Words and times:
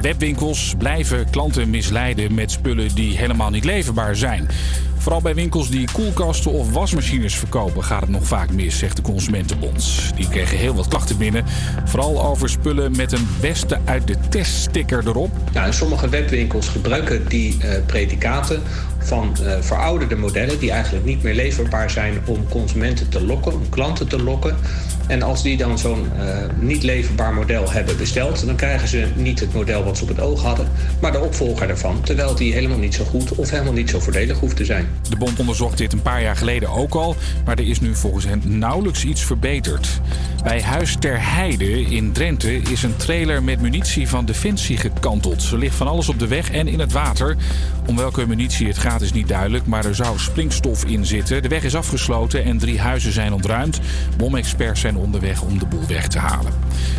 Webwinkels 0.00 0.74
blijven 0.78 1.30
klanten 1.30 1.70
misleiden 1.70 2.34
met 2.34 2.50
spullen 2.50 2.94
die 2.94 3.16
helemaal 3.16 3.50
niet 3.50 3.64
leverbaar 3.64 4.16
zijn. 4.16 4.48
Vooral 5.02 5.20
bij 5.20 5.34
winkels 5.34 5.70
die 5.70 5.88
koelkasten 5.92 6.50
of 6.50 6.72
wasmachines 6.72 7.34
verkopen 7.34 7.84
gaat 7.84 8.00
het 8.00 8.10
nog 8.10 8.24
vaak 8.24 8.52
mis, 8.52 8.78
zegt 8.78 8.96
de 8.96 9.02
Consumentenbond. 9.02 10.12
Die 10.16 10.28
kregen 10.28 10.58
heel 10.58 10.74
wat 10.74 10.88
klachten 10.88 11.18
binnen, 11.18 11.44
vooral 11.84 12.24
over 12.24 12.48
spullen 12.48 12.96
met 12.96 13.12
een 13.12 13.28
beste 13.40 13.78
uit 13.84 14.06
de 14.06 14.16
teststicker 14.28 15.06
erop. 15.06 15.30
Ja, 15.52 15.72
sommige 15.72 16.08
webwinkels 16.08 16.68
gebruiken 16.68 17.28
die 17.28 17.56
uh, 17.58 17.70
predicaten 17.86 18.62
van 18.98 19.36
uh, 19.40 19.52
verouderde 19.60 20.16
modellen 20.16 20.58
die 20.58 20.70
eigenlijk 20.70 21.04
niet 21.04 21.22
meer 21.22 21.34
leverbaar 21.34 21.90
zijn 21.90 22.18
om 22.24 22.48
consumenten 22.48 23.08
te 23.08 23.24
lokken, 23.24 23.52
om 23.52 23.68
klanten 23.68 24.08
te 24.08 24.22
lokken. 24.22 24.56
En 25.06 25.22
als 25.22 25.42
die 25.42 25.56
dan 25.56 25.78
zo'n 25.78 26.06
uh, 26.16 26.36
niet 26.60 26.82
leverbaar 26.82 27.34
model 27.34 27.70
hebben 27.70 27.96
besteld, 27.96 28.46
dan 28.46 28.56
krijgen 28.56 28.88
ze 28.88 29.06
niet 29.16 29.40
het 29.40 29.54
model 29.54 29.84
wat 29.84 29.96
ze 29.96 30.02
op 30.02 30.08
het 30.08 30.20
oog 30.20 30.42
hadden, 30.42 30.68
maar 31.00 31.12
de 31.12 31.20
opvolger 31.20 31.66
daarvan, 31.66 32.00
terwijl 32.00 32.34
die 32.34 32.52
helemaal 32.52 32.78
niet 32.78 32.94
zo 32.94 33.04
goed 33.04 33.34
of 33.34 33.50
helemaal 33.50 33.72
niet 33.72 33.90
zo 33.90 34.00
voordelig 34.00 34.38
hoeft 34.38 34.56
te 34.56 34.64
zijn. 34.64 34.86
De 35.08 35.16
bond 35.16 35.38
onderzocht 35.38 35.78
dit 35.78 35.92
een 35.92 36.02
paar 36.02 36.22
jaar 36.22 36.36
geleden 36.36 36.70
ook 36.70 36.94
al, 36.94 37.16
maar 37.44 37.58
er 37.58 37.68
is 37.68 37.80
nu 37.80 37.94
volgens 37.94 38.24
hen 38.24 38.42
nauwelijks 38.44 39.04
iets 39.04 39.24
verbeterd. 39.24 40.00
Bij 40.42 40.62
Huis 40.62 40.96
ter 40.98 41.32
Heide 41.32 41.80
in 41.80 42.12
Drenthe 42.12 42.56
is 42.56 42.82
een 42.82 42.96
trailer 42.96 43.42
met 43.42 43.60
munitie 43.60 44.08
van 44.08 44.24
Defensie 44.24 44.76
gekanteld. 44.76 45.50
Er 45.50 45.58
ligt 45.58 45.74
van 45.74 45.88
alles 45.88 46.08
op 46.08 46.18
de 46.18 46.26
weg 46.26 46.50
en 46.50 46.68
in 46.68 46.80
het 46.80 46.92
water. 46.92 47.36
Om 47.86 47.96
welke 47.96 48.26
munitie 48.26 48.66
het 48.66 48.78
gaat 48.78 49.00
is 49.00 49.12
niet 49.12 49.28
duidelijk, 49.28 49.66
maar 49.66 49.84
er 49.84 49.94
zou 49.94 50.18
springstof 50.18 50.84
in 50.84 51.06
zitten. 51.06 51.42
De 51.42 51.48
weg 51.48 51.64
is 51.64 51.74
afgesloten 51.74 52.44
en 52.44 52.58
drie 52.58 52.80
huizen 52.80 53.12
zijn 53.12 53.32
ontruimd. 53.32 53.80
Bomexperts 54.16 54.80
zijn 54.80 54.91
onderweg 54.96 55.42
om 55.42 55.58
de 55.58 55.66
boel 55.66 55.86
weg 55.86 56.08
te 56.08 56.18
halen. 56.18 56.52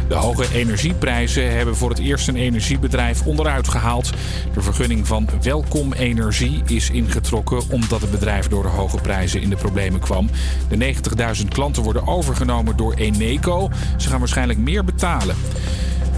De 0.08 0.16
hoge 0.16 0.46
energieprijzen 0.54 1.56
hebben 1.56 1.76
voor 1.76 1.90
het 1.90 2.00
eerst 2.00 2.28
een 2.28 2.36
energiebedrijf 2.36 3.26
onderuit 3.26 3.68
gehaald. 3.68 4.10
De 4.54 4.62
vergunning 4.62 5.08
van 5.08 5.30
Welkom 5.42 5.94
Energie 5.94 6.62
is 6.66 6.90
ingetrokken 6.90 7.62
omdat 7.70 8.02
het 8.02 8.12
bedrijf 8.12 8.48
door 8.48 8.64
de 8.64 8.70
hoge 8.70 8.98
prijzen 8.98 9.42
in 9.42 9.50
de 9.50 9.56
problemen 9.56 10.00
kwam. 10.00 10.30
De 10.70 10.96
90.000 11.42 11.48
klanten 11.48 11.84
worden 11.84 12.08
overgenomen 12.08 12.78
door 12.78 12.94
Eneco. 12.94 13.70
Ze 13.98 14.10
gaan 14.10 14.20
waarschijnlijk 14.20 14.60
meer 14.60 14.84
betalen. 14.84 15.36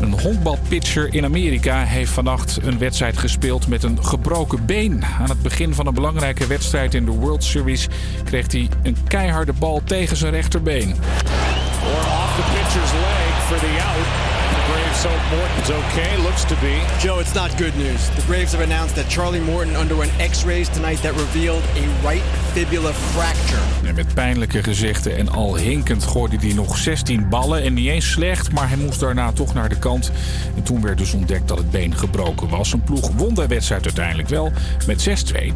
Een 0.02 0.20
honkbalpitcher 0.20 1.14
in 1.14 1.24
Amerika 1.24 1.84
heeft 1.84 2.12
vannacht 2.12 2.58
een 2.62 2.78
wedstrijd 2.78 3.18
gespeeld 3.18 3.68
met 3.68 3.84
een 3.84 4.06
gebroken 4.06 4.66
been. 4.66 5.04
Aan 5.20 5.30
het 5.30 5.42
begin 5.42 5.74
van 5.74 5.88
een 5.88 5.94
belangrijke 5.94 6.48
wedstrijd 6.48 6.94
in 6.94 7.06
de 7.06 7.12
World 7.12 7.44
Series 7.44 7.88
kreeg 8.24 8.52
hij 8.52 8.70
een 8.84 8.98
keiharde 9.08 9.54
bal 9.54 9.82
tegen 9.86 10.18
zijn 10.18 10.34
rechterbeen. 10.34 10.90
Or 10.90 12.00
off 12.00 12.36
the 12.36 12.44
pitcher's 12.54 12.92
leg 12.92 13.44
for 13.48 13.58
the 13.58 13.84
out. 13.84 14.35
The 14.50 14.72
Braves 14.72 15.04
hope 15.04 15.24
Morton's 15.36 15.70
okay. 15.70 16.18
Looks 16.18 16.44
to 16.46 16.56
be. 16.62 16.76
Joe, 17.00 17.20
it's 17.20 17.34
not 17.34 17.58
good 17.58 17.76
news. 17.78 18.10
The 18.10 18.24
Braves 18.28 18.52
have 18.52 18.64
announced 18.64 18.96
that 18.96 19.10
Charlie 19.10 19.42
Morton 19.42 19.76
underwent 19.76 20.12
x-rays 20.32 20.70
tonight 20.70 21.02
that 21.02 21.14
revealed 21.14 21.64
a 21.76 22.08
right 22.08 22.24
fibula 22.54 22.94
fracture. 22.94 23.88
En 23.88 23.96
met 23.96 24.14
pijnlijke 24.14 24.64
gezichten 24.64 25.18
en 25.18 25.30
al 25.30 25.56
hinkend 25.56 26.04
gooide 26.04 26.38
hij 26.38 26.54
nog 26.54 26.78
16 26.78 27.30
ballen. 27.30 27.64
En 27.64 27.74
niet 27.74 27.88
eens 27.88 28.12
slecht, 28.12 28.52
maar 28.52 28.68
hij 28.68 28.78
moest 28.78 29.00
daarna 29.00 29.32
toch 29.32 29.54
naar 29.54 29.70
de 29.70 29.80
kant. 29.80 30.12
En 30.56 30.64
toen 30.64 30.82
werd 30.82 30.98
dus 30.98 31.14
ontdekt 31.14 31.48
dat 31.48 31.58
het 31.58 31.72
been 31.72 31.96
gebroken 31.96 32.50
was. 32.50 32.74
Een 32.74 32.84
ploeg 32.84 33.12
won 33.16 33.34
de 33.34 33.48
wedstrijd 33.48 33.84
uiteindelijk 33.84 34.30
wel 34.30 34.52
met 34.88 35.24
6-2. 35.34 35.54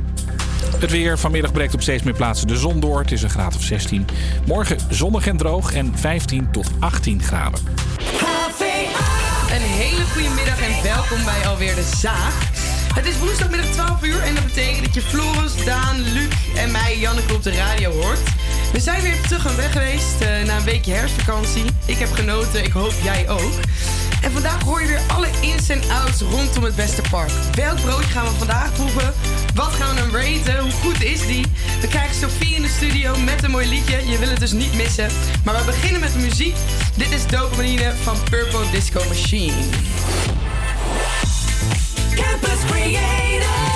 Het 0.80 0.92
weer. 0.92 1.18
Vanmiddag 1.18 1.52
breekt 1.52 1.74
op 1.74 1.82
steeds 1.82 2.04
meer 2.04 2.14
plaatsen 2.14 2.48
de 2.48 2.58
zon 2.58 2.80
door. 2.80 3.00
Het 3.00 3.12
is 3.12 3.22
een 3.22 3.30
graad 3.30 3.56
of 3.56 3.62
16. 3.62 4.06
Morgen 4.46 4.78
zonnig 4.90 5.28
en 5.28 5.38
droog 5.38 5.74
en 5.74 5.98
15 5.98 6.52
tot 6.52 6.68
18 6.80 7.24
graden. 7.24 7.60
Een 9.52 9.62
hele 9.62 10.06
goede 10.14 10.30
middag 10.30 10.62
en 10.62 10.84
welkom 10.84 11.24
bij 11.24 11.48
alweer 11.48 11.76
de 11.76 11.90
Zaag. 11.98 12.34
Het 12.94 13.06
is 13.06 13.18
woensdagmiddag 13.18 13.66
12 13.66 14.04
uur 14.04 14.22
en 14.22 14.36
dat 14.36 14.46
betekent 14.46 14.86
dat 14.86 14.94
je 14.94 15.02
Floris, 15.02 15.66
Daan, 15.66 16.02
Luc 16.14 16.34
en 16.56 16.72
mij, 16.72 16.98
Janneke, 17.00 17.34
op 17.34 17.44
de 17.44 17.52
radio 17.52 17.92
hoort. 17.92 18.20
We 18.74 18.80
zijn 18.80 19.02
weer 19.02 19.22
terug 19.22 19.48
aan 19.48 19.56
weg 19.56 19.72
geweest 19.72 20.22
uh, 20.22 20.46
na 20.46 20.58
een 20.58 20.64
weekje 20.64 20.94
herfstvakantie. 20.94 21.64
Ik 21.86 21.98
heb 21.98 22.12
genoten, 22.12 22.64
ik 22.64 22.72
hoop 22.72 22.94
jij 23.04 23.30
ook. 23.30 23.54
En 24.22 24.32
vandaag 24.32 24.64
hoor 24.64 24.82
je 24.82 24.88
weer 24.88 25.02
alle 25.08 25.28
ins 25.42 25.70
en 25.70 25.82
outs 25.90 26.22
rondom 26.22 26.64
het 26.64 26.76
beste 26.76 27.02
park. 27.10 27.32
Welk 27.56 27.82
broodje 27.82 28.10
gaan 28.10 28.26
we 28.26 28.32
vandaag 28.32 28.74
proeven? 28.74 29.14
Wat 29.56 29.72
gaan 29.72 29.96
we 29.96 30.02
hem 30.02 30.12
raten? 30.12 30.60
Hoe 30.60 30.72
goed 30.72 31.04
is 31.04 31.26
die? 31.26 31.46
We 31.82 31.88
krijgen 31.88 32.16
Sophie 32.16 32.56
in 32.56 32.62
de 32.62 32.68
studio 32.68 33.18
met 33.18 33.44
een 33.44 33.52
mooi 33.52 33.70
liedje. 33.70 34.10
Je 34.10 34.18
wil 34.18 34.30
het 34.30 34.40
dus 34.40 34.52
niet 34.52 34.74
missen. 34.74 35.10
Maar 35.44 35.56
we 35.56 35.66
beginnen 35.66 36.02
met 36.02 36.14
de 36.14 36.20
muziek. 36.20 36.56
Dit 36.96 37.12
is 37.12 37.28
Dopamine 37.28 37.94
van 38.04 38.16
Purple 38.30 38.70
Disco 38.72 39.04
Machine. 39.08 39.54
Campus 42.16 42.60
Creators, 42.68 43.69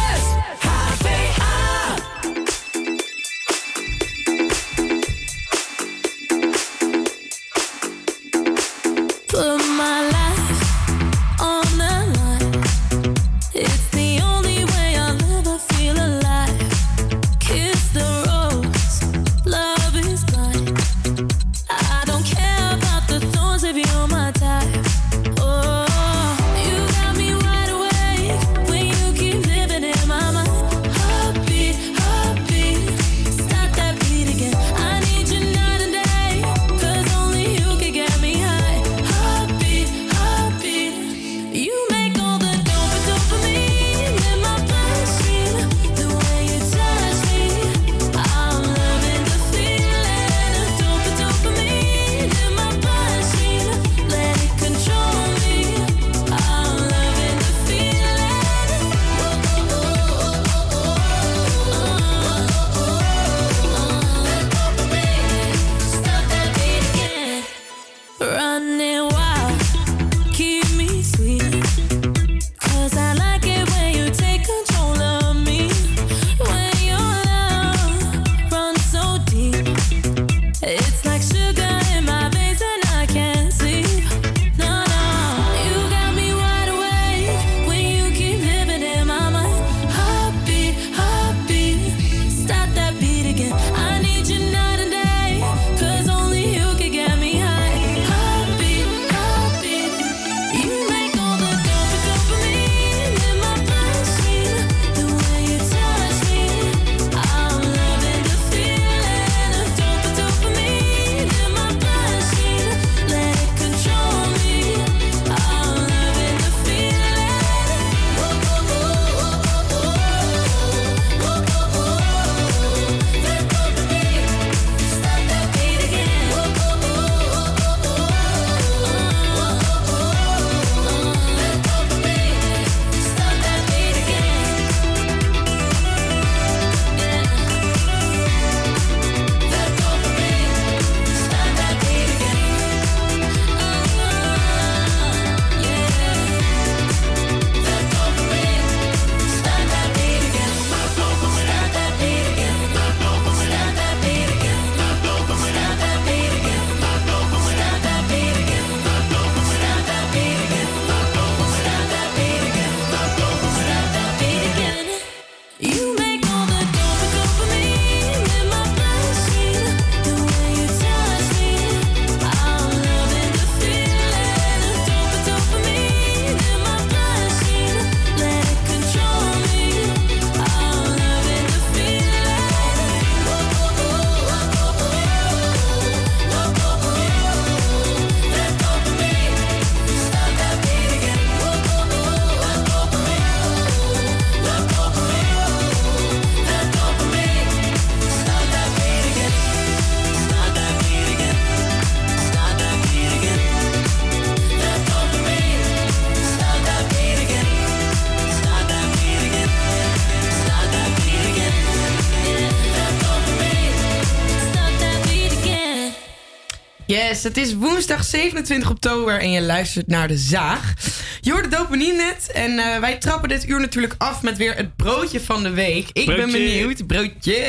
Yes, 217.23 217.35
het 217.35 217.47
is 217.47 217.55
woensdag 217.55 218.03
27 218.03 218.69
oktober 218.69 219.19
en 219.19 219.31
je 219.31 219.41
luistert 219.41 219.87
naar 219.87 220.07
De 220.07 220.17
Zaag. 220.17 220.73
Je 221.21 221.31
hoort 221.31 221.43
de 221.43 221.49
dopamine 221.49 221.93
net 221.93 222.31
en 222.31 222.59
eh, 222.59 222.79
wij 222.79 222.97
trappen 222.97 223.29
dit 223.29 223.47
uur 223.47 223.59
natuurlijk 223.59 223.95
af 223.97 224.21
met 224.21 224.37
weer 224.37 224.55
het 224.55 224.75
broodje 224.75 225.21
van 225.21 225.43
de 225.43 225.49
week. 225.49 225.89
Ik 225.93 226.05
ben 226.05 226.31
benieuwd. 226.31 226.87
Broodje. 226.87 227.45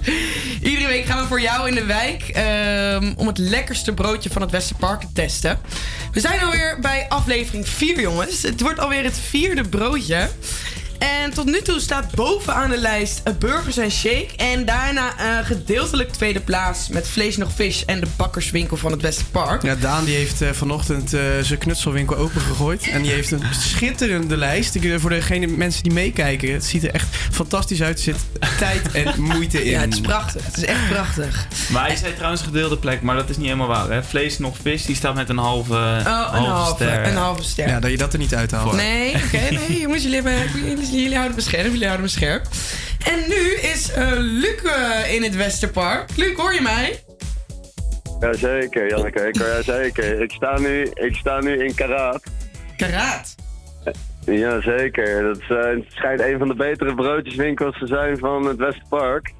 Iedere 0.62 0.86
week 0.86 1.04
gaan 1.04 1.22
we 1.22 1.28
voor 1.28 1.40
jou 1.40 1.68
in 1.68 1.74
de 1.74 1.84
wijk 1.84 2.22
ehm, 2.22 3.12
om 3.16 3.26
het 3.26 3.38
lekkerste 3.38 3.94
broodje 3.94 4.30
van 4.30 4.42
het 4.42 4.50
Westerpark 4.50 5.00
te 5.00 5.12
testen. 5.12 5.60
We 6.12 6.20
zijn 6.20 6.40
alweer 6.40 6.78
bij 6.80 7.06
aflevering 7.08 7.68
4, 7.68 8.00
jongens. 8.00 8.42
Het 8.42 8.60
wordt 8.60 8.78
alweer 8.78 9.04
het 9.04 9.18
vierde 9.18 9.68
broodje. 9.68 10.28
En 11.26 11.32
tot 11.32 11.46
nu 11.46 11.60
toe 11.62 11.80
staat 11.80 12.14
bovenaan 12.14 12.70
de 12.70 12.78
lijst 12.78 13.20
eh, 13.24 13.32
Burgers 13.38 13.76
en 13.76 13.90
Shake. 13.90 14.28
En 14.36 14.64
daarna 14.64 15.18
eh, 15.18 15.46
gedeeltelijk 15.46 16.12
tweede 16.12 16.40
plaats 16.40 16.88
met 16.88 17.08
Vlees 17.08 17.36
nog 17.36 17.52
Vis 17.54 17.84
en 17.84 18.00
de 18.00 18.06
bakkerswinkel 18.16 18.76
van 18.76 18.92
het 18.92 19.02
Westerpark. 19.02 19.62
Ja, 19.62 19.74
Daan 19.74 20.04
die 20.04 20.14
heeft 20.14 20.42
eh, 20.42 20.50
vanochtend 20.50 21.10
zijn 21.40 21.58
knutselwinkel 21.58 22.16
opengegooid. 22.16 22.88
En 22.88 23.02
die 23.02 23.10
heeft 23.10 23.30
een 23.30 23.42
schitterende 23.50 24.36
lijst. 24.36 24.74
Ik, 24.74 25.00
voor 25.00 25.10
degene 25.10 25.46
mensen 25.46 25.82
die 25.82 25.92
meekijken, 25.92 26.52
het 26.52 26.64
ziet 26.64 26.84
er 26.84 26.90
echt 26.90 27.16
fantastisch 27.30 27.82
uit. 27.82 28.00
Zit 28.00 28.16
tijd 28.58 28.92
en 28.92 29.20
moeite 29.22 29.64
in. 29.64 29.70
Ja, 29.70 29.80
het 29.80 29.92
is 29.92 30.00
prachtig. 30.00 30.44
Het 30.44 30.56
is 30.56 30.64
echt 30.64 30.88
prachtig. 30.88 31.46
Maar 31.70 31.90
je 31.90 31.96
zei 31.96 32.14
trouwens 32.14 32.42
gedeelde 32.42 32.76
plek, 32.78 33.02
maar 33.02 33.16
dat 33.16 33.28
is 33.28 33.36
niet 33.36 33.44
helemaal 33.44 33.66
waar. 33.66 33.90
Hè? 33.90 34.02
Vlees 34.02 34.38
nog 34.38 34.56
vis, 34.62 34.84
die 34.84 34.96
staat 34.96 35.14
met 35.14 35.28
een 35.28 35.38
halve, 35.38 35.72
Oh, 35.72 35.96
een 35.98 36.04
halve, 36.04 36.36
halve, 36.50 36.74
ster. 36.84 37.06
een 37.06 37.16
halve 37.16 37.42
ster. 37.42 37.68
Ja, 37.68 37.80
dat 37.80 37.90
je 37.90 37.96
dat 37.96 38.12
er 38.12 38.18
niet 38.18 38.34
uithaalt. 38.34 38.72
Nee, 38.72 39.14
oké, 39.14 39.38
nee, 39.50 39.80
jongens, 39.80 40.02
jullie, 40.02 40.22
hebben, 40.22 40.60
jullie, 40.64 40.90
jullie 40.90 41.14
houden 41.16 41.36
me 41.36 41.42
scherp, 41.42 41.64
jullie 41.66 41.84
houden 41.84 42.04
me 42.04 42.10
scherp. 42.12 42.46
En 43.04 43.18
nu 43.28 43.54
is 43.54 43.90
eh 43.92 44.06
Luc 44.16 44.60
in 45.08 45.22
het 45.22 45.36
Westerpark. 45.36 46.10
Luc, 46.16 46.36
hoor 46.36 46.54
je 46.54 46.60
mij? 46.60 47.02
Jazeker, 48.20 48.88
Janneke. 48.88 49.20
Ik, 49.28 49.36
jazeker. 49.36 50.22
Ik, 50.22 50.30
sta 50.30 50.58
nu, 50.58 50.82
ik 50.94 51.14
sta 51.16 51.40
nu 51.40 51.64
in 51.64 51.74
Karaat. 51.74 52.22
Karaat. 52.76 53.34
Jazeker. 54.26 55.22
Dat 55.22 55.38
is, 55.38 55.48
het 55.48 55.84
schijnt 55.88 56.20
een 56.20 56.38
van 56.38 56.48
de 56.48 56.54
betere 56.54 56.94
broodjeswinkels 56.94 57.78
te 57.78 57.86
zijn 57.86 58.18
van 58.18 58.44
het 58.46 58.56
Westerpark. 58.56 59.32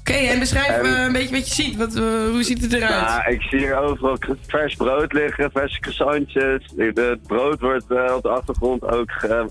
Oké, 0.00 0.12
en 0.12 0.38
beschrijf 0.38 0.66
En- 0.68 0.84
eh, 0.84 1.02
een 1.04 1.12
beetje 1.12 1.34
wat 1.36 1.48
je 1.48 1.62
ziet. 1.62 1.76
Wat, 1.76 1.94
eh, 1.94 2.02
hoe 2.30 2.42
ziet 2.42 2.60
het 2.62 2.72
eruit? 2.72 2.90
Ja, 2.92 3.26
ik 3.26 3.42
zie 3.42 3.58
hier 3.58 3.76
overal 3.76 4.16
vers 4.46 4.74
brood 4.74 5.12
liggen, 5.12 5.50
verse 5.52 5.80
croissantjes. 5.80 6.72
Het 6.76 7.22
brood 7.26 7.60
wordt 7.60 7.90
eh, 7.90 8.14
op 8.16 8.22
de 8.22 8.28
achtergrond 8.28 8.82
ook 8.84 9.10
ge- 9.12 9.48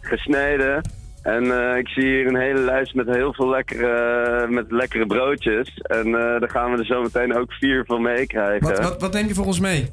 gesneden. 0.00 0.80
En 1.22 1.76
ik 1.78 1.88
zie 1.88 2.04
hier 2.04 2.26
een 2.26 2.36
hele 2.40 2.58
lijst 2.60 2.94
met 2.94 3.06
heel 3.08 3.34
veel 3.34 3.48
lekkere, 3.48 4.46
met 4.48 4.70
lekkere 4.70 5.06
broodjes. 5.06 5.74
En 5.82 6.10
daar 6.12 6.50
gaan 6.50 6.72
we 6.72 6.78
er 6.78 6.86
zo 6.86 7.02
meteen 7.02 7.36
ook 7.36 7.52
vier 7.52 7.84
van 7.86 8.02
meekrijgen. 8.02 8.68
Wat, 8.68 8.78
wat, 8.78 9.00
wat 9.00 9.12
neem 9.12 9.26
je 9.26 9.34
voor 9.34 9.46
ons 9.46 9.60
mee? 9.60 9.90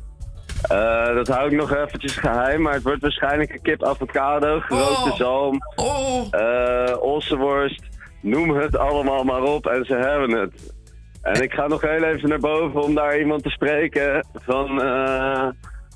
Eh, 0.68 1.16
dat 1.16 1.28
hou 1.28 1.52
ik 1.52 1.58
nog 1.58 1.76
eventjes 1.76 2.16
geheim, 2.16 2.62
maar 2.62 2.74
het 2.74 2.84
wordt 2.84 3.02
waarschijnlijk 3.02 3.52
een 3.54 3.62
kip 3.62 3.84
avocado, 3.84 4.60
gerookte 4.60 5.10
Oh. 5.10 5.16
zalm, 5.16 5.60
Oh, 5.76 6.26
eh 6.32 7.02
ossenworst, 7.02 7.84
noem 8.22 8.50
het 8.56 8.78
allemaal 8.78 9.24
maar 9.24 9.42
op 9.42 9.66
en 9.68 9.86
ze 9.86 9.96
hebben 9.96 10.40
het. 10.40 10.74
En 11.22 11.42
ik 11.42 11.54
ga 11.54 11.68
nog 11.68 11.82
heel 11.82 12.04
even 12.04 12.30
naar 12.30 12.40
boven 12.40 12.82
om 12.84 12.96
daar 12.96 13.20
iemand 13.20 13.44
te 13.44 13.50
spreken 13.50 14.26
van, 14.34 14.82
eh, 14.82 15.48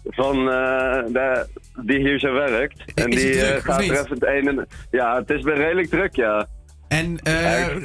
van 0.03 0.45
de, 0.45 1.47
die 1.85 1.99
hier 1.99 2.19
zo 2.19 2.33
werkt. 2.33 2.93
En 2.95 3.09
Is 3.09 3.21
die 3.21 3.31
druk, 3.37 3.63
gaat 3.63 3.79
er 3.79 3.91
even 3.91 4.09
het 4.09 4.25
een 4.25 4.47
en... 4.47 4.67
Ja, 4.91 5.15
het 5.15 5.29
is 5.29 5.43
weer 5.43 5.55
redelijk 5.55 5.89
druk, 5.89 6.15
ja. 6.15 6.47
En 6.87 7.19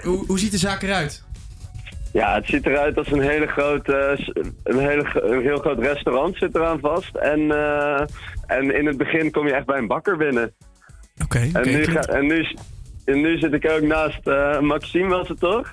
hoe 0.02 0.38
ziet 0.38 0.50
de 0.50 0.58
zaak 0.58 0.82
eruit? 0.82 1.26
Ja, 2.18 2.34
het 2.34 2.46
ziet 2.46 2.66
eruit 2.66 2.98
als 2.98 3.10
een, 3.12 3.20
hele 3.20 3.46
grote, 3.46 4.18
een, 4.64 4.78
hele, 4.78 5.06
een 5.22 5.42
heel 5.42 5.56
groot 5.58 5.78
restaurant 5.78 6.36
zit 6.36 6.54
eraan 6.54 6.80
vast. 6.80 7.16
En, 7.16 7.50
eh, 7.50 8.00
en 8.46 8.74
in 8.74 8.86
het 8.86 8.96
begin 8.96 9.30
kom 9.30 9.46
je 9.46 9.52
echt 9.54 9.66
bij 9.66 9.78
een 9.78 9.86
bakker 9.86 10.16
binnen. 10.16 10.54
Oké. 11.24 11.38
En, 11.38 11.50
nu, 11.52 11.60
klinkt- 11.62 11.90
ga- 11.90 12.12
en, 12.12 12.26
nu, 12.26 12.46
en 13.04 13.20
nu 13.20 13.38
zit 13.38 13.52
ik 13.52 13.70
ook 13.70 13.80
naast 13.82 14.26
eh, 14.26 14.60
Maxime, 14.60 15.08
was 15.08 15.28
het 15.28 15.40
toch? 15.40 15.70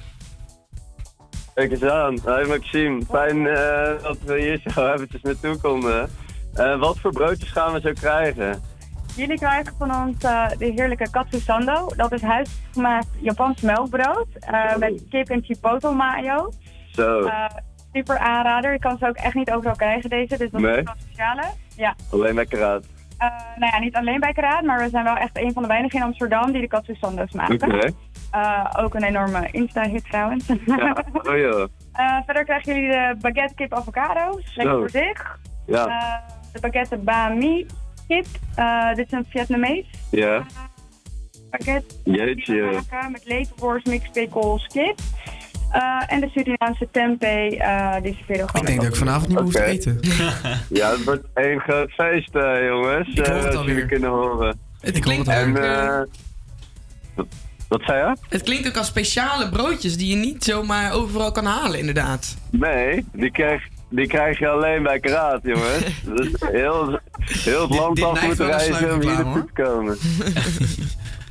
Kijk 1.53 1.71
eens 1.71 1.83
aan. 1.83 2.17
Hoi 2.23 2.47
Maxime, 2.47 3.01
fijn 3.09 3.47
eh, 3.47 4.03
dat 4.03 4.17
we 4.25 4.41
hier 4.41 4.61
zo 4.73 4.93
eventjes 4.93 5.21
naartoe 5.21 5.57
konden. 5.61 6.09
Eh, 6.53 6.79
wat 6.79 6.99
voor 6.99 7.11
broodjes 7.11 7.51
gaan 7.51 7.73
we 7.73 7.79
zo 7.79 7.91
krijgen? 7.93 8.61
Jullie 9.15 9.37
krijgen 9.37 9.73
van 9.77 9.95
ons 9.95 10.23
eh, 10.23 10.47
de 10.57 10.65
heerlijke 10.75 11.09
katsu 11.09 11.39
sando. 11.39 11.87
Dat 11.95 12.11
is 12.11 12.21
huisgemaakt 12.21 13.07
Japans 13.19 13.61
melkbrood 13.61 14.27
eh, 14.39 14.75
met 14.75 15.03
kip 15.09 15.29
en 15.29 15.43
chipotle 15.43 15.91
mayo. 15.91 16.51
Zo, 16.91 17.21
Eh, 17.25 17.45
super 17.93 18.17
aanrader. 18.17 18.71
Je 18.71 18.79
kan 18.79 18.97
ze 18.97 19.07
ook 19.07 19.15
echt 19.15 19.33
niet 19.35 19.51
overal 19.51 19.75
krijgen 19.75 20.09
deze, 20.09 20.37
dus 20.37 20.49
dat 20.51 20.61
Nee? 20.61 20.77
is 20.77 20.83
wel 20.83 20.93
speciale. 20.99 21.43
Ja, 21.75 21.95
alleen 22.11 22.37
uit. 22.63 22.87
Eh, 23.17 23.27
nou 23.55 23.71
ja, 23.73 23.79
niet 23.79 23.95
alleen 23.95 24.19
bij 24.19 24.33
Karaat, 24.33 24.63
maar 24.63 24.79
we 24.83 24.89
zijn 24.89 25.03
wel 25.03 25.15
echt 25.15 25.37
een 25.37 25.53
van 25.53 25.61
de 25.61 25.67
weinigen 25.67 25.99
in 25.99 26.05
Amsterdam 26.05 26.51
die 26.51 26.61
de 26.61 26.67
katsu 26.67 26.95
sando's 26.95 27.31
maken. 27.31 27.73
Oké. 27.73 27.91
Ook 28.79 28.93
een 28.93 29.03
enorme 29.03 29.47
Insta-hit 29.51 30.03
trouwens. 30.03 30.47
Ja, 30.65 30.95
oh. 31.13 31.63
Eh, 31.93 32.17
verder 32.25 32.43
krijgen 32.43 32.73
jullie 32.75 32.89
de 32.89 33.15
baguette 33.21 33.53
kip 33.55 33.73
avocado. 33.73 34.39
Lekker 34.55 34.75
voor 34.77 34.89
zich. 34.89 35.39
Ja, 35.65 36.21
de 36.53 36.59
baguette 36.59 36.97
banh 36.97 37.37
mi 37.37 37.65
kip. 38.07 38.25
Eh, 38.55 38.95
dit 38.95 39.05
is 39.05 39.11
een 39.11 39.25
Vietnamees 39.29 39.85
ja. 40.11 40.45
Die 42.03 42.15
Jeetje. 42.15 42.81
met 43.11 43.21
leverworst, 43.25 43.85
mixed 43.85 44.11
pickles, 44.11 44.67
kip. 44.67 44.99
Eh, 45.71 46.13
en 46.13 46.19
de 46.19 46.29
Surinaamse 46.29 46.87
tempeh, 46.91 47.61
eh 47.61 48.01
die 48.01 48.13
serveren 48.15 48.47
Ik 48.53 48.65
denk 48.65 48.81
dat 48.81 48.89
ik 48.89 48.95
vanavond 48.95 49.27
niet 49.27 49.35
meer 49.35 49.43
hoef 49.43 49.53
te 49.53 49.63
eten. 49.63 49.99
Ja, 50.79 50.91
het 50.91 51.03
wordt 51.03 51.25
één 51.33 51.59
groot 51.59 51.91
feest, 51.91 52.33
jongens. 52.33 53.07
Ik 53.07 53.25
hoor 53.25 53.35
eh, 53.35 53.43
het 53.43 53.65
jullie 53.65 53.85
kunnen 53.85 54.09
horen. 54.09 54.59
het 54.79 54.97
Ik 54.97 55.03
hoor 55.03 55.13
klinkt, 55.13 55.27
het 55.27 55.47
ook, 55.47 56.07
wat 57.67 57.81
zei 57.85 58.09
je? 58.09 58.17
het 58.29 58.43
klinkt 58.43 58.67
ook 58.67 58.77
als 58.77 58.87
speciale 58.87 59.49
broodjes 59.49 59.97
die 59.97 60.09
je 60.09 60.15
niet 60.15 60.43
zomaar 60.43 60.93
overal 60.93 61.31
kan 61.31 61.45
halen, 61.45 61.79
inderdaad. 61.79 62.37
Nee, 62.49 63.05
die 63.13 63.31
krijg, 63.31 63.63
die 63.95 64.07
krijg 64.07 64.39
je 64.39 64.47
alleen 64.47 64.83
bij 64.83 64.99
Karaat, 64.99 65.39
jongens. 65.43 66.03
Dus 66.15 66.31
heel, 66.51 66.99
heel 67.17 67.61
het 67.61 67.77
land 67.79 67.95
dit 67.95 68.05
af 68.05 68.25
moeten 68.25 68.45
reizen 68.45 68.93
om 68.93 69.01
hier 69.01 69.23
naartoe 69.23 69.45
te 69.53 69.61
komen. 69.63 69.97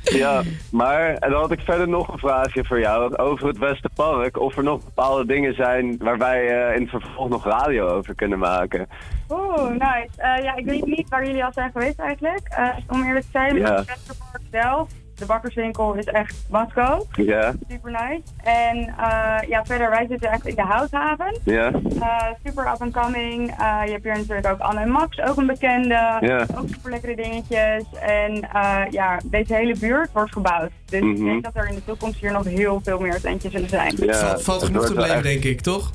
ja, 0.23 0.41
maar 0.71 1.13
en 1.13 1.31
dan 1.31 1.41
had 1.41 1.51
ik 1.51 1.59
verder 1.59 1.87
nog 1.87 2.07
een 2.07 2.19
vraagje 2.19 2.65
voor 2.65 2.79
jou 2.79 3.15
over 3.15 3.47
het 3.47 3.57
Westerpark. 3.57 4.39
Of 4.39 4.57
er 4.57 4.63
nog 4.63 4.83
bepaalde 4.83 5.25
dingen 5.25 5.53
zijn 5.53 5.97
waar 5.97 6.17
wij 6.17 6.47
eh, 6.47 6.75
in 6.75 6.81
het 6.81 6.89
vervolg 6.89 7.29
nog 7.29 7.45
radio 7.45 7.87
over 7.87 8.15
kunnen 8.15 8.39
maken. 8.39 8.87
Oeh, 9.29 9.69
nice. 9.69 10.09
Eh, 10.15 10.43
ja, 10.43 10.55
ik 10.55 10.65
weet 10.65 10.85
niet 10.85 11.09
waar 11.09 11.25
jullie 11.25 11.45
al 11.45 11.53
zijn 11.53 11.71
geweest 11.71 11.99
eigenlijk. 11.99 12.47
Eh, 12.49 12.69
om 12.87 13.03
eerlijk 13.03 13.25
te 13.25 13.31
zijn, 13.31 13.55
Ja. 13.55 13.75
het 13.75 13.85
Westerpark 13.85 14.43
zelf, 14.51 14.89
de 15.15 15.25
bakkerswinkel 15.25 15.93
is 15.93 16.05
echt 16.05 16.35
must 16.49 16.71
go. 16.73 17.05
Ja, 17.11 17.53
Super 17.69 17.91
nice. 17.91 18.21
En 18.43 18.77
eh, 18.97 19.49
ja, 19.49 19.65
verder, 19.65 19.89
wij 19.89 20.05
zitten 20.09 20.31
echt 20.31 20.47
in 20.47 20.55
de 20.55 20.61
Houthaven. 20.61 21.39
ja, 21.43 21.71
Eh, 21.99 22.27
super 22.45 22.67
up 22.67 22.81
and 22.81 22.93
coming. 22.93 23.49
Eh, 23.59 23.81
je 23.85 23.91
hebt 23.91 24.03
hier 24.03 24.13
natuurlijk 24.17 24.47
ook 24.47 24.59
Anne 24.59 24.81
en 24.81 24.89
Max, 24.89 25.19
ook 25.21 25.37
een 25.37 25.45
bekende. 25.45 26.17
Ja. 26.19 26.45
Ook 26.55 26.67
super 26.73 26.89
lekkere 26.91 27.15
dingetjes. 27.15 27.83
En 28.01 28.49
eh, 28.53 28.81
ja, 28.89 29.19
deze 29.25 29.53
hele 29.53 29.75
buurt 29.79 30.09
wordt 30.13 30.31
gebouwd. 30.33 30.71
Dus 30.85 30.99
ik 30.99 31.03
Mhm. 31.17 31.25
denk 31.25 31.43
dat 31.43 31.55
er 31.55 31.67
in 31.69 31.75
de 31.75 31.83
toekomst 31.85 32.19
hier 32.19 32.31
nog 32.31 32.45
heel 32.45 32.79
veel 32.83 32.99
meer 32.99 33.21
tentjes 33.21 33.51
zullen 33.51 33.69
zijn. 33.69 33.93
ja. 33.97 34.37
Valt, 34.39 34.63
genoeg 34.63 34.85
te 34.85 35.03
echt- 35.05 35.23
denk 35.23 35.43
ik, 35.43 35.61
toch? 35.61 35.91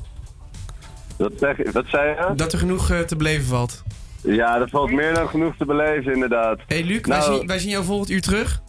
Dat 1.17 1.33
zeg, 1.37 1.73
wat 1.73 1.85
zei 1.87 2.09
je? 2.09 2.35
Dat 2.35 2.53
er 2.53 2.59
genoeg 2.59 2.87
te 3.07 3.17
beleven 3.17 3.45
valt. 3.47 3.83
Ja, 4.23 4.61
er 4.61 4.69
valt 4.69 4.91
meer 4.93 5.15
dan 5.15 5.29
genoeg 5.29 5.57
te 5.57 5.65
beleven, 5.65 6.13
inderdaad. 6.13 6.59
hey 6.67 6.83
Luc, 6.85 7.01
wij, 7.07 7.19
Nou- 7.19 7.35
zien, 7.39 7.47
wij 7.47 7.59
zien 7.59 7.71
jou 7.71 7.85
volgend 7.85 8.11
uur 8.11 8.21
terug. 8.21 8.61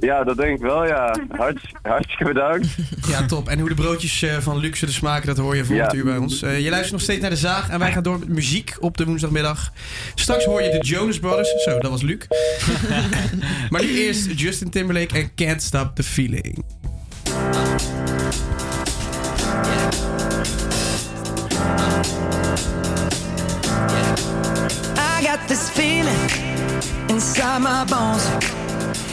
Ja, 0.00 0.24
dat 0.24 0.36
denk 0.36 0.56
ik 0.56 0.62
wel, 0.62 0.86
ja. 0.86 1.16
Hartst, 1.28 1.66
hartstikke 1.82 2.24
bedankt. 2.24 2.66
Ja, 3.10 3.26
top. 3.26 3.48
En 3.48 3.58
hoe 3.60 3.68
de 3.68 3.74
broodjes 3.74 4.22
eh, 4.22 4.36
van 4.38 4.56
Luc 4.58 4.78
zullen 4.78 4.94
smaken, 4.94 5.26
dat 5.26 5.36
hoor 5.36 5.56
je 5.56 5.64
volgend 5.64 5.90
Ja. 5.92 5.98
uur 5.98 6.04
bij 6.04 6.16
ons. 6.16 6.42
Eh, 6.42 6.58
je 6.60 6.68
luistert 6.68 6.92
nog 6.92 7.00
steeds 7.02 7.20
naar 7.20 7.30
de 7.30 7.36
zaag 7.36 7.68
en 7.68 7.78
wij 7.78 7.92
gaan 7.92 8.02
door 8.02 8.18
met 8.18 8.28
muziek 8.28 8.76
op 8.80 8.96
de 8.96 9.04
woensdagmiddag. 9.04 9.72
Straks 10.14 10.44
hoor 10.44 10.62
je 10.62 10.70
de 10.70 10.86
Jonas 10.86 11.18
Brothers. 11.18 11.62
Zo, 11.62 11.78
dat 11.78 11.90
was 11.90 12.02
Luc. 12.02 12.18
maar 13.70 13.82
nu 13.82 13.88
eerst 13.98 14.40
Justin 14.40 14.70
Timberlake 14.70 15.14
en 15.18 15.30
Can't 15.34 15.62
Stop 15.62 15.96
the 15.96 16.02
Feeling. 16.02 16.64
I 24.96 25.22
got 25.22 25.48
this 25.48 25.70
feeling 25.70 26.18
inside 27.08 27.60
my 27.60 27.84
bones. 27.84 28.24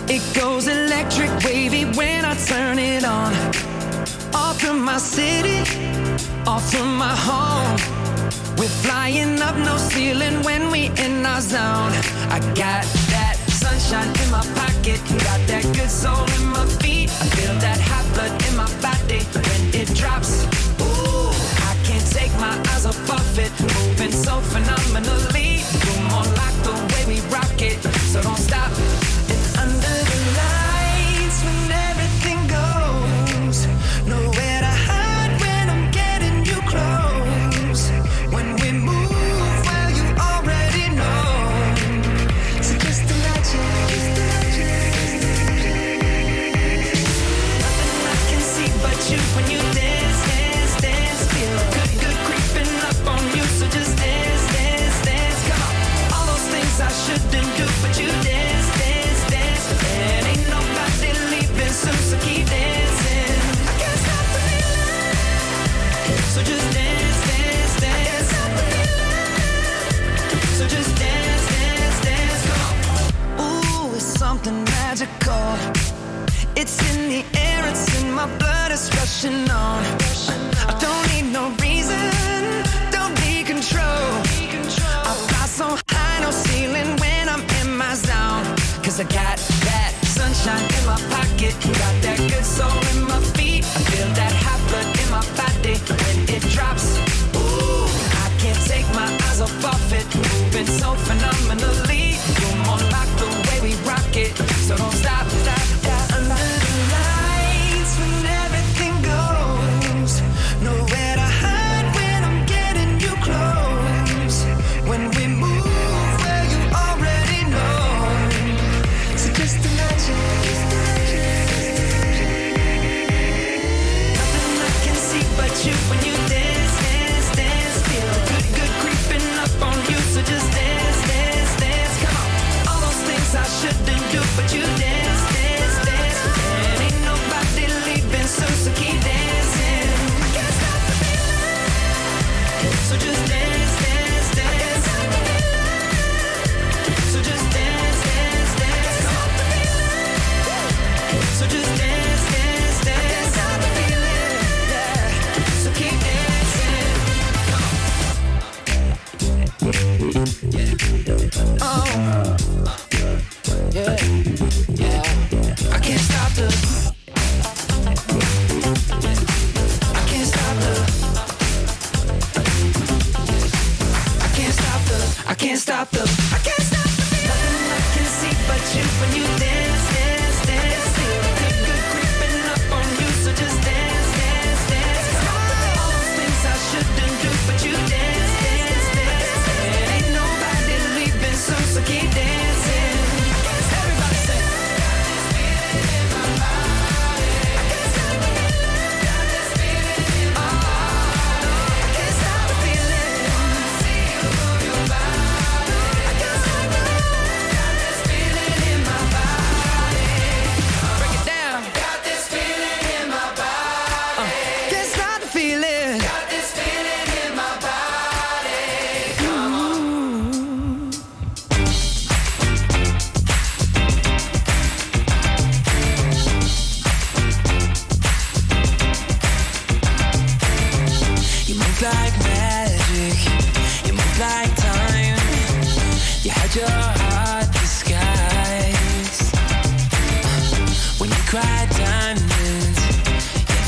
It 0.08 0.22
goes 0.36 0.68
electric 0.68 1.32
wavy 1.44 1.86
when 1.98 2.26
I 2.26 2.36
turn 2.36 2.78
it 2.78 3.04
on. 3.04 3.34
Off 4.36 4.62
from 4.62 4.84
my 4.86 4.98
city, 4.98 5.62
off 6.46 6.72
from 6.72 6.96
my 6.96 7.16
home. 7.16 7.76
We're 8.56 8.78
flying 8.86 9.42
up 9.42 9.58
no 9.58 9.78
ceiling 9.78 10.44
when 10.44 10.70
we 10.70 10.92
in 11.04 11.26
our 11.26 11.42
zone. 11.42 11.92
I 12.30 12.40
got 12.54 12.86
that 13.10 13.36
sunshine 13.50 14.14
in 14.24 14.30
my 14.30 14.46
pocket, 14.54 15.02
got 15.26 15.42
that 15.48 15.64
good 15.74 15.90
soul 15.90 16.24
in 16.38 16.46
my 16.50 16.66
feet. 16.82 17.10
I 17.10 17.26
feel 17.36 17.56
that 17.66 17.80
hot 17.82 18.06
blood 18.14 18.32
in 18.48 18.56
my 18.56 18.75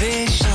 yeah, 0.08 0.47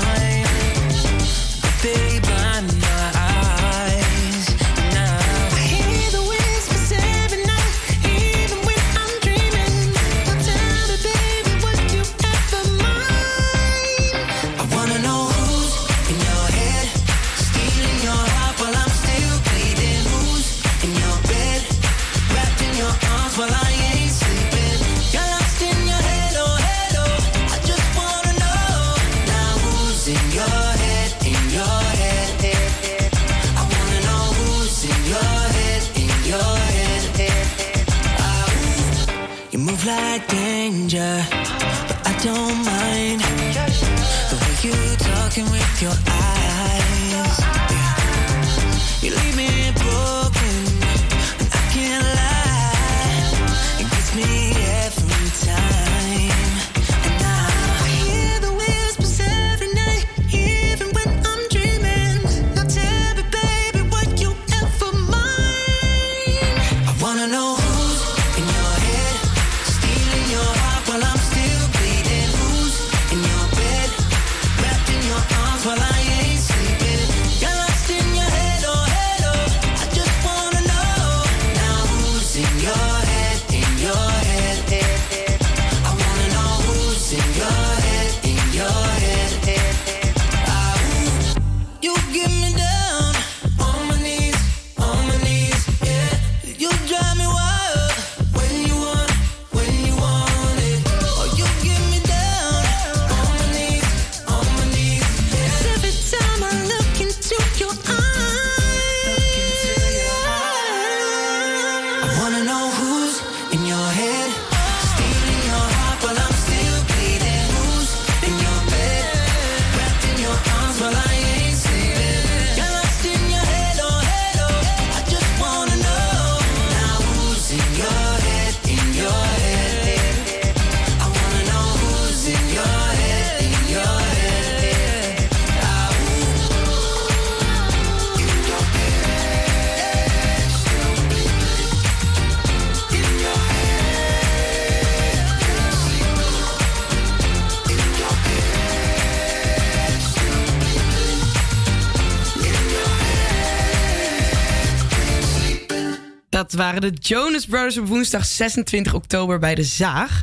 waren 156.62 156.80
de 156.80 156.92
Jonas 157.00 157.46
Brothers 157.46 157.78
op 157.78 157.86
woensdag 157.86 158.24
26 158.24 158.94
oktober 158.94 159.38
bij 159.38 159.54
de 159.54 159.62
Zaag. 159.62 160.22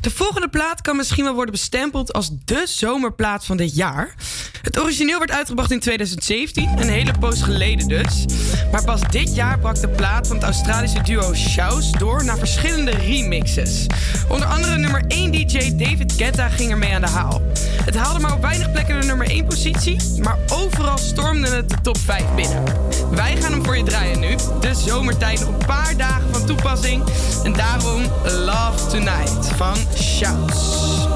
De 0.00 0.10
volgende 0.10 0.48
plaat 0.48 0.80
kan 0.80 0.96
misschien 0.96 1.24
wel 1.24 1.34
worden 1.34 1.52
bestempeld 1.52 2.12
als 2.12 2.30
de 2.44 2.62
zomerplaat 2.66 3.44
van 3.44 3.56
dit 3.56 3.76
jaar. 3.76 4.14
Het 4.62 4.80
origineel 4.80 5.18
werd 5.18 5.30
uitgebracht 5.30 5.70
in 5.70 5.80
2017, 5.80 6.68
een 6.78 6.88
hele 6.88 7.12
poos 7.20 7.42
geleden 7.42 7.88
dus. 7.88 8.24
Maar 8.72 8.84
pas 8.84 9.00
dit 9.10 9.34
jaar 9.34 9.58
brak 9.58 9.80
de 9.80 9.88
plaat 9.88 10.26
van 10.26 10.36
het 10.36 10.44
Australische 10.44 11.02
duo 11.02 11.34
Shouse 11.34 11.98
door 11.98 12.24
naar 12.24 12.38
verschillende 12.38 12.90
remixes. 12.90 13.86
Onder 14.28 14.48
andere 14.48 14.76
nummer 14.76 15.04
1 15.08 15.32
DJ 15.32 15.76
David 15.76 16.12
Guetta 16.12 16.48
ging 16.48 16.70
ermee 16.70 16.94
aan 16.94 17.00
de 17.00 17.08
haal. 17.08 17.42
Het 17.84 17.94
haalde 17.94 18.20
maar 18.20 18.34
op 18.34 18.42
weinig 18.42 18.72
plekken 18.72 19.00
de 19.00 19.06
nummer 19.06 19.30
1 19.30 19.46
positie, 19.46 19.96
maar 20.22 20.38
overal 20.48 20.98
stormde 20.98 21.48
het 21.48 21.68
de 21.68 21.80
top 21.82 21.98
5 21.98 22.24
binnen. 22.34 22.64
Wij 23.10 23.36
gaan 23.36 23.52
hem 23.52 23.64
voor 23.64 23.76
je 23.76 23.82
draaien 23.82 24.20
nu. 24.20 24.36
De 24.60 24.74
zomertijd 24.74 25.40
nog 25.40 25.48
een 25.48 25.66
paar 25.66 25.96
dagen 25.96 26.32
van 26.32 26.46
toepassing. 26.46 27.04
En 27.44 27.52
daarom 27.52 28.02
Love 28.24 28.86
Tonight 28.86 29.48
van 29.56 29.76
Shouse. 29.94 31.15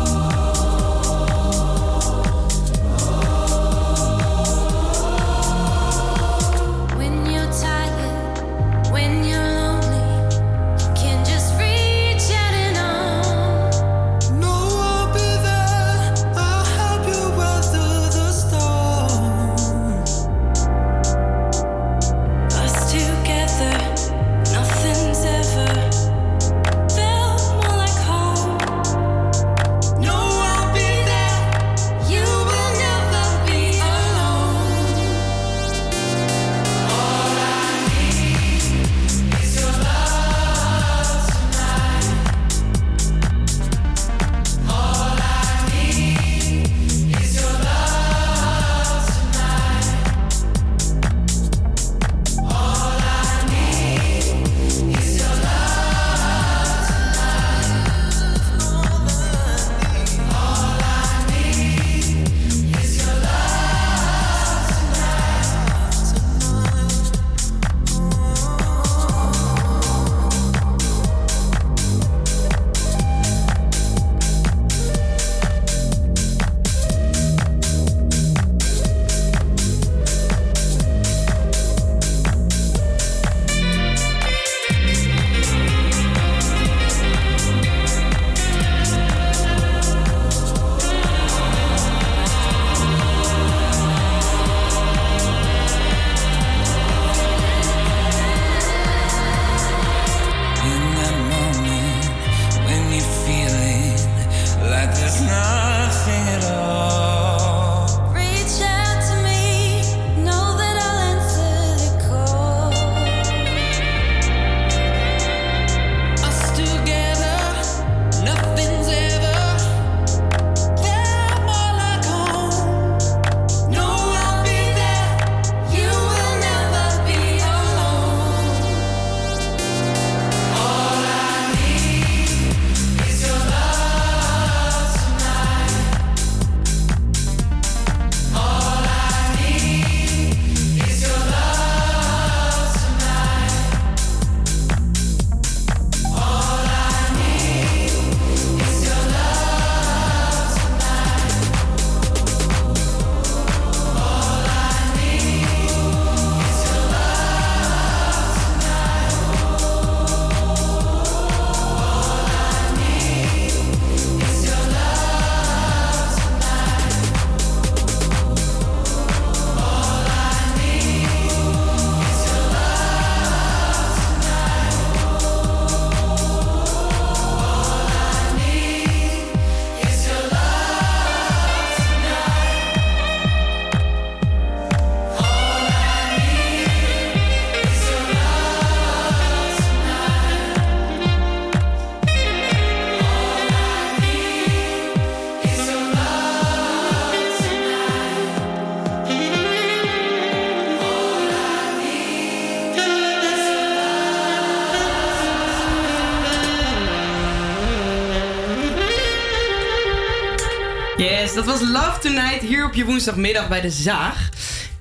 Was 211.60 211.68
Love 211.68 211.98
Tonight 211.98 212.42
hier 212.42 212.64
op 212.64 212.74
je 212.74 212.84
woensdagmiddag 212.84 213.48
bij 213.48 213.60
de 213.60 213.70
Zaag. 213.70 214.28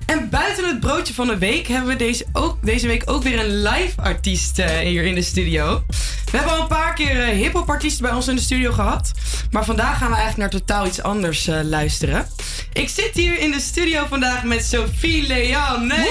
En 0.06 0.28
buiten 0.30 0.64
het 0.64 0.80
broodje 0.80 1.14
van 1.14 1.26
de 1.26 1.38
week 1.38 1.66
hebben 1.66 1.88
we 1.88 1.96
deze, 1.96 2.26
ook, 2.32 2.56
deze 2.62 2.86
week 2.86 3.02
ook 3.06 3.22
weer 3.22 3.38
een 3.38 3.62
live 3.62 3.92
artiest 3.96 4.58
eh, 4.58 4.78
hier 4.78 5.04
in 5.04 5.14
de 5.14 5.22
studio. 5.22 5.84
We 6.30 6.36
hebben 6.36 6.52
al 6.52 6.60
een 6.60 6.68
paar 6.68 6.94
keer 6.94 7.20
eh, 7.20 7.36
hip-hop 7.36 7.68
artiesten 7.68 8.02
bij 8.02 8.12
ons 8.12 8.28
in 8.28 8.34
de 8.34 8.40
studio 8.40 8.72
gehad. 8.72 9.10
Maar 9.50 9.64
vandaag 9.64 9.98
gaan 9.98 10.10
we 10.10 10.16
eigenlijk 10.16 10.52
naar 10.52 10.60
totaal 10.60 10.86
iets 10.86 11.02
anders 11.02 11.46
eh, 11.46 11.60
luisteren. 11.62 12.28
Ik 12.72 12.88
zit 12.88 13.10
hier 13.14 13.38
in 13.38 13.50
de 13.50 13.60
studio 13.60 14.06
vandaag 14.08 14.44
met 14.44 14.64
Sophie 14.64 15.26
Leon. 15.26 15.86
Nee! 15.86 16.08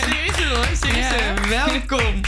Serieus 0.00 0.48
hoor, 0.48 0.66
serieus. 0.82 1.48
Welkom. 1.48 2.20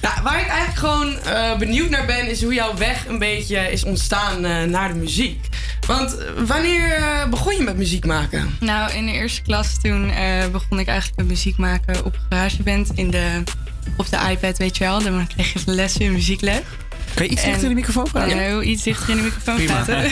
Nou, 0.00 0.22
waar 0.22 0.40
ik 0.40 0.48
eigenlijk 0.48 0.78
gewoon 0.78 1.18
benieuwd 1.58 1.90
naar 1.90 2.06
ben, 2.06 2.30
is 2.30 2.42
hoe 2.42 2.54
jouw 2.54 2.76
weg 2.76 3.06
een 3.06 3.18
beetje 3.18 3.58
is 3.58 3.84
ontstaan 3.84 4.40
naar 4.70 4.88
de 4.88 4.94
muziek. 4.94 5.47
Eh, 6.38 6.44
wanneer 6.46 6.92
eh, 6.92 7.28
begon 7.28 7.56
je 7.56 7.62
met 7.62 7.76
muziek 7.76 8.06
maken? 8.06 8.56
Nou, 8.60 8.92
in 8.92 9.06
de 9.06 9.12
eerste 9.12 9.42
klas 9.42 9.80
toen 9.80 10.10
eh, 10.10 10.46
begon 10.52 10.78
ik 10.78 10.86
eigenlijk 10.86 11.18
met 11.18 11.28
muziek 11.28 11.56
maken 11.56 12.04
op 12.04 12.18
GarageBand 12.28 12.90
in 12.94 13.10
de, 13.10 13.42
op 13.96 14.10
de 14.10 14.18
iPad, 14.30 14.58
weet 14.58 14.76
je 14.76 14.84
wel. 14.84 15.02
Dan 15.02 15.26
kreeg 15.26 15.52
je 15.52 15.60
lessen 15.64 16.00
in 16.00 16.12
muziekles. 16.12 16.60
Kan 17.14 17.26
je 17.26 17.32
iets 17.32 17.42
En- 17.42 17.48
dichter 17.48 17.62
in 17.68 17.74
de 17.74 17.80
microfoon 17.80 18.10
praten? 18.10 18.36
Ja, 18.36 18.42
heel 18.42 18.62
iets 18.62 18.82
dichter 18.82 19.08
in 19.10 19.16
de 19.16 19.22
microfoon 19.22 19.64
praten. 19.64 20.04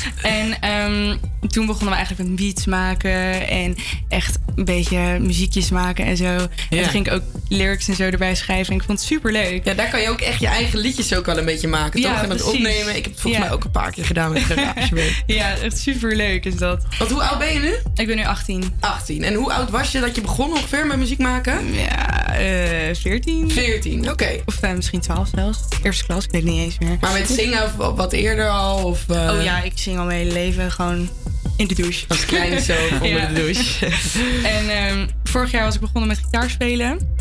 en 0.22 0.60
ehm, 0.60 1.16
toen 1.48 1.66
begonnen 1.66 1.90
we 1.90 1.96
eigenlijk 1.96 2.28
met 2.28 2.38
beats 2.38 2.64
maken 2.66 3.48
en 3.48 3.74
echt 4.08 4.38
een 4.56 4.64
beetje 4.64 5.18
muziekjes 5.20 5.70
maken 5.70 6.04
en 6.04 6.16
zo. 6.16 6.24
En 6.24 6.48
toen 6.68 6.84
ging 6.84 7.06
ik 7.06 7.12
ook 7.12 7.22
lyrics 7.48 7.88
en 7.88 7.94
zo 7.94 8.02
erbij 8.02 8.34
schrijven 8.34 8.72
en 8.72 8.78
ik 8.80 8.84
vond 8.86 8.98
het 8.98 9.08
super 9.08 9.32
leuk. 9.32 9.64
Ja, 9.64 9.74
daar 9.74 9.90
kan 9.90 10.00
je 10.00 10.08
ook 10.08 10.20
echt 10.20 10.40
je 10.40 10.46
eigen 10.46 10.78
liedjes 10.78 11.14
ook 11.14 11.26
wel 11.26 11.38
een 11.38 11.44
beetje 11.44 11.68
maken, 11.68 12.00
Ja, 12.00 12.12
toch? 12.12 12.22
En 12.22 12.28
met 12.28 12.36
precies. 12.36 12.54
opnemen. 12.56 12.96
Ik 12.96 13.02
heb 13.04 13.12
het 13.12 13.20
volgens 13.20 13.42
Ja. 13.42 13.48
mij 13.48 13.56
ook 13.56 13.64
een 13.64 13.70
paar 13.70 13.90
keer 13.90 14.04
gedaan 14.04 14.32
met 14.32 14.42
GarageBand. 14.42 15.12
ja, 15.26 15.54
echt 15.56 15.78
super 15.78 16.16
leuk 16.16 16.44
is 16.44 16.56
dat. 16.56 16.82
Want 16.98 17.10
hoe 17.10 17.22
oud 17.22 17.38
ben 17.38 17.52
je 17.52 17.58
nu? 17.58 17.74
Ik 17.94 18.06
ben 18.06 18.16
nu 18.16 18.24
18. 18.24 18.72
18. 18.80 19.22
En 19.22 19.34
hoe 19.34 19.52
oud 19.52 19.70
was 19.70 19.92
je 19.92 20.00
dat 20.00 20.14
je 20.14 20.20
begon 20.20 20.50
ongeveer 20.50 20.86
met 20.86 20.96
muziek 20.96 21.18
maken? 21.18 21.74
Ja, 21.74 22.34
eh 22.34 22.94
14. 22.94 23.50
14, 23.50 24.10
oké. 24.10 24.28
Of 24.46 24.60
eh, 24.62 24.72
misschien 24.72 25.00
12 25.00 25.28
zelfs. 25.34 25.58
Eerste 25.82 26.04
klas, 26.04 26.24
ik 26.24 26.30
weet 26.30 26.42
het 26.42 26.50
niet 26.50 26.60
eens 26.64 26.78
meer. 26.78 26.96
Maar 27.00 27.12
met 27.12 27.28
zingen 27.30 27.62
of 27.64 27.72
wat 27.96 28.12
eerder 28.12 28.48
al? 28.48 28.84
Of, 28.84 29.08
eh, 29.08 29.32
Oh 29.36 29.42
ja, 29.44 29.62
ik 29.62 29.72
zing 29.74 29.98
al 29.98 30.04
mijn 30.04 30.18
hele 30.18 30.32
leven 30.32 30.70
gewoon 30.70 31.08
in 31.56 31.66
de 31.66 31.74
douche. 31.74 32.04
Als 32.08 32.24
kleine 32.24 32.60
zo 32.60 32.74
onder 32.92 33.08
Ja. 33.08 33.26
de 33.26 33.34
douche. 33.34 33.86
En 34.58 34.68
ehm, 34.70 35.06
vorig 35.24 35.50
jaar 35.50 35.64
was 35.64 35.74
ik 35.74 35.80
begonnen 35.80 36.08
met 36.08 36.18
gitaarspelen. 36.18 37.12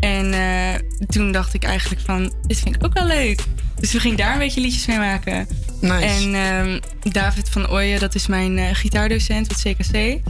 En 0.00 0.32
eh, 0.32 0.74
toen 1.06 1.32
dacht 1.32 1.54
ik 1.54 1.64
eigenlijk 1.64 2.00
van, 2.04 2.34
dit 2.46 2.58
vind 2.60 2.74
ik 2.76 2.84
ook 2.84 2.92
wel 2.94 3.06
leuk. 3.06 3.40
Dus 3.80 3.92
we 3.92 4.00
gingen 4.00 4.16
daar 4.16 4.32
een 4.32 4.38
beetje 4.38 4.60
liedjes 4.60 4.86
mee 4.86 4.98
maken. 4.98 5.46
Nice. 5.80 6.04
En 6.04 6.34
ehm, 6.34 6.80
David 7.12 7.48
van 7.48 7.70
Ooyen, 7.70 8.00
dat 8.00 8.14
is 8.14 8.26
mijn 8.26 8.58
eh, 8.58 8.66
gitaardocent 8.72 9.48
met 9.48 9.62
CKC. 9.76 10.20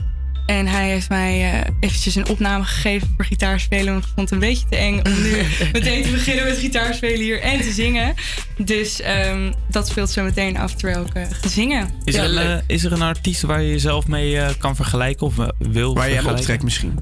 En 0.47 0.67
hij 0.67 0.89
heeft 0.89 1.09
mij 1.09 1.53
eh, 1.53 1.71
eventjes 1.81 2.15
een 2.15 2.29
opname 2.29 2.65
gegeven 2.65 3.13
voor 3.17 3.25
gitaarspelen. 3.25 3.93
Want 3.93 4.05
ik 4.05 4.11
vond 4.15 4.31
het 4.31 4.43
een 4.43 4.49
beetje 4.49 4.67
te 4.69 4.77
eng 4.77 5.01
om 5.05 5.23
nu 5.23 5.43
meteen 5.73 6.03
te 6.03 6.11
beginnen 6.11 6.45
met 6.45 6.59
gitaarspelen 6.59 7.21
hier 7.21 7.41
en 7.41 7.61
te 7.61 7.73
zingen. 7.73 8.15
Dus 8.57 9.01
ehm, 9.01 9.53
dat 9.69 9.89
speelt 9.89 10.11
zo 10.11 10.23
meteen 10.23 10.57
af 10.59 10.75
terwijl 10.75 11.07
ik 11.07 11.15
eh, 11.15 11.23
ga 11.31 11.49
zingen. 11.49 11.89
Is, 12.05 12.15
er, 12.15 12.25
een, 12.25 12.39
eh, 12.39 12.59
is 12.67 12.85
er 12.85 12.93
een 12.93 13.03
artiest 13.03 13.43
waar 13.43 13.63
je 13.63 13.71
jezelf 13.71 14.07
mee 14.07 14.39
eh, 14.39 14.51
kan 14.59 14.77
vergelijken 14.77 15.27
of 15.27 15.35
wil 15.59 15.95
Waar 15.95 16.09
je 16.09 16.15
hem 16.15 16.23
vergelijken? 16.25 16.31
optrekt 16.39 16.63
misschien. 16.63 16.99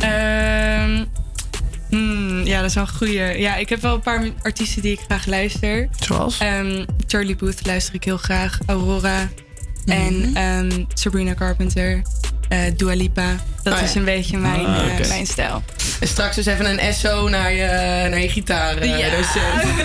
Ehm, 0.00 1.04
hmm, 1.88 2.46
ja, 2.46 2.60
dat 2.60 2.68
is 2.68 2.74
wel 2.74 2.84
een 2.84 2.90
goeie. 2.96 3.38
Ja, 3.38 3.56
ik 3.56 3.68
heb 3.68 3.80
wel 3.80 3.94
een 3.94 4.00
paar 4.00 4.28
artiesten 4.42 4.82
die 4.82 4.92
ik 4.92 5.00
graag 5.00 5.26
luister. 5.26 5.88
Zoals? 6.00 6.38
Ehm, 6.38 6.84
Charlie 7.06 7.36
Booth 7.36 7.66
luister 7.66 7.94
ik 7.94 8.04
heel 8.04 8.16
graag. 8.16 8.58
Aurora. 8.66 9.28
Mhm. 9.84 9.96
En 9.96 10.30
ehm, 10.34 10.84
Sabrina 10.94 11.34
Carpenter. 11.34 12.02
Eh 12.48 12.58
Dua 12.76 12.94
Lipa. 12.94 13.36
Dat 13.62 13.72
Oh 13.72 13.78
ja. 13.78 13.84
is 13.84 13.94
een 13.94 14.04
beetje 14.04 14.38
mijn, 14.38 14.66
Ah, 14.66 14.86
eh, 15.00 15.08
mijn 15.08 15.26
stijl. 15.26 15.62
En 16.00 16.08
straks 16.08 16.36
dus 16.36 16.46
even 16.46 16.78
een 16.82 16.94
SO 16.94 17.28
naar 17.28 17.52
je, 17.52 17.66
naar 18.10 18.20
je 18.20 18.28
gitaar. 18.28 18.76
eh, 18.76 18.98
Ja. 18.98 19.08
docent. 19.10 19.78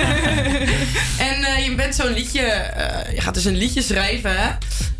en 1.58 1.63
je 1.63 1.73
bent 1.76 1.95
zo'n 1.95 2.13
liedje, 2.13 2.41
je 3.15 3.21
gaat 3.21 3.34
dus 3.34 3.45
een 3.45 3.56
liedje 3.58 3.82
schrijven. 3.82 4.32
Hè? 4.38 4.49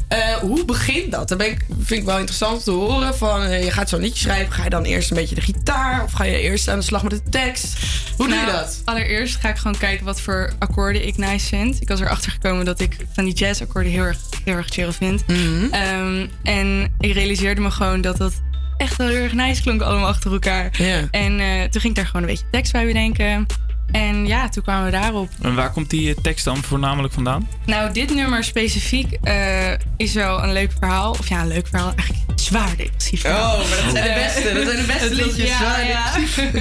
Eh, 0.08 0.34
hoe 0.36 0.66
begint 0.66 1.12
dat? 1.12 1.28
Dat 1.28 1.44
vind 1.80 2.00
ik 2.00 2.04
wel 2.04 2.18
interessant 2.18 2.58
om 2.58 2.64
te 2.64 2.72
horen. 2.72 3.16
Van, 3.16 3.42
eh, 3.42 3.64
je 3.64 3.72
gaat 3.72 3.90
zo'n 3.90 4.00
liedje 4.02 4.20
schrijven. 4.20 4.54
Ga 4.54 4.64
je 4.64 4.70
dan 4.70 4.84
eerst 4.84 5.10
een 5.12 5.18
beetje 5.18 5.36
de 5.36 5.42
gitaar? 5.42 6.04
Of 6.04 6.12
ga 6.12 6.24
je 6.24 6.40
eerst 6.40 6.68
aan 6.68 6.80
de 6.80 6.86
slag 6.86 7.04
met 7.04 7.12
de 7.12 7.22
tekst? 7.30 7.78
Hoe 8.18 8.28
doe 8.28 8.36
je 8.36 8.42
Nou, 8.42 8.52
dat? 8.58 8.82
Allereerst 8.86 9.36
ga 9.36 9.50
ik 9.50 9.58
gewoon 9.58 9.78
kijken 9.78 10.06
wat 10.06 10.22
voor 10.22 10.54
akkoorden 10.60 11.08
ik 11.08 11.18
nice 11.18 11.48
vind. 11.48 11.82
Ik 11.82 11.88
was 11.88 12.00
erachter 12.00 12.32
gekomen 12.32 12.66
dat 12.66 12.80
ik 12.80 12.98
van 13.14 13.24
die 13.26 13.34
jazzakkoorden 13.34 13.92
heel 13.92 14.04
erg, 14.04 14.18
heel 14.46 14.56
erg 14.56 14.68
chill 14.68 14.92
vind. 14.92 15.28
Mhm. 15.28 15.66
Ehm, 15.72 16.28
en 16.44 16.94
ik 17.00 17.14
realiseerde 17.14 17.62
me 17.62 17.72
gewoon 17.72 18.02
dat 18.02 18.18
dat 18.18 18.34
echt 18.78 18.96
wel 18.98 19.08
heel 19.08 19.18
erg 19.24 19.34
nice 19.34 19.62
klonk 19.62 19.82
allemaal 19.82 20.08
achter 20.08 20.32
elkaar. 20.32 20.72
En 21.12 21.40
eh, 21.40 21.62
toen 21.62 21.82
ging 21.82 21.84
ik 21.84 21.96
daar 21.96 22.06
gewoon 22.06 22.22
een 22.22 22.28
beetje 22.28 22.50
tekst 22.52 22.72
bij 22.72 22.86
bedenken. 22.86 23.46
En 23.94 24.28
ja, 24.28 24.50
toen 24.50 24.64
kwamen 24.64 24.86
we 24.86 24.92
daarop. 24.92 25.30
En 25.42 25.56
waar 25.56 25.72
komt 25.72 25.90
die 25.90 26.10
eh, 26.10 26.22
tekst 26.22 26.46
dan 26.46 26.64
voornamelijk 26.64 27.14
vandaan? 27.14 27.48
Nou, 27.66 27.92
dit 27.94 28.14
nummer 28.14 28.44
specifiek 28.44 29.18
eh, 29.24 29.72
is 29.98 30.14
wel 30.14 30.44
een 30.44 30.54
leuk 30.54 30.72
verhaal. 30.80 31.10
Of 31.12 31.30
ja, 31.30 31.42
een 31.42 31.48
leuk 31.48 31.68
verhaal. 31.68 31.94
Eigenlijk 31.96 32.30
een 32.30 32.40
zwaar 32.40 32.76
depressief 32.78 33.22
verhaal. 33.22 33.54
Oh, 33.60 33.70
maar 33.70 33.78
dat 33.84 33.92
zijn 33.92 34.04
de 34.04 34.14
beste. 34.14 34.54
Dat 34.54 34.66
zijn 34.68 34.78
de 34.86 34.86
beste 34.88 35.04
het 35.10 35.18
was- 35.18 35.26
liedjes. 35.26 35.50
Ja, 35.50 35.58
Zwaar 35.58 35.88
ja. 35.88 36.12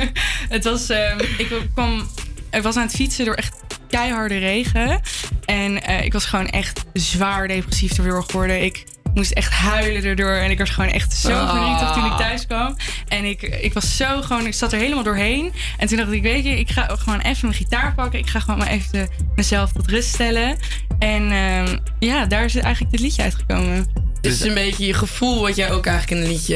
het 0.56 0.64
was... 0.64 0.88
ehm, 0.88 1.18
ik 1.38 1.52
kwam... 1.74 2.06
Ik 2.50 2.62
was 2.62 2.76
aan 2.76 2.82
het 2.86 2.94
fietsen 2.94 3.24
door 3.24 3.34
echt 3.34 3.56
keiharde 3.88 4.38
regen. 4.38 5.00
En 5.44 5.82
eh, 5.82 6.04
ik 6.04 6.12
was 6.12 6.24
gewoon 6.24 6.48
echt 6.48 6.84
zwaar 6.92 7.48
depressief 7.48 7.98
erdoor 7.98 8.22
geworden. 8.24 8.62
Ik 8.64 8.84
moest 9.14 9.30
echt 9.30 9.52
huilen 9.52 10.04
erdoor. 10.04 10.32
En 10.34 10.50
ik 10.50 10.58
was 10.58 10.70
gewoon 10.70 10.90
echt 10.90 11.12
zo 11.12 11.30
Ah. 11.32 11.50
verdrietig 11.50 11.92
toen 11.92 12.04
ik 12.04 12.16
thuis 12.16 12.46
kwam. 12.46 12.76
En 13.08 13.24
ik, 13.24 13.42
ik 13.42 13.72
was 13.72 13.96
zo 13.96 14.22
gewoon... 14.22 14.46
Ik 14.46 14.54
zat 14.54 14.72
er 14.72 14.78
helemaal 14.78 15.04
doorheen. 15.04 15.52
En 15.78 15.86
toen 15.88 15.96
dacht 15.96 16.10
ik, 16.12 16.22
weet 16.22 16.44
je, 16.44 16.58
ik 16.58 16.70
ga 16.70 16.86
gewoon 16.98 17.20
even 17.20 17.38
mijn 17.46 17.54
gitaar 17.58 17.94
pakken. 17.94 18.18
Ik 18.18 18.26
ga 18.28 18.40
gewoon 18.40 18.58
maar 18.58 18.68
even 18.68 18.92
de- 18.92 19.08
mezelf 19.34 19.72
tot 19.72 19.86
rust 19.90 20.08
stellen. 20.08 20.56
En 20.98 21.30
ehm, 21.32 21.76
ja, 21.98 22.26
daar 22.26 22.44
is 22.44 22.54
eigenlijk 22.56 22.90
dit 22.92 23.00
liedje 23.00 23.22
uitgekomen. 23.22 23.86
Dus 24.20 24.32
het 24.32 24.40
is 24.40 24.46
een 24.48 24.54
beetje 24.54 24.86
je 24.86 24.94
gevoel 24.94 25.40
wat 25.40 25.56
jij 25.56 25.70
ook 25.72 25.86
eigenlijk 25.86 26.20
in 26.20 26.26
een 26.26 26.32
liedje 26.32 26.54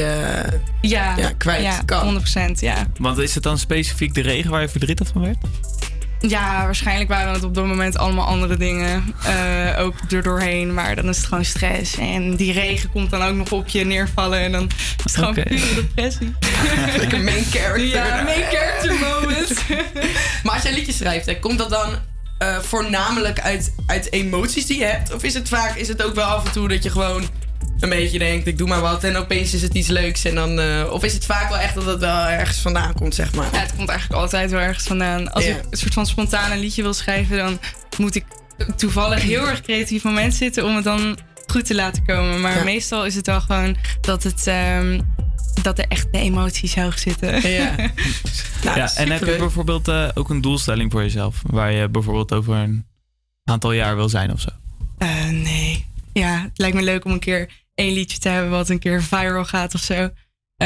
Ja, 0.81 1.17
ja, 1.17 1.31
kwijt 1.37 1.63
ja, 1.63 1.81
kan. 1.85 2.21
100%, 2.57 2.59
ja. 2.59 2.85
Want 2.99 3.17
is 3.17 3.33
het 3.33 3.43
dan 3.43 3.57
specifiek 3.57 4.13
de 4.13 4.21
regen 4.21 4.51
waar 4.51 4.61
je 4.61 4.69
verdrietig 4.69 5.07
van 5.07 5.21
werd? 5.21 5.37
Ja, 6.19 6.63
waarschijnlijk 6.63 7.09
waren 7.09 7.33
het 7.33 7.43
op 7.43 7.53
dat 7.53 7.65
moment 7.65 7.97
allemaal 7.97 8.25
andere 8.25 8.57
dingen. 8.57 9.15
eh, 9.23 9.79
ook 9.79 9.95
er 10.11 10.23
doorheen. 10.23 10.73
Maar 10.73 10.95
dan 10.95 11.09
is 11.09 11.17
het 11.17 11.25
gewoon 11.25 11.45
stress. 11.45 11.97
En 11.97 12.35
die 12.35 12.53
regen 12.53 12.91
komt 12.91 13.09
dan 13.09 13.21
ook 13.23 13.35
nog 13.35 13.51
op 13.51 13.67
je 13.67 13.85
neervallen. 13.85 14.39
En 14.39 14.51
dan 14.51 14.69
is 14.77 15.03
het 15.03 15.15
gewoon 15.15 15.33
pure 15.33 15.73
depressie. 15.75 16.35
Lekker 16.97 17.21
main 17.21 17.45
character. 17.45 17.85
Ja, 17.85 18.21
main 18.23 18.43
character 18.51 18.93
moment. 18.93 19.53
maar 20.43 20.53
als 20.53 20.63
jij 20.63 20.73
liedjes 20.73 20.97
schrijft, 20.97 21.25
hè, 21.25 21.39
komt 21.39 21.57
dat 21.57 21.69
dan 21.69 21.89
eh, 22.37 22.57
voornamelijk 22.59 23.39
uit, 23.39 23.73
uit 23.85 24.11
emoties 24.11 24.65
die 24.65 24.79
je 24.79 24.85
hebt? 24.85 25.13
Of 25.13 25.23
is 25.23 25.33
het 25.33 25.49
vaak, 25.49 25.75
is 25.75 25.87
het 25.87 26.03
ook 26.03 26.15
wel 26.15 26.25
af 26.25 26.45
en 26.45 26.51
toe 26.51 26.67
dat 26.67 26.83
je 26.83 26.89
gewoon 26.89 27.23
een 27.79 27.89
beetje 27.89 28.19
denkt, 28.19 28.47
ik 28.47 28.57
doe 28.57 28.67
maar 28.67 28.81
wat 28.81 29.03
en 29.03 29.15
opeens 29.15 29.53
is 29.53 29.61
het 29.61 29.73
iets 29.73 29.87
leuks 29.87 30.25
en 30.25 30.35
dan... 30.35 30.59
eh, 30.59 30.87
of 30.91 31.03
is 31.03 31.13
het 31.13 31.25
vaak 31.25 31.49
wel 31.49 31.57
echt 31.57 31.75
dat 31.75 31.85
het 31.85 31.99
wel 31.99 32.25
ergens 32.27 32.57
vandaan 32.57 32.93
komt, 32.93 33.15
zeg 33.15 33.33
maar? 33.33 33.47
Ja, 33.53 33.59
het 33.59 33.75
komt 33.75 33.89
eigenlijk 33.89 34.21
altijd 34.21 34.51
wel 34.51 34.59
ergens 34.61 34.83
vandaan. 34.87 35.31
Als 35.33 35.45
Ja. 35.45 35.55
ik 35.55 35.63
een 35.69 35.77
soort 35.77 35.93
van 35.93 36.05
spontaan 36.05 36.51
een 36.51 36.59
liedje 36.59 36.81
wil 36.81 36.93
schrijven, 36.93 37.37
dan 37.37 37.59
moet 37.97 38.15
ik 38.15 38.25
toevallig 38.75 39.21
heel 39.21 39.47
erg 39.49 39.61
creatief 39.61 40.03
moment 40.03 40.33
zitten 40.33 40.65
om 40.65 40.75
het 40.75 40.83
dan 40.83 41.17
goed 41.47 41.65
te 41.65 41.75
laten 41.75 42.05
komen. 42.05 42.41
Maar 42.41 42.57
Ja. 42.57 42.63
meestal 42.63 43.05
is 43.05 43.15
het 43.15 43.25
wel 43.25 43.41
gewoon 43.41 43.77
dat 44.01 44.23
het. 44.23 44.47
ehm, 44.47 44.99
dat 45.61 45.79
er 45.79 45.85
echt 45.87 46.07
de 46.11 46.17
emoties 46.19 46.75
hoog 46.75 46.99
zitten. 46.99 47.49
Ja. 47.51 47.75
Nou, 48.63 48.77
ja, 48.77 48.91
en 48.95 49.11
heb 49.11 49.19
je 49.25 49.35
bijvoorbeeld 49.37 49.87
eh, 49.87 50.07
ook 50.13 50.29
een 50.29 50.41
doelstelling 50.41 50.91
voor 50.91 51.01
jezelf? 51.01 51.41
Waar 51.45 51.71
je 51.71 51.89
bijvoorbeeld 51.89 52.33
over 52.33 52.55
een 52.55 52.85
aantal 53.43 53.71
jaar 53.71 53.95
wil 53.95 54.09
zijn 54.09 54.31
of 54.31 54.39
zo? 54.41 54.49
Eh, 54.97 55.25
nee. 55.29 55.85
Ja, 56.19 56.41
het 56.41 56.57
lijkt 56.57 56.75
me 56.75 56.81
leuk 56.81 57.05
om 57.05 57.11
een 57.11 57.19
keer 57.19 57.49
één 57.75 57.93
liedje 57.93 58.17
te 58.17 58.29
hebben 58.29 58.51
wat 58.51 58.69
een 58.69 58.79
keer 58.79 59.03
viral 59.03 59.45
gaat 59.45 59.73
of 59.73 59.81
zo. 59.81 59.93
Eh, 59.93 60.09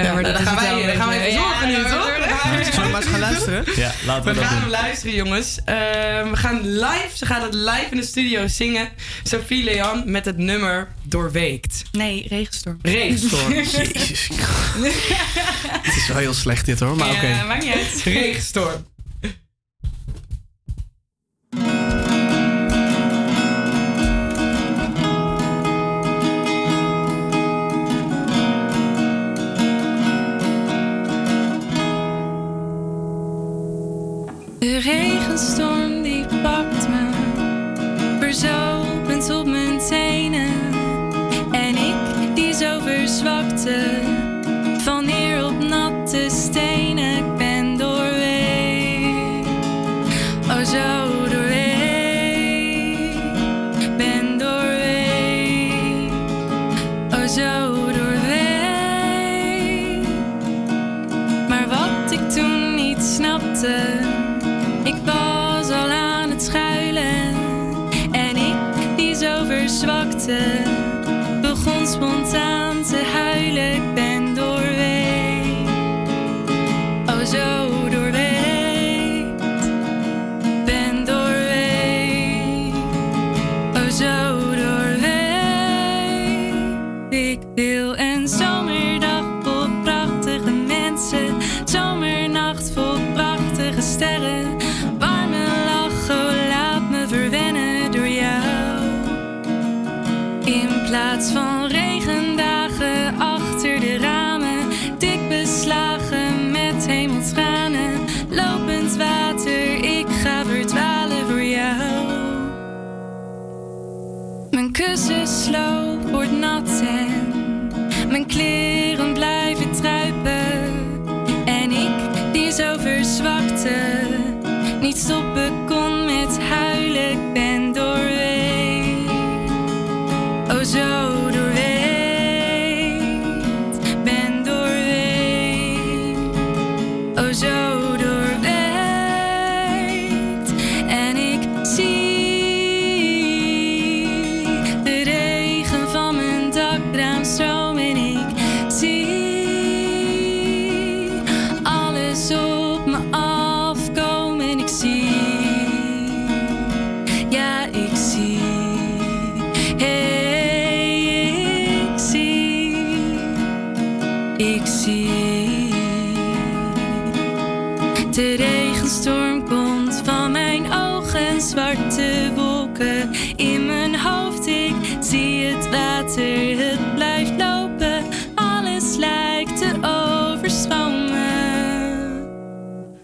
Ja, 0.04 0.12
nou, 0.12 0.24
dan 0.24 0.34
is 0.34 0.40
gaan 0.40 0.56
wij- 0.56 0.86
dan 0.86 0.96
gaan 0.96 1.08
wij 1.08 1.26
even 1.26 1.40
zorgen 1.42 1.68
nu, 1.68 1.76
toch? 1.76 2.18
Dan 2.20 2.30
gaan 2.38 2.58
we- 2.58 2.64
Zullen 2.64 2.84
we 2.86 2.92
maar 2.92 3.02
eens 3.02 3.10
gaan 3.12 3.20
luisteren? 3.30 3.64
Ja, 3.76 3.92
laten 4.06 4.24
we, 4.26 4.30
We 4.34 4.36
dat 4.40 4.44
gaan 4.46 4.54
doen. 4.54 4.62
hem 4.62 4.70
luisteren, 4.70 5.16
jongens. 5.16 5.58
Eh, 5.66 5.76
we 6.30 6.32
gaan 6.34 6.62
live, 6.74 7.10
ze 7.14 7.26
gaat 7.26 7.42
het 7.42 7.54
live 7.54 7.88
in 7.92 7.98
de 7.98 8.04
studio 8.06 8.48
zingen. 8.48 8.90
Sophie 9.24 9.64
Leon 9.64 10.12
met 10.12 10.26
het 10.26 10.38
nummer 10.38 10.88
Doorweekt. 11.04 11.84
Nee, 11.92 12.26
regenstorm. 12.30 12.80
Regenstorm. 12.82 13.54
Jezus. 13.54 14.30
Het 15.82 15.96
is 15.96 16.08
wel 16.08 16.18
heel 16.18 16.34
slecht 16.34 16.66
dit 16.66 16.80
hoor, 16.80 16.96
maar 16.96 17.10
oké. 17.10 17.28
Ja, 17.28 17.44
maakt 17.44 17.64
niet 17.64 17.74
uit. 17.74 18.02
Regenstorm. 18.04 18.86
Regenstorm 35.42 36.04
die 36.04 36.26
pakt 36.42 36.88
me, 36.90 37.10
verzopend 38.20 39.30
op 39.30 39.46
mijn 39.46 39.80
tenen. 39.80 40.54
En 41.52 41.76
ik 41.78 42.36
die 42.36 42.54
zo 42.54 42.80
verzwakte, 42.80 43.90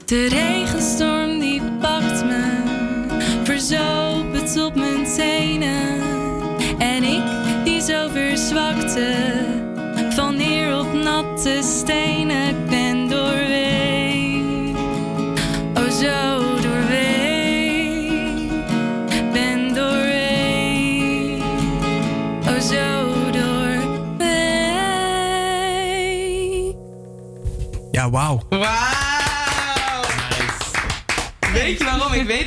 De 0.07 0.27
regenstorm 0.27 1.39
die 1.39 1.61
pakt 1.79 2.25
me, 2.25 2.63
verzopen 3.43 4.45
tot 4.53 4.75
mijn 4.75 5.05
tenen. 5.15 6.01
En 6.77 7.03
ik 7.03 7.23
die 7.63 7.81
zo 7.81 8.07
verzwakte, 8.09 9.15
val 10.09 10.31
neer 10.31 10.79
op 10.79 10.93
natte 10.93 11.59
stenen. 11.61 12.47
Ik 12.47 12.65
ben 12.69 13.09
doorweekt, 13.09 14.79
oh 15.75 15.89
zo 15.89 16.41
doorweekt. 16.61 17.21
Ben 19.33 19.73
doorweekt, 19.73 21.43
oh 22.47 22.59
zo 22.59 23.13
doorweekt. 23.31 24.23
Ja. 27.91 28.09
Wauw! 28.09 28.46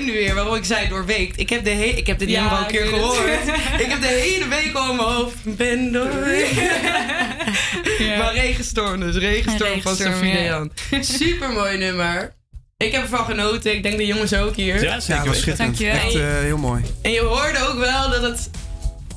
Ik 0.00 0.06
nu 0.06 0.12
weer 0.12 0.34
waarom 0.34 0.54
ik 0.54 0.64
zei 0.64 0.88
doorweekt. 0.88 1.38
Ik 1.40 1.50
heb, 1.50 1.64
de 1.64 1.70
he- 1.70 1.82
ik 1.96 2.06
heb 2.06 2.18
dit 2.18 2.28
Ja, 2.28 2.40
nummer 2.40 2.58
al 2.58 2.64
een 2.64 2.70
keer 2.70 2.82
het. 2.82 2.90
gehoord. 2.94 3.48
ik 3.84 3.86
heb 3.90 4.00
de 4.00 4.06
hele 4.06 4.48
week 4.48 4.70
al 4.74 4.90
in 4.90 4.96
mijn 4.96 5.08
hoofd. 5.08 5.34
Ben 5.56 5.92
doorweekt. 5.92 6.60
Maar 8.18 8.34
regenstorm 8.34 9.00
dus. 9.00 9.16
Regenstorm 9.16 9.82
van 9.82 9.96
Sophie 9.96 10.28
ja. 10.28 10.34
Dejan. 10.34 10.70
Super 11.00 11.50
mooi 11.50 11.78
nummer. 11.78 12.34
Ik 12.76 12.92
heb 12.92 13.02
ervan 13.02 13.24
genoten. 13.24 13.74
Ik 13.74 13.82
denk 13.82 13.96
de 13.96 14.06
jongens 14.06 14.34
ook 14.34 14.56
hier. 14.56 14.82
Ja, 14.82 15.00
zeker. 15.00 15.22
Ja, 15.22 15.28
was 15.28 15.38
schitterend. 15.40 15.78
Dankjewel. 15.78 16.06
Echt 16.06 16.14
eh, 16.14 16.38
heel 16.42 16.56
mooi. 16.58 16.82
En 17.02 17.10
je 17.10 17.20
hoorde 17.20 17.58
ook 17.68 17.78
wel 17.78 18.10
dat 18.10 18.22
het 18.22 18.50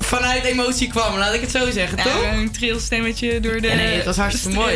vanuit 0.04 0.44
emotie 0.44 0.88
kwam. 0.88 1.18
Laat 1.18 1.34
ik 1.34 1.40
het 1.40 1.50
zo 1.50 1.70
zeggen, 1.70 1.98
toch? 1.98 2.22
Ja, 2.22 2.32
een 2.32 2.50
trilstemmetje 2.50 3.40
door 3.40 3.60
de... 3.60 3.68
Ja, 3.68 3.74
nee, 3.74 3.94
het 3.96 4.04
was 4.04 4.16
hartstikke 4.16 4.56
mooi. 4.56 4.74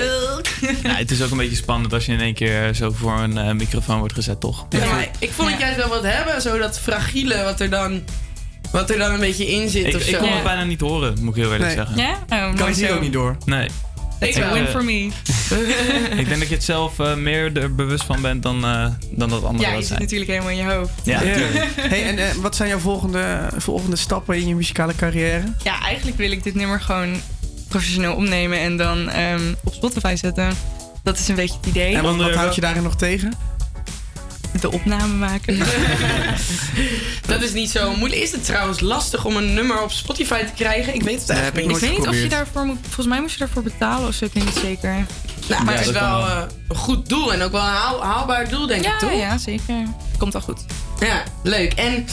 Ja, 0.82 0.94
het 0.94 1.10
is 1.10 1.22
ook 1.22 1.30
een 1.30 1.36
beetje 1.36 1.56
spannend 1.56 1.92
als 1.92 2.06
je 2.06 2.12
in 2.12 2.20
één 2.20 2.34
keer 2.34 2.74
zo 2.74 2.90
voor 2.90 3.18
een 3.18 3.38
eh, 3.38 3.52
microfoon 3.52 3.98
wordt 3.98 4.14
gezet, 4.14 4.40
toch? 4.40 4.66
Ja, 4.70 4.84
maar 4.92 5.08
ik 5.18 5.30
vond 5.32 5.50
het 5.50 5.60
juist 5.60 5.76
wel 5.76 5.88
wat 5.88 6.02
hebben. 6.02 6.42
Zo 6.42 6.58
dat 6.58 6.80
fragiele 6.80 7.42
wat 7.44 7.60
er 7.60 7.70
dan, 7.70 8.02
wat 8.72 8.90
er 8.90 8.98
dan 8.98 9.12
een 9.12 9.20
beetje 9.20 9.46
in 9.46 9.68
zit 9.68 9.86
Ik, 9.86 9.94
of 9.94 10.06
ik 10.06 10.16
kon 10.18 10.32
het 10.32 10.42
bijna 10.42 10.64
niet 10.64 10.80
horen, 10.80 11.14
moet 11.20 11.36
ik 11.36 11.42
heel 11.42 11.52
eerlijk 11.52 11.74
Nee. 11.76 11.86
zeggen. 11.86 11.96
Ja? 12.28 12.48
Oh, 12.48 12.54
Kan 12.56 12.68
ik 12.68 12.74
hier 12.74 12.94
ook 12.94 13.00
niet 13.00 13.12
door. 13.12 13.36
Nee. 13.44 13.68
Ik 14.20 14.34
wel. 14.34 14.52
win 14.52 14.66
eh, 14.66 14.70
for 14.70 14.84
me. 14.84 15.08
ik 16.20 16.28
denk 16.28 16.38
dat 16.38 16.48
je 16.48 16.54
het 16.54 16.64
zelf 16.64 16.98
eh, 16.98 17.14
meer 17.14 17.56
er 17.56 17.74
bewust 17.74 18.04
van 18.04 18.20
bent 18.22 18.42
dan, 18.42 18.64
eh, 18.64 18.86
dan 19.10 19.28
dat 19.28 19.44
anderen 19.44 19.68
Ja, 19.68 19.74
je 19.74 19.78
zit 19.78 19.86
zijn. 19.86 20.00
natuurlijk 20.00 20.30
helemaal 20.30 20.50
in 20.50 20.56
je 20.56 20.64
hoofd. 20.64 20.90
Ja, 21.02 21.22
Ja. 21.22 21.36
Hey, 21.76 22.04
en 22.04 22.18
eh, 22.18 22.34
wat 22.34 22.56
zijn 22.56 22.68
jouw 22.68 22.78
volgende, 22.78 23.48
volgende 23.56 23.96
stappen 23.96 24.36
in 24.36 24.48
je 24.48 24.54
muzikale 24.54 24.94
carrière? 24.94 25.44
Ja, 25.62 25.80
eigenlijk 25.82 26.16
wil 26.16 26.30
ik 26.30 26.42
dit 26.42 26.54
nummer 26.54 26.80
gewoon 26.80 27.20
professioneel 27.68 28.14
opnemen 28.14 28.58
en 28.58 28.76
dan 28.76 29.08
ehm, 29.08 29.54
op 29.64 29.74
Spotify 29.74 30.14
zetten. 30.16 30.56
Dat 31.02 31.18
is 31.18 31.28
een 31.28 31.34
beetje 31.34 31.56
het 31.56 31.66
idee. 31.66 31.96
En 31.96 32.16
wat, 32.16 32.34
houd 32.34 32.54
je 32.54 32.60
daarin 32.60 32.82
nog 32.82 32.96
tegen? 32.96 33.32
De 34.60 34.72
opname 34.72 35.14
maken. 35.14 35.58
Dat 37.26 37.42
is 37.42 37.52
niet 37.52 37.70
zo 37.70 37.96
moeilijk. 37.96 38.22
Is 38.22 38.32
het 38.32 38.44
trouwens 38.44 38.80
lastig 38.80 39.24
om 39.24 39.36
een 39.36 39.54
nummer 39.54 39.82
op 39.82 39.90
Spotify 39.90 40.44
te 40.44 40.52
krijgen? 40.54 40.94
Ik 40.94 41.02
weet 41.02 41.20
het 41.20 41.30
eigenlijk 41.30 41.60
ik 41.60 41.66
niet. 41.66 41.82
ik 41.82 41.88
weet 41.88 41.98
niet 41.98 42.08
of 42.08 42.22
je 42.22 42.28
daarvoor 42.28 42.64
moet... 42.64 42.78
Volgens 42.82 43.06
mij 43.06 43.20
moest 43.20 43.32
je 43.32 43.38
daarvoor 43.38 43.62
betalen 43.62 44.08
of 44.08 44.14
zo. 44.14 44.24
Ik 44.24 44.32
weet 44.32 44.44
niet 44.44 44.58
zeker. 44.62 45.06
Nou, 45.48 45.64
maar 45.64 45.72
Ja, 45.74 45.78
het 45.78 45.88
is 45.88 45.94
wel 45.94 46.26
eh, 46.26 46.42
een 46.68 46.76
goed 46.76 47.08
doel 47.08 47.32
en 47.32 47.42
ook 47.42 47.52
wel 47.52 47.60
een 47.60 47.66
haal- 47.66 48.02
haalbaar 48.04 48.48
doel, 48.48 48.66
denk 48.66 48.80
ik, 48.80 48.86
Ja, 48.86 48.98
toch? 48.98 49.12
ja, 49.12 49.38
zeker. 49.38 49.74
Komt 50.18 50.34
al 50.34 50.40
goed. 50.40 50.60
Ja, 51.00 51.22
leuk. 51.42 51.72
En 51.72 52.06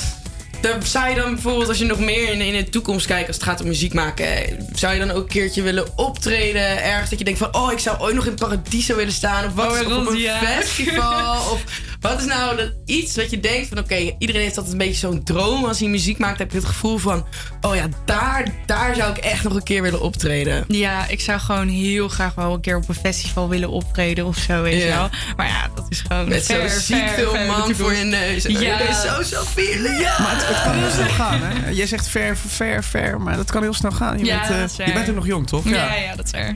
daar 0.61 0.77
zou 0.85 1.09
je 1.09 1.15
dan 1.15 1.33
bijvoorbeeld, 1.33 1.67
als 1.67 1.77
je 1.77 1.85
nog 1.85 1.99
meer 1.99 2.31
in, 2.31 2.41
in 2.41 2.63
de 2.63 2.69
toekomst 2.69 3.05
kijkt 3.05 3.27
als 3.27 3.35
het 3.35 3.45
gaat 3.45 3.61
om 3.61 3.67
muziek 3.67 3.93
maken, 3.93 4.57
zou 4.73 4.93
je 4.93 4.99
dan 4.99 5.11
ook 5.11 5.21
een 5.23 5.27
keertje 5.29 5.61
willen 5.61 5.97
optreden 5.97 6.83
ergens 6.83 7.09
dat 7.09 7.19
je 7.19 7.25
denkt 7.25 7.39
van, 7.39 7.55
oh, 7.55 7.71
ik 7.71 7.79
zou 7.79 7.99
ooit 7.99 8.15
nog 8.15 8.25
in 8.25 8.35
Paradiso 8.35 8.95
willen 8.95 9.13
staan 9.13 9.45
of 9.45 9.53
wat 9.53 9.71
Oh, 9.71 9.77
is- 9.79 9.85
of 9.85 9.93
op 9.97 10.07
een 10.07 10.17
ja. 10.17 10.37
festival 10.39 11.35
of 11.51 11.63
wat 12.09 12.19
is 12.19 12.25
nou 12.25 12.57
dat, 12.57 12.71
iets 12.85 13.15
wat 13.15 13.29
je 13.29 13.39
denkt 13.39 13.67
van, 13.67 13.77
oké, 13.79 13.95
iedereen 14.19 14.41
heeft 14.41 14.55
altijd 14.57 14.73
een 14.73 14.79
beetje 14.87 15.07
zo'n 15.07 15.23
droom 15.23 15.65
als 15.65 15.79
hij 15.79 15.89
muziek 15.89 16.17
maakt, 16.17 16.39
heb 16.39 16.51
je 16.51 16.57
het 16.57 16.65
gevoel 16.67 16.97
van, 16.97 17.25
oh 17.61 17.75
ja, 17.75 17.87
daar, 18.05 18.47
daar 18.65 18.95
zou 18.95 19.11
ik 19.11 19.17
echt 19.17 19.43
nog 19.43 19.53
een 19.55 19.63
keer 19.63 19.81
willen 19.81 20.01
optreden. 20.01 20.63
Ja, 20.67 21.07
ik 21.07 21.21
zou 21.21 21.39
gewoon 21.39 21.67
heel 21.67 22.07
graag 22.07 22.35
wel 22.35 22.53
een 22.53 22.61
keer 22.61 22.75
op 22.77 22.89
een 22.89 22.95
festival 22.95 23.49
willen 23.49 23.69
optreden 23.69 24.25
of 24.25 24.37
zo, 24.37 24.61
weet 24.61 24.81
je 24.81 24.87
Ja. 24.87 24.95
wel. 24.97 25.09
Maar 25.37 25.47
ja, 25.47 25.69
dat 25.75 25.85
is 25.89 26.01
gewoon 26.07 26.27
Met 26.29 26.45
zo'n 26.45 26.69
ziek 26.69 26.97
ver, 26.97 27.09
veel 27.09 27.31
ver 27.31 27.45
man 27.45 27.75
voor 27.75 27.93
je 27.93 28.03
neus. 28.03 28.43
Ja. 28.43 28.59
Je 28.59 28.83
bent 28.85 28.95
zo 28.95 29.21
zo 29.35 29.43
vielen. 29.45 29.99
Ja. 29.99 30.15
Maar 30.21 30.35
het, 30.35 30.47
het 30.47 30.61
kan 30.63 30.73
heel 30.73 30.89
snel 30.89 31.09
gaan, 31.09 31.39
hè? 31.41 31.69
Jij 31.69 31.87
zegt 31.87 32.07
ver, 32.07 32.37
ver, 32.47 32.83
ver, 32.83 33.21
maar 33.21 33.35
dat 33.35 33.51
kan 33.51 33.61
heel 33.61 33.73
snel 33.73 33.91
gaan. 33.91 34.17
Je, 34.19 34.25
Ja, 34.25 34.47
bent, 34.47 34.71
eh, 34.71 34.77
waar. 34.77 34.87
je 34.87 34.93
bent 34.93 35.09
ook 35.09 35.15
nog 35.15 35.25
jong, 35.25 35.47
toch? 35.47 35.69
Ja, 35.69 35.93
ja, 35.95 36.15
dat 36.15 36.25
is 36.25 36.31
waar. 36.31 36.55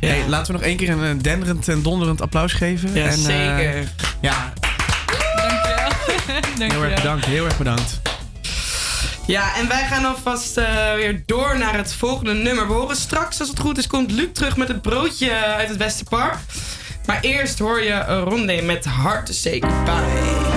Hey, 0.00 0.24
laten 0.28 0.46
we 0.46 0.52
nog 0.58 0.62
één 0.68 0.76
keer 0.76 0.88
een 0.90 1.04
eh, 1.04 1.22
denderend 1.22 1.68
en 1.68 1.82
donderend 1.82 2.20
applaus 2.20 2.52
geven. 2.52 2.94
Ja, 2.94 3.04
en, 3.04 3.10
eh, 3.10 3.14
zeker. 3.16 3.88
ja. 4.20 4.52
heel 6.72 6.84
erg 6.84 6.94
bedankt. 6.94 7.24
Heel 7.24 7.44
erg 7.44 7.58
bedankt. 7.58 8.00
Ja, 9.26 9.56
en 9.56 9.68
wij 9.68 9.84
gaan 9.84 10.04
alvast 10.04 10.56
eh, 10.56 10.94
weer 10.94 11.22
door 11.26 11.58
naar 11.58 11.76
het 11.76 11.94
volgende 11.94 12.32
nummer. 12.32 12.66
We 12.66 12.72
horen 12.72 12.96
straks, 12.96 13.40
als 13.40 13.48
het 13.48 13.58
goed 13.58 13.78
is, 13.78 13.86
komt 13.86 14.10
Luc 14.10 14.28
terug 14.32 14.56
met 14.56 14.68
het 14.68 14.82
broodje 14.82 15.32
uit 15.32 15.68
het 15.68 15.76
Westerpark. 15.76 16.36
Maar 17.06 17.18
eerst 17.20 17.58
hoor 17.58 17.82
je 17.82 17.92
een 17.92 18.20
ronde 18.20 18.62
met 18.62 18.84
Hard 18.84 19.26
to 19.26 19.32
Say 19.32 19.60
Goodbye. 19.60 20.55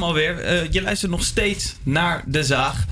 Hem 0.00 0.08
alweer. 0.08 0.38
Eh, 0.40 0.72
je 0.72 0.82
luistert 0.82 1.10
nog 1.10 1.24
steeds 1.24 1.74
naar 1.82 2.22
De 2.26 2.44
Zaag. 2.44 2.84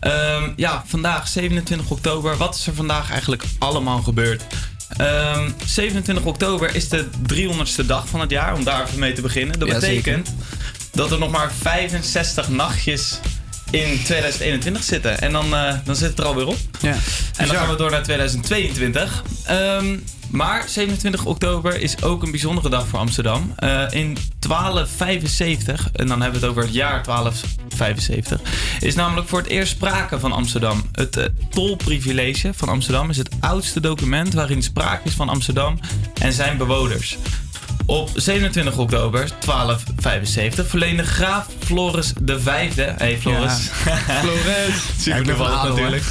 Ehm, 0.00 0.50
ja, 0.56 0.82
vandaag 0.86 1.28
27 1.28 1.90
oktober. 1.90 2.36
Wat 2.36 2.54
is 2.54 2.66
er 2.66 2.74
vandaag 2.74 3.10
eigenlijk 3.10 3.42
allemaal 3.58 4.02
gebeurd? 4.02 4.42
Ehm, 4.96 5.50
27 5.66 6.24
oktober 6.24 6.74
is 6.74 6.88
de 6.88 7.06
300ste 7.26 7.86
dag 7.86 8.08
van 8.08 8.20
het 8.20 8.30
jaar, 8.30 8.54
om 8.54 8.64
daar 8.64 8.86
even 8.86 8.98
mee 8.98 9.12
te 9.12 9.20
beginnen. 9.20 9.58
Dat 9.58 9.68
Ja, 9.68 9.74
betekent 9.74 10.34
dat 10.92 11.10
er 11.12 11.18
nog 11.18 11.30
maar 11.30 11.52
65 11.60 12.48
nachtjes 12.48 13.18
in 13.70 14.02
2021 14.04 14.82
zitten. 14.84 15.20
En 15.20 15.32
dan, 15.32 15.54
eh, 15.54 15.74
dan 15.84 15.96
zit 15.96 16.08
het 16.10 16.18
er 16.18 16.24
alweer 16.24 16.46
op. 16.46 16.58
Ja. 16.80 16.96
En 17.36 17.46
dan 17.46 17.56
gaan 17.56 17.68
we 17.70 17.76
door 17.76 17.90
naar 17.90 18.02
2022. 18.02 19.22
Ehm, 19.44 19.96
maar 20.34 20.68
27 20.68 21.24
oktober 21.24 21.80
is 21.80 22.02
ook 22.02 22.22
een 22.22 22.30
bijzondere 22.30 22.68
dag 22.68 22.86
voor 22.86 22.98
Amsterdam. 22.98 23.52
Eh, 23.56 23.86
in 23.90 24.16
1275, 24.38 25.90
en 25.92 26.06
dan 26.06 26.20
hebben 26.20 26.40
we 26.40 26.46
het 26.46 26.56
over 26.56 26.62
het 26.62 26.74
jaar 26.74 27.02
1275, 27.02 28.40
is 28.80 28.94
namelijk 28.94 29.28
voor 29.28 29.38
het 29.38 29.48
eerst 29.48 29.72
sprake 29.72 30.18
van 30.18 30.32
Amsterdam. 30.32 30.82
Het 30.92 31.16
eh, 31.16 31.24
tolprivilege 31.50 32.54
van 32.54 32.68
Amsterdam 32.68 33.10
is 33.10 33.16
het 33.16 33.30
oudste 33.40 33.80
document 33.80 34.34
waarin 34.34 34.62
sprake 34.62 35.04
is 35.04 35.14
van 35.14 35.28
Amsterdam 35.28 35.78
en 36.20 36.32
zijn 36.32 36.56
bewoners. 36.56 37.18
Op 37.86 38.10
27 38.14 38.78
oktober 38.78 39.28
1275 39.40 40.68
verleende 40.68 41.02
graaf 41.02 41.46
Floris 41.58 42.12
V. 42.26 42.68
Hey 42.76 43.18
Floris. 43.18 43.52
Floris. 44.20 44.74
Super 44.98 45.24
toevallig 45.24 45.58
adel, 45.58 45.74
natuurlijk. 45.74 46.04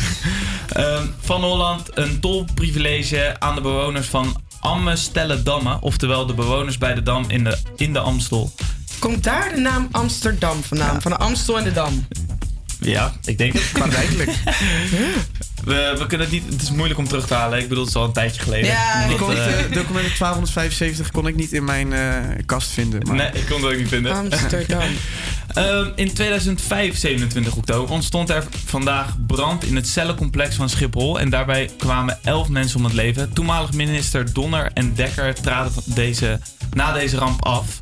Ehm, 0.69 1.05
van 1.21 1.41
Holland 1.41 1.97
een 1.97 2.19
tolprivilege 2.19 3.35
aan 3.39 3.55
de 3.55 3.61
bewoners 3.61 4.07
van 4.07 4.41
Amstellendamme. 4.59 5.77
Oftewel 5.81 6.25
de 6.25 6.33
bewoners 6.33 6.77
bij 6.77 6.93
de 6.93 7.03
Dam 7.03 7.25
in 7.27 7.43
de, 7.43 7.57
in 7.75 7.93
de 7.93 7.99
Amstel. 7.99 8.51
Komt 8.99 9.23
daar 9.23 9.51
de 9.55 9.61
naam 9.61 9.87
Amsterdam 9.91 10.63
vandaan? 10.63 11.01
Van 11.01 11.11
de 11.11 11.17
Amstel 11.17 11.57
en 11.57 11.63
de 11.63 11.71
Dam. 11.71 12.07
Ja, 12.79 13.13
ik 13.23 13.37
denk 13.37 13.53
het. 13.53 13.69
Klaarblijkelijk. 13.73 14.31
We, 15.63 15.95
we 15.97 16.07
kunnen 16.07 16.27
het 16.27 16.35
niet... 16.35 16.43
Het 16.49 16.61
is 16.61 16.71
moeilijk 16.71 16.99
om 16.99 17.07
terug 17.07 17.27
te 17.27 17.33
halen. 17.33 17.59
Ik 17.59 17.67
bedoel, 17.67 17.83
het 17.83 17.93
is 17.93 17.99
al 17.99 18.05
een 18.05 18.13
tijdje 18.13 18.41
geleden. 18.41 18.69
Ja, 18.69 19.03
Ik 19.03 19.17
kon 19.17 19.31
eh, 19.31 19.45
het 19.45 19.73
document 19.79 20.17
1275 20.17 21.11
kon 21.11 21.27
ik 21.27 21.35
niet 21.35 21.51
in 21.51 21.63
mijn 21.63 21.93
eh, 21.93 22.13
kast 22.45 22.69
vinden. 22.69 23.07
Maar... 23.07 23.15
Nee, 23.15 23.31
ik 23.33 23.45
kon 23.49 23.61
het 23.61 23.71
ook 23.71 23.77
niet 23.77 23.87
vinden. 23.87 24.13
Amsterdam. 24.13 24.81
Ehm, 25.53 25.89
in 25.95 26.13
2005, 26.13 26.97
27 26.97 27.55
oktober, 27.55 27.93
ontstond 27.93 28.29
er 28.29 28.43
vandaag 28.65 29.15
brand 29.27 29.63
in 29.63 29.75
het 29.75 29.87
cellencomplex 29.87 30.55
van 30.55 30.69
Schiphol. 30.69 31.19
En 31.19 31.29
daarbij 31.29 31.69
kwamen 31.77 32.19
11 32.23 32.49
mensen 32.49 32.77
om 32.77 32.83
het 32.83 32.93
leven. 32.93 33.33
Toenmalig 33.33 33.73
minister 33.73 34.33
Donner 34.33 34.71
en 34.73 34.93
Dekker 34.95 35.33
traden 35.33 35.71
deze, 35.85 36.39
na 36.73 36.91
deze 36.91 37.17
ramp 37.17 37.45
af. 37.45 37.77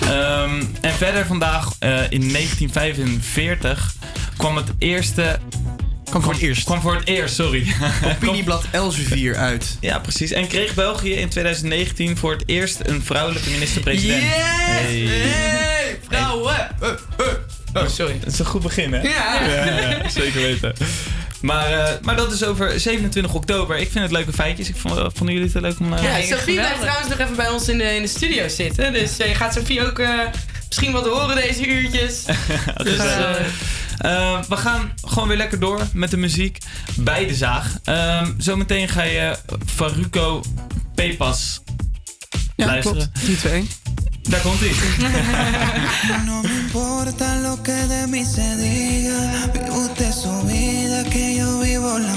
Ehm, 0.00 0.62
en 0.80 0.92
verder 0.92 1.26
vandaag, 1.26 1.72
eh, 1.78 2.10
in 2.10 2.30
1945, 2.30 3.94
kwam 4.36 4.56
het 4.56 4.68
eerste... 4.78 5.38
Kwam 6.16 6.28
voor 6.28 6.34
het 6.40 6.48
eerst. 6.48 6.64
Kwam 6.64 6.80
voor 6.80 6.94
het 6.94 7.06
eerst, 7.08 7.34
sorry. 7.34 7.66
Opinieblad 8.14 8.64
Elsevier 8.70 9.36
uit. 9.36 9.76
Ja, 9.80 9.98
precies. 9.98 10.30
En 10.30 10.46
kreeg 10.46 10.74
België 10.74 11.12
in 11.12 11.28
2019 11.28 12.16
voor 12.16 12.32
het 12.32 12.42
eerst 12.46 12.80
een 12.84 13.02
vrouwelijke 13.02 13.50
minister-president. 13.50 14.22
Yes! 14.22 14.30
Hey. 14.32 15.06
Hey, 15.06 15.98
vrouwen! 16.08 16.68
Oh, 17.74 17.88
sorry. 17.88 18.18
Dat 18.24 18.32
is 18.32 18.38
een 18.38 18.44
goed 18.46 18.62
begin, 18.62 18.92
hè? 18.92 19.00
Ja. 19.00 19.42
ja, 19.48 20.08
zeker 20.08 20.40
weten. 20.40 20.72
Maar, 21.40 21.72
eh, 21.72 21.92
maar 22.02 22.16
dat 22.16 22.32
is 22.32 22.44
over 22.44 22.80
27 22.80 23.34
oktober. 23.34 23.76
Ik 23.78 23.90
vind 23.90 24.04
het 24.04 24.12
leuke 24.12 24.32
feitjes. 24.32 24.68
Ik 24.68 24.76
vond, 24.76 24.94
vonden 25.14 25.34
jullie 25.36 25.50
het 25.52 25.62
leuk 25.62 25.78
om... 25.80 25.92
eh, 25.92 26.02
Ja, 26.02 26.36
Sophie 26.36 26.54
blijft 26.54 26.80
trouwens 26.80 27.08
nog 27.08 27.18
even 27.18 27.36
bij 27.36 27.48
ons 27.48 27.68
in 27.68 27.78
de, 27.78 27.94
in 27.94 28.02
de 28.02 28.08
studio 28.08 28.48
zitten. 28.48 28.92
Dus 28.92 29.18
eh, 29.18 29.28
je 29.28 29.34
gaat 29.34 29.54
Sophie 29.54 29.86
ook 29.86 29.98
eh, 29.98 30.10
misschien 30.68 30.92
wat 30.92 31.06
horen 31.06 31.36
deze 31.36 31.66
uurtjes. 31.66 32.24
dus, 32.82 33.00
eh, 33.98 34.10
Eh, 34.10 34.42
we 34.48 34.56
gaan 34.56 34.92
gewoon 35.04 35.28
weer 35.28 35.36
lekker 35.36 35.60
door 35.60 35.80
met 35.92 36.10
de 36.10 36.16
muziek 36.16 36.58
bij 36.96 37.26
de 37.26 37.34
zaag. 37.34 37.78
Ehm, 37.84 38.32
zometeen 38.38 38.88
ga 38.88 39.02
je 39.02 39.36
Faruko 39.66 40.42
Pepas 40.94 41.60
Ja, 42.56 42.66
luisteren. 42.66 42.96
klopt. 43.12 43.24
3, 43.24 43.36
2, 43.36 43.52
1. 43.52 43.68
Daar 44.22 44.40
komt 44.40 44.60
hij. 44.60 44.70
No 46.26 46.40
me 46.42 46.58
importa 46.60 47.40
lo 47.42 47.56
que 47.62 47.86
de 47.88 48.04
mí 48.08 48.24
se 48.24 48.56
diga. 48.56 49.50
Vive 49.52 49.70
usted 49.78 50.12
su 50.12 50.46
vida, 50.46 51.02
que 51.10 51.34
yo 51.34 51.58
vivo 51.60 51.98
la 51.98 52.14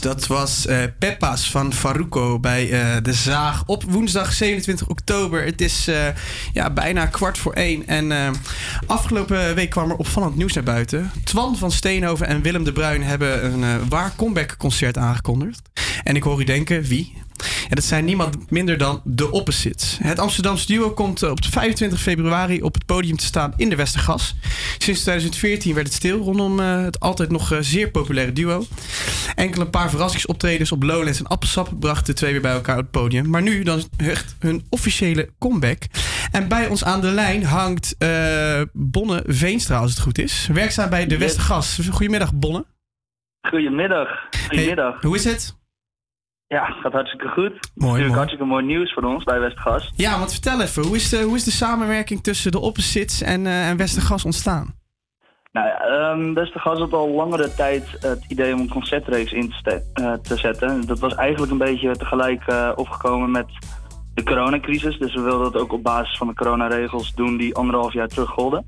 Dat 0.00 0.26
was 0.26 0.66
eh 0.66 0.82
Peppa's 0.98 1.50
van 1.50 1.72
Faruko 1.72 2.38
bij 2.38 2.70
eh, 2.70 3.02
De 3.02 3.12
Zaag 3.12 3.62
op 3.66 3.82
woensdag 3.82 4.32
27 4.32 4.88
oktober. 4.88 5.44
Het 5.44 5.60
is 5.60 5.88
eh, 5.88 6.06
ja, 6.52 6.70
bijna 6.70 7.06
kwart 7.06 7.38
voor 7.38 7.52
één. 7.52 7.86
En 7.86 8.34
afgelopen 8.86 9.54
week 9.54 9.70
kwam 9.70 9.90
er 9.90 9.96
opvallend 9.96 10.36
nieuws 10.36 10.52
naar 10.52 10.64
buiten. 10.64 11.10
Twan 11.24 11.56
van 11.56 11.70
Steenhoven 11.70 12.26
en 12.26 12.42
Willem 12.42 12.64
de 12.64 12.72
Bruin 12.72 13.02
hebben 13.02 13.44
een 13.44 13.88
waar 13.88 14.12
comeback 14.16 14.56
concert 14.58 14.98
aangekondigd. 14.98 15.60
En 16.02 16.16
ik 16.16 16.22
hoor 16.22 16.40
u 16.40 16.44
denken, 16.44 16.82
wie? 16.82 17.19
En 17.70 17.76
dat 17.76 17.84
zijn 17.84 18.04
niemand 18.04 18.50
minder 18.50 18.78
dan 18.78 19.00
de 19.04 19.30
Opposites. 19.30 19.98
Het 20.02 20.18
Amsterdamse 20.18 20.66
duo 20.66 20.90
komt 20.90 21.22
eh, 21.22 21.30
op 21.30 21.44
25 21.44 22.00
februari 22.00 22.62
op 22.62 22.74
het 22.74 22.86
podium 22.86 23.16
te 23.16 23.24
staan 23.24 23.52
in 23.56 23.68
de 23.68 23.76
Westergas. 23.76 24.34
Sinds 24.78 25.00
2014 25.00 25.74
werd 25.74 25.86
het 25.86 25.96
stil 25.96 26.18
rondom 26.18 26.60
eh, 26.60 26.82
het 26.82 27.00
altijd 27.00 27.30
nog 27.30 27.52
eh, 27.52 27.58
zeer 27.60 27.90
populaire 27.90 28.32
duo. 28.32 28.64
Enkele 29.34 29.66
paar 29.66 29.90
verrassingsoptredens 29.90 30.72
op 30.72 30.82
Lowlands 30.82 31.18
en 31.18 31.26
Appelsap 31.26 31.70
brachten 31.80 32.04
de 32.04 32.12
twee 32.12 32.32
weer 32.32 32.40
bij 32.40 32.52
elkaar 32.52 32.76
op 32.76 32.82
het 32.82 32.90
podium. 32.90 33.28
Maar 33.28 33.42
nu 33.42 33.62
dan 33.62 33.82
echt 33.96 34.36
hun 34.38 34.66
officiële 34.68 35.28
comeback. 35.38 35.82
En 36.32 36.48
bij 36.48 36.68
ons 36.68 36.84
aan 36.84 37.00
de 37.00 37.10
lijn 37.10 37.44
hangt 37.44 37.96
Bonne 38.72 39.22
Veenstra, 39.26 39.78
als 39.78 39.90
het 39.90 40.00
goed 40.00 40.18
is. 40.18 40.48
Werkzaam 40.52 40.90
bij 40.90 41.06
de. 41.06 41.18
Westergas. 41.18 41.80
Goedemiddag, 41.90 42.34
Bonne. 42.34 42.64
Goedemiddag. 43.40 44.08
Goedemiddag. 44.48 45.02
Hoe 45.02 45.16
is 45.16 45.24
het? 45.24 45.59
Ja, 46.56 46.64
gaat 46.64 46.92
hartstikke 46.92 47.28
goed. 47.28 47.52
Natuurlijk 47.74 47.74
mooi. 47.74 48.12
hartstikke 48.12 48.44
mooi 48.44 48.64
nieuws 48.64 48.92
voor 48.92 49.02
ons 49.02 49.24
bij 49.24 49.40
Westgas. 49.40 49.92
Ja, 49.96 50.18
want 50.18 50.32
vertel 50.32 50.60
even, 50.60 50.82
hoe 50.82 50.96
is 50.96 51.08
de, 51.08 51.22
hoe 51.22 51.36
is 51.36 51.44
de 51.44 51.50
samenwerking 51.50 52.22
tussen 52.22 52.50
de 52.50 52.58
Opposites 52.60 53.22
en, 53.22 53.46
eh, 53.46 53.68
en 53.68 53.76
Westergas 53.76 54.24
ontstaan? 54.24 54.74
Nou 55.52 55.66
ja, 55.66 55.80
ehm 55.80 56.34
Westgas 56.34 56.78
had 56.78 56.92
al 56.92 57.08
langere 57.08 57.54
tijd 57.54 57.96
het 58.00 58.24
idee 58.28 58.54
om 58.54 58.60
een 58.60 58.68
concertreeks 58.68 59.32
in 59.32 59.52
te, 59.62 59.90
eh, 59.94 60.12
te 60.12 60.36
zetten. 60.36 60.86
Dat 60.86 60.98
was 60.98 61.14
eigenlijk 61.14 61.52
een 61.52 61.58
beetje 61.58 61.96
tegelijk 61.96 62.42
eh, 62.46 62.72
opgekomen 62.74 63.30
met 63.30 63.46
de 64.14 64.22
coronacrisis. 64.22 64.98
Dus 64.98 65.14
we 65.14 65.20
wilden 65.20 65.52
dat 65.52 65.62
ook 65.62 65.72
op 65.72 65.82
basis 65.82 66.16
van 66.16 66.26
de 66.26 66.34
coronaregels 66.34 67.14
doen 67.14 67.36
die 67.36 67.54
anderhalf 67.54 67.92
jaar 67.92 68.08
terug 68.08 68.30
golden. 68.30 68.64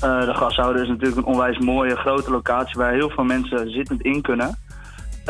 De 0.00 0.34
gashouder 0.34 0.82
is 0.82 0.88
natuurlijk 0.88 1.16
een 1.16 1.32
onwijs 1.32 1.58
mooie 1.58 1.96
grote 1.96 2.30
locatie 2.30 2.78
waar 2.78 2.92
heel 2.92 3.10
veel 3.10 3.24
mensen 3.24 3.70
zittend 3.70 4.02
in 4.02 4.22
kunnen. 4.22 4.56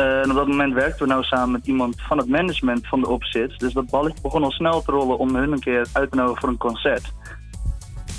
Eh, 0.01 0.23
en 0.23 0.31
op 0.31 0.37
dat 0.37 0.47
moment 0.47 0.75
werkten 0.75 1.07
we 1.07 1.13
nou 1.13 1.25
samen 1.25 1.51
met 1.51 1.67
iemand 1.67 1.95
van 1.97 2.19
het 2.19 2.29
management 2.29 2.87
van 2.87 3.01
de 3.01 3.09
Opposites. 3.09 3.59
Dus 3.59 3.73
dat 3.73 3.91
balletje 3.91 4.21
begon 4.23 4.43
al 4.43 4.51
snel 4.51 4.83
te 4.83 4.91
rollen 4.91 5.19
om 5.19 5.37
hun 5.37 5.53
een 5.53 5.61
keer 5.61 5.87
uit 5.93 6.11
te 6.11 6.17
nodigen 6.17 6.41
voor 6.41 6.49
een 6.49 6.57
concert. 6.57 7.13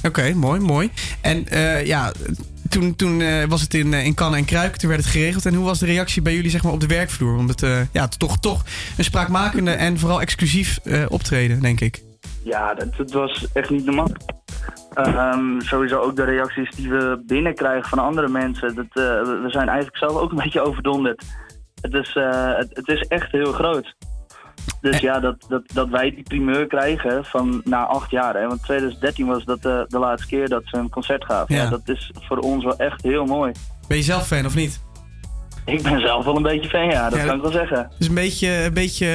Oké, 0.03 0.33
mooi, 0.33 0.59
mooi. 0.59 0.91
En 1.21 1.47
eh, 1.47 1.85
ja, 1.85 2.11
toen, 2.69 2.95
toen 2.95 3.21
eh, 3.21 3.45
was 3.45 3.61
het 3.61 3.73
in, 3.73 3.93
in 3.93 4.13
Kannen 4.13 4.39
en 4.39 4.45
Kruik, 4.45 4.75
toen 4.75 4.89
werd 4.89 5.01
het 5.01 5.11
geregeld. 5.11 5.45
En 5.45 5.53
hoe 5.53 5.65
was 5.65 5.79
de 5.79 5.85
reactie 5.85 6.21
bij 6.21 6.33
jullie 6.33 6.49
zeg 6.49 6.63
maar, 6.63 6.73
op 6.73 6.79
de 6.79 6.87
werkvloer? 6.87 7.37
Om 7.37 7.47
het 7.47 7.65
ja, 7.91 8.07
toch, 8.07 8.39
toch 8.39 8.63
een 8.97 9.03
spraakmakende 9.03 9.71
en 9.71 9.99
vooral 9.99 10.21
exclusief 10.21 10.79
optreden, 11.07 11.61
denk 11.61 11.81
ik. 11.81 12.01
Ja, 12.43 12.73
dat, 12.73 12.95
dat 12.97 13.11
was 13.11 13.47
echt 13.53 13.69
niet 13.69 13.85
normaal. 13.85 14.11
Ehm, 14.93 15.59
sowieso 15.59 15.99
ook 15.99 16.15
de 16.15 16.23
reacties 16.23 16.69
die 16.75 16.89
we 16.89 17.23
binnenkrijgen 17.25 17.89
van 17.89 17.99
andere 17.99 18.27
mensen. 18.27 18.75
Dat, 18.75 18.85
we 18.93 19.45
zijn 19.47 19.67
eigenlijk 19.67 19.97
zelf 19.97 20.15
ook 20.15 20.31
een 20.31 20.43
beetje 20.43 20.61
overdonderd. 20.61 21.23
Het 21.81 21.93
is, 21.93 22.15
eh, 22.15 22.55
het, 22.57 22.69
het 22.73 22.87
is 22.87 23.01
echt 23.07 23.31
heel 23.31 23.51
groot. 23.51 23.95
Dus 24.81 24.99
ja, 24.99 25.19
dat, 25.19 25.45
dat, 25.47 25.61
dat 25.73 25.89
wij 25.89 26.11
die 26.11 26.23
primeur 26.23 26.67
krijgen 26.67 27.25
van 27.25 27.61
na 27.63 27.85
acht 27.85 28.11
jaar. 28.11 28.35
Hè, 28.35 28.47
want 28.47 28.63
2013 28.63 29.25
was 29.25 29.43
dat 29.45 29.61
de, 29.61 29.85
de 29.87 29.99
laatste 29.99 30.27
keer 30.27 30.49
dat 30.49 30.61
ze 30.65 30.77
een 30.77 30.89
concert 30.89 31.25
gaven. 31.25 31.55
Ja. 31.55 31.63
Ja. 31.63 31.69
dat 31.69 31.89
is 31.89 32.11
voor 32.19 32.37
ons 32.37 32.63
wel 32.63 32.77
echt 32.77 33.01
heel 33.01 33.25
mooi. 33.25 33.51
Ben 33.87 33.97
je 33.97 34.03
zelf 34.03 34.27
fan 34.27 34.45
of 34.45 34.55
niet? 34.55 34.81
Ik 35.65 35.81
ben 35.81 35.99
zelf 36.01 36.25
wel 36.25 36.35
een 36.35 36.41
beetje 36.43 36.69
fan, 36.69 36.85
ja, 36.85 37.09
dat 37.09 37.19
Ja, 37.19 37.25
kan 37.25 37.35
ik 37.35 37.41
wel 37.41 37.51
zeggen. 37.51 37.77
Het 37.77 37.93
is 37.97 38.07
een 38.07 38.13
beetje, 38.13 38.63
een 38.63 38.73
beetje 38.73 39.07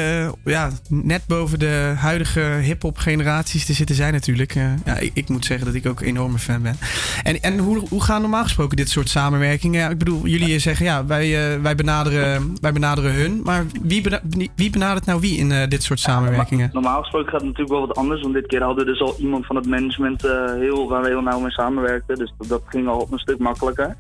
ja, 0.45 0.71
net 0.89 1.23
boven 1.27 1.59
de 1.59 1.93
huidige 1.97 2.41
hip-hop 2.41 2.99
generaties 2.99 3.67
te 3.67 3.73
zitten 3.73 3.97
zijn 3.97 4.13
natuurlijk. 4.13 4.55
Eh, 4.55 4.65
ja, 4.85 4.97
ik, 4.97 5.11
ik 5.15 5.29
moet 5.29 5.45
zeggen 5.45 5.67
dat 5.67 5.75
ik 5.75 5.87
ook 5.87 6.01
een 6.01 6.07
enorme 6.07 6.39
fan 6.39 6.63
ben. 6.63 6.77
En, 7.23 7.41
en 7.43 7.59
hoe, 7.59 7.89
hoe 7.89 8.03
gaan 8.03 8.21
normaal 8.21 8.43
gesproken 8.43 8.77
dit 8.77 8.89
soort 8.89 9.09
samenwerkingen? 9.09 9.81
Ja, 9.81 9.89
ik 9.89 9.99
bedoel, 9.99 10.27
jullie 10.27 10.59
zeggen 10.59 10.85
ja, 10.87 11.07
wij, 11.07 11.53
eh, 11.55 11.61
wij, 11.63 11.75
benaderen, 11.75 12.57
wij 12.61 12.73
benaderen 12.73 13.13
hun. 13.15 13.41
Maar 13.45 13.65
wie, 13.83 14.03
bena- 14.03 14.21
wie 14.57 14.71
benadert 14.71 15.07
nou 15.07 15.21
wie 15.21 15.39
in 15.39 15.53
eh, 15.53 15.69
dit 15.69 15.83
soort 15.83 16.01
samenwerkingen? 16.01 16.71
Normaal 16.73 17.01
gesproken 17.01 17.31
gaat 17.31 17.41
het 17.41 17.49
natuurlijk 17.51 17.79
wel 17.79 17.87
wat 17.87 17.97
anders. 17.97 18.23
Want 18.23 18.35
dit 18.35 18.47
keer 18.47 18.63
hadden 18.63 18.85
we 18.85 18.91
dus 18.91 19.01
al 19.01 19.17
iemand 19.19 19.47
van 19.47 19.57
het 19.57 19.67
management 19.67 20.23
heel, 20.59 20.89
waar 20.89 21.03
we 21.03 21.09
heel 21.09 21.23
nauw 21.23 21.41
mee 21.41 21.51
samenwerkten. 21.51 22.17
Dus 22.19 22.33
dat, 22.39 22.49
dat 22.49 22.63
ging 22.67 22.89
al 22.89 23.09
een 23.11 23.19
stuk 23.19 23.39
makkelijker. 23.39 23.97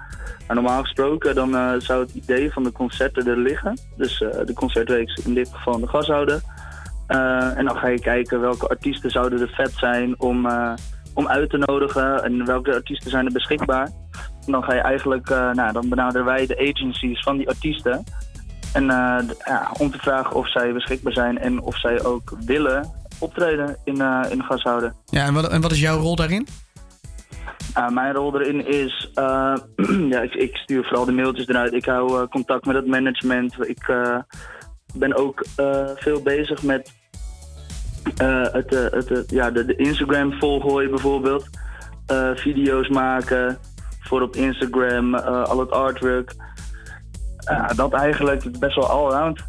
Maar 0.47 0.57
normaal 0.57 0.83
gesproken 0.83 1.35
dan 1.35 1.81
zou 1.81 2.01
het 2.01 2.15
idee 2.15 2.36
van 2.45 2.62
de 2.62 2.72
concerten 2.72 3.26
er 3.26 3.39
liggen. 3.39 3.78
Dus 3.97 4.22
eh, 4.22 4.47
de 4.47 4.53
concertreeks 4.53 5.24
in 5.24 5.34
dit 5.34 5.49
geval 5.53 5.80
de 5.80 5.89
gashouder. 5.89 6.41
Eh, 7.07 7.59
en 7.59 7.64
dan 7.64 7.76
ga 7.76 7.89
je 7.89 8.01
kijken 8.01 8.41
welke 8.41 8.68
artiesten 8.68 9.11
zouden 9.11 9.41
er 9.41 9.49
vet 9.49 9.72
zijn 9.72 10.20
om, 10.20 10.47
eh, 10.47 10.74
om 11.14 11.28
uit 11.28 11.51
te 11.51 11.59
nodigen. 11.59 12.24
En 12.24 12.45
welke 12.45 12.74
artiesten 12.74 13.11
zijn 13.11 13.26
er 13.26 13.32
beschikbaar. 13.32 13.87
En 14.47 14.53
dan 14.53 14.62
ga 14.62 14.74
je 14.74 14.80
eigenlijk, 14.80 15.28
nou, 15.28 15.72
dan 15.72 15.89
benaderen 15.89 16.26
wij 16.26 16.47
de 16.47 16.72
agencies 16.72 17.22
van 17.22 17.37
die 17.37 17.49
artiesten. 17.49 18.05
En 18.72 18.84
ja, 19.45 19.70
om 19.78 19.91
te 19.91 19.99
vragen 19.99 20.37
of 20.37 20.51
zij 20.51 20.72
beschikbaar 20.72 21.12
zijn 21.12 21.39
en 21.39 21.61
of 21.61 21.78
zij 21.78 22.05
ook 22.05 22.37
willen 22.45 22.93
optreden 23.18 23.76
in, 23.84 23.95
in 24.30 24.39
de 24.39 24.45
gashouder. 24.49 24.93
Ja, 25.05 25.24
en 25.24 25.34
wat, 25.34 25.49
en 25.49 25.61
wat 25.61 25.72
is 25.72 25.80
jouw 25.80 25.99
rol 25.99 26.16
daarin? 26.16 26.47
Uh, 27.79 27.89
mijn 27.89 28.14
rol 28.14 28.41
erin 28.41 28.67
is, 28.67 29.11
eh, 29.14 29.55
ja, 30.12 30.21
ik, 30.21 30.35
ik 30.35 30.57
stuur 30.57 30.85
vooral 30.85 31.05
de 31.05 31.12
mailtjes 31.12 31.49
eruit. 31.49 31.73
Ik 31.73 31.85
hou 31.85 32.21
eh, 32.21 32.29
contact 32.29 32.67
met 32.67 32.77
het 32.77 32.87
management. 32.87 33.69
Ik 33.69 33.89
eh, 33.89 34.19
ben 34.95 35.17
ook 35.17 35.45
eh, 35.57 35.89
veel 35.95 36.23
bezig 36.23 36.62
met 36.62 36.93
eh, 38.17 38.43
het, 38.53 38.75
eh, 38.75 38.91
het, 38.91 39.25
ja, 39.31 39.51
de, 39.51 39.64
de 39.64 39.77
Instagram 39.77 40.33
volgooien 40.33 40.91
bijvoorbeeld. 40.91 41.49
Eh, 42.07 42.31
video's 42.35 42.89
maken 42.89 43.59
voor 44.01 44.23
op 44.23 44.37
Instagram, 44.37 45.14
eh, 45.14 45.43
al 45.43 45.59
het 45.59 45.71
artwork. 45.71 46.35
Dat 47.77 47.93
eigenlijk 47.93 48.59
best 48.59 48.75
wel 48.75 48.89
allround. 48.89 49.45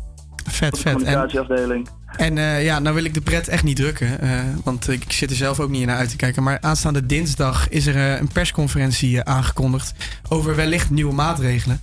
Vet, 0.50 0.80
vet. 0.80 1.04
En. 1.04 1.97
En 2.18 2.38
eh, 2.38 2.64
ja, 2.64 2.80
nou 2.80 2.96
wil 2.96 3.04
ik 3.04 3.14
de 3.14 3.22
pret 3.22 3.48
echt 3.48 3.64
niet 3.64 3.76
drukken. 3.76 4.20
eh, 4.20 4.40
want 4.64 4.90
ik 4.90 5.12
zit 5.12 5.30
er 5.30 5.36
zelf 5.36 5.60
ook 5.60 5.70
niet 5.70 5.86
naar 5.86 5.98
uit 5.98 6.10
te 6.10 6.16
kijken. 6.16 6.44
Maar 6.44 6.58
aanstaande 6.62 7.06
dinsdag 7.06 7.70
is 7.70 7.86
er 7.86 7.96
eh, 7.96 8.20
een 8.20 8.28
persconferentie 8.28 9.24
aangekondigd. 9.24 9.94
Over 10.30 10.56
wellicht 10.56 10.90
nieuwe 10.90 11.14
maatregelen. 11.14 11.82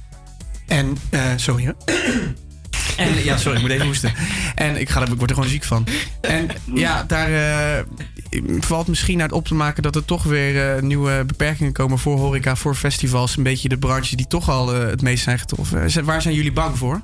En, 0.66 0.97
sorry 1.37 1.64
hè. 1.64 1.72
En, 2.97 3.24
ja, 3.24 3.37
sorry, 3.37 3.57
ik 3.57 3.62
moet 3.62 3.70
even 3.70 3.87
hoesten. 3.87 4.12
En 4.55 4.80
ik, 4.80 4.89
ga 4.89 5.03
ik 5.03 5.09
word 5.09 5.30
er 5.30 5.37
gewoon 5.37 5.51
ziek 5.51 5.64
van. 5.64 5.87
En 6.20 6.49
ja, 6.74 7.03
daar 7.03 7.85
valt 8.59 8.87
misschien 8.87 9.20
uit 9.20 9.32
op 9.32 9.47
te 9.47 9.55
maken 9.55 9.82
dat 9.82 9.97
er 9.97 10.05
toch 10.05 10.22
weer 10.22 10.82
nieuwe 10.85 11.24
beperkingen 11.26 11.72
komen 11.72 11.99
voor 11.99 12.18
horeca, 12.18 12.57
voor 12.57 12.74
festivals. 12.74 13.37
Een 13.37 13.43
beetje 13.43 13.68
de 13.68 13.78
branche 13.78 14.16
die 14.16 14.26
toch 14.26 14.51
al 14.51 14.74
het 14.74 15.03
meest 15.03 15.24
zijn 15.24 15.39
getroffen. 15.39 16.05
Waar 16.05 16.22
zijn 16.22 16.35
jullie 16.35 16.53
bang 16.53 16.78
voor? 16.78 17.03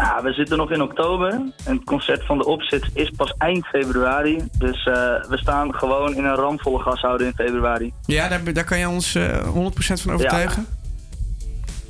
Ja, 0.00 0.22
we 0.22 0.32
zitten 0.32 0.56
nog 0.58 0.70
in 0.70 0.82
oktober. 0.82 1.30
En 1.32 1.52
het 1.64 1.84
concert 1.84 2.24
van 2.26 2.38
de 2.38 2.44
opzet 2.46 2.84
is 2.94 3.10
pas 3.16 3.34
eind 3.38 3.66
februari. 3.66 4.44
Dus 4.58 4.86
eh, 4.86 4.94
we 5.28 5.38
staan 5.38 5.74
gewoon 5.74 6.14
in 6.14 6.24
een 6.24 6.34
ramvolle 6.34 6.78
gashouder 6.82 7.26
in 7.26 7.32
februari. 7.36 7.92
Ja, 8.06 8.28
daar, 8.28 8.52
daar 8.52 8.64
kan 8.64 8.78
je 8.78 8.88
ons 8.88 9.14
eh 9.14 9.46
100% 9.46 9.50
van 9.52 10.12
overtuigen. 10.12 10.66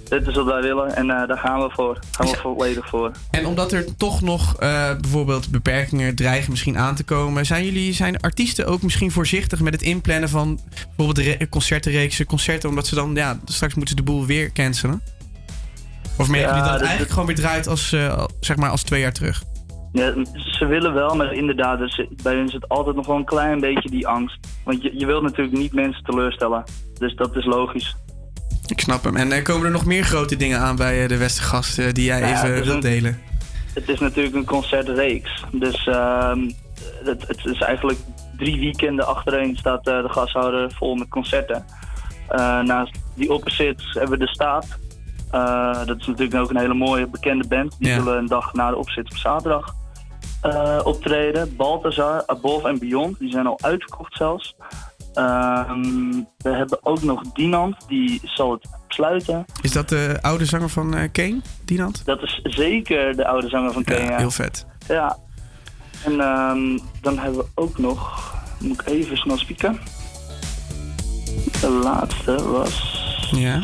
Dit 0.09 0.27
is 0.27 0.35
wat 0.35 0.45
wij 0.45 0.61
willen 0.63 0.97
en 0.97 1.11
eh, 1.11 1.29
daar 1.29 1.39
gaan 1.39 1.61
we 1.61 1.71
voor. 1.71 1.99
Gaan 2.11 2.27
we 2.27 2.37
volledig 2.37 2.89
voor. 2.89 3.11
En 3.31 3.47
omdat 3.47 3.73
er 3.73 3.97
toch 3.97 4.21
nog 4.23 4.57
eh, 4.59 4.91
bijvoorbeeld 5.01 5.51
beperkingen 5.51 6.15
dreigen 6.15 6.51
misschien 6.51 6.79
aan 6.79 6.95
te 6.95 7.05
komen, 7.05 7.47
zijn 7.47 7.65
jullie, 7.65 7.93
zijn 7.93 8.21
artiesten 8.21 8.67
ook 8.67 8.83
misschien 8.83 9.11
voorzichtig 9.11 9.61
met 9.61 9.73
het 9.73 9.83
inplannen 9.83 10.29
van 10.29 10.61
bijvoorbeeld 10.97 11.27
re- 11.27 11.49
concertenreeksen, 11.49 12.27
concerten, 12.27 12.69
omdat 12.69 12.87
ze 12.87 12.95
dan, 12.95 13.15
ja, 13.15 13.39
straks 13.45 13.75
moeten 13.75 13.97
ze 13.97 14.05
de 14.05 14.11
boel 14.11 14.27
weer 14.27 14.53
cancelen? 14.53 15.03
Of 16.21 16.29
merken 16.29 16.49
Ja, 16.49 16.55
jullie 16.55 16.63
dat 16.63 16.73
het 16.73 16.81
eigenlijk 16.89 17.11
gewoon 17.11 17.27
weer 17.27 17.37
draait 17.37 17.67
als, 17.67 17.93
eh, 17.93 18.25
zeg 18.41 18.57
maar, 18.57 18.71
als 18.71 18.83
twee 18.83 19.01
jaar 19.01 19.13
terug? 19.13 19.43
Ja, 19.93 20.13
ze 20.35 20.67
willen 20.67 20.95
wel, 20.95 21.17
maar 21.17 21.33
inderdaad, 21.33 21.79
dus 21.79 22.05
bij 22.23 22.35
hun 22.35 22.49
zit 22.49 22.69
altijd 22.69 22.97
nog 22.97 23.07
wel 23.07 23.17
een 23.17 23.25
klein 23.25 23.61
beetje 23.61 23.91
die 23.91 24.07
angst. 24.07 24.39
Want 24.65 24.83
je, 24.83 24.99
je 24.99 25.07
wilt 25.07 25.23
natuurlijk 25.23 25.57
niet 25.57 25.73
mensen 25.73 26.05
teleurstellen. 26.05 26.65
Dus 26.99 27.15
dat 27.15 27.37
is 27.37 27.45
logisch. 27.45 27.97
Ik 28.67 28.81
snap 28.81 29.05
hem. 29.05 29.17
En 29.17 29.33
eh, 29.33 29.43
komen 29.45 29.65
er 29.67 29.73
nog 29.73 29.85
meer 29.85 30.05
grote 30.05 30.37
dingen 30.37 30.59
aan 30.59 30.77
bij 30.77 31.03
eh, 31.03 31.09
de 31.09 31.17
Westergast 31.17 31.79
eh, 31.79 31.93
die 31.93 32.05
jij 32.05 32.21
Ja, 32.21 32.27
even 32.45 32.53
wilt 32.55 32.69
een- 32.69 32.81
delen? 32.81 33.21
Het 33.75 33.89
is 33.89 33.99
natuurlijk 34.01 34.35
een 34.35 34.45
concertreeks. 34.45 35.45
Dus 35.53 35.87
ehm, 35.87 36.51
het, 37.05 37.25
het 37.29 37.45
is 37.45 37.59
eigenlijk 37.61 37.99
drie 38.37 38.61
weekenden 38.61 39.07
achtereen 39.07 39.57
staat 39.57 39.87
eh, 39.87 40.03
de 40.03 40.09
gashouder 40.09 40.73
vol 40.75 40.95
met 40.95 41.09
concerten. 41.09 41.65
Eh, 42.29 42.61
naast 42.61 42.93
die 43.15 43.33
opposites 43.33 43.93
hebben 43.93 44.19
we 44.19 44.25
de 44.25 44.31
Staat. 44.33 44.67
Eh, 45.31 45.87
dat 45.87 45.99
is 46.01 46.07
natuurlijk 46.07 46.35
ook 46.43 46.51
een 46.51 46.59
hele 46.59 46.75
mooie 46.75 47.07
bekende 47.07 47.49
band. 47.49 47.77
Die 47.79 47.89
Ja. 47.89 47.95
zullen 47.95 48.19
een 48.19 48.27
dag 48.27 48.53
na 48.53 48.71
de 48.71 48.77
opzit 48.77 49.11
op 49.11 49.17
zaterdag 49.17 49.75
eh, 50.41 50.81
optreden. 50.85 51.57
Balthazar, 51.57 52.23
Above 52.27 52.69
en 52.69 52.79
Beyond, 52.79 53.19
die 53.19 53.31
zijn 53.31 53.47
al 53.47 53.59
uitverkocht 53.63 54.17
zelfs. 54.17 54.55
Ehm, 55.15 56.11
we 56.37 56.49
hebben 56.51 56.79
ook 56.83 57.03
nog 57.03 57.23
Dinant, 57.33 57.77
die 57.89 58.21
zal 58.25 58.51
het 58.53 58.69
sluiten. 58.89 59.45
Is 59.63 59.73
dat 59.73 59.89
de 59.89 60.19
oude 60.21 60.45
zanger 60.45 60.69
van 60.69 60.95
eh 60.95 61.09
Kane, 61.13 61.41
Dinant? 61.65 62.05
Dat 62.05 62.23
is 62.23 62.41
zeker 62.43 63.17
de 63.17 63.27
oude 63.27 63.49
zanger 63.49 63.73
van 63.73 63.85
Kane. 63.85 64.05
Ja, 64.05 64.17
heel 64.17 64.31
vet. 64.31 64.67
Ja. 64.89 65.17
En 66.05 66.21
ehm, 66.21 66.79
dan 67.01 67.19
hebben 67.19 67.39
we 67.41 67.47
ook 67.55 67.79
nog, 67.79 68.33
moet 68.61 68.81
ik 68.81 68.87
even 68.89 69.17
snel 69.17 69.39
spieken. 69.39 69.79
De 71.61 71.81
laatste 71.83 72.51
was. 72.51 72.99
Ja. 73.31 73.63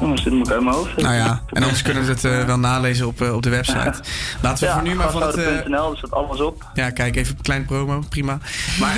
Jongens, 0.00 0.24
dit 0.24 0.32
moet 0.32 0.46
ik 0.46 0.52
uit 0.52 0.62
mijn 0.62 0.74
hoofd. 0.74 0.96
Nou 0.96 1.14
ja, 1.14 1.42
en 1.50 1.62
anders 1.62 1.82
kunnen 1.82 2.04
we 2.04 2.10
het 2.10 2.24
eh, 2.24 2.44
wel 2.44 2.58
nalezen 2.58 3.06
op, 3.06 3.20
eh, 3.20 3.34
op 3.34 3.42
de 3.42 3.50
website. 3.50 3.94
Laten 4.42 4.58
we 4.58 4.66
ja, 4.66 4.72
voor 4.72 4.82
nu 4.82 4.94
maar 4.94 5.10
van 5.10 5.22
het... 5.22 5.36
er 5.36 5.64
staat 5.94 6.10
alles 6.10 6.40
op. 6.40 6.70
Ja, 6.74 6.90
kijk, 6.90 7.16
even 7.16 7.36
een 7.36 7.42
kleine 7.42 7.64
promo, 7.64 8.02
prima. 8.08 8.38
Maar 8.80 8.96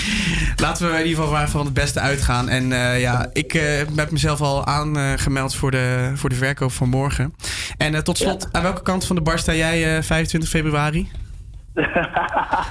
laten 0.64 0.86
we 0.86 0.92
in 0.92 1.06
ieder 1.06 1.16
geval 1.16 1.32
maar 1.38 1.48
van 1.48 1.64
het 1.64 1.74
beste 1.74 2.00
uitgaan. 2.00 2.48
En 2.48 2.68
ja, 2.98 3.30
ik 3.32 3.52
heb 3.96 4.10
mezelf 4.10 4.40
al 4.40 4.66
aangemeld 4.66 5.54
voor, 5.54 5.70
de, 5.70 6.12
voor 6.14 6.28
de 6.28 6.34
verkoop 6.34 6.72
van 6.72 6.88
morgen. 6.88 7.34
En 7.76 8.04
tot 8.04 8.18
slot, 8.18 8.48
aan 8.52 8.62
welke 8.62 8.82
kant 8.82 9.06
van 9.06 9.16
de 9.16 9.22
bar 9.22 9.38
sta 9.38 9.54
jij 9.54 9.96
eh, 9.96 10.02
25 10.02 10.50
februari? 10.50 11.10
Dat 11.74 11.84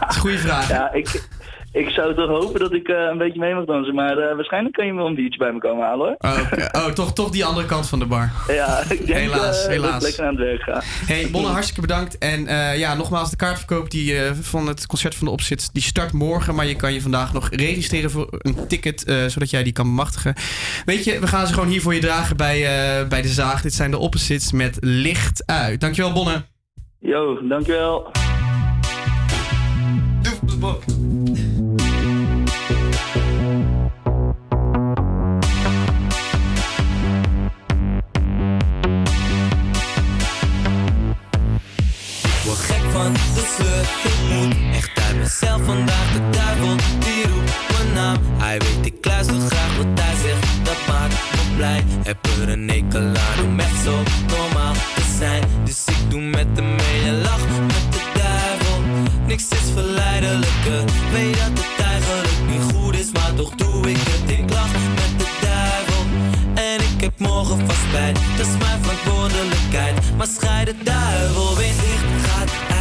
is 0.10 0.16
een 0.16 0.22
goede 0.22 0.38
vraag. 0.38 0.70
Ja, 0.70 0.94
ik, 0.94 1.30
ik 1.72 1.90
zou 1.90 2.16
toch 2.16 2.28
hopen 2.28 2.60
dat 2.60 2.74
ik 2.74 2.88
eh, 2.88 3.08
een 3.12 3.18
beetje 3.18 3.40
mee 3.40 3.54
mag 3.54 3.66
dansen. 3.66 3.96
Maar 3.96 4.18
eh, 4.18 4.36
waarschijnlijk 4.36 4.76
kan 4.76 4.86
je 4.86 4.94
wel 4.94 5.06
een 5.06 5.16
biertje 5.16 5.40
bij 5.40 5.52
me 5.52 5.60
komen 5.60 5.86
halen 5.86 6.18
hoor. 6.20 6.32
Oh, 6.32 6.40
oké. 6.42 6.70
oh 6.80 6.86
toch, 6.86 7.14
toch 7.14 7.30
die 7.30 7.46
andere 7.46 7.66
kant 7.66 7.88
van 7.88 8.00
de 8.00 8.06
bar. 8.06 8.32
Ja, 8.48 8.82
ik 8.90 9.06
denk 9.06 9.20
Helaas, 9.30 9.62
dat 9.62 9.72
helaas. 9.72 9.96
ik 9.96 10.02
lekker 10.02 10.24
aan 10.24 10.36
het 10.36 10.44
werk 10.44 10.62
ga. 10.62 10.82
Hey, 10.84 11.28
Bonne, 11.32 11.48
hartstikke 11.48 11.82
bedankt. 11.82 12.18
En 12.18 12.48
eh, 12.48 12.78
ja, 12.78 12.96
nogmaals, 12.96 13.30
de 13.30 13.36
kaartverkoop 13.36 13.92
die, 13.92 14.18
eh, 14.18 14.32
van 14.42 14.68
het 14.68 14.86
concert 14.86 15.16
van 15.16 15.26
de 15.26 15.34
Opzit, 15.34 15.70
die 15.74 15.82
start 15.82 16.14
morgen. 16.14 16.56
Maar 16.56 16.66
je 16.66 16.76
kan 16.76 16.94
je 16.94 17.02
vandaag 17.02 17.34
nog 17.34 17.50
registreren 17.50 18.12
voor 18.12 18.28
een 18.30 18.68
ticket, 18.68 19.04
eh, 19.04 19.26
zodat 19.26 19.50
jij 19.50 19.64
die 19.64 19.74
kan 19.74 19.86
bemachtigen. 19.86 20.34
Weet 20.86 21.04
je, 21.04 21.20
we 21.20 21.28
gaan 21.28 21.48
ze 21.48 21.54
gewoon 21.54 21.70
hier 21.70 21.82
voor 21.82 21.94
je 21.94 22.00
dragen 22.00 22.38
bij, 22.38 22.56
eh, 22.56 23.08
bij 23.08 23.22
de 23.22 23.28
zaag. 23.28 23.62
Dit 23.62 23.74
zijn 23.74 23.92
de 23.92 23.98
Opposites 23.98 24.52
met 24.52 24.78
licht 24.80 25.44
uit. 25.46 25.82
Dankjewel, 25.82 26.14
Bonne. 26.14 26.44
Yo, 27.00 27.48
dankjewel. 27.48 28.12
Ik 30.22 31.49
van 43.04 43.14
de 43.14 43.54
sleur, 43.56 43.86
ik 44.12 44.20
moet 44.30 44.56
echt 44.74 45.00
uit 45.08 45.18
mezelf 45.18 45.62
vandaag. 45.66 46.08
De 46.14 46.30
duivel 46.30 46.76
die 47.00 47.24
roept 47.32 47.54
mijn 47.72 47.94
naam, 47.94 48.18
hij 48.38 48.60
weet 48.60 48.86
ik 48.86 49.06
luister 49.06 49.40
graag 49.50 49.78
wat 49.78 50.00
hij 50.02 50.16
zegt, 50.24 50.48
dat 50.64 50.80
maakt 50.88 51.14
me 51.36 51.56
blij. 51.56 51.84
Heb 52.04 52.18
er 52.40 52.50
een 52.50 52.70
hekel 52.70 53.08
aan 53.26 53.46
om 53.46 53.60
echt 53.60 53.80
zo 53.84 53.96
normaal 54.28 54.74
te 54.74 55.04
zijn. 55.18 55.44
Dus 55.64 55.84
ik 55.86 56.02
doe 56.10 56.22
met 56.22 56.48
hem 56.56 56.76
mee 56.76 57.00
en 57.06 57.22
lach 57.22 57.46
met 57.74 57.86
de 57.96 58.04
duivel. 58.14 58.78
Niks 59.28 59.48
is 59.50 59.70
verleidelijker, 59.74 60.82
weet 61.12 61.38
dat 61.38 61.64
het 61.64 61.86
eigenlijk 61.86 62.40
niet 62.52 62.66
goed 62.74 62.96
is, 63.00 63.12
maar 63.12 63.34
toch 63.36 63.52
doe 63.56 63.90
ik 63.90 64.02
het. 64.10 64.38
Ik 64.40 64.50
lach 64.50 64.74
met 65.00 65.14
de 65.22 65.30
duivel. 65.42 66.04
En 66.54 66.80
ik 66.92 67.02
heb 67.02 67.14
morgen 67.18 67.58
vast 67.68 67.84
spijt, 67.88 68.20
dat 68.38 68.46
is 68.48 68.58
mijn 68.64 68.80
verantwoordelijkheid. 68.82 69.96
Maar 70.18 70.28
scheid 70.28 70.68
de 70.68 70.76
duivel 70.84 71.50
dicht, 71.90 71.99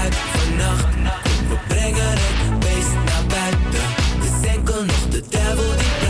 uit 0.03 0.15
vannacht. 0.15 0.95
We 1.49 1.57
brengen 1.69 2.11
het 2.11 2.59
beest 2.59 2.95
naar 2.95 3.25
buiten. 3.29 3.85
Het 4.15 4.25
is 4.25 4.49
enkel 4.49 4.85
nog 4.85 5.09
de 5.11 5.23
duivel 5.29 5.77
die 5.77 6.08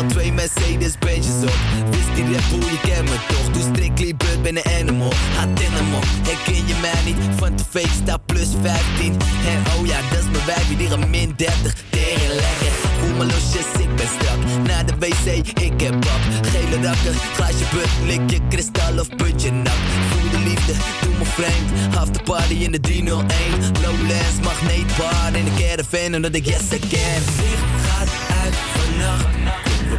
Had 0.00 0.08
twee 0.08 0.32
Mercedes 0.32 0.98
Benj's 0.98 1.42
op. 1.42 1.58
Wist 1.90 2.14
die 2.14 2.24
Red 2.24 2.48
Bull, 2.50 2.70
je 2.70 2.80
kent 2.80 3.08
me 3.08 3.16
toch. 3.28 3.50
Doe 3.52 3.62
strictly 3.72 4.16
bird, 4.16 4.42
ben 4.42 4.56
een 4.56 4.72
animal. 4.80 5.12
Had 5.36 5.60
in 5.60 5.72
hem 5.72 5.94
op. 5.94 6.04
Herken 6.28 6.66
je 6.66 6.74
mij 6.80 7.00
niet? 7.04 7.16
Van 7.36 7.56
de 7.56 7.64
fake 7.70 7.94
staat 8.02 8.26
plus 8.26 8.48
15. 8.62 9.16
En 9.52 9.58
oh 9.72 9.86
ja, 9.86 9.98
dat 10.10 10.18
is 10.18 10.28
mijn 10.32 10.46
wijfie, 10.46 10.76
die 10.76 10.88
gaat 10.88 11.08
min 11.08 11.32
30. 11.36 11.74
Tegen 11.90 12.28
lekker. 12.28 12.72
Voel 12.98 13.14
me 13.18 13.24
losjes, 13.24 13.68
ik 13.84 13.96
ben 13.96 14.08
strak. 14.16 14.40
Naar 14.66 14.86
de 14.86 14.94
wc, 14.98 15.26
ik 15.68 15.80
heb 15.80 16.00
pap. 16.00 16.22
Gele 16.52 16.76
rakker, 16.86 17.14
glaasje 17.34 17.64
put, 17.72 17.90
lik 18.06 18.30
je 18.30 18.40
kristal 18.48 18.98
of 18.98 19.08
putje 19.16 19.50
nap. 19.50 19.80
Voel 20.10 20.30
de 20.30 20.38
liefde, 20.48 20.72
doe 21.02 21.14
me 21.18 21.24
vreemd. 21.24 21.94
Half 21.96 22.10
party 22.24 22.54
in 22.54 22.72
de 22.72 22.80
301. 22.80 23.26
Lowlands, 23.82 24.36
magneetbar 24.42 25.30
in 25.32 25.44
de 25.44 25.54
caravan, 25.60 26.14
omdat 26.14 26.34
ik 26.34 26.44
yes 26.46 26.68
again. 26.78 27.22
Licht 27.40 27.68
gaat 27.86 28.10
uit 28.42 28.54
vannacht. 28.74 29.39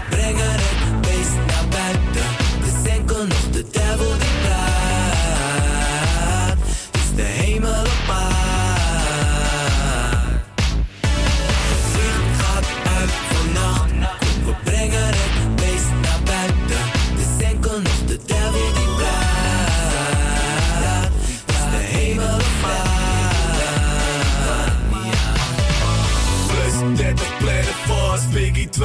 Kom, 0.02 0.10
we 0.10 0.16
brengen 0.16 0.52
het 0.52 0.81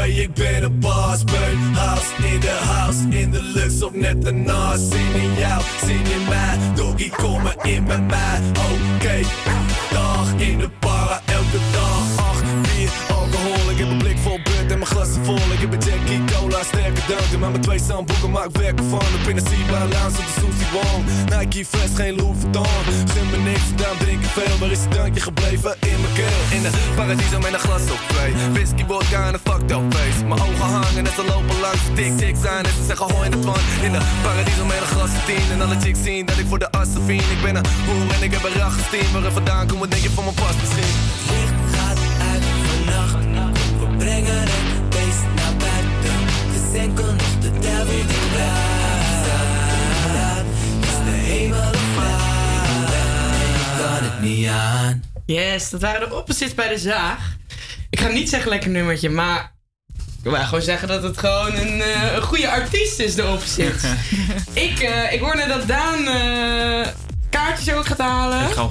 Biggie 0.07 0.33
2, 0.33 0.47
ik 0.47 0.61
ben 0.61 0.63
een 0.63 0.81
baas. 0.81 1.25
Burn 1.25 1.75
house 1.75 2.33
in 2.33 2.41
de 2.41 2.59
house, 2.65 3.09
in 3.09 3.31
de 3.31 3.43
lucht 3.43 3.83
of 3.83 3.93
net 3.93 4.27
ernaast. 4.27 4.93
Zin 4.93 5.23
in 5.23 5.35
jou, 5.35 5.63
zin 5.87 6.05
in 6.05 6.29
mij, 6.29 6.59
doggy 6.75 7.11
kom 7.11 7.43
maar 7.43 7.57
in 7.63 7.85
bij 7.85 8.01
mij. 8.01 8.41
Oké, 8.51 9.21
dag 9.91 10.33
in 10.37 10.59
de 10.59 10.69
para, 10.81 11.21
elke 11.27 11.59
dag. 11.73 11.86
Mijn 14.79 14.91
glas 14.91 15.09
is 15.09 15.17
vol. 15.23 15.37
Ik 15.57 15.61
heb 15.65 15.73
een 15.73 15.85
Jackie 15.89 16.25
Cola, 16.33 16.63
sterke 16.63 17.01
dranken, 17.07 17.39
maar 17.39 17.51
mijn 17.51 17.63
twee 17.63 17.81
zandboeken 17.89 18.31
maak 18.31 18.51
werk 18.53 18.79
van. 18.91 19.09
Op 19.19 19.29
in 19.31 19.37
de 19.37 19.43
Sea-Bar 19.49 19.89
Lounge 19.95 20.19
op 20.23 20.27
de 20.31 20.35
Susie 20.41 20.71
Wong. 20.75 21.01
Nike 21.35 21.65
Fresh, 21.71 21.95
geen 22.01 22.15
Louis 22.19 22.37
Vuitton. 22.41 22.83
Gun 23.13 23.27
me 23.31 23.39
niks, 23.51 23.69
daarom 23.77 23.99
drink 23.99 24.21
ik 24.25 24.31
veel. 24.39 24.59
Waar 24.61 24.71
is 24.71 24.81
het 24.81 24.91
drankje 24.91 25.21
gebleven? 25.21 25.73
In 25.91 25.99
mijn 26.03 26.15
keel. 26.19 26.41
In 26.57 26.63
de 26.67 26.71
paradiso 26.97 27.39
met 27.39 27.53
een 27.53 27.65
glas 27.67 27.85
op 27.97 28.03
twee. 28.13 28.33
Whisky, 28.53 28.85
vodka 28.89 29.21
en 29.29 29.35
een 29.35 29.45
fucked 29.49 29.71
up 29.71 29.85
face. 29.95 30.19
Mijn 30.31 30.41
ogen 30.47 30.69
hangen 30.77 31.05
en 31.09 31.15
ze 31.19 31.25
lopen 31.33 31.57
langs 31.65 31.85
tik 31.95 32.13
tik 32.23 32.37
zijn. 32.47 32.65
En 32.69 32.75
ze 32.79 32.85
zeggen 32.91 33.07
hoi 33.13 33.25
in 33.29 33.33
het 33.37 33.45
van. 33.49 33.61
In 33.87 33.93
de 33.97 34.03
paradiso 34.23 34.65
met 34.73 34.81
een 34.85 34.93
glas 34.95 35.11
op 35.19 35.25
tien. 35.29 35.47
En 35.53 35.59
alle 35.65 35.79
chicks 35.85 36.03
zien 36.09 36.27
dat 36.27 36.39
ik 36.43 36.47
voor 36.53 36.63
de 36.65 36.71
assen 36.81 37.03
vien. 37.09 37.25
Ik 37.37 37.41
ben 37.47 37.55
een 37.57 37.67
hoer 37.87 38.07
en 38.17 38.23
ik 38.27 38.33
heb 38.37 38.45
een 38.49 38.57
rachesteam. 38.63 39.09
Waar 39.13 39.25
er 39.25 39.33
vandaan 39.41 39.67
komt, 39.67 39.81
wat 39.81 39.91
denk 39.91 40.03
je 40.03 40.11
van 40.11 40.25
mijn 40.25 40.37
pas 40.43 40.57
misschien? 40.63 40.93
Licht 41.33 41.57
gaat 41.75 41.99
uit 42.31 42.45
vannacht. 42.67 43.13
Kom, 43.23 43.79
we 43.81 43.97
brengen 43.97 44.41
het. 44.41 44.66
Het 46.77 46.85
is 46.85 46.91
enkel 46.91 47.13
nog 47.13 47.39
de 47.39 47.59
duivel 47.59 48.07
die 48.07 48.31
praat. 48.33 49.05
Het 50.81 50.85
is 50.85 51.05
de 51.05 51.11
hemel 51.11 51.69
op 51.69 51.99
aarde. 51.99 52.97
Ik 53.45 53.85
kan 53.85 54.11
het 54.11 54.21
niet 54.21 54.49
aan. 54.49 55.03
Yes, 55.27 55.71
dat 55.71 55.81
waren 55.81 56.09
de 56.09 56.15
opposites 56.15 56.55
bij 56.55 56.69
de 56.69 56.79
zaag. 56.79 57.37
Ik 57.91 58.01
ga 58.01 58.09
niet 58.09 58.29
zeggen 58.29 58.51
lekker 58.51 58.71
nummertje, 58.71 59.09
maar 59.09 59.53
ik 59.97 60.31
wil 60.31 60.35
gewoon 60.35 60.63
zeggen 60.63 60.89
dat 60.89 61.03
het 61.03 61.19
gewoon 61.19 61.55
een, 61.55 61.81
eh, 61.81 62.15
een 62.15 62.23
goede 62.23 62.51
artiest 62.51 62.99
is, 62.99 63.15
de 63.15 63.27
opposites. 63.27 63.83
ik, 64.69 64.79
eh, 64.79 65.13
ik 65.13 65.21
hoorde 65.21 65.47
dat 65.47 65.67
Daan 65.69 66.09
eh, 66.09 66.87
kaartjes 67.37 67.75
ook 67.75 67.87
gaat 67.87 67.99
halen. 67.99 68.41
Ik 68.49 68.53
ga 68.53 68.71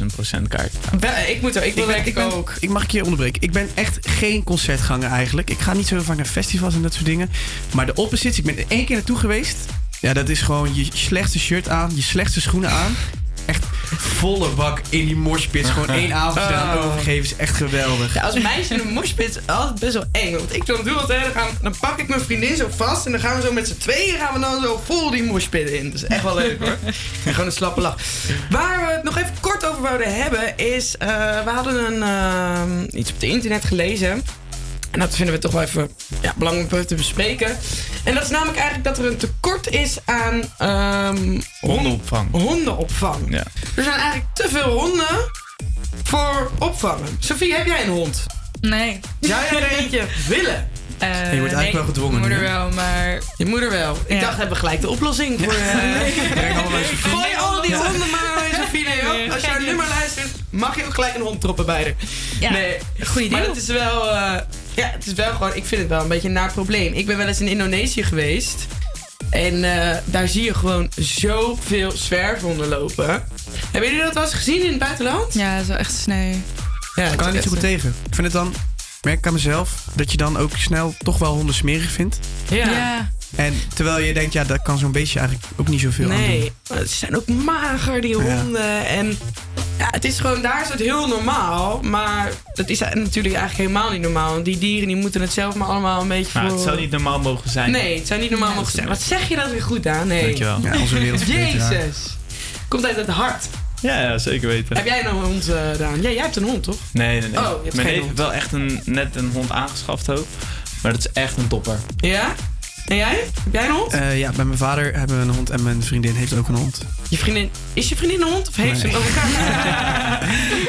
100.000 0.00 0.06
procent 0.14 0.48
kaarten. 0.48 0.80
Wel, 1.00 1.10
Ik 1.28 1.42
moet 1.42 1.58
ook, 1.58 1.64
ik 1.64 1.74
wil 1.74 1.86
ben- 1.86 1.94
denk 1.94 2.06
ik 2.06 2.14
ben- 2.14 2.32
ook. 2.32 2.52
Ik 2.60 2.68
mag 2.68 2.82
een 2.82 2.88
keer 2.88 3.02
onderbreken. 3.02 3.42
Ik 3.42 3.52
ben 3.52 3.68
echt 3.74 4.08
geen 4.08 4.42
concertganger 4.44 5.10
eigenlijk. 5.10 5.50
Ik 5.50 5.58
ga 5.58 5.72
niet 5.72 5.86
zo 5.86 6.00
vaak 6.00 6.16
naar 6.16 6.26
festivals 6.26 6.74
en 6.74 6.82
dat 6.82 6.92
soort 6.94 7.04
dingen. 7.06 7.30
Maar 7.74 7.86
de 7.86 7.94
Opposites, 7.94 8.38
ik 8.38 8.44
ben 8.44 8.58
er 8.58 8.64
één 8.68 8.84
keer 8.84 8.96
naartoe 8.96 9.16
geweest. 9.18 9.56
Ja, 10.00 10.12
dat 10.12 10.28
is 10.28 10.40
gewoon 10.40 10.74
je 10.74 10.86
slechtste 10.94 11.38
shirt 11.38 11.68
aan, 11.68 11.90
je 11.94 12.02
slechtste 12.02 12.40
schoenen 12.40 12.70
aan. 12.70 12.94
Echt 13.46 13.64
volle 13.98 14.48
bak 14.48 14.80
in 14.88 15.06
die 15.06 15.16
moshpits. 15.16 15.70
Gewoon 15.70 15.90
één 15.90 16.12
avond 16.24 16.36
eraan 16.48 16.78
Oh. 16.78 16.86
overgeven 16.86 17.24
is 17.24 17.36
echt 17.36 17.56
geweldig. 17.56 18.14
Ja, 18.14 18.22
als 18.22 18.34
meisje 18.38 18.74
in 18.74 18.80
een 18.80 18.92
moshpit 18.92 19.28
is 19.28 19.54
altijd 19.54 19.80
best 19.80 19.92
wel 19.92 20.04
eng. 20.12 20.32
Want 20.36 20.54
ik 20.54 20.66
dan 20.66 20.84
doe 20.84 20.94
wat 20.94 21.08
hè, 21.08 21.20
dan, 21.20 21.30
gaan, 21.32 21.48
dan 21.62 21.74
pak 21.80 21.98
ik 21.98 22.08
mijn 22.08 22.20
vriendin 22.20 22.56
zo 22.56 22.68
vast 22.76 23.06
en 23.06 23.12
dan 23.12 23.20
gaan 23.20 23.36
we 23.36 23.42
zo 23.46 23.52
met 23.52 23.68
z'n 23.68 23.76
tweeën 23.78 24.18
gaan 24.18 24.34
we 24.34 24.40
dan 24.40 24.62
zo 24.62 24.80
vol 24.84 25.10
die 25.10 25.22
moshpit 25.22 25.70
in. 25.70 25.84
Dat 25.90 25.94
is 25.94 26.04
echt 26.04 26.22
wel 26.22 26.34
leuk 26.34 26.58
hoor. 26.58 26.76
En 27.24 27.32
gewoon 27.32 27.46
een 27.46 27.52
slappe 27.52 27.80
lach. 27.80 27.96
Waar 28.50 28.86
we 28.86 28.92
het 28.92 29.02
nog 29.02 29.16
even 29.16 29.32
kort 29.40 29.66
over 29.66 29.82
wouden 29.82 30.14
hebben 30.22 30.56
is, 30.58 30.96
eh, 30.96 31.08
we 31.44 31.50
hadden 31.50 31.92
een, 31.92 32.02
eh, 32.02 32.98
iets 33.00 33.10
op 33.10 33.14
het 33.20 33.30
internet 33.30 33.64
gelezen. 33.64 34.22
En 34.90 35.00
dat 35.00 35.16
vinden 35.16 35.34
we 35.34 35.40
toch 35.40 35.52
wel 35.52 35.62
even 35.62 35.90
ja, 36.20 36.32
belangrijk 36.36 36.72
om 36.72 36.86
te 36.86 36.94
bespreken. 36.94 37.56
En 38.04 38.14
dat 38.14 38.22
is 38.22 38.28
namelijk 38.30 38.56
eigenlijk 38.58 38.84
dat 38.88 38.98
er 38.98 39.10
een 39.10 39.16
tekort 39.16 39.68
is 39.70 39.96
aan 40.04 40.42
ehm, 40.58 41.40
Hondenopvang. 41.60 42.30
hondenopvang. 42.30 43.26
Ja. 43.30 43.44
Er 43.76 43.82
zijn 43.82 43.94
eigenlijk 43.98 44.34
te 44.34 44.48
veel 44.48 44.78
honden 44.80 45.30
voor 46.02 46.50
opvangen. 46.58 47.16
Sophie, 47.18 47.54
heb 47.54 47.66
jij 47.66 47.82
een 47.82 47.88
hond? 47.90 48.24
Nee. 48.60 49.00
Zou 49.20 49.42
jij 49.50 49.62
er 49.62 49.78
eentje 49.78 50.02
willen? 50.28 50.68
Eh, 50.98 51.32
Je 51.32 51.38
wordt 51.38 51.54
eigenlijk 51.54 51.72
wel 51.72 51.84
gedwongen 51.84 52.14
nu, 52.14 52.20
moeder 52.20 52.40
wel, 52.40 52.70
maar... 52.70 53.18
Je 53.36 53.46
moeder 53.46 53.70
wel. 53.70 53.96
Ik 54.06 54.20
dacht, 54.20 54.36
hebben 54.36 54.54
we 54.54 54.60
gelijk 54.60 54.80
de 54.80 54.88
oplossing 54.88 55.40
voor... 55.44 55.52
eh, 55.54 55.60
Gooi 57.12 57.36
al 57.38 57.60
die 57.62 57.74
honden 57.76 58.10
maar 58.10 58.32
bij 58.34 58.50
Sophie. 58.62 58.84
Nee, 58.84 59.02
hoor. 59.04 59.32
Als 59.32 59.42
je 59.42 59.48
haar 59.48 59.62
nummer 59.62 59.86
luistert, 59.88 60.28
mag 60.50 60.76
je 60.76 60.84
ook 60.84 60.94
gelijk 60.94 61.14
een 61.14 61.20
hond 61.20 61.40
droppen 61.40 61.66
bij 61.66 61.82
haar. 61.82 61.94
Ja, 62.40 62.50
nee, 62.50 62.76
goed 63.06 63.16
idee. 63.22 63.30
Maar 63.30 63.46
het 63.48 63.56
is 63.56 63.66
wel... 63.66 64.10
eh, 64.10 64.34
ja, 64.76 64.90
het 64.90 65.06
is 65.06 65.12
wel 65.12 65.32
gewoon... 65.32 65.54
Ik 65.54 65.64
vind 65.64 65.80
het 65.80 65.90
wel 65.90 66.02
een 66.02 66.08
beetje 66.08 66.28
een 66.28 66.34
naar 66.34 66.52
probleem. 66.52 66.92
Ik 66.92 67.06
ben 67.06 67.16
wel 67.16 67.26
eens 67.26 67.40
in 67.40 67.48
Indonesië 67.48 68.02
geweest. 68.02 68.66
En 69.30 69.64
eh, 69.64 69.96
daar 70.04 70.28
zie 70.28 70.42
je 70.44 70.54
gewoon 70.54 70.90
zoveel 70.96 71.90
zwerfhonden 71.90 72.68
lopen. 72.68 73.24
Hebben 73.70 73.90
jullie 73.90 74.04
dat 74.04 74.14
wel 74.14 74.22
eens 74.22 74.34
gezien 74.34 74.62
in 74.64 74.70
het 74.70 74.78
buitenland? 74.78 75.34
Ja, 75.34 75.52
dat 75.52 75.62
is 75.62 75.68
wel 75.68 75.76
echt 75.76 75.94
sneu. 75.94 76.34
Ja, 76.94 77.10
Ik 77.10 77.16
kan 77.16 77.26
er 77.26 77.32
niet 77.32 77.42
zo 77.42 77.48
goed 77.48 77.60
tegen. 77.60 77.94
Ik 78.06 78.14
vind 78.14 78.26
het 78.26 78.32
dan, 78.32 78.54
merk 79.02 79.18
ik 79.18 79.26
aan 79.26 79.32
mezelf, 79.32 79.84
dat 79.94 80.10
je 80.10 80.16
dan 80.16 80.36
ook 80.36 80.50
snel 80.56 80.94
toch 80.98 81.18
wel 81.18 81.32
honden 81.34 81.54
smerig 81.54 81.90
vindt. 81.90 82.18
Ja. 82.48 83.10
En 83.36 83.54
terwijl 83.74 83.98
je 84.04 84.14
denkt, 84.14 84.32
ja, 84.32 84.44
dat 84.44 84.62
kan 84.62 84.78
zo'n 84.78 84.92
beestje 84.92 85.18
eigenlijk 85.18 85.48
ook 85.56 85.68
niet 85.68 85.80
zoveel 85.80 86.10
aan 86.10 86.16
doen. 86.16 86.26
Nee, 86.26 86.52
ze 86.68 86.86
zijn 86.96 87.16
ook 87.16 87.26
mager, 87.28 88.00
die 88.00 88.18
Ja. 88.18 88.22
honden. 88.40 88.86
En 88.86 89.18
ja, 89.78 89.86
het 89.90 90.04
is 90.04 90.18
gewoon, 90.20 90.42
daar 90.42 90.62
is 90.62 90.68
het 90.68 90.80
heel 90.80 91.08
normaal. 91.08 91.80
Maar 91.82 92.30
dat 92.54 92.68
is 92.68 92.78
natuurlijk 92.78 93.34
eigenlijk 93.34 93.56
helemaal 93.56 93.90
niet 93.90 94.00
normaal. 94.00 94.32
Want 94.32 94.44
die 94.44 94.58
dieren 94.58 94.86
die 94.86 94.96
moeten 94.96 95.20
het 95.20 95.32
zelf 95.32 95.54
maar 95.54 95.68
allemaal 95.68 96.00
een 96.02 96.08
beetje 96.08 96.30
Maar 96.34 96.42
voor... 96.48 96.52
het 96.58 96.66
zou 96.66 96.80
niet 96.80 96.90
normaal 96.90 97.20
mogen 97.20 97.50
zijn. 97.50 97.70
Nee, 97.70 97.98
het 97.98 98.06
zou 98.06 98.20
niet 98.20 98.30
normaal 98.30 98.54
mogen 98.54 98.72
zijn. 98.72 98.88
Wat 98.88 99.00
zeg 99.02 99.28
je 99.28 99.36
dat 99.36 99.50
weer 99.50 99.62
goed 99.62 99.86
aan? 99.86 100.06
Nee. 100.06 100.22
Dankjewel. 100.22 100.58
Ja, 100.62 100.78
onze 100.80 100.98
wereldverbeteraar. 100.98 101.72
Jezus. 101.72 102.16
Komt 102.68 102.86
uit 102.86 102.96
het 102.96 103.08
hart. 103.08 103.44
Ja, 103.80 104.00
ja, 104.00 104.18
zeker 104.18 104.48
weten. 104.48 104.76
Heb 104.76 104.86
jij 104.86 105.02
nou 105.02 105.16
een 105.16 105.22
hond, 105.24 105.48
uh, 105.48 105.54
Daan? 105.78 106.02
Ja, 106.02 106.10
jij 106.10 106.22
hebt 106.22 106.36
een 106.36 106.42
hond, 106.44 106.62
toch? 106.62 106.76
Nee, 106.92 107.20
nee, 107.20 107.30
nee. 107.30 107.38
Oh, 107.40 107.44
je 107.44 107.58
hebt 107.62 107.74
Mijn 107.74 107.86
geen 107.88 107.96
neef 107.96 108.04
heeft 108.06 108.18
wel 108.18 108.32
echt 108.32 108.52
een, 108.52 108.80
net 108.84 109.16
een 109.16 109.30
hond 109.32 109.50
aangeschaft 109.50 110.10
ook. 110.10 110.26
Maar 110.82 110.92
dat 110.92 111.00
is 111.00 111.12
echt 111.12 111.36
een 111.36 111.48
topper. 111.48 111.78
Ja? 111.96 112.34
En 112.86 112.96
jij? 112.96 113.24
Heb 113.44 113.52
jij 113.52 113.64
een 113.66 113.74
hond? 113.74 113.92
Eh, 113.92 114.18
ja, 114.18 114.30
bij 114.32 114.44
mijn 114.44 114.58
vader 114.58 114.94
hebben 114.98 115.16
we 115.16 115.22
een 115.22 115.34
hond 115.34 115.50
en 115.50 115.62
mijn 115.62 115.82
vriendin 115.82 116.14
heeft 116.14 116.36
ook 116.36 116.48
een 116.48 116.54
hond. 116.54 116.78
Je 117.08 117.16
vriendin... 117.18 117.50
Is 117.72 117.88
je 117.88 117.96
vriendin 117.96 118.22
een 118.22 118.28
hond 118.32 118.48
of 118.48 118.56
heeft 118.56 118.80
ze 118.80 118.86
Nee. 118.86 118.94
hem 118.96 119.02
over 119.02 119.20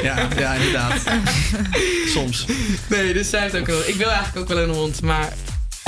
Ja, 0.08 0.28
ja 0.38 0.54
inderdaad. 0.54 1.00
Soms. 2.14 2.44
Nee, 2.88 3.12
dus 3.12 3.30
zij 3.30 3.40
heeft 3.40 3.56
ook 3.56 3.68
een 3.68 3.74
hond. 3.74 3.88
Ik 3.88 3.94
wil 3.94 4.08
eigenlijk 4.08 4.38
ook 4.38 4.48
wel 4.56 4.58
een 4.68 4.74
hond, 4.74 5.02
maar... 5.02 5.32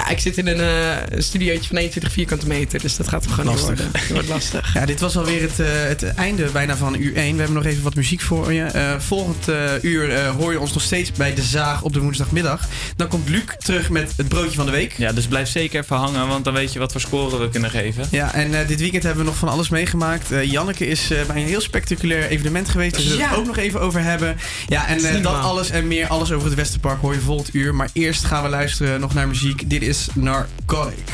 Ja, 0.01 0.09
ik 0.09 0.19
zit 0.19 0.37
in 0.39 0.47
een, 0.47 0.61
eh, 0.61 0.97
een 1.17 1.23
studiootje 1.23 1.69
van 1.69 1.77
21 1.77 2.13
vierkante 2.13 2.47
meter, 2.47 2.81
dus 2.81 2.97
dat 2.97 3.09
gaat 3.09 3.25
hem 3.25 3.33
gewoon 3.35 3.55
niet 3.55 3.63
Lastig. 3.67 3.85
worden. 3.91 4.13
Wordt 4.13 4.29
lastig. 4.29 4.75
Ja, 4.75 4.87
dit 4.87 5.01
was 5.01 5.17
alweer 5.17 5.41
het, 5.43 5.61
eh, 5.61 5.67
het 5.71 6.03
einde 6.05 6.45
bijna 6.53 6.77
van 6.77 6.95
uur 7.01 7.17
1. 7.17 7.33
We 7.33 7.39
hebben 7.43 7.57
nog 7.63 7.65
even 7.65 7.83
wat 7.83 7.95
muziek 7.95 8.21
voor 8.21 8.53
je. 8.53 8.63
Eh, 8.65 8.95
volgend 8.99 9.49
eh, 9.49 9.57
uur 9.83 10.13
eh, 10.13 10.31
hoor 10.31 10.53
je 10.53 10.61
ons 10.61 10.73
nog 10.73 10.83
steeds 10.83 11.13
bij 11.13 11.35
De 11.35 11.43
Zaag 11.43 11.83
op 11.83 11.93
de 11.93 12.01
woensdagmiddag. 12.01 12.69
Dan 12.97 13.09
komt 13.09 13.29
Luc 13.29 13.43
terug 13.59 13.91
met 13.91 14.13
het 14.17 14.29
broodje 14.29 14.57
van 14.57 14.67
de 14.67 14.73
week. 14.73 14.93
Ja, 14.97 15.13
dus 15.13 15.27
blijf 15.27 15.49
zeker 15.49 15.83
even 15.83 15.97
hangen, 15.97 16.29
want 16.29 16.45
dan 16.45 16.55
weet 16.55 16.73
je 16.73 16.79
wat 16.79 16.93
voor 16.93 17.01
scoren 17.01 17.41
we 17.41 17.49
kunnen 17.51 17.71
geven. 17.71 18.05
Ja, 18.11 18.35
en 18.35 18.61
eh, 18.61 18.69
dit 18.69 18.81
weekend 18.81 19.03
hebben 19.03 19.23
we 19.25 19.31
nog 19.31 19.39
van 19.39 19.49
alles 19.49 19.69
meegemaakt. 19.69 20.33
Eh, 20.33 20.51
Janneke 20.51 20.87
is 20.87 21.11
eh, 21.11 21.19
bij 21.27 21.37
een 21.37 21.49
heel 21.49 21.61
spectaculair 21.61 22.29
evenement 22.29 22.69
geweest. 22.69 22.93
Daar 22.93 23.03
zullen 23.03 23.19
we 23.19 23.25
het 23.25 23.37
ook 23.37 23.47
nog 23.47 23.57
even 23.57 23.81
over 23.81 24.03
hebben. 24.03 24.37
Ja, 24.69 24.87
en 24.87 24.97
Dat 24.97 25.05
eh, 25.07 25.13
normaal. 25.13 25.41
alles 25.43 25.71
en 25.71 25.87
meer, 25.89 26.07
alles 26.09 26.33
over 26.33 26.47
het 26.47 26.57
Westerpark 26.57 27.01
hoor 27.01 27.15
je 27.15 27.21
volgend 27.21 27.55
uur. 27.55 27.75
Maar 27.75 27.89
eerst 27.93 28.25
gaan 28.25 28.43
we 28.43 28.49
luisteren 28.49 29.01
nog 29.01 29.15
naar 29.15 29.29
muziek. 29.29 29.71
Dit 29.71 29.83
is 29.83 29.90
Narcotic. 29.91 31.11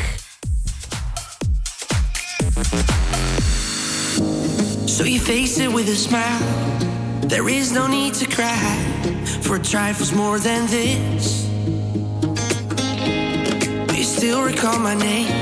So 4.87 5.05
you 5.05 5.19
face 5.19 5.59
it 5.59 5.73
with 5.73 5.89
a 5.89 5.97
smile. 5.97 6.43
There 7.23 7.49
is 7.49 7.73
no 7.73 7.87
need 7.87 8.13
to 8.17 8.27
cry 8.27 8.77
for 9.41 9.59
trifles 9.59 10.13
more 10.13 10.39
than 10.39 10.67
this. 10.67 11.47
Do 13.89 13.97
you 13.97 14.05
still 14.05 14.43
recall 14.43 14.79
my 14.79 14.95
name 14.95 15.33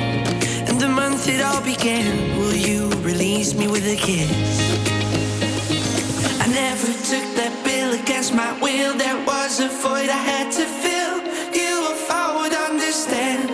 and 0.69 0.81
the 0.81 0.89
month 0.89 1.27
it 1.27 1.41
all 1.41 1.61
began? 1.61 2.39
Will 2.39 2.55
you 2.55 2.89
release 3.03 3.53
me 3.53 3.67
with 3.67 3.85
a 3.85 3.97
kiss? 3.97 4.31
I 6.41 6.47
never 6.47 6.87
took 6.87 7.27
that 7.35 7.53
bill 7.65 8.01
against 8.01 8.33
my 8.33 8.53
will. 8.61 8.97
There 8.97 9.19
was 9.27 9.59
a 9.59 9.69
void 9.69 10.09
I 10.09 10.23
had 10.31 10.53
to 10.53 10.65
fill. 10.67 10.94
hacer. 13.15 13.54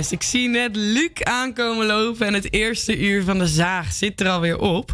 Yes, 0.00 0.12
ik 0.12 0.22
zie 0.22 0.48
net 0.48 0.76
Luc 0.76 1.10
aankomen 1.22 1.86
lopen 1.86 2.26
en 2.26 2.34
het 2.34 2.52
eerste 2.52 2.98
uur 2.98 3.24
van 3.24 3.38
de 3.38 3.46
zaag 3.46 3.92
zit 3.92 4.20
er 4.20 4.28
alweer 4.28 4.58
op. 4.58 4.92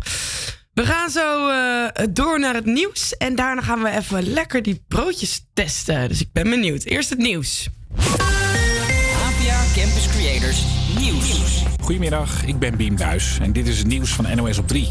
We 0.75 0.85
gaan 0.87 1.11
zo 1.11 1.49
eh, 1.49 2.07
door 2.11 2.41
naar 2.41 2.55
het 2.55 2.65
nieuws 2.65 3.17
en 3.17 3.35
daarna 3.35 3.63
gaan 3.63 3.83
we 3.83 3.91
even 3.91 4.33
lekker 4.33 4.63
die 4.63 4.83
broodjes 4.89 5.45
testen. 5.55 6.09
Dus 6.09 6.21
ik 6.21 6.29
ben 6.33 6.51
benieuwd. 6.51 6.85
Eerst 6.85 7.11
het 7.11 7.19
nieuws. 7.19 7.69
APA 7.97 9.65
Campus 9.75 10.09
Creators 10.09 10.63
Nieuws. 10.99 11.63
Goedemiddag, 11.81 12.45
ik 12.45 12.59
ben 12.59 12.77
Bien 12.77 12.97
Buis 12.97 13.39
en 13.41 13.53
dit 13.53 13.69
is 13.69 13.79
het 13.79 13.87
nieuws 13.87 14.11
van 14.11 14.37
NOS 14.37 14.59
op 14.59 14.69
3. 14.69 14.89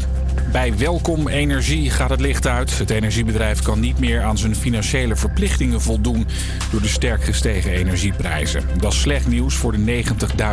Bij 0.52 0.76
Welkom 0.76 1.28
Energie 1.28 1.90
gaat 1.90 2.10
het 2.10 2.20
licht 2.20 2.46
uit. 2.46 2.78
Het 2.78 2.90
energiebedrijf 2.90 3.62
kan 3.62 3.80
niet 3.80 3.98
meer 3.98 4.22
aan 4.22 4.38
zijn 4.38 4.56
financiële 4.56 5.16
verplichtingen 5.16 5.80
voldoen 5.80 6.26
door 6.70 6.82
de 6.82 6.88
sterk 6.88 7.24
gestegen 7.24 7.70
energieprijzen. 7.70 8.62
Dat 8.80 8.92
is 8.92 9.00
slecht 9.00 9.26
nieuws 9.26 9.54
voor 9.54 9.72
de 9.72 10.04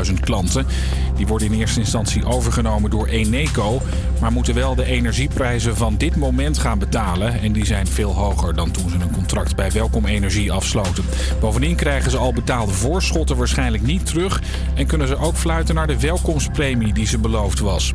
90.000 0.07 0.13
klanten. 0.19 0.65
Die 1.15 1.27
worden 1.27 1.51
in 1.51 1.59
eerste 1.59 1.79
instantie 1.79 2.25
overgenomen 2.25 2.89
door 2.89 3.07
Eneco, 3.07 3.81
maar 4.21 4.31
moeten 4.31 4.55
wel 4.55 4.75
de 4.75 4.85
energieprijzen 4.85 5.77
van 5.77 5.97
dit 5.97 6.15
moment 6.15 6.57
gaan 6.57 6.79
betalen. 6.79 7.41
En 7.41 7.51
die 7.51 7.65
zijn 7.65 7.87
veel 7.87 8.13
hoger 8.13 8.55
dan 8.55 8.71
toen 8.71 8.89
ze 8.89 8.95
een 8.95 9.11
contract 9.11 9.55
bij 9.55 9.71
Welkom 9.71 10.05
Energie 10.05 10.51
afsloten. 10.51 11.03
Bovendien 11.39 11.75
krijgen 11.75 12.11
ze 12.11 12.17
al 12.17 12.33
betaalde 12.33 12.73
voorschotten 12.73 13.37
waarschijnlijk 13.37 13.83
niet 13.83 14.05
terug 14.05 14.41
en 14.75 14.85
kunnen 14.85 15.07
ze 15.07 15.17
ook 15.17 15.35
fluiten 15.35 15.75
naar 15.75 15.87
de 15.87 15.99
welkomstpremie 15.99 16.93
die 16.93 17.07
ze 17.07 17.17
beloofd 17.17 17.59
was. 17.59 17.93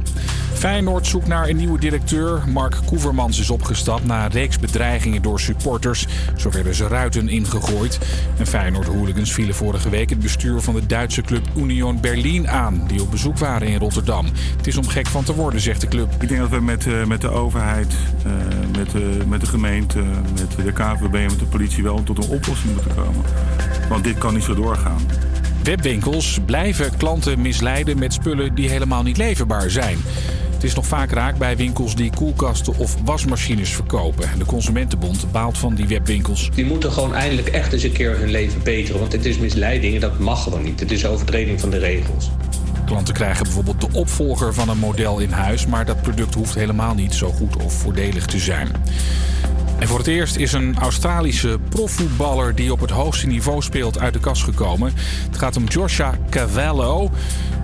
Feyenoord 0.52 1.06
zoekt 1.06 1.26
naar 1.26 1.48
een 1.48 1.56
nieuwe 1.56 1.77
directeur. 1.80 2.42
Mark 2.48 2.76
Koevermans 2.84 3.38
is 3.38 3.50
opgestapt 3.50 4.04
na 4.04 4.24
een 4.24 4.30
reeks 4.30 4.58
bedreigingen 4.58 5.22
door 5.22 5.40
supporters. 5.40 6.06
Zo 6.36 6.50
werden 6.50 6.74
ze 6.74 6.86
ruiten 6.86 7.28
ingegooid. 7.28 7.98
En 8.38 8.46
Feyenoord 8.46 8.86
hooligans 8.86 9.32
vielen 9.32 9.54
vorige 9.54 9.88
week 9.88 10.10
het 10.10 10.18
bestuur 10.18 10.60
van 10.60 10.74
de 10.74 10.86
Duitse 10.86 11.22
club 11.22 11.46
Union 11.56 12.00
Berlin 12.00 12.48
aan, 12.48 12.84
die 12.86 13.02
op 13.02 13.10
bezoek 13.10 13.38
waren 13.38 13.68
in 13.68 13.78
Rotterdam. 13.78 14.26
Het 14.56 14.66
is 14.66 14.76
om 14.76 14.88
gek 14.88 15.06
van 15.06 15.24
te 15.24 15.34
worden, 15.34 15.60
zegt 15.60 15.80
de 15.80 15.88
club. 15.88 16.12
Ik 16.20 16.28
denk 16.28 16.40
dat 16.40 16.50
we 16.50 16.60
met, 16.60 16.86
eh, 16.86 17.04
met 17.04 17.20
de 17.20 17.30
overheid, 17.30 17.94
eh, 18.24 18.32
met, 18.76 18.90
de 18.90 19.18
met 19.28 19.40
de 19.40 19.46
gemeente, 19.46 19.98
met 20.38 20.66
de 20.66 20.72
KVB 20.72 21.14
en 21.14 21.22
met 21.22 21.38
de 21.38 21.44
politie 21.44 21.82
wel 21.82 22.02
tot 22.02 22.24
een 22.24 22.30
oplossing 22.30 22.72
moeten 22.72 22.94
komen. 22.94 23.22
Want 23.88 24.04
dit 24.04 24.18
kan 24.18 24.34
niet 24.34 24.44
zo 24.44 24.54
doorgaan. 24.54 25.00
Webwinkels 25.62 26.38
blijven 26.46 26.96
klanten 26.96 27.40
misleiden 27.40 27.98
met 27.98 28.12
spullen 28.12 28.54
die 28.54 28.68
helemaal 28.68 29.02
niet 29.02 29.16
leverbaar 29.16 29.70
zijn. 29.70 29.98
Het 30.58 30.66
is 30.66 30.74
nog 30.74 30.86
vaak 30.86 31.10
raak 31.10 31.38
bij 31.38 31.56
winkels 31.56 31.94
die 31.94 32.10
koelkasten 32.14 32.76
of 32.76 32.96
wasmachines 33.04 33.70
verkopen. 33.70 34.28
De 34.38 34.44
Consumentenbond 34.44 35.32
baalt 35.32 35.58
van 35.58 35.74
die 35.74 35.86
webwinkels. 35.86 36.50
Die 36.54 36.64
moeten 36.64 36.92
gewoon 36.92 37.14
eindelijk 37.14 37.48
echt 37.48 37.72
eens 37.72 37.82
een 37.82 37.92
keer 37.92 38.18
hun 38.18 38.30
leven 38.30 38.62
beteren. 38.62 39.00
Want 39.00 39.12
het 39.12 39.24
is 39.24 39.38
misleiding 39.38 39.94
en 39.94 40.00
dat 40.00 40.18
mag 40.18 40.42
gewoon 40.42 40.62
niet. 40.62 40.80
Het 40.80 40.90
is 40.90 41.06
overtreding 41.06 41.60
van 41.60 41.70
de 41.70 41.78
regels. 41.78 42.30
Klanten 42.86 43.14
krijgen 43.14 43.42
bijvoorbeeld 43.42 43.80
de 43.80 43.88
opvolger 43.92 44.54
van 44.54 44.68
een 44.68 44.78
model 44.78 45.18
in 45.18 45.30
huis, 45.30 45.66
maar 45.66 45.84
dat 45.84 46.02
product 46.02 46.34
hoeft 46.34 46.54
helemaal 46.54 46.94
niet 46.94 47.14
zo 47.14 47.30
goed 47.30 47.56
of 47.56 47.72
voordelig 47.72 48.26
te 48.26 48.38
zijn. 48.38 48.68
En 49.78 49.88
voor 49.88 49.98
het 49.98 50.06
eerst 50.06 50.36
is 50.36 50.52
een 50.52 50.76
Australische 50.78 51.58
profvoetballer 51.68 52.54
die 52.54 52.72
op 52.72 52.80
het 52.80 52.90
hoogste 52.90 53.26
niveau 53.26 53.62
speelt 53.62 53.98
uit 53.98 54.12
de 54.12 54.20
kast 54.20 54.42
gekomen. 54.42 54.92
Het 55.26 55.38
gaat 55.38 55.56
om 55.56 55.64
Joshua 55.64 56.18
Cavallo. 56.30 57.10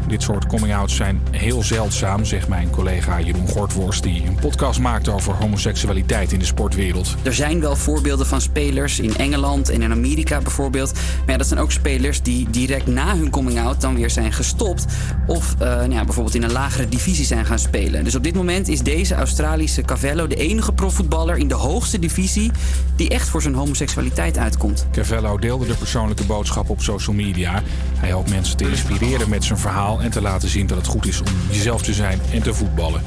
Dit 0.09 0.23
soort 0.23 0.47
coming-outs 0.47 0.97
zijn 0.97 1.21
heel 1.31 1.63
zeldzaam, 1.63 2.25
zegt 2.25 2.49
mijn 2.49 2.71
collega 2.71 3.21
Jeroen 3.21 3.49
Gortworst, 3.49 4.03
die 4.03 4.27
een 4.27 4.35
podcast 4.35 4.81
maakt 4.81 5.09
over 5.09 5.35
homoseksualiteit 5.35 6.33
in 6.33 6.39
de 6.39 6.45
sportwereld. 6.45 7.15
Er 7.23 7.35
zijn 7.35 7.61
wel 7.61 7.77
voorbeelden 7.77 8.27
van 8.27 8.41
spelers 8.41 9.01
in 9.01 9.17
Engeland 9.17 9.69
en 9.69 9.83
in 9.83 9.91
Amerika 9.91 10.41
bijvoorbeeld. 10.41 10.93
Maar 10.93 11.31
ja, 11.31 11.37
dat 11.37 11.47
zijn 11.47 11.61
ook 11.61 11.73
spelers 11.73 12.23
die 12.23 12.51
direct 12.51 12.87
na 12.87 13.17
hun 13.17 13.31
coming-out 13.31 13.81
dan 13.81 13.95
weer 13.95 14.11
zijn 14.11 14.33
gestopt. 14.33 14.85
Of 15.27 15.55
eh, 15.59 15.69
nou 15.69 15.93
ja, 15.93 16.05
bijvoorbeeld 16.05 16.35
in 16.35 16.43
een 16.43 16.53
lagere 16.53 16.89
divisie 16.89 17.25
zijn 17.25 17.47
gaan 17.47 17.59
spelen. 17.59 18.05
Dus 18.05 18.15
op 18.15 18.23
dit 18.23 18.35
moment 18.35 18.69
is 18.69 18.83
deze 18.83 19.15
Australische 19.15 19.83
Cavello 19.83 20.27
de 20.27 20.37
enige 20.37 20.73
profvoetballer 20.73 21.37
in 21.37 21.49
de 21.49 21.55
hoogste 21.55 21.99
divisie 21.99 22.51
die 22.97 23.09
echt 23.09 23.29
voor 23.29 23.43
zijn 23.43 23.55
homoseksualiteit 23.55 24.39
uitkomt. 24.39 24.87
Cavallo 24.93 25.39
deelde 25.39 25.67
de 25.67 25.75
persoonlijke 25.75 26.25
boodschap 26.25 26.71
op 26.71 26.83
social 26.83 27.17
media. 27.17 27.63
Hij 27.97 28.13
hoopt 28.13 28.31
mensen 28.31 28.57
te 28.57 28.69
inspireren 28.69 29.29
met 29.29 29.45
zijn 29.45 29.59
verhaal 29.59 29.94
en 30.01 30.11
te 30.11 30.21
laten 30.21 30.49
zien 30.49 30.67
dat 30.67 30.77
het 30.77 30.87
goed 30.87 31.07
is 31.07 31.21
om 31.21 31.27
jezelf 31.51 31.83
te 31.83 31.93
zijn 31.93 32.21
en 32.33 32.43
te 32.43 32.55
voetballen. 32.55 33.03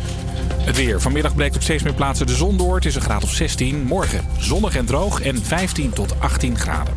Het 0.59 0.75
weer. 0.75 1.01
Vanmiddag 1.01 1.35
breekt 1.35 1.55
op 1.55 1.61
steeds 1.61 1.83
meer 1.83 1.93
plaatsen 1.93 2.27
de 2.27 2.35
zon 2.35 2.57
door. 2.57 2.75
Het 2.75 2.85
is 2.85 2.95
een 2.95 3.01
graad 3.01 3.23
of 3.23 3.33
16. 3.33 3.83
Morgen 3.83 4.25
zonnig 4.37 4.75
en 4.75 4.85
droog 4.85 5.21
en 5.21 5.43
15 5.43 5.93
tot 5.93 6.19
18 6.19 6.57
graden. 6.57 6.93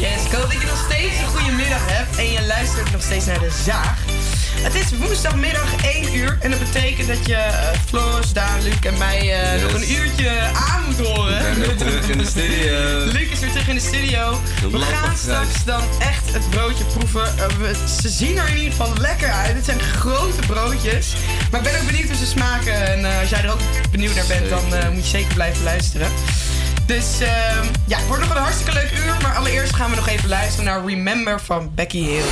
Yes, 0.00 0.24
ik 0.24 0.32
hoop 0.32 0.50
dat 0.50 0.60
je 0.60 0.66
nog 0.66 0.84
steeds 0.90 1.18
een 1.18 1.26
goede 1.26 1.52
middag 1.52 1.80
hebt 1.86 2.16
en 2.16 2.30
je 2.32 2.46
luistert 2.46 2.92
nog 2.92 3.02
steeds 3.02 3.26
naar 3.26 3.38
de 3.38 3.50
zaag. 3.64 3.98
Het 4.60 4.74
is 4.74 4.98
woensdagmiddag 4.98 5.84
1 5.84 6.14
uur 6.14 6.38
en 6.40 6.50
dat 6.50 6.58
betekent 6.58 7.08
dat 7.08 7.26
je 7.26 7.32
uh, 7.34 7.80
Floris, 7.86 8.32
Daan, 8.32 8.62
Luc 8.62 8.78
en 8.80 8.98
mij 8.98 9.18
eh, 9.18 9.62
nog 9.62 9.72
een 9.74 9.92
uurtje 9.92 10.30
aan 10.54 10.84
moet 10.86 11.06
horen. 11.06 11.38
Ik 11.38 11.58
ben 11.58 11.66
weer 11.66 11.76
terug 11.76 12.08
in 12.08 12.18
de 12.18 12.26
studio. 12.26 12.74
Luc 13.16 13.30
is 13.30 13.38
weer 13.38 13.50
terug 13.50 13.68
in 13.68 13.74
de 13.74 13.80
studio. 13.80 14.40
We 14.70 14.78
gaan 14.78 15.16
straks 15.16 15.64
dan 15.64 15.82
echt 15.98 16.32
het 16.32 16.50
broodje 16.50 16.84
proeven. 16.84 17.34
Uh, 17.36 17.46
we, 17.46 17.74
ze 18.00 18.08
zien 18.08 18.38
er 18.38 18.48
in 18.48 18.56
ieder 18.56 18.70
geval 18.70 18.92
lekker 19.00 19.30
uit. 19.30 19.54
Het 19.54 19.64
zijn 19.64 19.80
grote 19.80 20.46
broodjes. 20.46 21.12
Maar 21.50 21.60
ik 21.60 21.70
ben 21.70 21.80
ook 21.80 21.86
benieuwd 21.86 22.08
hoe 22.08 22.16
ze 22.16 22.26
smaken. 22.26 22.86
En 22.86 23.20
als 23.20 23.28
jij 23.28 23.42
er 23.42 23.52
ook 23.52 23.60
benieuwd 23.90 24.14
naar 24.14 24.26
bent, 24.26 24.48
dan 24.48 24.92
moet 24.92 25.04
je 25.04 25.10
zeker 25.10 25.34
blijven 25.34 25.64
luisteren. 25.64 26.10
Dus 26.88 27.20
uh, 27.20 27.28
ja, 27.86 27.96
het 27.98 28.06
wordt 28.06 28.22
nog 28.22 28.34
een 28.34 28.42
hartstikke 28.42 28.72
leuk 28.72 28.90
uur. 28.90 29.16
Maar 29.22 29.36
allereerst 29.36 29.74
gaan 29.74 29.90
we 29.90 29.96
nog 29.96 30.08
even 30.08 30.28
luisteren 30.28 30.64
naar 30.64 30.84
Remember 30.84 31.40
van 31.40 31.70
Becky 31.74 32.02
Hill. 32.02 32.24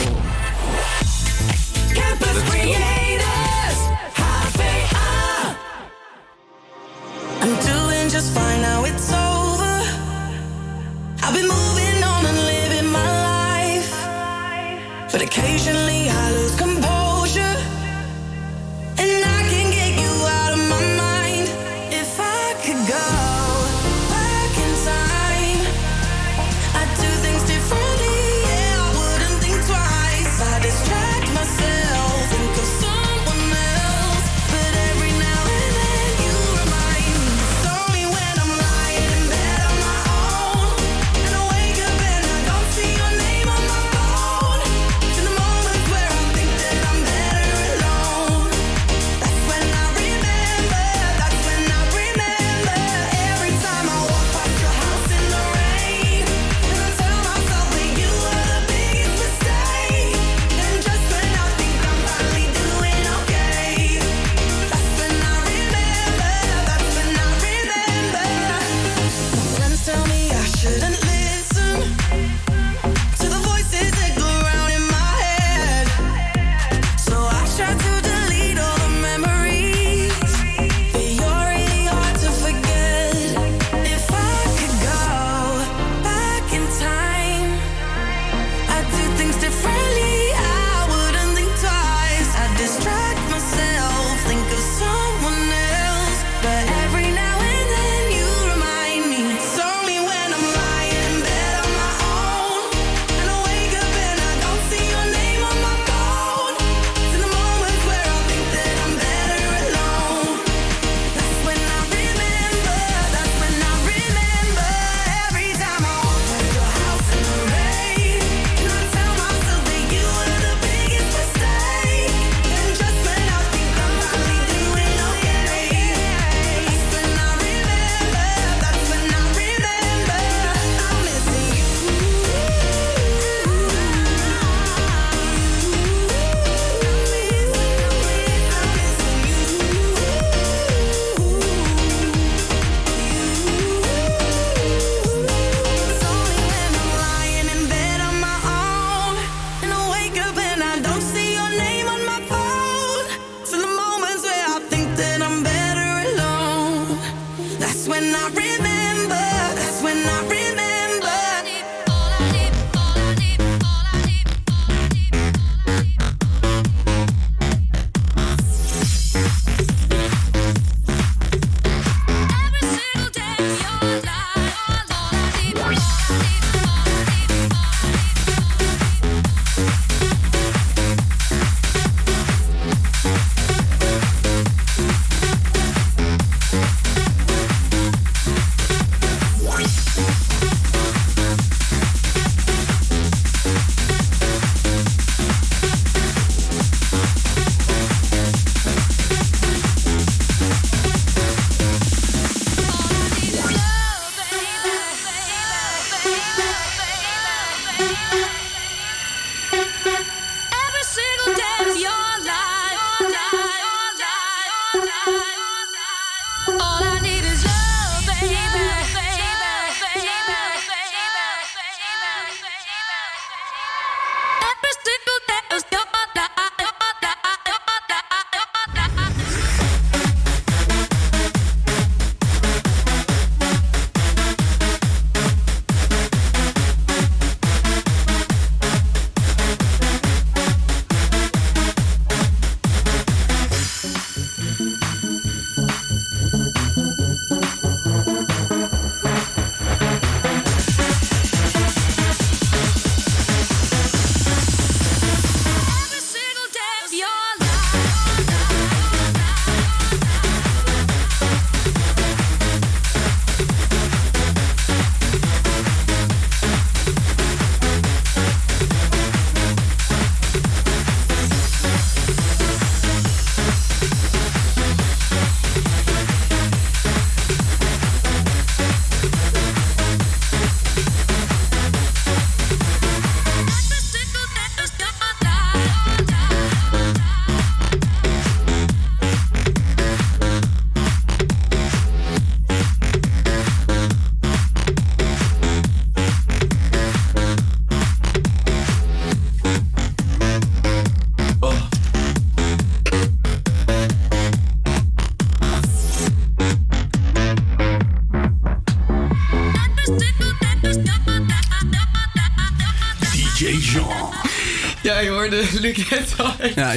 Campus 1.93 2.43
Creators. 2.49 3.79
I'm 7.43 7.55
doing 7.65 8.11
just 8.11 8.31
fine 8.31 8.61
now, 8.61 8.85
it's 8.87 9.13
over. 9.13 9.83
I've 11.23 11.33
been 11.33 11.47
moving 11.47 12.05
on 12.05 12.27
and 12.27 12.39
living 12.45 12.91
my 12.91 13.11
life. 13.29 13.95
But 15.13 15.23
occasionally 15.23 16.09
I 16.09 16.33
lose 16.33 16.55
composure. 16.57 16.96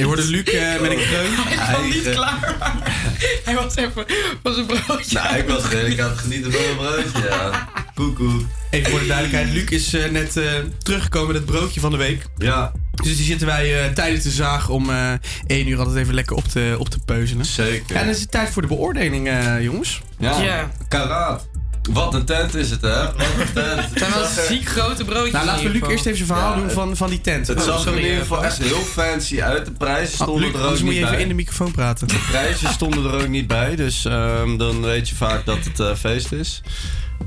Je 0.00 0.06
hoorde 0.06 0.24
Luc 0.24 0.42
eh, 0.42 0.80
met 0.80 0.90
een 0.90 0.96
kreun. 0.96 1.30
Hij 1.34 1.76
was 1.76 1.94
niet 1.94 2.10
klaar, 2.10 2.56
maar 2.58 2.72
hij 3.44 3.54
was 3.54 3.76
even 3.76 4.04
van 4.42 4.54
zijn 4.54 4.66
broodje. 4.66 5.18
Nou, 5.18 5.36
ik 5.36 5.48
was 5.48 5.68
redelijk 5.68 6.00
aan 6.00 6.10
het 6.10 6.18
genieten 6.18 6.52
van 6.52 6.60
mijn 6.60 6.76
broodje, 6.76 7.28
ja. 7.28 7.68
Koekoek. 7.94 8.40
Even 8.70 8.90
voor 8.90 9.00
de 9.00 9.06
duidelijkheid, 9.06 9.52
Luc 9.52 9.68
is 9.68 9.94
eh, 9.94 10.10
net 10.10 10.36
eh, 10.36 10.52
teruggekomen 10.82 11.26
met 11.28 11.36
het 11.36 11.46
broodje 11.46 11.80
van 11.80 11.90
de 11.90 11.96
week. 11.96 12.26
Ja. 12.38 12.72
Dus 13.02 13.16
die 13.16 13.26
zitten 13.26 13.46
wij 13.46 13.84
eh, 13.84 13.92
tijdens 13.92 14.24
de 14.24 14.30
zaag 14.30 14.68
om 14.68 14.90
eh 14.90 15.12
1 15.46 15.68
uur 15.68 15.78
altijd 15.78 15.96
even 15.96 16.14
lekker 16.14 16.36
op 16.36 16.44
te, 16.44 16.76
op 16.78 16.88
te 16.88 16.98
peuzelen. 17.04 17.44
Zeker. 17.44 17.96
En 17.96 18.02
dan 18.04 18.14
is 18.14 18.20
het 18.20 18.30
tijd 18.30 18.50
voor 18.50 18.62
de 18.62 18.68
beoordeling, 18.68 19.28
eh, 19.28 19.62
jongens. 19.62 20.02
Ja, 20.18 20.70
karaat. 20.88 21.48
Wat 21.90 22.14
een 22.14 22.24
tent 22.24 22.54
is 22.54 22.70
het, 22.70 22.80
hè? 22.80 23.04
Wat 23.04 23.14
een 23.38 23.52
tent. 23.54 23.80
Het 23.90 23.98
zijn 23.98 24.10
wel 24.12 24.26
ziek 24.48 24.68
grote 24.68 25.04
broodjes. 25.04 25.32
Nou, 25.32 25.46
laten 25.46 25.64
we 25.64 25.70
Luc 25.70 25.82
eerst 25.88 26.06
even 26.06 26.16
zijn 26.16 26.26
verhaal 26.28 26.52
Ja, 26.54 26.58
doen 26.60 26.70
van, 26.70 26.96
van 26.96 27.10
die 27.10 27.20
tent. 27.20 27.46
Het 27.46 27.58
Oh, 27.58 27.64
zag 27.64 27.74
er 27.74 27.80
sorry, 27.80 27.98
in 27.98 28.04
ieder 28.04 28.20
geval 28.20 28.44
echt 28.44 28.58
heel 28.58 28.78
fancy 28.80 29.42
uit. 29.42 29.64
De 29.64 29.72
prijzen 29.72 30.18
Ah, 30.18 30.22
stonden 30.26 30.44
Luc, 30.44 30.52
er 30.52 30.56
ook 30.58 30.62
anders 30.62 30.80
moet 30.82 30.88
niet 30.90 30.98
je 30.98 31.04
even 31.04 31.14
bij. 31.14 31.22
in 31.22 31.28
de 31.28 31.34
microfoon 31.34 31.72
praten. 31.72 32.08
De 32.08 32.24
prijzen 32.30 32.68
stonden 32.78 33.04
er 33.12 33.20
ook 33.22 33.28
niet 33.28 33.46
bij, 33.46 33.76
dus 33.76 34.04
ehm, 34.04 34.56
dan 34.56 34.80
weet 34.82 35.08
je 35.08 35.14
vaak 35.14 35.46
dat 35.46 35.58
het 35.64 35.80
eh, 35.80 35.94
feest 35.94 36.32
is. 36.32 36.62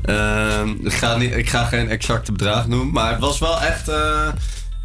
Ehm, 0.04 0.70
ik, 0.84 0.94
ga 0.94 1.18
niet, 1.18 1.36
ik 1.36 1.50
ga 1.50 1.66
geen 1.66 1.90
exacte 1.90 2.32
bedrag 2.32 2.68
noemen, 2.68 2.92
maar 2.94 3.12
het 3.12 3.20
was 3.20 3.40
wel 3.40 3.62
echt. 3.62 3.88
eh, 3.88 4.28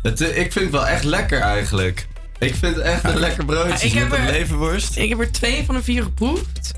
het, 0.02 0.20
ik 0.20 0.52
vind 0.52 0.54
het 0.54 0.70
wel 0.70 0.86
echt 0.86 1.04
lekker 1.04 1.40
eigenlijk. 1.40 2.06
Ik 2.38 2.54
vind 2.54 2.74
het 2.76 2.84
echt 2.84 3.04
een 3.04 3.18
lekker 3.18 3.44
broodje 3.44 3.86
ik 3.86 3.92
heb 3.92 4.08
met 4.08 4.18
een 4.18 4.24
er- 4.26 4.32
leverworst. 4.32 4.96
Ik 4.96 5.08
heb 5.08 5.20
er 5.20 5.32
twee 5.32 5.64
van 5.66 5.74
de 5.74 5.82
vier 5.82 6.02
geproefd. 6.02 6.72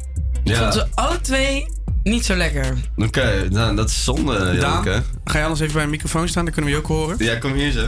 Ik 0.45 0.53
Ja. 0.53 0.59
vond 0.59 0.75
ze 0.75 0.87
alle 0.95 1.21
twee 1.21 1.67
niet 2.03 2.25
zo 2.25 2.35
lekker. 2.37 2.75
Oké, 2.97 3.49
nou, 3.51 3.77
dat 3.77 3.89
is 3.89 4.05
zonde, 4.05 4.39
Daan, 4.39 4.55
Janke. 4.57 5.03
ga 5.25 5.37
je 5.39 5.43
anders 5.43 5.61
even 5.61 5.75
bij 5.75 5.83
een 5.85 5.91
microfoon 5.91 6.29
staan? 6.29 6.45
Dan 6.45 6.53
kunnen 6.55 6.71
we 6.71 6.77
je 6.77 6.83
ook 6.83 6.89
horen. 6.91 7.17
Ja, 7.19 7.37
kom 7.37 7.53
hier 7.53 7.71
zo. 7.73 7.85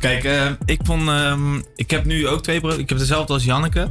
Kijk, 0.00 0.24
eh, 0.24 0.46
ik 0.64 0.80
vond. 0.84 1.08
ehm, 1.08 1.56
ik 1.76 1.90
heb 1.90 2.04
nu 2.04 2.28
ook 2.28 2.42
twee 2.42 2.60
brood. 2.60 2.78
Ik 2.78 2.88
heb 2.88 2.98
dezelfde 2.98 3.32
als 3.32 3.44
Janneke. 3.44 3.90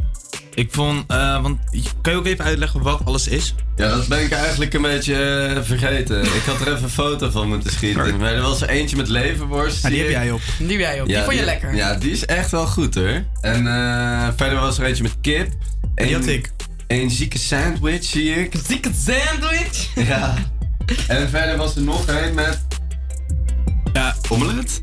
Ik 0.53 0.67
vond. 0.71 1.03
eh, 1.07 1.41
want 1.41 1.59
kan 2.01 2.13
je 2.13 2.19
ook 2.19 2.25
even 2.25 2.45
uitleggen 2.45 2.81
wat 2.81 3.01
alles 3.05 3.27
is? 3.27 3.55
Ja, 3.75 3.89
dat 3.89 4.07
ben 4.07 4.23
ik 4.23 4.31
eigenlijk 4.31 4.73
een 4.73 4.81
beetje 4.81 5.15
eh, 5.55 5.61
vergeten. 5.63 6.21
Ik 6.23 6.43
had 6.45 6.61
er 6.61 6.67
even 6.67 6.83
een 6.83 6.89
foto 6.89 7.29
van 7.29 7.47
moeten 7.47 7.71
schieten. 7.71 8.17
Maar 8.17 8.33
er 8.33 8.41
was 8.41 8.61
er 8.61 8.69
eentje 8.69 8.95
met 8.95 9.07
leverworst. 9.07 9.83
Ja, 9.83 9.89
die 9.89 9.99
heb 9.99 10.09
jij 10.09 10.31
op. 10.31 10.41
Die 10.59 10.67
heb 10.69 10.79
jij 10.79 11.01
op. 11.01 11.07
die 11.07 11.17
vond 11.23 11.35
je 11.37 11.43
lekker. 11.45 11.75
Ja, 11.75 11.95
die 11.95 12.11
is 12.11 12.25
echt 12.25 12.51
wel 12.51 12.67
goed 12.67 12.95
hoor. 12.95 13.23
En 13.41 13.67
eh, 13.67 14.27
verder 14.35 14.59
was 14.59 14.77
er 14.79 14.85
eentje 14.85 15.03
met 15.03 15.15
kip. 15.21 15.47
En 15.95 16.05
die 16.07 16.15
had 16.15 16.25
ik. 16.27 16.51
Een 16.89 17.09
zieke 17.11 17.37
sandwich 17.37 18.03
zie 18.03 18.29
ik. 18.35 18.53
Zieke 18.67 18.89
sandwich? 19.05 19.87
Ja. 20.07 20.33
En 21.07 21.29
verder 21.29 21.57
was 21.57 21.75
er 21.75 21.81
nog 21.81 22.07
een 22.07 22.33
met... 22.33 22.59
Ja. 23.93 24.15
Omelet? 24.29 24.81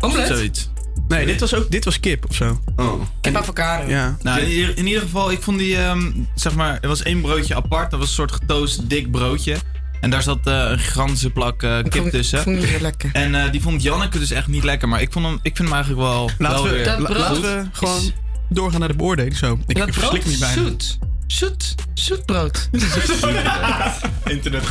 Omelet? 0.00 0.26
Zoiets. 0.26 0.70
Nee, 1.08 1.26
dit 1.26 1.40
was 1.40 1.54
ook 1.54 1.70
dit 1.70 1.84
was 1.84 2.00
kip 2.00 2.28
of 2.28 2.34
zo. 2.36 2.60
Oh. 2.76 3.02
Kip 3.20 3.36
avocado. 3.36 3.88
Ja. 3.90 4.16
Nou, 4.22 4.40
in, 4.40 4.48
ieder- 4.50 4.76
in 4.78 4.86
ieder 4.86 5.02
geval, 5.02 5.30
ik 5.30 5.42
vond 5.42 5.58
die, 5.58 5.76
ehm, 5.76 6.10
zeg 6.34 6.54
maar, 6.54 6.78
er 6.80 6.88
was 6.88 7.02
één 7.02 7.20
broodje 7.20 7.54
apart. 7.54 7.90
Dat 7.90 7.98
was 8.00 8.08
een 8.08 8.14
soort 8.14 8.32
getoast 8.32 8.88
dik 8.88 9.10
broodje. 9.10 9.56
En 10.00 10.10
daar 10.10 10.22
zat 10.22 10.46
eh, 10.46 10.54
een 10.70 10.78
gigantische 10.78 11.30
plak 11.30 11.62
eh, 11.62 11.78
kip 11.82 11.92
vond- 11.96 12.10
tussen. 12.10 12.42
vond 12.42 12.62
ik 12.62 12.68
heel 12.68 12.80
lekker. 12.80 13.10
En 13.12 13.34
eh, 13.34 13.50
die 13.52 13.62
vond 13.62 13.82
Janneke 13.82 14.18
dus 14.18 14.30
echt 14.30 14.46
niet 14.46 14.64
lekker. 14.64 14.88
Maar 14.88 15.00
ik, 15.00 15.12
vond 15.12 15.24
hem, 15.26 15.38
ik 15.42 15.56
vind 15.56 15.68
hem 15.68 15.72
eigenlijk 15.76 16.02
wel, 16.08 16.30
Laten 16.38 16.62
wel 16.62 16.72
we, 16.72 16.78
weer 16.78 16.86
la- 16.86 16.96
goed. 16.96 17.16
laten 17.16 17.42
we 17.42 17.64
gewoon 17.72 18.12
doorgaan 18.48 18.80
naar 18.80 18.88
de 18.88 18.96
beoordeling. 18.96 19.36
Zo. 19.36 19.58
Ik, 19.66 19.76
dat 19.76 19.88
ik 19.88 19.94
brood 19.94 20.10
verslik 20.10 20.24
me 20.26 20.32
is 20.32 20.38
bijna. 20.38 20.62
zoet. 20.62 20.98
Zoet. 21.34 21.74
Zoet 21.94 22.26
brood. 22.26 22.68
Internet 24.24 24.62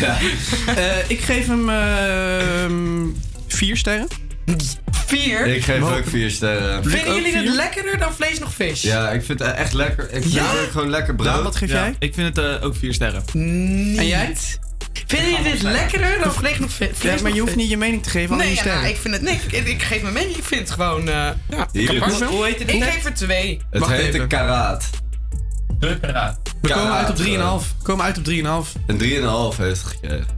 Ja. 0.00 0.16
Eh, 0.76 0.84
ik 1.10 1.20
geef 1.20 1.46
hem 1.46 1.68
ehm, 1.68 3.06
vier 3.46 3.76
sterren. 3.76 4.06
Vier? 5.06 5.46
Ik 5.46 5.64
geef 5.64 5.82
ook 5.82 6.02
vier 6.08 6.30
sterren. 6.30 6.84
Vinden 6.84 7.14
jullie 7.14 7.36
het 7.36 7.54
lekkerder 7.54 7.98
dan 7.98 8.12
vlees 8.14 8.38
nog 8.38 8.54
vis? 8.54 8.82
Ja, 8.82 9.10
ik 9.10 9.24
vind 9.24 9.38
het 9.38 9.54
echt 9.54 9.72
lekker. 9.72 10.04
Ik 10.04 10.22
vind 10.22 10.32
Ja? 10.32 10.50
het 10.50 10.60
ook 10.60 10.70
gewoon 10.70 10.90
lekker 10.90 11.14
brood. 11.14 11.42
Wat 11.42 11.56
geef 11.56 11.68
Ja, 11.70 11.74
jij? 11.74 11.94
ik 11.98 12.14
vind 12.14 12.36
het 12.36 12.44
eh, 12.60 12.64
ook 12.66 12.76
vier 12.76 12.94
sterren. 12.94 13.22
Niet. 13.32 13.98
En 13.98 14.06
jij? 14.06 14.36
Vinden 15.06 15.30
jullie 15.30 15.52
dit 15.52 15.62
lekkerder 15.62 16.18
dan 16.22 16.32
vlees 16.32 16.58
nog 16.58 16.70
vis? 16.72 16.88
Ja, 17.00 17.14
maar 17.22 17.34
je 17.34 17.40
hoeft 17.40 17.56
niet 17.56 17.70
je 17.70 17.76
mening 17.76 18.02
te 18.02 18.10
geven 18.10 18.30
aan 18.30 18.36
Nee, 18.38 18.46
die 18.46 18.54
ja, 18.56 18.60
sterren. 18.60 18.80
nou, 18.82 18.94
ik 18.94 19.00
vind 19.00 19.14
het. 19.14 19.22
Nee, 19.22 19.38
ik, 19.50 19.66
ik 19.66 19.82
geef 19.82 20.02
mijn 20.02 20.14
mening. 20.14 20.36
Ik 20.36 20.44
vind 20.44 20.60
het 20.60 20.70
gewoon. 20.70 21.08
eh 21.08 21.14
ja, 21.50 21.68
het- 21.72 22.22
Hoe 22.24 22.44
heet 22.46 22.58
het? 22.58 22.70
Ik 22.72 22.82
geef 22.82 23.04
er 23.04 23.14
twee. 23.14 23.60
Het 23.70 23.86
heet 23.86 24.00
even. 24.06 24.20
een 24.20 24.28
karaat. 24.28 24.90
De 25.78 25.98
karaat. 26.00 26.38
We 26.60 26.68
komen 26.68 26.92
uit 26.92 27.10
op 27.10 27.16
Karaat, 27.16 27.62
3,5. 27.62 27.76
We 27.78 27.82
komen 27.84 28.04
uit 28.04 28.18
op 28.18 28.24
3,5. 28.24 28.80
Een 28.86 28.98
3,5 29.52 29.56
heeft 29.62 29.82
het 29.82 29.90
gekregen. 29.90 30.36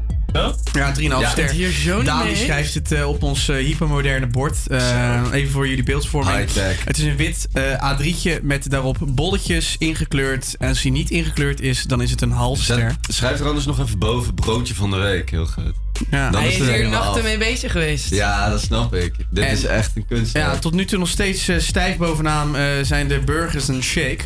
Ja, 0.72 0.92
3,5 0.98 1.02
Ja, 1.02 1.28
ster. 1.30 1.50
hier 1.50 1.70
zo 1.70 2.02
schrijft 2.34 2.74
het 2.74 2.92
eh, 2.92 3.08
op 3.08 3.22
ons 3.22 3.48
eh, 3.48 3.56
hypermoderne 3.56 4.26
bord. 4.26 4.56
Eh, 4.68 5.22
even 5.32 5.50
voor 5.52 5.68
jullie 5.68 5.82
beeldvorming. 5.84 6.48
Het 6.84 6.98
is 6.98 7.04
een 7.04 7.16
wit 7.16 7.48
eh, 7.52 7.92
A3'tje 7.98 8.42
met 8.42 8.70
daarop 8.70 8.96
bolletjes 9.08 9.76
ingekleurd. 9.78 10.54
En 10.58 10.68
als 10.68 10.82
hij 10.82 10.90
niet 10.90 11.10
ingekleurd 11.10 11.60
is, 11.60 11.82
dan 11.84 12.02
is 12.02 12.10
het 12.10 12.20
een 12.22 12.30
half 12.30 12.62
ster. 12.62 12.94
Schrijf 13.08 13.40
er 13.40 13.46
anders 13.46 13.66
nog 13.66 13.80
even 13.80 13.98
boven 13.98 14.34
broodje 14.34 14.74
van 14.74 14.90
de 14.90 14.96
week. 14.96 15.30
Heel 15.30 15.46
goed. 15.46 15.72
Ja. 16.10 16.30
Dan 16.30 16.40
Hij 16.40 16.50
is 16.52 16.58
is 16.58 16.66
helemaal 16.68 17.04
nachten 17.04 17.22
mee 17.22 17.38
bezig 17.38 17.72
geweest. 17.72 18.10
Ja, 18.10 18.50
dat 18.50 18.60
snap 18.60 18.94
ik. 18.94 19.14
Dit 19.30 19.44
En- 19.44 19.52
is 19.52 19.64
echt 19.64 19.90
een 19.96 20.06
kunst. 20.06 20.32
Ja, 20.36 20.56
tot 20.58 20.72
nu 20.74 20.84
toe 20.84 20.98
nog 20.98 21.08
steeds 21.08 21.48
eh, 21.48 21.58
stijf 21.58 21.96
bovenaan 21.96 22.56
eh, 22.56 22.64
zijn 22.82 23.08
de 23.08 23.18
burgers 23.18 23.68
en 23.68 23.82
shake. 23.82 24.18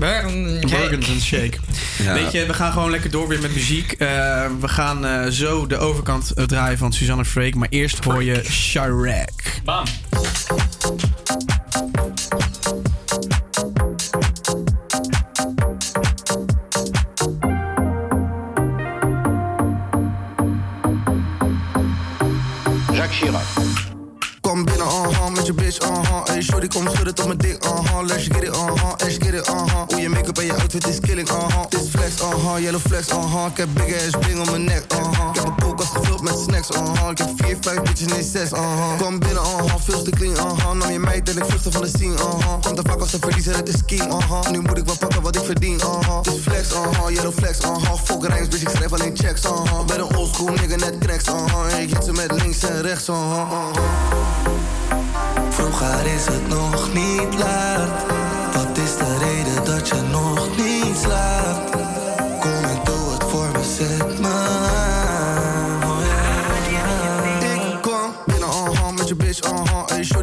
En 0.00 1.20
shake. 1.20 1.58
Ja. 2.02 2.12
Weet 2.12 2.32
je, 2.32 2.46
we 2.46 2.54
gaan 2.54 2.72
gewoon 2.72 2.90
lekker 2.90 3.10
door 3.10 3.28
weer 3.28 3.40
met 3.40 3.54
muziek. 3.54 3.92
Eh, 3.92 4.08
we 4.60 4.68
gaan 4.68 5.06
eh, 5.06 5.26
zo 5.30 5.66
de 5.66 5.78
overkant 5.78 6.30
eh, 6.30 6.44
draaien 6.44 6.78
van 6.78 6.92
Suzanne 6.92 7.24
Freek. 7.24 7.54
Maar 7.54 7.68
eerst 7.70 8.04
hoor 8.04 8.22
je 8.22 8.40
Chirac. 8.44 9.60
Bam. 9.64 9.84
Jacques 22.92 23.18
Chirac. 23.18 23.46
Kom 24.40 24.64
binnen, 24.64 24.86
uh-huh, 25.26 25.36
met 25.36 25.46
je 25.46 25.52
bitch, 25.52 25.78
uh-huh 25.78 26.24
Hey, 26.24 26.42
shorty, 26.42 26.66
kom 26.66 26.88
schudden 26.88 27.14
tot 27.14 27.26
mijn 27.26 27.38
dik, 27.38 27.64
uh-huh. 27.64 28.06
Let's 28.06 28.24
get 28.24 28.42
it, 28.42 28.48
uh-huh, 28.48 28.92
let's 28.96 29.14
get 29.14 29.34
it, 29.34 29.48
uh-huh. 29.48 29.82
Hoe 29.86 30.00
je 30.00 30.08
make-up 30.08 30.38
en 30.38 30.44
je 30.44 30.52
outfit 30.52 30.86
is 30.86 31.00
killing, 31.00 31.28
uh-huh. 31.28 31.64
Dit 31.68 31.88
flex, 31.90 32.20
uh-huh, 32.20 32.58
yellow 32.62 32.80
flex, 32.80 33.08
uh-huh. 33.08 33.46
Ik 33.50 33.56
heb 33.56 33.68
big 33.72 33.94
ass 33.94 34.16
bling 34.20 34.40
om 34.40 34.50
mijn 34.50 34.64
nek, 34.64 34.84
uh-huh. 34.92 35.28
Ik 35.28 35.34
heb 35.34 35.44
een 35.44 35.54
koelkast 35.54 35.90
gevuld 35.96 36.22
met 36.22 36.38
snacks, 36.38 36.70
uh-huh. 36.70 37.10
Ik 37.10 37.18
heb 37.18 37.28
vier, 37.36 37.56
vijf 37.60 37.82
bitches, 37.82 38.06
nee 38.06 38.22
zes, 38.22 38.52
uh-huh. 38.52 38.98
Kom 38.98 39.18
binnen, 39.18 39.42
uh-huh, 39.42 39.74
veel 39.80 40.02
te 40.02 40.10
clean, 40.10 40.34
uh-huh. 40.34 40.72
Nam 40.72 40.90
je 40.90 40.98
meid 40.98 41.30
en 41.30 41.36
ik 41.36 41.44
vluchtte 41.44 41.70
van 41.70 41.82
de 41.82 41.88
scene, 41.88 42.14
uh-huh. 42.14 42.60
Komt 42.60 42.76
te 42.76 42.82
vaak 42.86 43.00
als 43.00 43.12
een 43.12 43.20
verliezer, 43.20 43.56
het 43.56 43.68
is 43.68 43.84
king, 43.86 44.12
uh-huh. 44.12 44.50
Nu 44.50 44.60
moet 44.60 44.78
ik 44.78 44.84
wel 44.84 44.96
pakken 44.96 45.22
wat 45.22 45.36
ik 45.36 45.44
verdien, 45.44 45.74
uh-huh. 45.74 46.22
Dit 46.22 46.40
flex, 46.40 46.72
uh-huh, 46.72 47.14
yellow 47.14 47.32
flex, 47.32 47.58
uh-huh. 47.58 47.94
Fuck 48.04 48.26
rijms, 48.26 48.48
bitch, 48.48 48.62
ik 48.62 48.68
schrijf 48.68 48.92
alleen 48.92 49.16
checks, 49.16 49.44
uh-huh. 49.44 49.84
Ben 49.84 50.00
een 50.00 50.16
oldschool 50.16 50.48
nigga, 50.48 50.76
net 50.76 50.98
cracks, 50.98 51.28
uh-huh. 51.28 51.80
Ik 51.80 51.94
hit 51.94 52.04
ze 52.04 52.12
met 52.12 52.32
links 52.32 52.62
en 52.62 52.82
rechts, 52.82 53.08
uh-huh, 53.08 53.30
uh-huh 53.30 54.25
Vroeger 55.96 56.14
is 56.14 56.26
het 56.26 56.48
nog 56.48 56.92
niet 56.94 57.38
laat. 57.38 58.06
Wat 58.52 58.78
is 58.78 58.96
de 58.96 59.18
reden 59.18 59.64
dat 59.64 59.88
je 59.88 60.02
nog 60.10 60.56
niet 60.56 60.96
slaapt? 60.96 61.45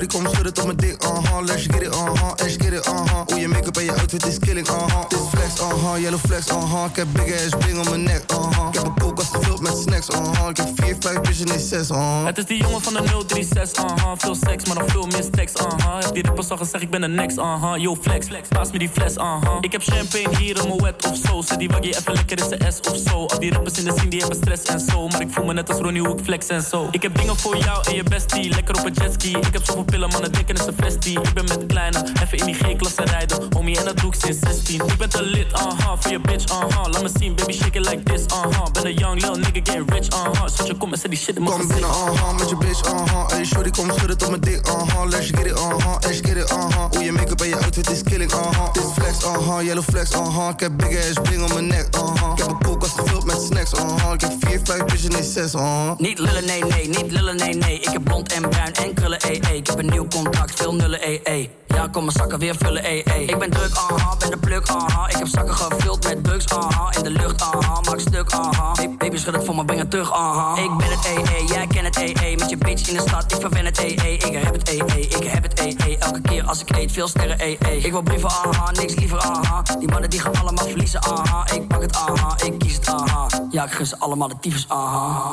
Uh-huh 0.03 0.11
shorty, 0.11 0.17
kom 0.17 0.33
schudden 0.33 0.53
tot 0.53 0.65
mijn 0.65 0.77
dik, 0.77 1.03
uh-huh 1.03 1.45
Let's 1.45 1.65
get 1.65 1.81
it, 1.81 1.87
uh-huh, 1.87 2.31
let's 2.35 2.55
get 2.55 2.73
it, 2.73 2.87
uh-huh 2.87 3.21
Hoe 3.25 3.39
je 3.39 3.47
make-up 3.47 3.77
en 3.77 3.83
je 3.83 3.91
outfit 3.91 4.25
is 4.25 4.39
killing, 4.39 4.67
uh-huh 4.67 5.09
Dit 5.09 5.19
flex, 5.29 5.59
uh-huh, 5.59 6.01
yellow 6.01 6.19
flex, 6.19 6.47
uh-huh 6.47 6.89
Ik 6.89 6.95
heb 6.95 7.07
big 7.11 7.33
ass 7.33 7.55
bling 7.59 7.79
om 7.79 7.89
mijn 7.89 8.03
nek, 8.03 8.31
uh-huh 8.31 8.67
Ik 8.67 8.73
heb 8.73 8.85
een 8.85 8.99
koelkast 8.99 9.35
gevuld 9.35 9.61
met 9.61 9.77
snacks, 9.77 10.09
uh-huh 10.09 10.49
Ik 10.49 10.57
heb 10.57 10.67
vier, 10.75 10.95
vijf 10.99 11.21
bitches, 11.21 11.45
nee 11.45 11.59
zes, 11.59 11.89
uh-huh 11.89 12.25
Het 12.25 12.37
is 12.37 12.45
die 12.45 12.57
jongen 12.57 12.81
van 12.81 12.93
de 12.93 13.23
036, 13.27 13.83
aha. 13.83 14.15
Veel 14.17 14.35
seks, 14.35 14.65
maar 14.65 14.77
nog 14.77 14.91
veel 14.91 15.07
stacks, 15.21 15.55
aha. 15.55 15.99
Heb 15.99 16.13
die 16.13 16.23
rappers 16.23 16.49
al 16.49 16.57
gezegd, 16.57 16.83
ik 16.83 16.89
ben 16.89 17.01
de 17.01 17.07
next, 17.07 17.39
aha. 17.39 17.75
Yo, 17.75 17.95
flex, 17.95 18.27
flex, 18.27 18.47
paas 18.47 18.71
me 18.71 18.79
die 18.79 18.89
fles, 18.89 19.17
aha. 19.17 19.57
Ik 19.61 19.71
heb 19.71 19.81
champagne 19.83 20.37
hier 20.37 20.57
in 20.57 20.67
mijn 20.67 20.81
wet 20.81 21.05
of 21.11 21.17
zo. 21.27 21.41
Zet 21.41 21.59
die 21.59 21.69
waggie 21.69 21.97
even 21.97 22.13
lekker 22.13 22.37
in 22.39 22.45
zijn 22.47 22.73
S 22.73 22.79
of 22.89 22.97
zo. 22.97 23.25
Al 23.25 23.39
die 23.39 23.51
rappers 23.51 23.77
in 23.77 23.83
de 23.83 23.91
scene, 23.95 24.09
die 24.09 24.19
hebben 24.19 24.37
stress 24.37 24.63
en 24.63 24.79
zo. 24.79 25.07
Maar 25.07 25.21
ik 25.21 25.29
voel 25.31 25.45
me 25.45 25.53
net 25.53 25.69
als 25.69 25.79
Ronnie, 25.79 26.01
hoe 26.01 26.17
ik 26.17 26.23
flex 26.23 26.47
en 26.47 26.61
zo. 26.61 26.87
Ik 26.91 27.01
heb 27.01 27.17
dingen 27.17 27.37
voor 27.37 27.57
jou 27.57 27.83
en 27.87 27.95
je 27.95 28.03
bestie, 28.03 28.49
lekker 28.49 28.77
op 28.79 28.85
een 28.85 28.93
jetski. 28.93 29.37
Ik 29.37 29.53
heb 29.53 29.63
zoveel 29.63 29.85
pillen, 29.93 30.09
mannen 30.09 30.31
denken 30.31 30.55
is 30.55 30.65
een 30.65 30.75
vestie. 30.77 31.21
Ik 31.21 31.33
ben 31.33 31.43
met 31.43 31.59
de 31.59 31.65
kleine, 31.65 32.03
even 32.23 32.37
in 32.37 32.45
die 32.45 32.55
G-klasse 32.55 33.03
rijden. 33.03 33.37
Homie, 33.55 33.77
en 33.77 33.85
dat 33.85 33.97
doe 33.97 34.13
ik 34.13 34.19
sinds 34.19 34.39
16. 34.39 34.81
Ik 34.87 34.97
ben 34.97 35.09
te 35.09 35.23
lit, 35.23 35.53
aha, 35.53 35.95
voor 35.99 36.11
je 36.11 36.19
bitch, 36.19 36.51
aha. 36.51 36.89
Laat 36.89 37.01
me 37.01 37.09
zien, 37.19 37.35
baby, 37.35 37.53
shake 37.53 37.79
it 37.79 37.85
like 37.89 38.03
this, 38.03 38.27
aha. 38.27 38.71
Ben 38.71 38.85
een 38.85 38.93
young 38.93 39.21
lil 39.21 39.35
nigga, 39.35 39.59
get 39.63 39.91
rich, 39.91 40.09
aha. 40.09 40.47
Zet 40.47 40.67
je 40.67 40.77
kom 40.77 40.91
en 40.91 40.99
zet 40.99 41.09
die 41.09 41.19
shit 41.19 41.35
in 41.35 41.43
mijn 41.43 41.57
Kom 41.57 41.67
binnen, 41.67 41.89
uh-huh, 41.89 42.37
met 42.37 42.49
je 42.49 42.57
bitch, 42.57 42.91
uh-huh 42.91 43.27
Hey, 43.27 43.45
shorty, 43.45 43.69
kom 43.69 43.91
schudden 43.91 44.17
tot 44.17 44.29
mijn 44.29 44.41
dik, 44.41 44.67
uh-huh 44.67 45.09
Let's 45.09 45.27
get 45.27 45.45
it, 45.45 45.51
uh-huh, 45.51 45.95
let's 46.01 46.19
get 46.21 46.37
it, 46.37 46.51
uh-huh 46.51 46.85
Hoe 46.91 47.03
je 47.03 47.11
make-up 47.11 47.41
en 47.41 47.47
je 47.47 47.55
outfit 47.55 47.89
is 47.89 48.03
killing, 48.03 48.31
uh-huh 48.31 48.73
Dit 48.73 48.83
flex, 48.93 49.23
uh-huh, 49.23 49.65
yellow 49.65 49.83
flex, 49.83 50.11
uh-huh 50.11 50.49
Ik 50.49 50.59
heb 50.59 50.71
big 50.77 50.97
ass 50.97 51.19
bling 51.21 51.43
om 51.43 51.53
mijn 51.53 51.67
nek, 51.67 51.95
uh-huh 51.95 52.31
Ik 52.31 52.37
heb 52.37 52.49
een 52.49 52.63
koelkast 52.63 52.99
gevuld 52.99 53.25
met 53.25 53.41
snacks, 53.41 53.73
uh-huh 53.73 54.13
Ik 54.13 54.21
heb 54.21 54.31
vier, 54.39 54.59
vijf 54.63 54.85
bitches, 54.85 55.07
nee 55.09 55.23
zes, 55.23 55.53
uh-huh 55.53 55.91
Niet 55.97 56.19
lullen, 56.19 56.45
nee, 56.45 56.63
nee, 56.63 56.87
niet 56.87 57.11
lullen, 57.11 57.35
nee, 57.35 57.53
nee. 57.53 57.79
Ik 57.79 57.89
heb 57.89 58.03
blond 58.03 58.33
en 58.33 58.49
bruin 58.49 58.73
en 58.73 58.93
krullen, 58.93 59.19
ee, 59.21 59.39
ee. 59.49 59.55
Ik 59.57 59.67
heb 59.67 59.79
nieuw 59.85 60.07
contract, 60.07 60.53
veel 60.55 60.75
nullen, 60.75 61.01
ee, 61.01 61.21
ee. 61.23 61.49
Ja, 61.67 61.87
kom 61.91 62.03
mijn 62.03 62.17
zakken 62.17 62.39
weer 62.39 62.55
vullen, 62.57 62.83
ee, 62.83 63.03
ee. 63.03 63.25
Ik 63.25 63.39
ben 63.39 63.49
druk, 63.49 63.75
aha, 63.75 64.15
ben 64.17 64.29
de 64.29 64.37
pluk, 64.37 64.67
aha. 64.67 65.09
Ik 65.09 65.15
heb 65.15 65.27
zakken 65.27 65.55
gevuld 65.55 66.03
met 66.03 66.21
bugs, 66.21 66.49
aha. 66.49 66.91
In 66.97 67.03
de 67.03 67.09
lucht, 67.09 67.41
aha, 67.41 67.81
maak 67.81 67.99
stuk, 67.99 68.31
aha. 68.31 68.71
Hey, 68.73 68.95
baby, 68.97 69.17
schud 69.17 69.35
het 69.35 69.45
voor 69.45 69.55
me, 69.55 69.65
breng 69.65 69.79
het 69.79 69.91
terug, 69.91 70.11
aha. 70.11 70.61
Ik 70.61 70.77
ben 70.77 70.87
het, 70.89 71.05
ee, 71.05 71.45
jij 71.45 71.67
kent 71.67 71.85
het, 71.85 71.97
ee, 71.97 72.13
ee. 72.23 72.37
Met 72.37 72.49
je 72.49 72.57
bitch 72.57 72.87
in 72.87 72.95
de 72.95 73.01
stad, 73.01 73.31
ik 73.31 73.41
verwen 73.41 73.65
het, 73.65 73.77
ee, 73.77 73.95
ee. 74.03 74.17
Ik 74.17 74.43
heb 74.43 74.53
het, 74.53 74.69
ee, 74.69 74.81
ee, 74.85 75.07
ik 75.07 75.23
heb 75.23 75.43
het, 75.43 75.59
ee, 75.59 75.75
ee. 75.85 75.97
Elke 75.97 76.21
keer 76.21 76.43
als 76.43 76.61
ik 76.61 76.75
eet, 76.75 76.91
veel 76.91 77.07
sterren, 77.07 77.39
ee, 77.39 77.57
ee. 77.59 77.77
Ik 77.77 77.91
wil 77.91 78.01
brieven, 78.01 78.29
aha, 78.29 78.71
niks 78.71 78.95
liever, 78.95 79.19
aha. 79.19 79.61
Die 79.79 79.87
mannen 79.87 80.09
die 80.09 80.19
gaan 80.19 80.35
allemaal 80.41 80.65
verliezen, 80.65 81.03
aha. 81.03 81.45
Ik 81.53 81.67
pak 81.67 81.81
het, 81.81 81.95
aha, 81.95 82.35
ik 82.45 82.59
kies 82.59 82.75
het, 82.75 82.87
aha. 82.87 83.27
Ja, 83.49 83.65
ik 83.65 83.71
gun 83.71 83.85
ze 83.85 83.99
allemaal 83.99 84.27
de 84.27 84.35
tyfus, 84.39 84.65
aha. 84.67 85.31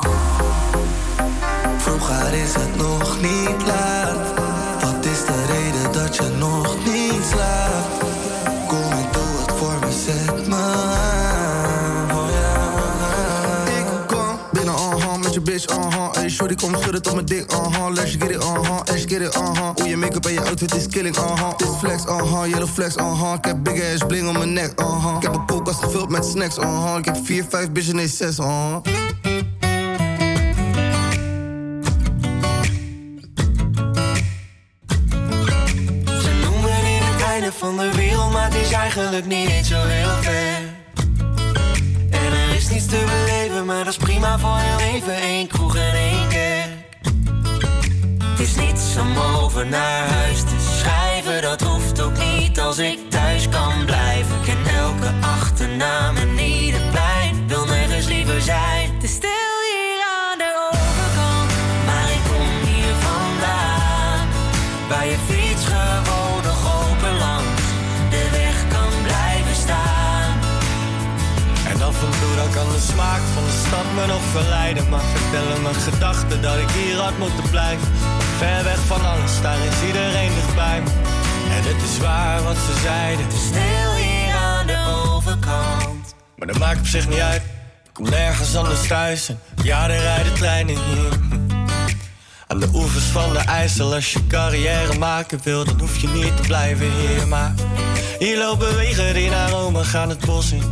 Vroeger 1.77 2.33
is 2.33 2.53
het 2.53 2.75
nog 2.75 3.21
niet 3.21 3.65
laat. 3.65 4.40
Is 5.11 5.25
de 5.25 5.45
reden 5.45 5.91
dat 5.91 6.15
je 6.15 6.29
nog 6.37 6.77
niet 6.85 7.23
slaapt? 7.31 8.03
Kom 8.67 8.91
en 8.91 9.05
doe 9.11 9.41
het 9.41 9.51
voor 9.57 9.79
me, 9.79 9.91
zet 10.05 10.47
me 10.47 10.55
aan. 10.55 12.11
Oh 12.11 12.29
ja. 12.29 13.77
Ik 13.77 14.07
kom 14.07 14.37
binnen, 14.51 14.73
uh-huh, 14.73 15.17
met 15.17 15.33
je 15.33 15.41
bitch, 15.41 15.77
uh-huh 15.77 16.11
Hey, 16.11 16.29
shorty, 16.29 16.55
kom 16.55 16.75
schudden 16.75 17.01
tot 17.01 17.13
mijn 17.13 17.25
dik, 17.25 17.51
uh-huh 17.51 17.93
Let's 17.93 18.11
get 18.11 18.29
it, 18.29 18.43
uh-huh, 18.43 18.79
let's 18.85 19.01
get 19.07 19.21
it, 19.21 19.35
uh-huh 19.35 19.69
Hoe 19.75 19.87
je 19.87 19.97
make-up 19.97 20.25
en 20.25 20.33
je 20.33 20.41
outfit 20.41 20.75
is 20.75 20.87
killing, 20.87 21.17
uh-huh 21.17 21.57
Dit 21.57 21.75
flex, 21.79 22.05
uh-huh, 22.05 22.49
yellow 22.49 22.69
flex, 22.69 22.95
uh-huh 22.95 23.33
Ik 23.33 23.45
heb 23.45 23.63
big 23.63 23.93
ass 23.93 24.05
bling 24.07 24.27
om 24.27 24.37
mijn 24.37 24.53
nek, 24.53 24.79
uh-huh 24.79 25.15
Ik 25.15 25.21
heb 25.21 25.33
een 25.33 25.45
koelkast 25.45 25.83
gevuld 25.83 26.09
met 26.09 26.25
snacks, 26.25 26.57
uh-huh 26.57 26.97
Ik 26.97 27.05
heb 27.05 27.17
vier, 27.23 27.45
vijf 27.49 27.71
bitches, 27.71 27.93
nee 27.93 28.07
zes, 28.07 28.39
uh-huh 28.39 28.75
van 37.57 37.77
de 37.77 37.91
wereld, 37.95 38.31
maar 38.31 38.43
het 38.43 38.55
is 38.55 38.71
eigenlijk 38.71 39.25
niet 39.25 39.65
zo 39.65 39.83
heel 39.83 40.21
ver. 40.21 40.59
En 42.09 42.33
er 42.33 42.55
is 42.55 42.69
niets 42.69 42.85
te 42.85 43.03
beleven, 43.05 43.65
maar 43.65 43.83
dat 43.83 43.93
is 43.93 43.97
prima 43.97 44.39
voor 44.39 44.57
heel 44.57 44.93
even. 44.93 45.15
één 45.15 45.47
kroeg 45.47 45.75
en 45.75 45.93
één 45.93 46.27
kerk. 46.29 46.69
Het 48.23 48.39
is 48.39 48.55
niets 48.55 48.97
om 48.99 49.17
over 49.17 49.67
naar 49.67 50.07
huis 50.07 50.39
te 50.39 50.75
schrijven, 50.79 51.41
dat 51.41 51.61
hoeft 51.61 52.01
ook 52.01 52.17
niet 52.17 52.59
als 52.59 52.77
ik 52.77 52.99
thuis 53.09 53.49
kan 53.49 53.85
blijven. 53.85 54.35
Ik 54.35 54.43
ken 54.43 54.75
elke 54.75 55.11
achternaam 55.21 56.15
en 56.15 56.39
ieder 56.39 56.81
plein, 56.91 57.47
wil 57.47 57.65
nergens 57.65 58.05
liever 58.05 58.41
zijn. 58.41 59.00
Smaak 73.01 73.21
van 73.33 73.43
de 73.43 73.63
stad 73.67 73.87
me 73.95 74.05
nog 74.05 74.21
verleiden. 74.31 74.89
Maar 74.89 75.01
vertellen 75.01 75.61
mijn 75.61 75.75
gedachten 75.75 76.41
dat 76.41 76.57
ik 76.57 76.69
hier 76.69 76.97
had 76.97 77.17
moeten 77.17 77.49
blijven. 77.49 77.87
Ver 78.37 78.63
weg 78.63 78.79
van 78.87 79.05
alles, 79.05 79.41
daar 79.41 79.57
is 79.69 79.87
iedereen 79.87 80.33
dichtbij 80.33 80.81
me. 80.81 80.89
En 81.55 81.63
het 81.71 81.81
is 81.89 81.97
waar 81.97 82.43
wat 82.43 82.55
ze 82.55 82.79
zeiden. 82.83 83.25
Stil 83.31 83.93
hier 83.93 84.33
aan 84.33 84.67
de 84.67 84.79
overkant. 85.13 86.15
Maar 86.35 86.47
dat 86.47 86.57
maakt 86.57 86.79
op 86.79 86.85
zich 86.85 87.09
niet 87.09 87.19
uit. 87.19 87.41
Ik 87.83 87.93
kom 87.93 88.09
nergens 88.09 88.55
anders 88.55 88.87
thuis. 88.87 89.29
En 89.29 89.39
ja, 89.63 89.89
er 89.89 90.01
rijden 90.01 90.33
treinen 90.33 90.75
hier. 90.75 91.11
Aan 92.47 92.59
de 92.59 92.69
oevers 92.73 93.05
van 93.05 93.33
de 93.33 93.39
IJssel, 93.39 93.93
als 93.93 94.13
je 94.13 94.27
carrière 94.27 94.97
maken 94.97 95.39
wil, 95.43 95.65
dan 95.65 95.79
hoef 95.79 95.97
je 95.97 96.07
niet 96.07 96.35
te 96.35 96.41
blijven 96.41 96.91
hier. 96.91 97.27
Maar 97.27 97.53
hier 98.21 98.37
lopen 98.37 98.75
wegen 98.75 99.29
naar 99.29 99.49
Rome 99.49 99.83
gaan 99.83 100.09
het 100.09 100.25
bos 100.25 100.51
in. 100.51 100.63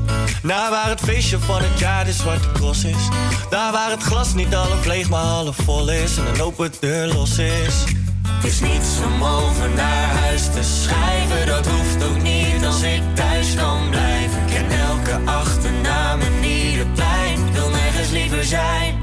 Naar 0.43 0.69
waar 0.69 0.89
het 0.89 0.99
feestje 0.99 1.39
van 1.39 1.61
het 1.61 1.79
jaar 1.79 2.05
de 2.05 2.11
zwarte 2.11 2.51
cross 2.51 2.83
is. 2.83 3.07
Daar 3.49 3.71
waar 3.71 3.91
het 3.91 4.03
glas 4.03 4.33
niet 4.33 4.53
half 4.53 4.85
leeg, 4.85 5.09
maar 5.09 5.23
half 5.23 5.55
vol 5.55 5.91
is. 5.91 6.17
En 6.17 6.25
een 6.25 6.41
open 6.41 6.71
deur 6.79 7.07
los 7.07 7.37
is. 7.37 7.83
Het 8.27 8.45
is 8.51 8.59
niets 8.59 8.89
om 9.05 9.23
over 9.23 9.69
naar 9.69 10.15
huis 10.15 10.43
te 10.43 10.63
schrijven, 10.63 11.45
dat 11.45 11.67
hoeft 11.67 12.03
ook 12.03 12.21
niet 12.21 12.65
als 12.65 12.81
ik 12.81 13.01
thuis 13.13 13.55
kan 13.55 13.89
blijven. 13.89 14.41
Ik 14.41 14.53
ken 14.53 14.71
elke 14.71 15.19
achternaam 15.25 16.19
en 16.21 16.43
ieder 16.43 16.87
plein, 16.87 17.53
wil 17.53 17.69
nergens 17.69 18.09
liever 18.09 18.43
zijn. 18.43 18.98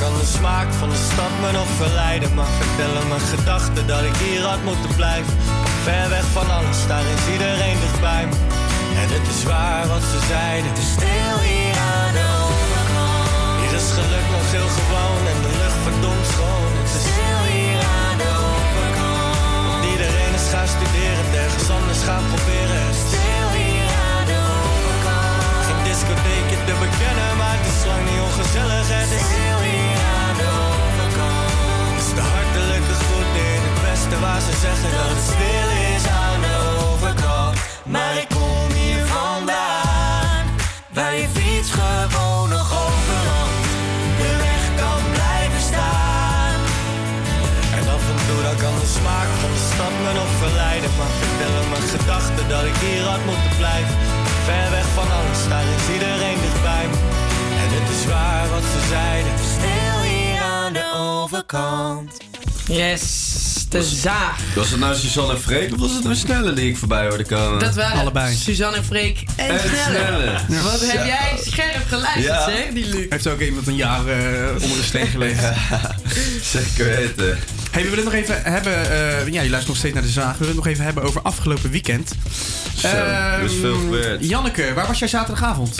Kan 0.00 0.14
de 0.22 0.28
smaak 0.38 0.68
van 0.80 0.88
de 0.94 1.00
stad 1.10 1.32
me 1.42 1.50
nog 1.60 1.70
verleiden. 1.82 2.30
Maar 2.36 2.52
vertellen 2.62 3.08
mijn 3.12 3.26
gedachten 3.34 3.84
dat 3.92 4.02
ik 4.10 4.16
hier 4.24 4.42
had 4.50 4.62
moeten 4.70 4.92
blijven. 5.00 5.34
Ver 5.86 6.06
weg 6.16 6.26
van 6.38 6.48
alles, 6.56 6.80
daar 6.90 7.06
is 7.14 7.24
iedereen 7.34 7.78
dichtbij 7.84 8.24
me. 8.30 8.36
En 9.02 9.08
het 9.16 9.26
is 9.34 9.42
waar 9.50 9.84
wat 9.92 10.04
ze 10.12 10.18
zeiden. 10.34 10.72
Te 10.80 10.86
stil 10.94 11.36
hier 11.48 11.76
aan 11.94 12.12
de 12.18 12.26
overkant. 12.46 13.58
Hier 13.60 13.74
is 13.80 13.88
geluk 13.98 14.26
nog 14.34 14.46
heel 14.54 14.70
gewoon 14.78 15.22
en 15.32 15.38
de 15.46 15.52
lucht 15.62 15.80
verdomd 15.86 16.26
schoon. 16.32 16.70
Het 16.80 16.90
is 16.98 17.04
Stil 17.10 17.42
hier 17.54 17.82
aan 18.00 18.16
de 18.22 18.30
overkant. 18.50 19.62
Want 19.68 19.84
iedereen 19.94 20.32
is 20.40 20.46
gaan 20.52 20.70
studeren, 20.76 21.24
ergens 21.44 21.68
anders 21.78 22.02
gaan 22.08 22.24
proberen. 22.32 22.80
Het 22.88 22.96
is 22.96 23.02
Stil 23.08 23.48
hier 23.60 23.88
aan 24.10 24.24
de 24.30 24.40
overkant. 24.60 25.60
geen 25.66 25.82
discotheekje 25.88 26.58
te 26.68 26.74
bekennen, 26.84 27.30
maar 27.40 27.54
het 27.58 27.66
is 27.72 27.80
lang 27.90 28.02
niet 28.08 28.22
ongezellig. 28.28 28.86
Het 29.00 29.12
is 29.20 29.28
waar 34.20 34.40
ze 34.40 34.54
zeggen 34.66 34.90
dat 34.98 35.08
het 35.14 35.24
stil 35.32 35.68
is 35.94 36.04
aan 36.22 36.40
de 36.46 36.56
overkant. 36.88 37.54
Maar 37.94 38.14
ik 38.22 38.28
kom 38.38 38.66
hier 38.80 39.04
vandaan, 39.18 40.42
Bij 40.98 41.14
je 41.20 41.28
fiets 41.36 41.70
gewoon 41.80 42.48
nog 42.56 42.68
overland, 42.86 43.54
de 44.20 44.30
weg 44.44 44.62
kan 44.82 45.02
blijven 45.16 45.62
staan. 45.70 46.58
En 47.78 47.84
af 47.96 48.04
en 48.12 48.20
toe 48.26 48.40
dan 48.46 48.56
kan 48.64 48.74
de 48.82 48.90
smaak 48.98 49.30
van 49.42 49.52
de 49.56 49.62
stad 49.72 49.94
me 50.04 50.12
nog 50.20 50.32
verleiden. 50.42 50.90
Maar 50.98 51.12
vertellen 51.22 51.64
mijn 51.72 51.88
gedachten 51.96 52.44
dat 52.54 52.64
ik 52.70 52.76
hier 52.84 53.04
had 53.12 53.22
moeten 53.30 53.54
blijven. 53.62 53.94
Ver 54.46 54.68
weg 54.76 54.88
van 54.98 55.08
alles, 55.18 55.40
daar 55.52 55.66
is 55.76 55.86
iedereen 55.96 56.38
dichtbij 56.46 56.86
me. 56.90 56.98
En 57.62 57.68
het 57.76 57.88
is 57.96 58.02
waar 58.12 58.46
wat 58.54 58.66
ze 58.72 58.80
zeiden. 58.96 59.32
Stil 59.56 59.98
hier 60.10 60.40
aan 60.56 60.72
de 60.72 60.86
overkant. 60.96 62.10
Yes 62.66 63.59
de 63.70 63.82
zaag. 63.84 64.38
Was 64.54 64.70
het 64.70 64.80
nou 64.80 64.94
Suzanne 64.96 65.32
en 65.32 65.40
Freek 65.40 65.72
of 65.72 65.78
was 65.78 65.92
het 65.94 66.02
nou 66.04 66.14
Snelle 66.14 66.52
die 66.52 66.68
ik 66.68 66.76
voorbij 66.76 67.08
hoorde 67.08 67.24
komen? 67.24 67.58
Dat 67.58 67.74
waren 67.74 68.36
Suzanne 68.36 68.76
en 68.76 68.84
Freek 68.84 69.24
en, 69.36 69.48
En 69.48 69.58
Snelle. 69.58 70.38
Snelle. 70.46 70.62
Wat 70.62 70.80
heb 70.80 71.06
jij 71.06 71.38
scherp 71.44 71.86
geluisterd, 71.88 72.24
Ja. 72.24 72.44
zeg, 72.44 72.68
die 72.74 72.86
Luc. 72.88 73.06
Heeft 73.08 73.26
ook 73.26 73.40
iemand 73.40 73.66
een 73.66 73.76
jaar 73.76 74.06
eh, 74.06 74.52
onder 74.62 74.76
de 74.76 74.82
steen 74.84 75.06
gelezen. 75.06 75.54
Zeker 76.42 76.84
weten. 76.84 77.38
Hey, 77.70 77.82
we 77.82 77.88
willen 77.90 78.04
het 78.04 78.04
nog 78.04 78.22
even 78.22 78.42
hebben. 78.42 78.90
eh, 78.90 79.26
ja, 79.32 79.42
je 79.42 79.50
luistert 79.50 79.66
nog 79.66 79.76
steeds 79.76 79.94
naar 79.94 80.02
de 80.02 80.08
zaag. 80.08 80.32
We 80.32 80.38
willen 80.38 80.54
het 80.54 80.64
nog 80.64 80.66
even 80.72 80.84
hebben 80.84 81.02
over 81.02 81.22
afgelopen 81.22 81.70
weekend. 81.70 82.12
Zo, 82.76 82.86
er 82.88 83.42
is 83.42 83.52
veel 83.60 83.72
Ehm, 83.72 83.80
gebeurd. 83.80 84.28
Janneke, 84.28 84.72
waar 84.74 84.86
was 84.86 84.98
jij 84.98 85.08
zaterdagavond? 85.08 85.78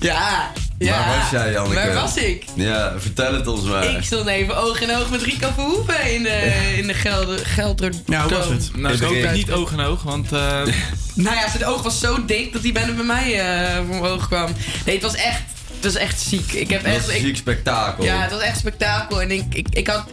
Ja, 0.00 0.52
ja. 0.78 0.90
Waar 1.06 1.18
was 1.18 1.30
jij, 1.30 1.52
Janneke? 1.52 1.74
Waar 1.74 1.94
was 1.94 2.16
ik? 2.16 2.44
Ja, 2.54 2.92
vertel 2.98 3.34
het 3.34 3.46
ons 3.46 3.62
maar. 3.62 3.84
Ik 3.96 4.04
stond 4.04 4.26
even 4.26 4.56
oog 4.56 4.80
in 4.80 4.96
oog 4.96 5.10
met 5.10 5.22
Rico 5.22 5.48
Verhoeven 5.54 6.12
in 6.14 6.22
de, 6.22 6.52
in 6.76 6.86
de 6.86 6.94
Gelder, 6.94 7.38
Gelder 7.46 7.92
Ja, 8.06 8.22
hoe 8.22 8.32
was 8.32 8.48
het? 8.48 8.70
Nou, 8.76 8.94
ik 8.94 9.02
ook 9.02 9.32
niet 9.32 9.52
oog 9.52 9.72
in 9.72 9.80
oog, 9.80 10.02
want... 10.02 10.32
eh, 10.32 10.60
Nou 11.14 11.36
ja, 11.36 11.50
zijn 11.50 11.64
oog 11.66 11.82
was 11.82 12.00
zo 12.00 12.24
dik 12.24 12.52
dat 12.52 12.62
hij 12.62 12.72
bijna 12.72 12.92
bij 12.92 13.04
mij 13.04 13.40
eh 13.40 13.76
voor 13.76 13.86
mijn 13.86 14.02
oog 14.12 14.26
kwam. 14.26 14.50
Nee, 14.84 14.94
het 14.94 15.04
was 15.04 15.14
echt, 15.14 15.42
het 15.74 15.84
was 15.84 15.94
echt 15.94 16.20
ziek. 16.20 16.52
Ik 16.52 16.70
heb 16.70 16.82
echt... 16.82 17.08
ik- 17.08 17.14
een 17.14 17.20
ziek 17.20 17.36
spektakel. 17.36 18.04
Ja, 18.04 18.20
het 18.20 18.30
was 18.30 18.40
echt 18.40 18.58
spektakel. 18.58 19.22
En 19.22 19.30
ik, 19.30 19.44
ik, 19.54 19.66
ik 19.70 19.86
had 19.86 20.04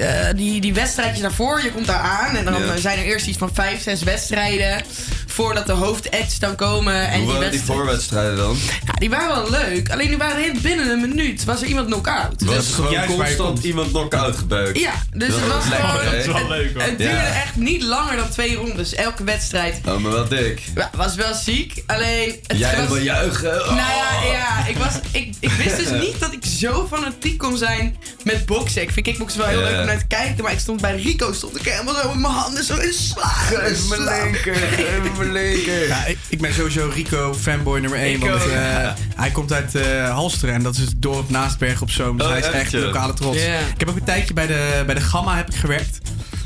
eh, 0.00 0.34
die, 0.36 0.60
die 0.60 0.74
wedstrijdjes 0.74 1.20
daarvoor, 1.20 1.62
je 1.62 1.72
komt 1.72 1.86
daar 1.86 1.96
aan. 2.00 2.36
En 2.36 2.44
dan 2.44 2.62
Ja. 2.66 2.76
zijn 2.76 2.98
er 2.98 3.04
eerst 3.04 3.26
iets 3.26 3.38
van 3.38 3.50
vijf, 3.54 3.82
zes 3.82 4.02
wedstrijden. 4.02 4.82
Voordat 5.26 5.66
de 5.66 5.72
hoofdacts 5.72 6.38
dan 6.38 6.54
komen. 6.56 7.08
En 7.08 7.18
Hoe 7.20 7.26
waren 7.26 7.40
die 7.40 7.50
wedstrijd- 7.50 7.78
voorwedstrijden 7.78 8.36
dan? 8.36 8.56
Ja, 8.86 8.92
die 8.92 9.10
waren 9.10 9.28
wel 9.28 9.50
leuk. 9.50 9.90
Alleen 9.90 10.08
die 10.08 10.16
waren 10.16 10.60
binnen 10.62 10.90
een 10.90 11.00
minuut. 11.00 11.44
Was 11.44 11.60
er 11.62 11.66
iemand 11.66 11.86
knock-out. 11.86 12.42
Was 12.44 12.54
Dus- 12.54 12.74
gewoon 12.74 13.04
constant 13.06 13.64
iemand 13.64 13.88
knock-out 13.88 14.36
gebeukt? 14.36 14.78
Ja, 14.78 14.92
dus 15.12 15.28
Dat 15.28 15.40
het 15.40 15.48
was 15.48 15.64
lekker, 15.68 15.88
gewoon... 15.88 16.52
het, 16.52 16.88
het 16.88 16.98
duurde 16.98 17.14
Ja. 17.14 17.42
echt 17.42 17.56
niet 17.56 17.82
langer 17.82 18.16
dan 18.16 18.28
twee 18.30 18.54
rondes. 18.54 18.94
Elke 18.94 19.24
wedstrijd. 19.24 19.80
Oh, 19.88 19.96
maar 19.96 20.12
wel 20.12 20.28
dik. 20.28 20.62
Ja, 20.74 20.90
was 20.96 21.14
wel 21.14 21.34
ziek. 21.34 21.82
Alleen... 21.86 22.38
Het 22.46 22.58
Jij 22.58 22.68
was, 22.70 22.76
helemaal 22.76 22.98
juichen. 22.98 23.60
Oh. 23.62 23.66
Nou 23.66 23.76
ja, 23.78 24.32
ja 24.32 24.66
ik, 24.66 24.76
was, 24.76 24.92
ik, 25.10 25.34
ik 25.40 25.50
wist 25.50 25.76
dus 25.76 25.90
niet 26.06 26.20
dat 26.20 26.32
ik 26.32 26.44
zo 26.58 26.86
fanatiek 26.92 27.38
kon 27.38 27.56
zijn 27.56 27.96
met 28.24 28.46
boksen. 28.46 28.82
Ik 28.82 28.90
vind 28.90 29.06
kickboksen 29.06 29.40
wel 29.40 29.48
heel 29.48 29.60
leuk 29.60 29.84
naar 29.90 29.98
te 29.98 30.06
kijken. 30.06 30.44
Maar 30.44 30.52
ik 30.52 30.58
stond 30.58 30.80
bij 30.80 30.96
Rico, 30.96 31.32
stond 31.32 31.60
ik 31.60 31.72
helemaal 31.72 31.94
zo 31.94 32.08
met 32.08 32.18
mijn 32.20 32.32
handen 32.32 32.64
zo 32.64 32.76
in 32.76 32.92
slagen. 32.92 33.58
Geef 33.58 33.88
me 33.88 34.00
linker, 34.00 34.54
geef 34.56 35.18
me 35.18 35.24
linker. 35.32 35.86
Ja, 35.86 36.04
ik, 36.04 36.18
ik 36.28 36.40
ben 36.40 36.54
sowieso 36.54 36.90
Rico 36.94 37.34
fanboy 37.34 37.80
nummer 37.80 37.98
1. 37.98 38.14
Ik 38.14 38.20
Want 38.30 38.42
eh, 38.42 38.90
hij 39.14 39.30
komt 39.30 39.52
uit 39.52 39.74
eh 39.74 40.10
Halsteren 40.10 40.54
en 40.54 40.62
dat 40.62 40.74
is 40.74 40.80
het 40.80 40.94
dorp 40.96 41.30
naast 41.30 41.58
Bergen 41.58 41.82
op 41.82 41.90
Zoom. 41.90 42.16
Dus 42.16 42.26
Oh, 42.26 42.32
hij 42.32 42.40
is 42.40 42.46
echt, 42.46 42.54
echt 42.54 42.70
joh? 42.70 42.82
lokale 42.84 43.14
trots. 43.14 43.36
Ik 43.38 43.78
heb 43.78 43.88
ook 43.88 43.96
een 43.96 44.04
tijdje 44.04 44.34
bij 44.34 44.46
de, 44.46 44.82
bij 44.86 44.94
de 44.94 45.00
Gamma 45.00 45.36
heb 45.36 45.48
ik 45.50 45.56
gewerkt. 45.56 45.98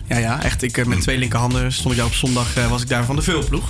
Ja, 0.08 0.16
ja, 0.18 0.42
echt. 0.42 0.62
Ik, 0.62 0.78
eh, 0.78 0.84
met 0.84 1.00
twee 1.00 1.18
linkerhanden 1.18 1.72
stond 1.72 1.90
ik 1.90 1.96
daar 1.96 2.06
op 2.08 2.14
zondag, 2.14 2.46
was 2.68 2.82
ik 2.82 2.88
daar 2.88 3.04
van 3.04 3.16
de 3.16 3.22
vulploeg. 3.22 3.68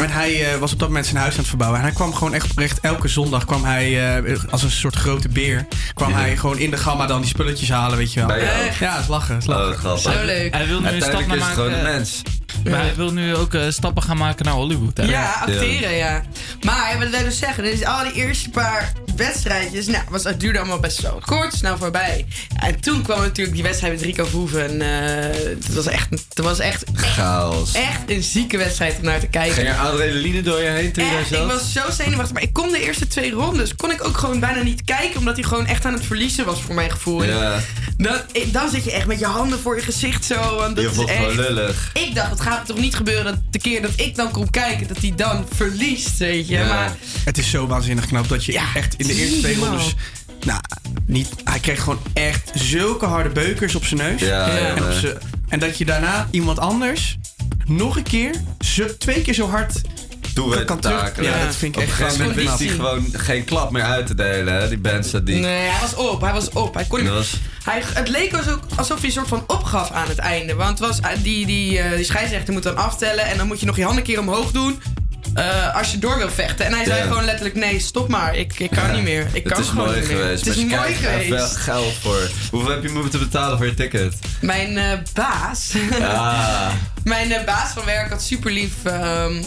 En 0.00 0.10
hij 0.10 0.52
eh, 0.52 0.58
was 0.58 0.72
op 0.72 0.78
dat 0.78 0.88
moment 0.88 1.06
zijn 1.06 1.18
huis 1.18 1.32
aan 1.32 1.38
het 1.38 1.48
verbouwen. 1.48 1.78
En 1.80 1.84
hij 1.86 1.94
kwam 1.94 2.14
gewoon 2.14 2.34
echt 2.34 2.50
oprecht 2.50 2.80
elke 2.80 3.08
zondag 3.08 3.44
kwam 3.44 3.64
hij 3.64 4.16
eh, 4.24 4.38
als 4.50 4.62
een 4.62 4.70
soort 4.70 4.96
grote 4.96 5.28
beer. 5.28 5.66
Kwam 5.94 6.10
Ja. 6.10 6.16
hij 6.16 6.36
gewoon 6.36 6.58
in 6.58 6.70
de 6.70 6.76
gamma 6.76 7.06
dan 7.06 7.20
die 7.20 7.28
spulletjes 7.30 7.68
halen, 7.70 7.98
weet 7.98 8.12
je 8.12 8.18
wel. 8.18 8.28
Bij 8.28 8.44
jou? 8.44 8.56
Ja, 8.80 8.92
het 8.92 9.02
is 9.02 9.08
lachen. 9.08 9.34
Het 9.34 9.42
is 9.42 9.48
lachen. 9.48 9.90
Oh. 9.90 9.96
Zo 9.96 10.10
leuk. 10.24 10.54
Hij 10.54 10.66
wil 10.66 10.80
nu 10.80 10.88
een 10.88 11.02
stap 11.02 11.26
naar 11.26 11.36
is 11.36 11.42
het 11.44 11.52
gewoon 11.52 11.72
een 11.72 11.82
maken. 11.82 11.92
mens. 11.92 12.22
Maar 12.64 12.80
hij 12.80 12.94
wil 12.94 13.12
nu 13.12 13.34
ook 13.36 13.54
eh, 13.54 13.62
stappen 13.68 14.02
gaan 14.02 14.16
maken 14.16 14.44
naar 14.44 14.54
Hollywood. 14.54 14.96
hè? 14.96 15.02
Ja, 15.04 15.32
acteren, 15.32 15.92
ja. 15.96 16.22
Maar 16.62 16.96
wat 16.98 17.08
wil 17.10 17.18
ik 17.18 17.24
dus 17.24 17.38
zeggen? 17.38 17.64
Dus 17.64 17.84
al 17.84 18.04
die 18.04 18.12
eerste 18.12 18.50
paar 18.50 18.92
wedstrijdjes, 19.16 19.86
nou, 19.86 20.02
was, 20.10 20.24
het 20.24 20.40
duurde 20.40 20.58
allemaal 20.58 20.78
best 20.80 21.00
wel 21.00 21.22
kort, 21.26 21.54
snel 21.54 21.78
voorbij. 21.78 22.26
En 22.56 22.80
toen 22.80 23.02
kwam 23.02 23.20
natuurlijk 23.20 23.54
die 23.56 23.62
wedstrijd 23.64 23.92
met 23.92 24.02
Rico 24.02 24.24
Verhoeven. 24.24 24.64
En 24.64 24.80
eh, 24.82 25.40
het 25.66 25.74
was 25.74 25.86
echt, 25.86 26.10
het 26.10 26.38
was 26.44 26.58
echt, 26.58 26.84
Chaos. 26.94 27.72
echt 27.72 28.10
een 28.10 28.22
zieke 28.22 28.58
wedstrijd 28.58 28.96
om 28.98 29.04
naar 29.04 29.20
te 29.20 29.26
kijken. 29.26 29.54
Ging 29.54 29.68
er 29.68 29.74
adrenaline 29.78 30.42
door 30.42 30.60
je 30.60 30.68
heen 30.68 30.92
toen 30.92 31.04
je 31.04 31.10
daar 31.30 31.40
ik 31.40 31.46
was 31.46 31.72
zo 31.72 31.80
zenuwachtig. 31.90 32.32
Maar 32.32 32.42
ik 32.42 32.52
kon 32.52 32.68
de 32.72 32.82
eerste 32.84 33.06
twee 33.06 33.30
rondes 33.30 33.74
kon 33.76 33.90
ik 33.90 34.04
ook 34.06 34.16
gewoon 34.16 34.40
bijna 34.40 34.62
niet 34.62 34.84
kijken. 34.84 35.18
Omdat 35.18 35.34
hij 35.36 35.44
gewoon 35.44 35.66
echt 35.66 35.84
aan 35.84 35.92
het 35.92 36.04
verliezen 36.04 36.44
was 36.44 36.62
voor 36.62 36.74
mijn 36.74 36.90
gevoel. 36.90 37.24
Ja, 37.24 37.58
Dan, 37.96 38.16
dan 38.46 38.70
zit 38.70 38.84
je 38.84 38.92
echt 38.92 39.06
met 39.06 39.18
je 39.18 39.26
handen 39.26 39.58
voor 39.60 39.76
je 39.76 39.82
gezicht 39.82 40.24
zo. 40.24 40.56
Want 40.56 40.76
dat 40.76 40.94
je 40.94 41.02
is 41.02 41.08
echt... 41.08 41.34
lullig. 41.34 41.90
Ik 41.92 42.14
dacht, 42.14 42.40
gaat 42.42 42.66
toch 42.66 42.78
niet 42.78 42.94
gebeuren 42.94 43.24
dat 43.24 43.38
de 43.50 43.58
keer 43.58 43.82
dat 43.82 43.92
ik 43.96 44.16
dan 44.16 44.30
kom 44.30 44.50
kijken, 44.50 44.88
dat 44.88 44.98
hij 44.98 45.12
dan 45.16 45.46
verliest, 45.54 46.18
weet 46.18 46.48
je. 46.48 46.54
Ja. 46.54 46.66
Maar 46.66 46.96
Het 47.24 47.38
is 47.38 47.50
zo 47.50 47.66
waanzinnig 47.66 48.06
knap 48.06 48.28
dat 48.28 48.44
je 48.44 48.70
echt 48.74 48.94
in 48.94 49.06
de 49.06 49.14
eerste 49.14 49.38
twee 49.38 49.56
rondes... 49.56 49.94
Nou, 50.44 50.60
niet, 51.06 51.28
hij 51.44 51.58
kreeg 51.58 51.82
gewoon 51.82 52.00
echt 52.12 52.50
zulke 52.54 53.06
harde 53.06 53.28
beukers 53.28 53.74
op 53.74 53.84
zijn 53.84 54.00
neus. 54.00 54.20
Ja, 54.20 54.56
ja, 54.56 54.74
en, 54.74 54.82
op 54.82 55.22
en 55.48 55.58
dat 55.58 55.78
je 55.78 55.84
daarna 55.84 56.28
iemand 56.30 56.58
anders 56.58 57.18
nog 57.66 57.96
een 57.96 58.02
keer, 58.02 58.34
zo, 58.60 58.96
twee 58.98 59.22
keer 59.22 59.34
zo 59.34 59.48
hard 59.48 59.80
Kan, 60.34 60.48
we 60.50 60.64
kan 60.64 60.80
takelen. 60.80 61.30
Ja, 61.30 61.44
dat 61.44 61.56
vind 61.56 61.76
ik 61.76 61.82
Op 61.82 61.88
echt 61.88 62.18
een 62.18 62.32
wist 62.34 62.58
hij 62.58 62.68
gewoon 62.68 63.06
geen 63.12 63.44
klap 63.44 63.70
meer 63.70 63.82
uit 63.82 64.06
te 64.06 64.14
delen, 64.14 64.54
hè, 64.60 64.68
die 64.68 64.78
band 64.78 65.26
die. 65.26 65.36
Nee, 65.40 65.68
hij 65.68 65.80
was 65.80 65.94
op, 65.94 66.20
hij 66.20 66.32
was 66.32 66.48
op. 66.50 66.74
Hij 66.74 66.84
kon 66.84 67.08
was- 67.08 67.40
hij, 67.64 67.82
het 67.86 68.08
leek 68.08 68.34
ook 68.36 68.60
alsof 68.76 68.96
hij 68.98 69.06
een 69.06 69.12
soort 69.14 69.28
van 69.28 69.44
opgaf 69.46 69.90
aan 69.90 70.08
het 70.08 70.18
einde. 70.18 70.54
Want 70.54 70.78
het 70.78 70.88
was, 70.88 71.00
die, 71.22 71.46
die, 71.46 71.78
eh, 71.78 71.96
die 71.96 72.04
scheidsrechter 72.04 72.52
moet 72.52 72.62
dan 72.62 72.76
aftellen 72.76 73.24
en 73.24 73.36
dan 73.36 73.46
moet 73.46 73.60
je 73.60 73.66
nog 73.66 73.76
je 73.76 73.82
handen 73.84 74.00
een 74.00 74.06
keer 74.08 74.18
omhoog 74.20 74.50
doen. 74.50 74.80
eh, 75.34 75.76
als 75.76 75.90
je 75.90 75.98
door 75.98 76.18
wil 76.18 76.30
vechten. 76.30 76.66
En 76.66 76.72
hij 76.74 76.84
zei 76.84 77.02
gewoon 77.02 77.24
letterlijk: 77.24 77.54
nee, 77.54 77.80
stop 77.80 78.08
maar. 78.08 78.36
Ik, 78.36 78.58
ik 78.58 78.70
kan 78.70 78.92
niet 78.92 79.02
meer. 79.02 79.26
Ik 79.32 79.42
kan 79.44 79.52
het 79.52 79.60
is 79.64 79.68
gewoon 79.68 79.86
mooi 79.86 79.98
niet 79.98 80.08
meer. 80.08 80.16
geweest. 80.16 80.44
Het 80.44 80.56
is 80.56 80.64
mooi 80.64 80.70
krijgt 80.70 81.02
er 81.04 81.10
wel 81.10 81.20
geweest. 81.22 81.56
geld 81.56 81.92
voor. 82.00 82.28
Hoeveel 82.50 82.70
heb 82.70 82.82
je 82.82 82.88
moeten 82.88 83.18
betalen 83.18 83.56
voor 83.56 83.66
je 83.66 83.74
ticket? 83.74 84.14
Mijn 84.40 84.76
eh, 84.78 84.98
baas. 85.14 85.72
Ah, 86.00 86.68
Mijn 87.04 87.32
baas 87.46 87.72
van 87.72 87.84
werk 87.84 88.10
had 88.10 88.22
super 88.22 88.52
lief. 88.52 88.72
ehm, 88.84 89.42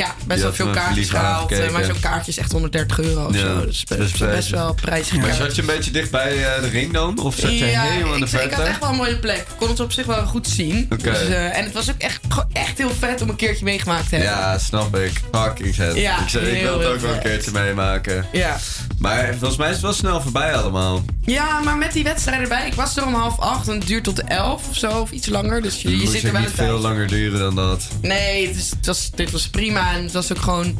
ja, 0.00 0.14
best 0.26 0.42
wel 0.42 0.52
veel 0.52 0.70
kaartjes 0.70 1.10
gehaald. 1.10 1.52
eh, 1.52 1.70
maar 1.70 1.84
zo'n 1.84 2.00
kaartje 2.00 2.30
is 2.30 2.38
echt 2.38 2.52
130 2.52 3.00
euro 3.00 3.26
of 3.26 3.34
Ja, 3.34 3.40
zo. 3.40 3.64
Dus 3.66 3.84
dat 3.84 3.98
best, 3.98 4.12
is 4.14 4.18
best, 4.20 4.50
wel 4.50 4.74
prijzig. 4.74 5.16
maar 5.16 5.34
zat 5.34 5.54
je 5.54 5.60
een 5.60 5.66
beetje 5.66 5.90
dicht 5.90 6.10
bij 6.10 6.54
eh, 6.54 6.62
de 6.62 6.68
ring 6.68 6.92
dan? 6.92 7.18
Of 7.18 7.34
zat 7.34 7.58
je 7.58 7.64
helemaal 7.64 8.14
in 8.14 8.20
de 8.20 8.26
ik, 8.26 8.32
ik 8.32 8.38
had 8.40 8.48
verte? 8.50 8.62
echt 8.62 8.80
wel 8.80 8.88
een 8.90 8.96
mooie 8.96 9.18
plek. 9.18 9.36
Ik 9.36 9.46
kon 9.58 9.68
het 9.68 9.80
op 9.80 9.92
zich 9.92 10.06
wel 10.06 10.26
goed 10.26 10.46
zien. 10.48 10.88
Dus, 11.02 11.18
eh, 11.26 11.58
en 11.58 11.64
het 11.64 11.72
was 11.72 11.90
ook 11.90 11.98
echt, 11.98 12.20
gewoon 12.28 12.50
echt 12.52 12.78
heel 12.78 12.90
vet 12.98 13.22
om 13.22 13.28
een 13.28 13.36
keertje 13.36 13.64
meegemaakt 13.64 14.08
te 14.08 14.14
hebben. 14.16 14.32
Ja, 14.34 14.58
snap 14.58 14.96
ik. 14.96 15.20
Fucking 15.32 15.74
vet. 15.74 15.96
Ja, 15.96 16.22
ik, 16.22 16.28
zei, 16.28 16.46
ik 16.46 16.62
wil 16.62 16.78
het 16.78 16.88
ook 16.88 17.00
wel 17.00 17.12
een 17.12 17.20
keertje 17.20 17.50
meemaken. 17.50 18.26
Ja. 18.32 18.58
Maar 18.98 19.26
volgens 19.30 19.56
mij 19.56 19.66
is 19.68 19.72
het 19.74 19.82
wel 19.82 19.92
snel 19.92 20.20
voorbij 20.20 20.54
allemaal. 20.54 21.02
Ja, 21.24 21.60
maar 21.60 21.76
met 21.76 21.92
die 21.92 22.04
wedstrijd 22.04 22.42
erbij. 22.42 22.66
Ik 22.66 22.74
was 22.74 22.96
er 22.96 23.06
om 23.06 23.14
half 23.14 23.38
acht 23.38 23.68
en 23.68 23.74
het 23.74 23.86
duurt 23.86 24.04
tot 24.04 24.24
elf 24.24 24.68
of 24.68 24.76
zo, 24.76 25.00
of 25.00 25.10
iets 25.10 25.26
langer. 25.28 25.62
Dus 25.62 25.82
je, 25.82 26.06
zit 26.06 26.22
er 26.22 26.32
wel 26.32 26.40
niet 26.40 26.50
een 26.50 26.56
veel 26.56 26.66
tijd. 26.68 26.82
langer 26.82 27.06
duren 27.06 27.38
dan 27.38 27.54
dat. 27.54 27.88
Nee, 28.02 28.46
het, 28.46 28.56
is, 28.56 28.70
het 28.70 28.86
was, 28.86 29.10
dit 29.14 29.30
was 29.30 29.48
prima. 29.48 29.89
En 29.96 30.02
het 30.02 30.12
was 30.12 30.32
ook 30.32 30.38
gewoon... 30.38 30.76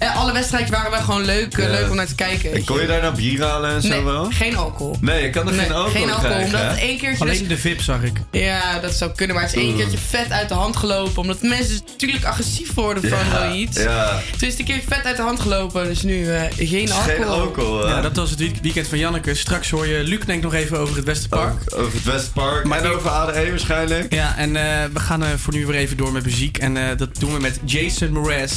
eh, 0.00 0.16
alle 0.16 0.32
wedstrijden 0.32 0.70
waren 0.70 0.90
wel 0.90 1.00
gewoon 1.00 1.24
leuk, 1.24 1.58
eh, 1.58 1.64
Ja. 1.64 1.70
leuk 1.70 1.90
om 1.90 1.96
naar 1.96 2.06
te 2.06 2.14
kijken. 2.14 2.54
En 2.54 2.64
kon 2.64 2.80
je 2.80 2.86
daar 2.86 3.02
nou 3.02 3.14
bier 3.16 3.42
halen 3.42 3.70
en 3.70 3.82
zo 3.82 3.88
Nee, 3.88 4.02
wel? 4.02 4.28
geen 4.32 4.56
alcohol. 4.56 4.96
Nee, 5.00 5.22
je 5.22 5.30
kan 5.30 5.46
er 5.48 5.52
Nee, 5.54 5.60
geen 5.64 5.72
alcohol 5.72 5.92
geen 6.00 6.02
alcohol, 6.10 6.20
krijgen, 6.28 6.44
omdat 6.46 6.60
hè? 6.60 6.66
het 6.68 6.78
één 6.78 6.98
keertje... 6.98 7.24
Alleen 7.24 7.38
dus- 7.38 7.48
de 7.48 7.56
VIP 7.58 7.80
zag 7.80 8.02
ik. 8.02 8.16
Ja, 8.30 8.78
dat 8.78 8.94
zou 8.94 9.10
kunnen, 9.14 9.36
maar 9.36 9.44
het 9.44 9.54
is 9.56 9.62
één 9.62 9.76
keertje 9.76 9.98
vet 9.98 10.30
uit 10.30 10.48
de 10.48 10.54
hand 10.54 10.76
gelopen. 10.76 11.16
Omdat 11.22 11.42
mensen 11.42 11.80
natuurlijk 11.86 12.24
agressief 12.24 12.74
worden 12.74 13.08
van 13.08 13.18
Ja, 13.18 13.46
zoiets. 13.48 13.82
ja. 13.82 14.20
Toen 14.38 14.48
is 14.48 14.50
het 14.50 14.58
een 14.58 14.64
keer 14.64 14.80
vet 14.88 15.04
uit 15.04 15.16
de 15.16 15.22
hand 15.22 15.40
gelopen, 15.40 15.84
dus 15.84 16.02
nu 16.02 16.28
eh, 16.34 16.42
geen 16.56 16.92
alcohol. 16.92 17.88
Ja, 17.88 18.00
dat 18.00 18.16
was 18.16 18.30
het 18.30 18.38
week- 18.38 18.58
weekend 18.62 18.88
van 18.88 18.98
Janneke. 18.98 19.34
Straks 19.34 19.70
hoor 19.70 19.86
je 19.86 20.02
Luc 20.02 20.18
denk 20.26 20.42
nog 20.42 20.54
even 20.54 20.78
over 20.78 20.96
het 20.96 21.04
Westerpark. 21.04 21.62
Over 21.76 21.92
het 21.92 22.04
Westpark 22.04 22.64
Maar 22.64 22.78
en 22.78 22.84
ik- 22.90 22.96
over 22.96 23.10
ADE 23.10 23.48
waarschijnlijk. 23.50 24.14
Ja, 24.14 24.36
en 24.36 24.56
eh, 24.56 24.62
we 24.92 25.00
gaan 25.00 25.22
voor 25.38 25.52
nu 25.54 25.66
weer 25.66 25.76
even 25.76 25.96
door 25.96 26.12
met 26.12 26.24
muziek. 26.24 26.58
En 26.58 26.76
eh, 26.76 26.96
dat 26.96 27.08
doen 27.18 27.32
we 27.34 27.40
met 27.40 27.58
Jason 27.64 28.12
Mraz, 28.12 28.52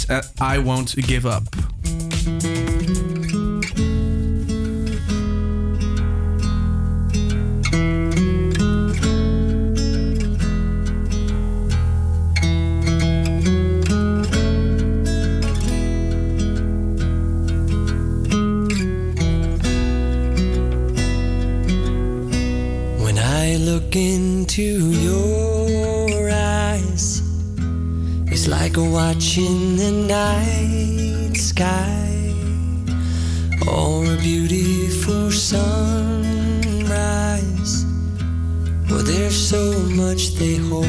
I 0.53 0.59
Won't 0.59 0.93
Give 0.95 1.27
Up. 1.27 1.32
When 1.33 1.41
I 23.17 23.55
look 23.57 23.95
into 23.95 24.61
your 24.61 26.29
eyes, 26.29 27.23
it's 28.27 28.47
like 28.47 28.77
watching 28.77 29.77
the 29.77 29.91
night 30.07 31.02
sky 31.35 32.33
or 33.67 34.05
a 34.05 34.17
beautiful 34.17 35.31
sunrise. 35.31 36.33
Well, 38.89 39.03
there's 39.03 39.35
so 39.35 39.79
much 39.89 40.35
they 40.35 40.55
hold. 40.55 40.85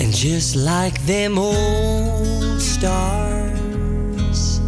And 0.00 0.12
just 0.14 0.56
like 0.56 1.00
them 1.06 1.38
old 1.38 2.60
stars, 2.60 4.60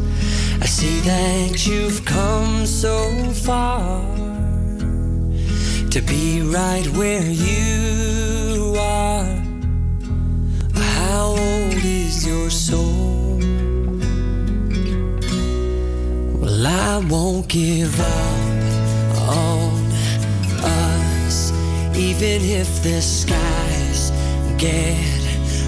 I 0.61 0.67
see 0.67 1.01
that 1.01 1.67
you've 1.67 2.05
come 2.05 2.67
so 2.67 3.11
far 3.33 4.05
to 5.91 6.01
be 6.03 6.43
right 6.43 6.87
where 6.89 7.31
you 7.31 8.77
are. 8.79 9.44
How 11.15 11.27
old 11.27 11.85
is 11.85 12.27
your 12.27 12.51
soul? 12.51 13.39
Well, 16.41 16.67
I 16.67 17.07
won't 17.09 17.47
give 17.47 17.95
up 18.01 19.19
on 19.31 19.93
us, 20.65 21.53
even 21.95 22.41
if 22.61 22.83
the 22.83 23.01
skies 23.01 24.11
get 24.59 24.99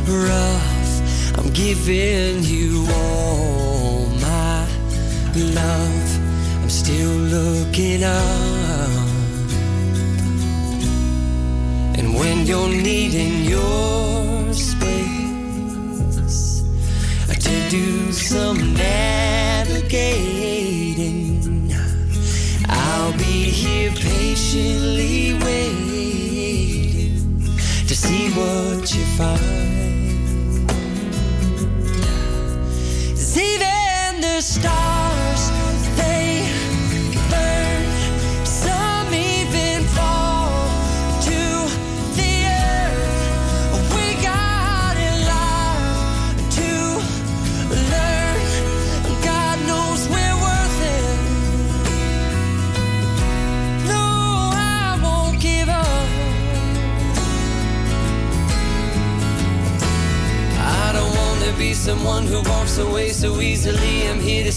rough. 0.08 1.38
I'm 1.38 1.50
giving 1.52 2.42
you 2.42 2.84
all 2.90 4.06
my 4.28 4.66
love. 5.60 6.08
I'm 6.60 6.70
still 6.70 7.16
looking 7.36 8.02
up. 8.02 8.90
And 11.98 12.16
when 12.16 12.46
you're 12.46 12.68
needing 12.68 13.44
your 13.44 14.52
space 14.52 15.25
to 17.46 17.68
do 17.70 18.12
some 18.12 18.74
navigating, 18.74 19.72
I'll 22.68 23.12
be 23.12 23.50
here 23.62 23.92
patiently 23.92 25.34
waiting 25.44 27.20
to 27.86 27.94
see 27.94 28.30
what 28.32 28.92
you 28.92 29.04
find. 29.16 29.65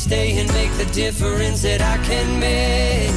Stay 0.09 0.39
and 0.39 0.51
make 0.53 0.73
the 0.75 0.91
difference 0.91 1.61
that 1.61 1.81
I 1.81 1.95
can 2.09 2.27
make. 2.39 3.13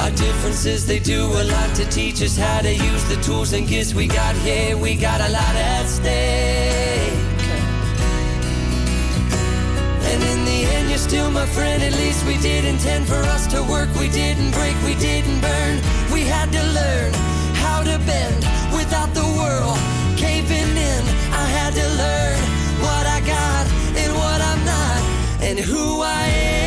Our 0.00 0.10
differences, 0.12 0.86
they 0.86 0.98
do 0.98 1.26
a 1.26 1.44
lot 1.44 1.76
to 1.76 1.84
teach 1.90 2.22
us 2.22 2.38
how 2.38 2.62
to 2.62 2.72
use 2.72 3.04
the 3.12 3.20
tools 3.20 3.52
and 3.52 3.68
gifts 3.68 3.92
we 3.92 4.06
got 4.06 4.34
here. 4.36 4.78
We 4.78 4.94
got 4.96 5.20
a 5.20 5.30
lot 5.30 5.54
at 5.56 5.86
stake. 5.88 7.12
And 10.10 10.20
in 10.32 10.40
the 10.50 10.60
end, 10.76 10.88
you're 10.88 11.06
still 11.10 11.30
my 11.30 11.44
friend. 11.44 11.82
At 11.82 11.92
least 11.92 12.24
we 12.24 12.38
did 12.38 12.64
intend 12.64 13.06
for 13.06 13.22
us 13.34 13.46
to 13.48 13.60
work. 13.62 13.90
We 14.00 14.08
didn't 14.08 14.52
break, 14.52 14.76
we 14.88 14.94
didn't 14.94 15.40
burn. 15.42 15.74
We 16.14 16.22
had 16.22 16.48
to 16.56 16.62
learn 16.80 17.12
how 17.64 17.82
to 17.82 17.98
bend 18.08 18.40
without 18.72 19.12
the 19.12 19.28
world 19.40 19.76
caving 20.16 20.72
in. 20.90 21.02
I 21.42 21.44
had 21.58 21.74
to 21.74 21.86
learn 22.02 22.27
and 25.40 25.58
who 25.58 26.02
I 26.02 26.26
am. 26.26 26.57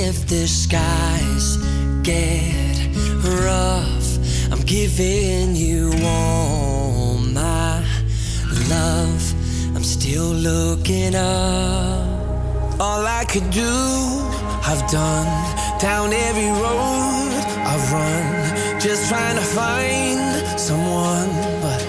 If 0.00 0.26
the 0.28 0.46
skies 0.46 1.56
get 2.02 2.54
rough. 3.44 4.08
I'm 4.52 4.62
giving 4.62 5.56
you 5.56 5.92
all 6.04 7.18
my 7.18 7.82
love. 8.68 9.22
I'm 9.74 9.82
still 9.82 10.32
looking 10.32 11.14
up. 11.14 12.80
All 12.80 13.04
I 13.20 13.24
could 13.28 13.50
do, 13.50 13.74
I've 14.70 14.84
done. 14.90 15.26
Down 15.80 16.12
every 16.12 16.50
road 16.64 17.30
I've 17.70 17.92
run, 17.92 18.80
just 18.80 19.08
trying 19.08 19.36
to 19.36 19.46
find 19.58 20.58
someone. 20.58 21.30
But 21.64 21.82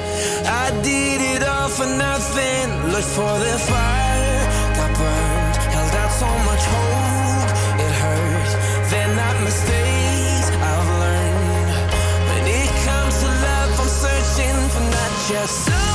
I 0.64 0.66
did 0.84 1.22
it 1.34 1.44
all 1.44 1.70
for 1.70 1.86
nothing. 1.86 2.66
Looked 2.92 3.14
for 3.18 3.34
the 3.46 3.58
fire, 3.70 4.09
just 15.30 15.66
someone 15.66 15.89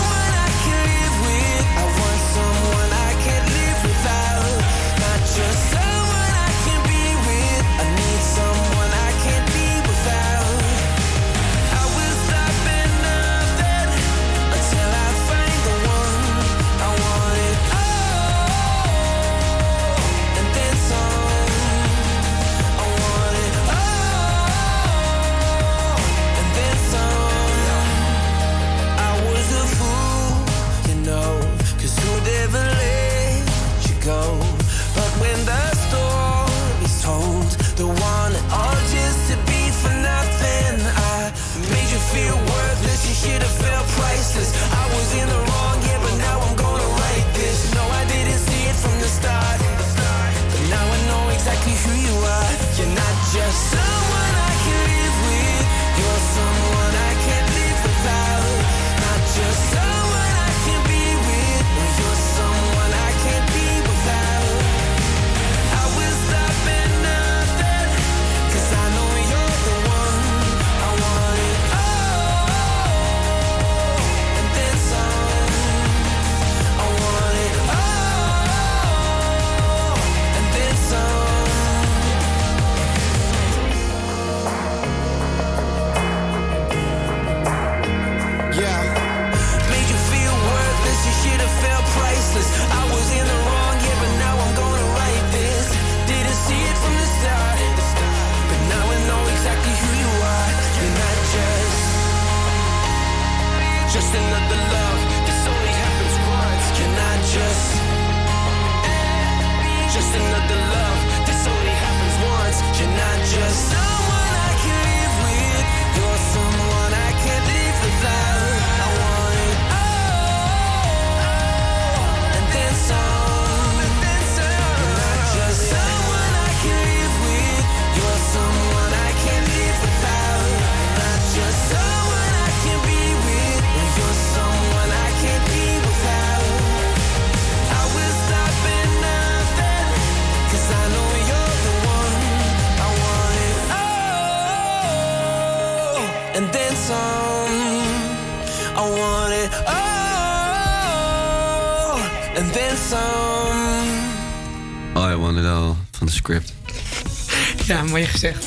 mooi 157.89 158.06
gezegd. 158.06 158.44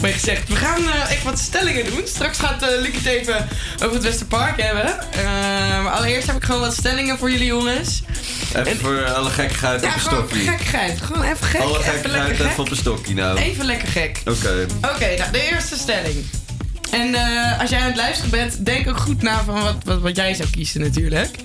Mooi 0.00 0.12
gezegd. 0.12 0.48
We 0.48 0.56
gaan 0.56 0.88
eh, 0.88 1.10
even 1.10 1.24
wat 1.24 1.38
stellingen 1.38 1.84
doen. 1.84 2.02
Straks 2.04 2.38
gaat 2.38 2.62
eh 2.62 2.68
Luc 2.80 2.94
het 2.94 3.06
even 3.06 3.48
over 3.82 3.94
het 3.94 4.02
Westerpark 4.02 4.62
hebben. 4.62 4.86
Eh, 5.12 5.82
maar 5.82 5.92
allereerst 5.92 6.26
heb 6.26 6.36
ik 6.36 6.44
gewoon 6.44 6.60
wat 6.60 6.74
stellingen 6.74 7.18
voor 7.18 7.30
jullie 7.30 7.46
jongens. 7.46 8.02
Even 8.54 8.78
voor 8.78 9.04
alle 9.12 9.30
gekkigheid 9.30 9.80
Ja, 9.80 9.88
op 9.88 9.94
een 9.94 10.00
gewoon 10.00 10.18
stokkie. 10.26 10.48
gekkigheid. 10.48 11.00
Gewoon 11.00 11.22
even 11.22 11.46
gek. 11.46 11.60
Alle 11.60 11.78
even 11.78 11.84
gekkigheid 11.92 12.16
lekker 12.26 12.34
even 12.34 12.48
gek. 12.50 12.58
op 12.58 12.70
een 12.70 12.76
stokkie 12.76 13.14
nou. 13.14 13.38
Even 13.38 13.64
lekker 13.64 13.88
gek. 13.88 14.20
Oké. 14.24 14.66
Oké, 14.94 15.16
nou, 15.18 15.30
de 15.32 15.50
eerste 15.50 15.76
stelling. 15.76 16.24
En 16.90 17.14
als 17.60 17.70
jij 17.70 17.80
aan 17.80 17.86
het 17.86 17.96
luisteren 17.96 18.30
bent, 18.30 18.64
denk 18.66 18.88
ook 18.88 18.98
goed 18.98 19.22
na 19.22 19.44
van 19.44 19.62
wat, 19.62 19.76
wat, 19.84 20.00
wat 20.00 20.16
jij 20.16 20.34
zou 20.34 20.50
kiezen 20.50 20.80
natuurlijk. 20.80 21.36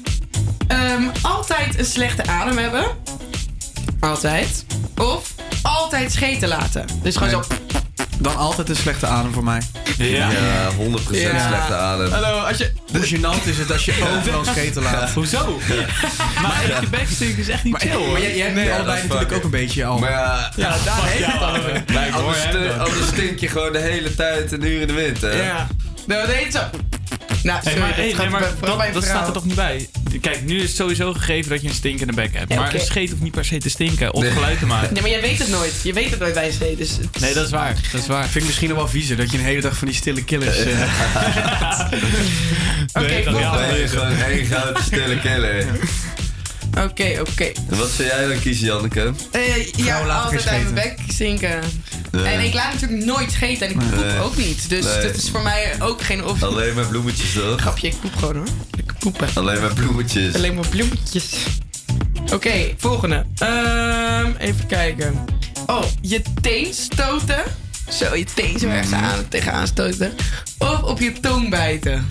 Ehm, 0.68 1.04
altijd 1.22 1.80
een 1.80 1.86
slechte 1.86 2.26
adem 2.26 2.58
hebben. 2.58 2.86
Altijd. 4.00 4.66
Altijd 6.00 6.18
scheten 6.18 6.48
laten. 6.48 6.86
Dus 7.02 7.16
gewoon 7.18 7.30
zo... 7.30 7.44
Dan 8.20 8.36
altijd 8.36 8.70
een 8.70 8.76
slechte 8.76 9.06
adem 9.08 9.34
voor 9.34 9.44
mij. 9.44 9.62
Ja, 9.98 10.30
100% 10.32 10.34
Ja. 11.12 11.48
slechte 11.48 11.74
adem. 11.76 12.12
Hallo, 12.12 12.40
als 12.40 12.58
je... 12.58 12.72
Hoe 12.92 13.08
gênant 13.08 13.48
is 13.48 13.58
het 13.58 13.72
als 13.72 13.86
je 13.86 13.94
overal 14.18 14.46
scheten 14.46 14.82
laat? 14.84 15.10
Hoezo? 15.12 15.60
Maar 16.42 16.64
je 16.82 16.88
bekstinken 16.90 17.38
is 17.38 17.48
echt 17.50 17.64
niet 17.64 17.74
Maar, 17.74 17.82
chill 17.82 17.92
hoor. 17.94 18.12
maar 18.12 18.22
jij, 18.22 18.36
jij 18.36 18.44
hebt 18.46 18.56
Nee, 18.56 18.74
allebei 18.74 19.02
natuurlijk 19.02 19.32
ook 19.32 19.44
een 19.44 19.50
beetje 19.50 19.86
al. 19.86 19.98
Maar 20.00 20.12
ja, 20.12 20.52
Ja, 20.56 20.76
daar 20.86 21.00
heeft 21.04 21.26
het 21.26 21.42
al. 21.42 22.22
Hoor, 22.22 22.72
anders, 22.80 23.08
stink 23.08 23.40
je 23.40 23.48
gewoon 23.48 23.72
de 23.72 23.80
hele 23.80 24.16
tijd 24.16 24.52
een 24.52 24.64
uur 24.66 24.82
in 24.82 24.88
de 24.88 24.94
wind, 24.94 25.22
hè? 25.22 25.30
Ja. 25.32 25.68
Nou, 26.08 26.28
dat 26.28 26.36
heet 26.36 26.54
zo. 26.54 26.60
Nou, 27.44 27.60
Hey, 27.64 27.72
sorry, 27.74 27.80
maar, 27.80 27.88
dat 27.88 27.98
hey, 27.98 28.10
gaat 28.10 28.18
nee, 28.22 28.30
maar 28.30 28.40
bij- 28.40 28.50
vooral 28.60 28.78
bij 28.78 28.86
dat, 28.92 28.96
een 28.96 29.02
dat 29.02 29.10
vrouw. 29.10 29.16
staat 29.16 29.28
er 29.28 29.34
toch 29.34 29.46
niet 29.46 29.56
bij? 29.56 29.90
Kijk, 30.22 30.42
nu 30.46 30.56
is 30.58 30.62
het 30.68 30.76
sowieso 30.76 31.14
gegeven 31.14 31.50
dat 31.52 31.62
je 31.62 31.68
een 31.68 31.74
stinkende 31.74 32.14
bek 32.14 32.34
hebt. 32.38 32.54
Ja, 32.54 32.60
maar 32.60 32.74
een 32.74 32.80
scheet 32.80 33.10
hoeft 33.10 33.22
niet 33.22 33.32
per 33.32 33.46
se 33.46 33.58
te 33.58 33.70
stinken 33.70 34.14
of 34.14 34.34
geluid 34.34 34.60
te 34.60 34.66
maken. 34.66 34.94
Nee, 34.94 35.02
maar 35.02 35.12
jij 35.12 35.22
weet 35.22 35.38
het 35.40 35.50
nooit. 35.50 35.74
Je 35.84 35.94
weet 35.94 36.10
het 36.10 36.20
nooit 36.20 36.34
bij 36.34 36.46
een 36.48 36.54
scheet. 36.54 36.78
Dus 36.78 36.90
het- 36.98 37.20
Nee, 37.20 37.34
dat 37.34 37.46
is 37.46 37.52
waar. 37.52 37.76
Dat 37.92 38.02
is 38.02 38.08
waar. 38.08 38.24
Vind 38.24 38.36
ik 38.36 38.46
misschien 38.46 38.70
nog 38.70 38.78
wel 38.78 38.88
viezer 38.88 39.18
dat 39.18 39.32
je 39.32 39.38
een 39.38 39.44
hele 39.44 39.62
dag 39.62 39.78
van 39.78 39.88
die 39.88 39.96
stille 39.98 40.24
killers. 40.24 40.58
eh, 40.58 40.80
Oké, 42.94 43.24
volgende. 43.24 43.78
Je 43.80 43.88
gewoon 43.88 44.16
één 44.22 44.46
grote 44.46 44.82
stille 44.84 45.20
killer. 45.20 45.66
Oké, 46.78 47.20
oké. 47.20 47.52
Wat 47.70 47.90
zou 47.90 48.08
jij 48.08 48.28
dan 48.28 48.40
kiezen, 48.40 48.66
Janneke? 48.66 49.14
Eh, 49.32 49.66
ja, 49.78 50.00
altijd 50.00 50.48
uit 50.48 50.62
mijn 50.74 50.74
bek 50.74 51.00
zinken. 51.14 51.60
Nee. 52.12 52.24
En 52.26 52.40
ik 52.44 52.54
laat 52.54 52.74
natuurlijk 52.74 53.06
nooit 53.06 53.32
scheten 53.32 53.68
en 53.68 53.74
ik 53.74 53.80
poep 53.80 54.06
Nee. 54.06 54.20
ook 54.20 54.38
niet. 54.38 54.70
Dus 54.70 54.86
Nee. 54.86 55.02
dat 55.02 55.16
is 55.16 55.30
voor 55.30 55.42
mij 55.42 55.76
ook 55.80 56.02
geen 56.02 56.26
optie. 56.26 56.46
Alleen 56.46 56.74
maar 56.74 56.86
bloemetjes, 56.86 57.34
toch? 57.34 57.60
Grapje, 57.62 57.88
ik 57.88 58.00
poep 58.02 58.16
gewoon 58.16 58.36
hoor. 58.36 58.48
Ik 58.78 58.94
poepen. 59.00 59.28
Alleen 59.34 59.62
maar 59.62 59.74
bloemetjes. 59.74 60.36
Alleen 60.36 60.54
maar 60.56 60.68
bloemetjes. 60.68 61.34
Oké, 62.34 62.74
volgende. 62.78 63.26
Ehm, 63.38 64.32
even 64.38 64.68
kijken. 64.68 65.26
Oh, 65.66 65.84
je 66.02 66.22
teen 66.42 66.74
stoten. 66.74 67.44
Zo, 67.92 68.16
je 68.16 68.26
teen 68.34 68.60
zo 68.60 68.68
ergens 68.68 68.94
aan, 68.94 69.28
tegenaan 69.28 69.68
stoten. 69.68 70.14
Of 70.58 70.82
op 70.84 71.00
je 71.00 71.12
tong 71.22 71.50
bijten. 71.50 72.08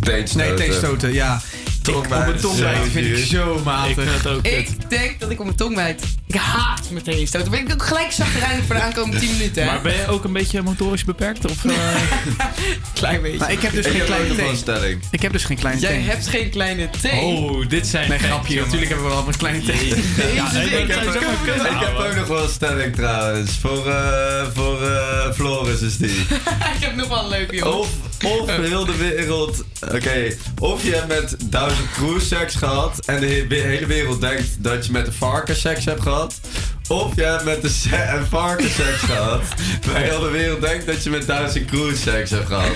Teenstoten. 0.00 0.48
nee, 0.48 0.56
tegenstoten, 0.56 1.12
ja. 1.12 1.40
Ik, 1.88 1.96
op 1.96 2.08
mijn 2.08 2.36
tong 2.40 2.58
bijten 2.58 2.90
vind 2.90 3.06
ik 3.18 3.24
zo 3.24 3.60
matig. 3.64 3.90
Ik 3.96 4.08
vind 4.08 4.22
dat 4.22 4.32
ook 4.32 4.42
kut. 4.42 4.52
Ik 4.52 4.90
denk 4.90 5.20
dat 5.20 5.30
ik 5.30 5.38
op 5.38 5.44
mijn 5.44 5.56
tong 5.56 5.74
bijt. 5.74 6.02
Ik 6.26 6.34
haat 6.34 6.90
mijn 6.90 7.04
teen 7.04 7.26
stoten. 7.26 7.50
Ben 7.50 7.60
ik 7.60 7.72
ook 7.72 7.82
gelijk 7.82 8.12
zagrijnig 8.12 8.64
voor 8.66 8.74
de 8.74 8.80
aankomende 8.82 9.18
10 9.20 9.30
minuten. 9.32 9.62
Hè? 9.62 9.68
Maar 9.68 9.80
ben 9.80 9.94
je 9.96 10.06
ook 10.08 10.24
een 10.24 10.32
beetje 10.32 10.62
motorisch 10.62 11.04
beperkt? 11.04 11.44
Of, 11.50 11.64
eh, 11.64 11.72
Klein 12.92 13.22
beetje. 13.22 13.38
Maar 13.38 13.52
ik 13.52 13.60
heb 13.60 13.72
dus 13.72 13.84
Ik 13.84 13.90
geen 13.90 14.00
heb 14.00 14.06
kleine 14.06 14.34
teen. 14.34 14.56
stelling. 14.56 15.00
Ik 15.10 15.22
heb 15.22 15.32
dus 15.32 15.44
geen 15.44 15.56
kleine 15.56 15.80
Jij 15.80 15.90
teen. 15.90 16.04
hebt 16.04 16.26
geen 16.28 16.50
kleine 16.50 16.90
teen. 17.00 17.18
Oh, 17.18 17.68
dit 17.68 17.86
zijn 17.86 18.08
Nee, 18.08 18.18
facts, 18.18 18.32
grapje. 18.32 18.60
Natuurlijk 18.60 18.88
hebben 18.90 19.06
we 19.08 19.12
wel 19.14 19.24
een 19.28 19.36
kleine 19.36 19.62
teen. 19.64 20.04
Ja, 20.34 20.52
nee, 20.52 20.64
Ik 20.64 20.88
heb, 20.88 21.06
ook, 21.06 21.46
ik 21.46 21.80
heb 21.80 22.14
nog 22.16 22.26
wel 22.26 22.42
een 22.42 22.48
stelling 22.48 22.94
trouwens. 22.94 23.58
Voor, 23.60 23.86
eh 23.86 24.46
voor 24.54 24.82
eh, 24.82 25.32
Floris 25.32 25.80
is 25.80 25.96
die. 25.96 26.10
ik 26.76 26.80
heb 26.80 26.96
nog 26.96 27.08
wel 27.08 27.22
een 27.22 27.28
leuke 27.28 27.56
jongen. 27.56 27.78
Of, 27.78 27.88
of 28.24 28.56
heel 28.56 28.84
de 28.84 28.96
wereld. 28.96 29.64
Oké, 29.94 30.36
of 30.58 30.82
je 30.84 31.04
hebt 31.06 31.50
met 31.70 31.78
duizend 31.78 31.90
crew 31.92 32.20
seks 32.38 32.54
gehad. 32.54 33.06
En 33.06 33.20
de 33.20 33.26
he- 33.26 33.46
de 33.46 33.54
hele 33.54 33.86
wereld 33.86 34.20
denkt 34.20 34.46
dat 34.58 34.86
je 34.86 34.92
met 34.92 35.06
een 35.06 35.12
varken 35.12 35.56
seks 35.56 35.84
hebt 35.84 36.02
gehad. 36.02 36.40
Of 36.88 37.14
je 37.16 37.22
hebt 37.22 37.44
met 37.44 37.64
een, 37.64 37.70
se- 37.70 38.10
een 38.16 38.26
varken 38.26 38.70
seks 38.70 38.98
gehad. 38.98 39.42
Maar 39.86 40.00
heel 40.02 40.20
de 40.20 40.28
wereld 40.30 40.60
denkt 40.60 40.86
dat 40.86 41.02
je 41.04 41.10
met 41.10 41.26
duizend 41.26 41.64
crew 41.66 41.96
seks 41.96 42.30
hebt 42.30 42.46
gehad. 42.46 42.70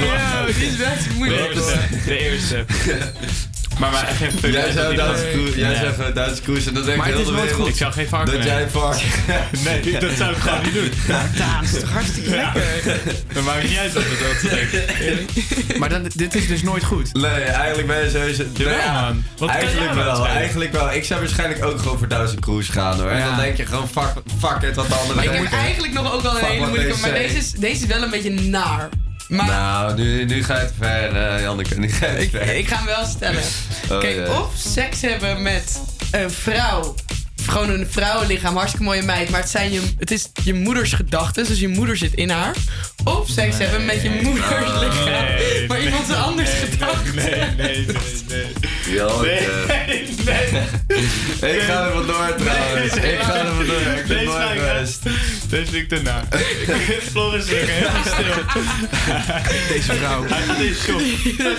Ja, 0.00 0.44
die 0.46 0.54
is 0.66 0.76
best 0.76 1.04
De 1.08 1.14
moeilijk. 1.14 1.40
eerste. 1.54 1.78
De 2.04 2.18
eerste. 2.18 2.64
Maar, 3.80 3.90
maar 3.90 4.08
echt 4.08 4.16
geen 4.16 4.30
fuck. 4.30 4.52
Jij 4.52 4.62
dat 4.62 4.72
zou 4.72 4.94
gewoon- 4.94 5.14
crew, 5.14 5.58
jij 5.58 5.74
zegt 5.74 6.40
crews 6.42 6.66
en 6.66 6.74
dan 6.74 6.82
denkt 6.84 6.98
Maar 6.98 7.06
het 7.06 7.16
heel 7.16 7.24
de 7.24 7.40
wereld 7.40 7.68
Ik 7.68 7.76
zou 7.76 7.92
geen 7.92 8.08
varken 8.08 8.34
dat 8.34 8.44
jij 8.44 8.62
een 8.62 8.70
varken 8.70 9.06
Nee, 9.64 9.98
dat 9.98 10.12
zou 10.16 10.32
ik 10.32 10.38
gewoon 10.38 10.62
niet 10.62 10.74
doen. 10.74 10.90
Daan, 11.36 11.62
is 11.64 11.80
toch 11.80 11.92
hartstikke 11.92 12.30
lekker. 12.30 13.00
Dat 13.32 13.44
maakt 13.44 13.62
niet 13.62 13.78
uit 13.78 13.92
wat 13.92 14.02
het 14.06 14.42
dat 14.42 14.50
denkt. 14.50 15.78
Maar 15.78 15.88
dan, 15.88 16.10
dit 16.14 16.34
is 16.34 16.48
dus 16.48 16.62
nooit 16.62 16.84
goed. 16.84 17.14
Nee, 17.14 17.30
eigenlijk 17.42 17.88
ben 17.88 18.04
je 18.04 18.10
sowieso... 18.10 18.44
Ja, 18.54 19.02
man. 19.02 19.24
Wat 19.38 19.48
kan 19.48 19.58
eigenlijk 19.58 19.94
nou 19.94 20.04
wel, 20.06 20.26
eigenlijk 20.26 20.72
wel. 20.72 20.92
Ik 20.92 21.04
zou 21.04 21.20
waarschijnlijk 21.20 21.64
ook 21.64 21.78
gewoon 21.78 21.98
voor 21.98 22.08
duizend 22.08 22.40
cruise 22.40 22.72
gaan 22.72 23.00
hoor. 23.00 23.10
En 23.10 23.24
dan 23.24 23.36
denk 23.36 23.56
je 23.56 23.66
gewoon, 23.66 23.88
fuck, 23.88 24.12
fuck 24.38 24.62
it, 24.62 24.76
wat 24.76 24.88
de 24.88 24.94
andere 24.94 25.14
Maar 25.14 25.24
ik 25.24 25.30
heb 25.30 25.52
eigenlijk 25.52 25.92
nog 25.92 26.12
ook 26.12 26.22
wel 26.22 26.38
een 26.38 26.44
hele 26.44 26.66
moeilijke, 26.66 27.00
maar 27.00 27.10
say. 27.10 27.22
deze 27.22 27.36
is, 27.36 27.50
deze 27.50 27.82
is 27.82 27.86
wel 27.86 28.02
een 28.02 28.10
beetje 28.10 28.30
naar. 28.30 28.88
Maar 29.30 29.46
Nou, 29.46 29.94
nu, 29.96 30.24
nu 30.24 30.44
ga 30.44 30.60
je 30.60 30.66
te 30.66 30.72
ver, 30.78 31.16
eh, 31.16 31.40
Janneke. 31.42 31.78
Nu 31.78 31.88
ga 31.88 32.06
ik, 32.06 32.30
ver. 32.30 32.56
ik 32.56 32.68
ga 32.68 32.76
hem 32.76 32.86
wel 32.86 33.04
stellen. 33.06 33.42
Oh, 33.90 34.00
Kijk, 34.00 34.28
of 34.28 34.52
seks 34.56 35.00
hebben 35.00 35.42
met 35.42 35.80
een 36.10 36.30
vrouw. 36.30 36.94
Gewoon 37.46 37.70
een 37.70 37.86
vrouwenlichaam, 37.90 38.54
hartstikke 38.54 38.84
mooie 38.86 39.02
meid. 39.02 39.30
Maar 39.30 39.40
het, 39.40 39.50
zijn 39.50 39.72
je, 39.72 39.82
het 39.98 40.10
is 40.10 40.28
je 40.44 40.54
moeders 40.54 40.92
gedachten, 40.92 41.46
dus 41.46 41.60
je 41.60 41.68
moeder 41.68 41.96
zit 41.96 42.14
in 42.14 42.30
haar. 42.30 42.54
Of 43.04 43.28
seks 43.28 43.58
hebben 43.58 43.84
met 43.84 44.02
je 44.02 44.20
moeders 44.22 44.48
lichaam. 44.80 45.24
nee, 45.24 45.49
maar 45.68 45.80
iemand 45.80 46.08
nee, 46.08 46.16
anders 46.16 46.50
nee, 46.50 46.70
gedachten. 46.70 47.14
Nee, 47.14 47.30
nee, 47.56 47.86
nee, 47.86 47.86
nee. 48.28 48.46
Janneke. 48.96 49.64
Nee, 49.66 50.06
nee. 50.52 51.54
Ik 51.54 51.60
ga 51.60 51.84
er 51.84 51.92
vandoor 51.92 52.34
trouwens. 52.38 52.94
Nee, 52.94 53.12
Ik 53.12 53.20
ga 53.20 53.34
er 53.34 53.54
vandoor. 53.54 53.80
Ik 53.80 54.06
ben 54.06 54.18
Deze 54.18 54.30
ik 54.54 54.60
geweest. 54.60 55.02
Deze 55.48 55.70
vind 55.70 55.74
ik 55.74 55.88
te 55.88 56.02
na. 56.02 56.24
Floris 57.10 57.44
is 57.44 57.50
helemaal 57.50 58.02
stil. 58.04 58.62
Deze 59.74 59.92
vrouw. 59.92 60.24
Hij 60.28 60.42
gaat 60.42 60.58
in 60.60 60.74
shock. 60.74 61.00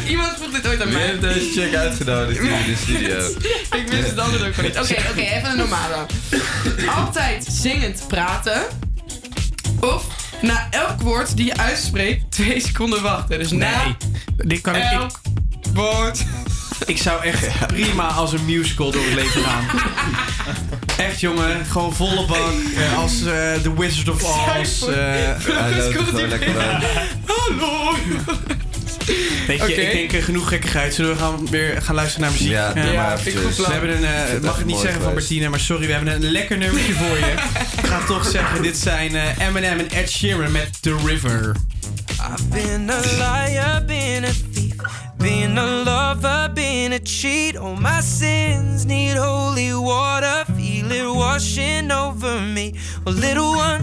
Iemand 0.07 0.33
vroeg 0.37 0.51
dit 0.51 0.67
ooit 0.67 0.81
aan 0.81 0.87
Wie 0.87 0.97
mij. 0.97 1.05
heeft 1.05 1.21
deze 1.21 1.51
chick 1.61 1.75
uitgenodigd 1.75 2.39
hier 2.39 2.51
in 2.51 2.65
de 2.65 2.75
studio? 2.81 3.17
Ik 3.81 3.87
wist 3.87 4.09
het 4.09 4.19
anders 4.19 4.43
ook 4.43 4.53
van 4.53 4.63
niet. 4.63 4.79
Oké, 4.79 4.95
oké, 5.09 5.19
even 5.21 5.49
een 5.49 5.57
normale. 5.57 6.05
Altijd 6.95 7.45
zingend 7.49 8.03
praten. 8.07 8.61
Of 9.79 10.05
na 10.41 10.67
elk 10.69 11.01
woord 11.01 11.37
die 11.37 11.45
je 11.45 11.57
uitspreekt, 11.57 12.31
twee 12.31 12.59
seconden 12.59 13.01
wachten. 13.01 13.39
Dus 13.39 13.51
na 13.51 13.83
Nee. 13.83 13.95
Dit 14.35 14.61
kan 14.61 14.75
ik, 14.75 14.83
ik, 14.83 14.91
elk 14.91 15.21
woord. 15.73 16.23
ik 16.85 16.97
zou 16.97 17.23
echt 17.23 17.67
prima 17.67 18.07
als 18.07 18.33
een 18.33 18.45
musical 18.45 18.91
door 18.91 19.03
het 19.03 19.13
leven 19.13 19.41
gaan. 19.43 19.65
Echt 20.97 21.19
jongen, 21.19 21.65
gewoon 21.65 21.93
volle 21.93 22.25
bak. 22.25 22.37
eh, 22.77 22.97
als 22.97 23.11
eh, 23.25 23.53
The 23.53 23.73
Wizard 23.77 24.09
of 24.09 24.23
Oz. 24.23 24.85
Hij 24.85 25.71
loopt 25.77 25.95
er 25.95 26.03
gewoon 26.05 26.27
lekker. 26.29 26.53
Hallo. 27.25 27.95
Weet 29.47 29.59
je, 29.67 29.73
ik 29.75 29.91
denk 29.91 30.11
eh, 30.11 30.23
genoeg 30.23 30.47
gekkigheid. 30.47 30.93
Zullen 30.93 31.11
we 31.11 31.17
gaan, 31.17 31.49
weer 31.49 31.81
gaan 31.81 31.95
luisteren 31.95 32.21
naar 32.21 32.31
muziek? 32.31 32.49
Ja, 32.51 32.71
Ja, 32.75 32.93
maar 32.93 33.19
vind 33.19 33.35
ik 33.35 33.65
we 33.65 33.71
hebben 33.71 33.97
een, 33.97 34.03
eh, 34.03 34.11
het 34.13 34.41
mag 34.41 34.59
ik 34.59 34.65
niet 34.65 34.77
zeggen 34.77 35.01
van. 35.01 35.13
Bertine, 35.13 35.49
maar 35.49 35.59
sorry, 35.59 35.85
we 35.85 35.93
hebben 35.93 36.13
een 36.13 36.31
lekker 36.31 36.57
nummertje 36.57 36.93
voor 36.93 37.17
je. 37.17 37.33
Ik 37.81 37.85
ga 37.87 38.05
toch 38.05 38.25
zeggen, 38.25 38.61
dit 38.61 38.77
zijn 38.77 39.15
eh, 39.15 39.47
Eminem 39.47 39.79
en 39.79 39.89
Ed 39.89 40.09
Sheeran 40.09 40.51
met 40.51 40.81
The 40.81 40.95
River. 41.05 41.55
I've 42.11 42.47
been 42.49 42.89
a 42.89 42.99
liar, 42.99 43.85
been 43.85 44.23
a 44.23 44.31
thief, 44.53 44.75
been 45.17 45.57
a 45.57 45.65
lover, 45.65 46.53
been 46.53 46.93
a 46.93 46.99
cheat. 47.03 47.57
All 47.57 47.75
my 47.75 48.01
sins 48.01 48.83
need 48.85 49.17
holy 49.17 49.73
water, 49.73 50.45
feel 50.55 50.91
it 50.91 51.15
washing 51.15 51.91
over 51.91 52.41
me. 52.41 52.73
Well, 53.03 53.15
little 53.15 53.55
one, 53.55 53.81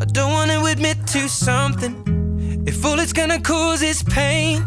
I 0.00 0.04
don't 0.04 0.32
want 0.32 0.50
to 0.50 0.64
admit 0.66 0.96
to 1.06 1.28
something. 1.28 2.28
If 2.66 2.84
all 2.84 2.98
it's 2.98 3.12
gonna 3.14 3.40
cause 3.40 3.82
is 3.82 4.02
pain, 4.02 4.66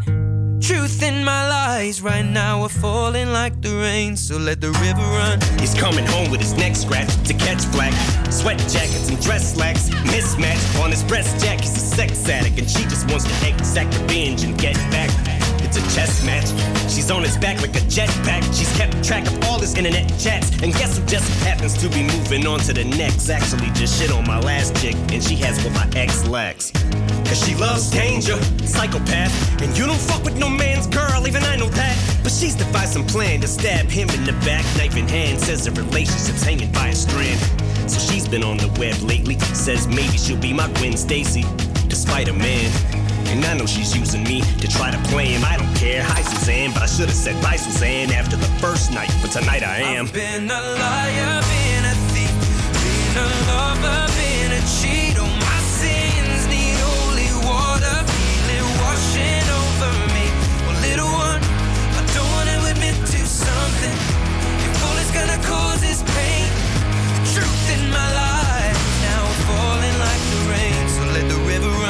truth 0.60 1.04
in 1.04 1.24
my 1.24 1.48
lies 1.48 2.02
right 2.02 2.26
now 2.26 2.64
are 2.64 2.70
falling 2.70 3.32
like 3.32 3.62
the 3.62 3.70
rain. 3.70 4.18
So 4.18 4.38
let 4.38 4.62
the 4.62 4.72
river 4.72 5.02
run. 5.02 5.40
He's 5.60 5.76
coming 5.76 6.06
home 6.06 6.32
with 6.32 6.42
his 6.42 6.54
neck 6.54 6.76
scratched 6.76 7.24
to 7.26 7.34
catch 7.34 7.72
black. 7.72 7.94
Sweat 8.32 8.58
jackets 8.58 9.10
and 9.10 9.22
dress 9.22 9.54
slacks. 9.54 9.90
Mismatch 10.10 10.84
on 10.84 10.90
his 10.90 11.04
breast 11.04 11.44
jack. 11.44 11.62
He's 11.62 11.78
a 11.78 11.96
sex 11.96 12.28
addict 12.28 12.58
and 12.58 12.70
she 12.70 12.84
just 12.84 13.10
wants 13.10 13.26
to 13.26 13.48
exact 13.48 13.94
revenge 14.00 14.44
and 14.44 14.58
get 14.58 14.76
back. 14.90 15.43
It's 15.64 15.78
a 15.78 15.82
chess 15.96 16.24
match. 16.26 16.48
She's 16.92 17.10
on 17.10 17.24
his 17.24 17.38
back 17.38 17.62
like 17.62 17.76
a 17.76 17.86
jetpack. 17.88 18.44
She's 18.54 18.72
kept 18.78 19.04
track 19.04 19.26
of 19.26 19.44
all 19.46 19.60
his 19.60 19.76
internet 19.76 20.08
chats. 20.20 20.52
And 20.62 20.74
guess 20.74 20.98
who 20.98 21.06
just 21.06 21.28
happens 21.44 21.78
to 21.78 21.90
be 21.90 22.04
moving 22.04 22.46
on 22.46 22.60
to 22.62 22.74
the 22.74 22.84
next? 22.84 23.30
Actually, 23.30 23.72
just 23.72 24.00
shit 24.00 24.12
on 24.12 24.28
my 24.28 24.40
last 24.40 24.76
chick, 24.82 24.96
and 25.12 25.24
she 25.24 25.36
has 25.38 25.64
what 25.64 25.74
my 25.74 25.90
ex 26.00 26.28
lacks. 26.28 26.72
Cause 27.26 27.48
she 27.48 27.56
loves 27.56 27.90
danger, 27.90 28.42
psychopath. 28.66 29.62
And 29.62 29.76
you 29.78 29.86
don't 29.86 30.00
fuck 30.00 30.24
with 30.24 30.38
no 30.38 30.50
man's 30.50 30.88
girl, 30.88 31.28
even 31.28 31.44
I 31.44 31.56
know 31.56 31.70
that. 31.70 32.20
But 32.22 32.32
she's 32.32 32.56
devised 32.56 32.94
some 32.94 33.06
plan 33.06 33.42
to 33.42 33.48
stab 33.48 33.88
him 33.88 34.10
in 34.10 34.24
the 34.24 34.34
back, 34.46 34.66
knife 34.78 34.98
in 34.98 35.08
hand. 35.08 35.40
Says 35.40 35.66
the 35.66 35.72
relationship's 35.72 36.44
hanging 36.44 36.72
by 36.72 36.90
a 36.90 36.96
strand. 36.96 37.40
So 37.90 38.00
she's 38.00 38.28
been 38.28 38.44
on 38.44 38.58
the 38.58 38.68
web 38.80 38.98
lately. 39.02 39.40
Says 39.56 39.88
maybe 39.88 40.18
she'll 40.18 40.40
be 40.40 40.54
my 40.54 40.68
Gwen 40.74 40.98
Stacy, 40.98 41.44
despite 41.88 42.28
a 42.28 42.34
man. 42.34 43.03
And 43.34 43.44
I 43.46 43.56
know 43.56 43.66
she's 43.66 43.98
using 43.98 44.24
me 44.26 44.42
to 44.62 44.68
try 44.68 44.92
to 44.92 44.98
play 45.10 45.34
him. 45.34 45.44
I 45.44 45.58
don't 45.58 45.76
care. 45.76 46.04
Hi, 46.04 46.22
Suzanne, 46.22 46.72
but 46.72 46.84
I 46.84 46.86
should 46.86 47.10
have 47.10 47.18
said 47.18 47.34
bye, 47.42 47.56
Suzanne, 47.56 48.12
after 48.12 48.36
the 48.36 48.46
first 48.62 48.92
night. 48.92 49.10
But 49.24 49.32
tonight 49.32 49.64
I 49.64 49.80
am. 49.98 50.06
I've 50.06 50.14
Been 50.14 50.46
a 50.46 50.62
liar, 50.78 51.42
been 51.42 51.84
a 51.84 51.96
thief, 52.14 52.30
been 52.78 53.18
a 53.18 53.28
lover, 53.50 54.06
been 54.14 54.54
a 54.54 54.62
cheat. 54.78 55.18
Oh, 55.18 55.26
my 55.26 55.60
sins 55.66 56.46
need 56.46 56.78
holy 56.78 57.34
water, 57.42 57.98
feel 58.06 58.54
it 58.54 58.68
washing 58.86 59.48
over 59.50 59.94
me. 60.14 60.30
Well, 60.70 60.78
little 60.86 61.10
one, 61.10 61.42
I 61.42 62.06
don't 62.14 62.30
wanna 62.38 62.70
admit 62.70 63.02
to 63.18 63.20
something. 63.26 63.98
If 64.62 64.78
all 64.86 64.98
it's 65.02 65.10
gonna 65.10 65.42
cause 65.42 65.82
is 65.82 66.06
pain, 66.06 66.54
the 67.18 67.26
truth 67.34 67.66
in 67.82 67.90
my 67.90 68.08
life 68.14 68.33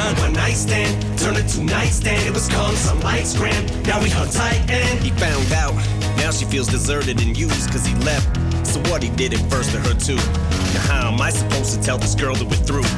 river. 0.04 0.20
One 0.20 0.32
night 0.32 0.54
stand, 0.54 1.18
turn 1.18 1.36
it 1.36 1.48
to 1.48 1.62
nightstand. 1.62 2.26
It 2.26 2.34
was 2.34 2.48
called 2.48 2.76
some 2.76 3.00
lights 3.00 3.36
gram. 3.36 3.66
Now 3.82 4.02
we 4.02 4.10
hung 4.10 4.28
tight 4.28 4.68
and 4.70 4.98
he 5.00 5.10
found 5.10 5.52
out. 5.52 5.74
Now 6.16 6.30
she 6.30 6.44
feels 6.44 6.68
deserted 6.68 7.20
and 7.20 7.36
used 7.36 7.70
cause 7.70 7.86
he 7.86 7.94
left. 8.04 8.28
So 8.66 8.80
what 8.90 9.02
he 9.02 9.10
did 9.10 9.32
it 9.32 9.42
first 9.50 9.72
to 9.72 9.78
her 9.80 9.94
too. 9.94 10.16
Now 10.16 10.84
how 10.88 11.12
am 11.12 11.20
I 11.20 11.30
supposed 11.30 11.74
to 11.74 11.82
tell 11.82 11.98
this 11.98 12.14
girl 12.14 12.34
that 12.34 12.44
we're 12.44 12.64
through? 12.64 12.88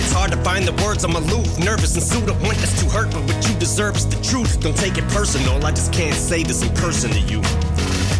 It's 0.00 0.12
hard 0.12 0.32
to 0.32 0.38
find 0.38 0.66
the 0.66 0.72
words, 0.84 1.04
I'm 1.04 1.16
aloof, 1.16 1.58
nervous 1.58 1.94
and 1.94 2.02
sued 2.02 2.28
up. 2.28 2.40
Want 2.42 2.58
us 2.58 2.78
to 2.80 2.90
hurt, 2.90 3.10
but 3.12 3.22
what 3.22 3.48
you 3.48 3.54
deserve 3.58 3.96
is 3.96 4.06
the 4.06 4.20
truth. 4.22 4.60
Don't 4.60 4.76
take 4.76 4.98
it 4.98 5.04
personal, 5.08 5.64
I 5.64 5.70
just 5.70 5.92
can't 5.92 6.14
say 6.14 6.42
this 6.42 6.62
in 6.62 6.74
person 6.74 7.10
to 7.10 7.20
you. 7.20 7.42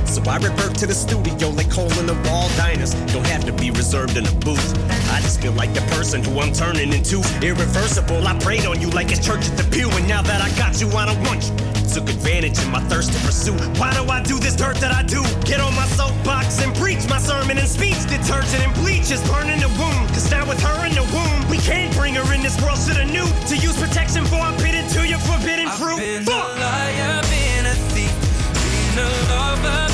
So 0.07 0.23
I 0.31 0.37
revert 0.37 0.77
to 0.79 0.87
the 0.87 0.95
studio 0.95 1.49
like 1.51 1.71
hole 1.73 1.93
in 1.99 2.07
the 2.07 2.15
wall 2.29 2.49
diners. 2.57 2.95
Don't 3.13 3.27
have 3.27 3.45
to 3.47 3.53
be 3.53 3.71
reserved 3.71 4.17
in 4.17 4.27
a 4.27 4.33
booth. 4.47 4.94
I 5.15 5.21
just 5.21 5.41
feel 5.41 5.53
like 5.53 5.73
the 5.73 5.81
person 5.95 6.25
who 6.25 6.41
I'm 6.41 6.53
turning 6.53 6.93
into. 6.93 7.23
Irreversible, 7.41 8.27
I 8.27 8.37
prayed 8.41 8.67
on 8.67 8.81
you 8.81 8.91
like 8.91 9.13
it's 9.13 9.25
church 9.25 9.47
at 9.47 9.57
the 9.57 9.63
pew. 9.71 9.89
And 9.91 10.09
now 10.09 10.23
that 10.23 10.43
I 10.43 10.51
got 10.59 10.81
you, 10.81 10.91
I 10.91 11.07
don't 11.07 11.23
want 11.23 11.47
you. 11.47 11.55
Took 11.95 12.11
advantage 12.11 12.59
of 12.59 12.69
my 12.75 12.83
thirst 12.91 13.13
to 13.15 13.19
pursue. 13.23 13.55
Why 13.79 13.95
do 13.95 14.03
I 14.11 14.21
do 14.25 14.41
this 14.41 14.57
dirt 14.57 14.75
that 14.83 14.91
I 14.91 15.05
do? 15.07 15.23
Get 15.47 15.61
on 15.61 15.73
my 15.77 15.87
soapbox 15.95 16.59
and 16.59 16.75
preach 16.75 17.09
my 17.09 17.21
sermon 17.23 17.59
and 17.59 17.69
speech. 17.69 18.03
Detergent 18.11 18.59
and 18.67 18.75
bleach 18.75 19.15
is 19.15 19.23
burning 19.31 19.61
the 19.63 19.71
womb. 19.79 20.03
Cause 20.11 20.29
now 20.33 20.43
with 20.49 20.61
her 20.67 20.83
in 20.83 20.99
the 20.99 21.07
womb, 21.15 21.39
we 21.49 21.59
can't 21.59 21.95
bring 21.95 22.15
her 22.19 22.27
in 22.35 22.43
this 22.43 22.59
world. 22.61 22.83
to 22.83 22.95
the 22.99 23.07
new. 23.07 23.29
to 23.47 23.55
use 23.55 23.79
protection 23.79 24.27
for 24.27 24.43
I'm 24.43 24.59
pitted 24.59 24.91
to 24.99 25.07
your 25.07 25.23
forbidden 25.23 25.71
fruit. 25.79 26.03
I've 26.03 26.27
Been 26.27 26.35
a 26.35 26.59
liar, 26.59 27.23
been 27.31 27.67
a 27.71 27.77
thief, 27.95 28.11
been 28.51 28.99
a 28.99 29.11
lover, 29.31 29.94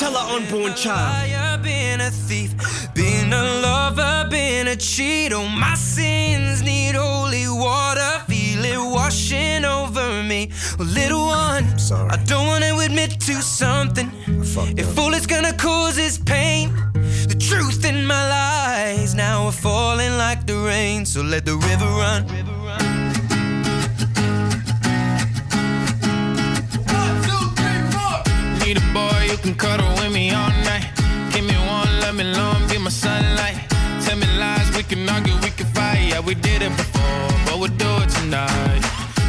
tell 0.00 0.16
an 0.16 0.42
unborn 0.42 0.74
child? 0.74 1.28
liar, 1.28 1.58
been 1.62 2.00
a 2.00 2.10
thief, 2.10 2.54
been 2.94 3.32
a 3.34 3.42
lover, 3.60 4.26
been 4.30 4.68
a 4.68 4.76
cheat. 4.76 5.30
Oh, 5.34 5.46
my 5.46 5.74
sins 5.74 6.62
need 6.62 6.94
holy 6.94 7.46
water, 7.48 8.12
feel 8.26 8.64
it 8.64 8.78
washing 8.78 9.66
over 9.66 10.22
me. 10.22 10.50
Well, 10.78 10.88
little 10.88 11.26
one, 11.26 11.64
I 12.14 12.16
don't 12.24 12.46
wanna 12.46 12.72
admit 12.78 13.20
to 13.28 13.34
something. 13.42 14.10
If 14.78 14.98
all 14.98 15.12
it's 15.12 15.26
gonna 15.26 15.52
cause 15.52 15.98
is 15.98 16.16
pain, 16.16 16.72
the 17.28 17.36
truth 17.38 17.84
in 17.84 18.06
my 18.06 18.22
lies 18.36 19.14
now 19.14 19.46
are 19.48 19.58
falling 19.68 20.16
like 20.16 20.46
the 20.46 20.56
rain. 20.56 21.04
So 21.04 21.20
let 21.20 21.44
the 21.44 21.56
river 21.56 21.90
run. 22.02 22.59
Who 29.30 29.36
can 29.36 29.54
cuddle 29.54 29.88
with 29.94 30.12
me 30.12 30.30
all 30.30 30.50
night. 30.66 30.86
Give 31.32 31.44
me 31.44 31.54
one, 31.54 31.92
let 32.00 32.14
me 32.14 32.24
long, 32.24 32.66
be 32.68 32.78
my 32.78 32.90
sunlight. 32.90 33.58
Tell 34.04 34.16
me 34.16 34.26
lies, 34.38 34.68
we 34.76 34.82
can 34.82 35.08
argue, 35.08 35.36
we 35.44 35.50
can 35.50 35.66
fight. 35.66 36.02
Yeah, 36.10 36.20
we 36.20 36.34
did 36.34 36.62
it 36.62 36.74
before, 36.76 37.28
but 37.46 37.58
we'll 37.60 37.76
do 37.84 37.90
it 38.02 38.10
tonight. 38.18 38.82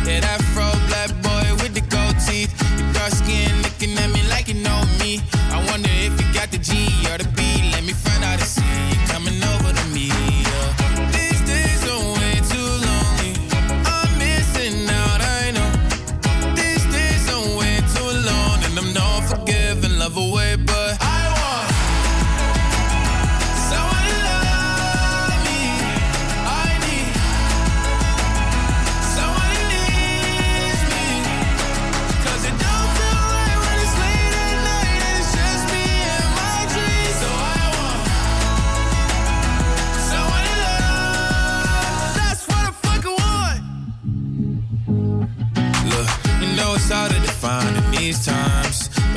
Yeah, 0.06 0.22
that 0.26 0.42
fro 0.54 0.68
black 0.90 1.12
boy 1.22 1.46
with 1.62 1.74
the 1.78 1.86
gold 1.94 2.18
teeth. 2.26 2.52
Your 2.80 2.92
dark 2.94 3.14
skin 3.14 3.54
looking 3.62 3.94
at 4.04 4.10
me 4.10 4.22
like 4.30 4.48
you 4.48 4.56
know 4.56 4.82
me. 5.00 5.22
I 5.56 5.58
wonder 5.70 5.94
if 6.08 6.14
you 6.20 6.28
got 6.34 6.50
the 6.50 6.58
G 6.58 6.72
or 7.12 7.18
the 7.20 7.30
B. 7.38 7.41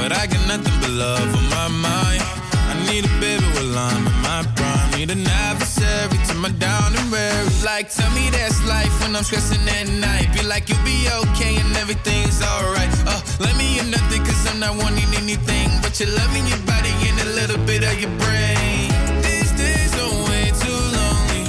but 0.05 0.13
I 0.13 0.27
got 0.27 0.45
nothing 0.47 0.77
but 0.83 0.91
love 0.91 1.31
on 1.35 1.47
my 1.49 1.69
mind. 1.89 2.21
I 2.69 2.75
need 2.93 3.09
a 3.09 3.15
baby 3.25 3.49
while 3.57 3.89
I'm 3.89 4.05
in 4.05 4.19
my 4.21 4.45
prime. 4.55 4.91
Need 4.99 5.11
an 5.11 5.27
adversary 5.49 6.21
to 6.29 6.35
my 6.45 6.51
down 6.61 6.93
and 6.93 7.11
weary. 7.11 7.49
Like, 7.65 7.89
tell 7.89 8.13
me 8.13 8.29
that's 8.29 8.61
life 8.69 8.93
when 9.01 9.17
I'm 9.17 9.25
stressing 9.25 9.65
at 9.65 9.89
night. 9.89 10.29
Be 10.37 10.43
like, 10.45 10.69
you'll 10.69 10.85
be 10.85 11.09
okay 11.25 11.57
and 11.57 11.73
everything's 11.81 12.43
alright. 12.45 12.93
Uh, 13.09 13.17
let 13.41 13.57
me 13.57 13.81
in 13.81 13.89
nothing 13.91 14.23
cause 14.29 14.45
I'm 14.51 14.61
not 14.61 14.77
wanting 14.77 15.09
anything, 15.23 15.69
but 15.81 15.99
you're 15.99 16.13
loving 16.21 16.45
your 16.53 16.61
body 16.69 16.93
and 17.09 17.17
a 17.25 17.31
little 17.41 17.61
bit 17.65 17.83
of 17.89 17.97
your 17.97 18.13
brain. 18.21 18.93
These 19.25 19.53
days 19.57 19.93
are 20.05 20.15
way 20.29 20.53
too 20.63 20.81
lonely. 21.01 21.45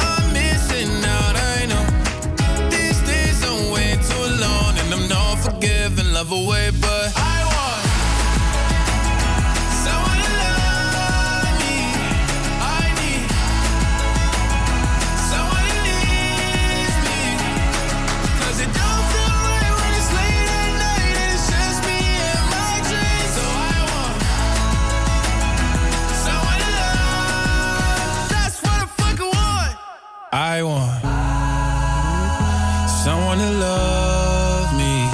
I'm 0.00 0.32
missing 0.32 0.92
out, 1.16 1.34
I 1.52 1.58
know. 1.70 1.84
These 2.72 3.00
days 3.04 3.38
are 3.44 3.60
way 3.74 4.00
too 4.10 4.26
long, 4.40 4.72
and 4.80 4.88
I'm 4.96 5.06
not 5.12 5.36
forgiving, 5.44 6.08
love 6.16 6.32
away, 6.32 6.72
but 6.80 7.12
I 7.16 7.27
I 30.30 30.62
want 30.62 31.02
someone 33.04 33.38
to 33.38 33.50
love 33.50 34.76
me. 34.76 35.08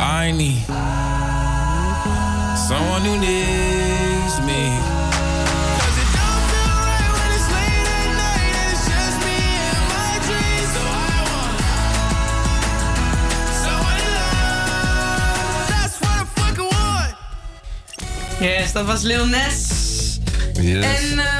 I 0.00 0.32
need 0.34 0.64
someone 2.68 3.02
who 3.02 3.18
needs 3.18 4.40
me. 4.48 4.62
'Cause 5.76 5.96
it 6.02 6.10
don't 6.16 6.44
feel 6.50 6.76
right 6.90 7.10
when 7.14 7.30
it's 7.36 7.48
late 7.56 7.88
at 8.00 8.10
night 8.24 8.54
and 8.60 8.68
it's 8.72 8.84
just 8.92 9.16
me 9.26 9.38
and 9.68 9.84
my 9.92 10.12
dreams. 10.26 10.70
So 10.74 10.82
I 11.12 11.18
want 11.32 11.56
someone 13.64 13.98
to 14.02 14.08
love. 14.18 15.68
That's 15.72 15.96
what 16.00 16.16
I 16.22 16.26
fucking 16.40 16.70
want. 16.72 17.12
Yes, 18.40 18.72
dat 18.72 18.86
was 18.86 19.02
Lil 19.02 19.26
Nes. 19.26 19.56
Yes. 20.54 20.84
En 20.84 21.18
het 21.18 21.37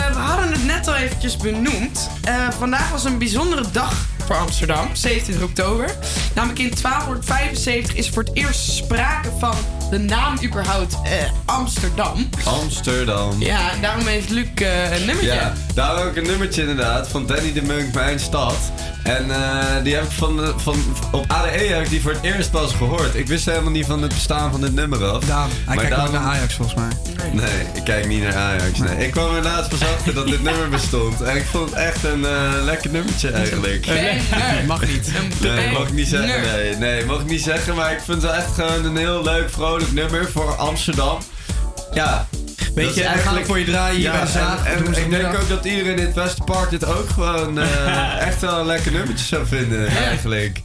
al 0.87 0.95
eventjes 0.95 1.37
benoemd. 1.37 2.11
Eh, 2.23 2.51
vandaag 2.51 2.91
was 2.91 3.05
een 3.05 3.19
bijzondere 3.19 3.65
dag 3.73 4.07
voor 4.27 4.37
Amsterdam, 4.37 4.89
27 4.93 5.49
oktober. 5.49 5.95
Namelijk 6.35 6.59
in 6.59 6.75
1275 6.75 7.95
is 7.95 8.09
voor 8.09 8.23
het 8.23 8.35
eerst 8.35 8.61
sprake 8.61 9.31
van 9.39 9.55
de 9.91 9.99
naam 9.99 10.35
überhaupt 10.45 10.95
eh, 11.03 11.11
Amsterdam. 11.45 12.29
Amsterdam. 12.45 13.35
Ja, 13.43 13.61
daarom 13.81 14.07
heeft 14.07 14.31
Luc 14.31 14.47
eh, 14.55 14.85
een 14.99 15.07
nummertje. 15.07 15.33
Ja, 15.35 15.53
daar 15.75 16.07
ook 16.07 16.17
een 16.17 16.27
nummertje 16.27 16.61
inderdaad 16.61 17.09
van 17.09 17.27
Danny 17.27 17.53
de 17.53 17.63
Munk, 17.63 17.95
Mijn 17.95 18.21
Stad. 18.21 18.57
En 19.03 19.31
eh, 19.31 19.65
die 19.83 19.95
heb 19.95 20.05
ik 20.05 20.11
van, 20.11 20.37
de- 20.37 20.53
van, 20.57 20.83
op 21.13 21.25
ADE 21.33 21.49
heb 21.49 21.83
ik 21.83 21.89
die 21.89 22.01
voor 22.01 22.11
het 22.13 22.23
eerst 22.23 22.51
pas 22.51 22.73
gehoord. 22.75 23.15
Ik 23.15 23.27
wist 23.27 23.45
helemaal 23.47 23.71
niet 23.71 23.87
van 23.87 24.03
het 24.03 24.15
bestaan 24.15 24.51
van 24.51 24.61
dit 24.61 24.75
nummer 24.75 25.05
af. 25.05 25.25
Hij 25.27 25.77
kijkt 25.77 25.91
daarom- 25.91 26.07
ook 26.07 26.13
naar 26.13 26.23
Ajax 26.33 26.55
volgens 26.55 26.77
mij. 26.79 26.89
Nee, 27.33 27.67
ik 27.75 27.85
kijk 27.85 28.07
niet 28.09 28.23
naar 28.23 28.35
Ajax. 28.37 28.79
Nee. 28.79 29.07
Ik 29.07 29.11
kwam 29.11 29.35
er 29.37 29.43
laatst 29.43 29.69
pas 29.71 29.81
achter 29.83 30.15
dat 30.15 30.27
dit 30.27 30.43
nummer 30.43 30.69
bestond. 30.69 31.21
En 31.23 31.37
ik 31.37 31.45
vond 31.45 31.71
het 31.71 31.79
echt 31.79 32.05
een 32.05 32.25
eh, 32.25 32.53
lekker 32.65 32.91
nummertje 32.91 33.31
eigenlijk. 33.31 33.87
Mag 34.67 34.81
niet. 34.87 35.11
Nee, 35.41 35.73
mag 35.73 35.87
ik 35.87 35.93
niet 35.93 36.09
zeggen. 36.09 36.41
Nee, 36.59 36.75
nee, 36.77 37.05
mag 37.05 37.21
ik 37.21 37.27
niet 37.27 37.43
zeggen. 37.43 37.75
Maar 37.75 37.93
ik 37.93 38.01
vind 38.05 38.23
het 38.23 38.31
wel 38.31 38.41
echt 38.41 38.55
gewoon 38.55 38.85
een 38.85 38.97
heel 38.97 39.23
leuk, 39.23 39.51
vrolijk 39.51 39.78
nummer 39.93 40.31
voor 40.31 40.55
Amsterdam. 40.57 41.19
Ja. 41.93 42.27
Weet 42.75 42.95
je, 42.95 43.03
het 43.03 43.47
voor 43.47 43.59
je 43.59 43.65
draaien 43.65 43.97
hier 43.97 44.11
bij 44.11 44.27
de. 44.27 44.67
En, 44.67 44.95
ik 44.95 45.11
denk 45.11 45.35
ook 45.35 45.49
dat 45.49 45.65
iedereen 45.65 45.99
in 45.99 46.07
het 46.07 46.15
Westerpark 46.15 46.71
dit 46.71 46.85
ook 46.85 47.09
gewoon 47.09 47.59
eh, 47.59 48.27
echt 48.29 48.41
wel 48.41 48.59
een 48.59 48.67
lekker 48.67 48.93
nummertje 48.93 49.27
zou 49.27 49.47
vinden, 49.47 49.89
eigenlijk. 49.89 50.63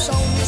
Kapzones 0.00 0.39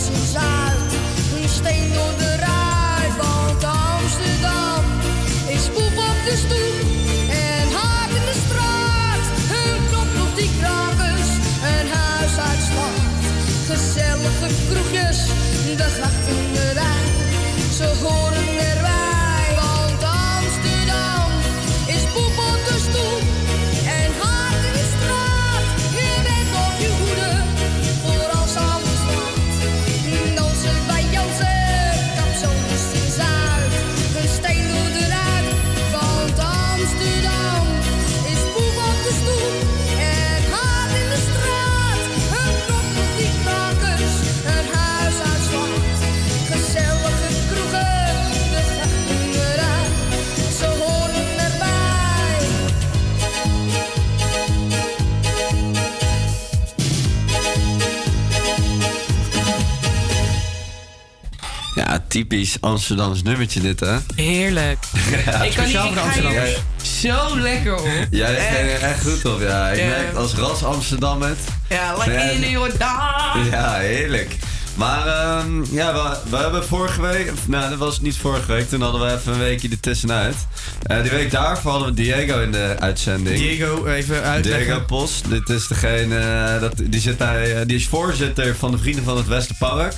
typisch 62.33 62.57
Amsterdams 62.61 63.23
nummertje 63.23 63.61
dit, 63.61 63.81
hè? 63.81 63.97
Heerlijk. 64.15 64.79
Ja, 65.27 65.43
ik 65.43 65.55
kan 65.55 65.65
niet, 65.65 65.75
ik 65.75 65.81
ga 65.95 66.11
hier 66.11 66.59
zo 66.83 67.39
lekker 67.39 67.75
op. 67.79 67.89
Jij 68.11 68.31
ligt 68.31 68.59
er 68.59 68.83
echt 68.89 69.03
goed 69.03 69.25
op, 69.25 69.41
ja. 69.41 69.69
Ik 69.69 69.79
Ja. 69.79 69.87
merk 69.87 70.15
als 70.15 70.35
ras 70.35 70.65
Amsterdammer. 70.65 71.37
Ja, 71.69 71.97
lekker 71.97 72.33
in 72.33 72.41
de 72.41 72.51
Jordaan. 72.51 73.45
Ja, 73.51 73.75
heerlijk. 73.75 74.37
Maar 74.75 75.07
ehm, 75.07 75.75
ja, 75.75 75.93
we, 75.93 76.31
we 76.31 76.37
hebben 76.37 76.65
vorige 76.65 77.01
week... 77.01 77.33
Nou, 77.47 77.71
dat 77.71 77.79
was 77.79 78.01
niet 78.01 78.17
vorige 78.17 78.53
week. 78.53 78.69
Toen 78.69 78.81
hadden 78.81 79.01
we 79.01 79.13
even 79.13 79.33
een 79.33 79.39
weekje 79.39 79.69
ertussenuit. 79.69 80.35
Eh 80.83 81.03
die 81.03 81.11
week 81.11 81.31
daarvoor 81.31 81.71
hadden 81.71 81.89
we 81.89 81.95
Diego 81.95 82.41
in 82.41 82.53
de 82.53 82.77
uitzending. 82.79 83.37
Diego, 83.39 83.87
even 83.87 84.23
uitleggen. 84.23 84.65
Diego 84.67 84.81
Post. 84.85 85.29
Dit 85.29 85.49
is 85.49 85.67
degene... 85.67 86.17
eh, 86.19 86.61
dat, 86.61 86.73
die, 86.85 87.01
zit 87.01 87.19
bij, 87.19 87.55
eh, 87.57 87.67
die 87.67 87.77
is 87.77 87.87
voorzitter 87.87 88.57
van 88.57 88.71
de 88.71 88.79
Vrienden 88.79 89.05
van 89.05 89.17
het 89.17 89.27
Westerpark. 89.27 89.95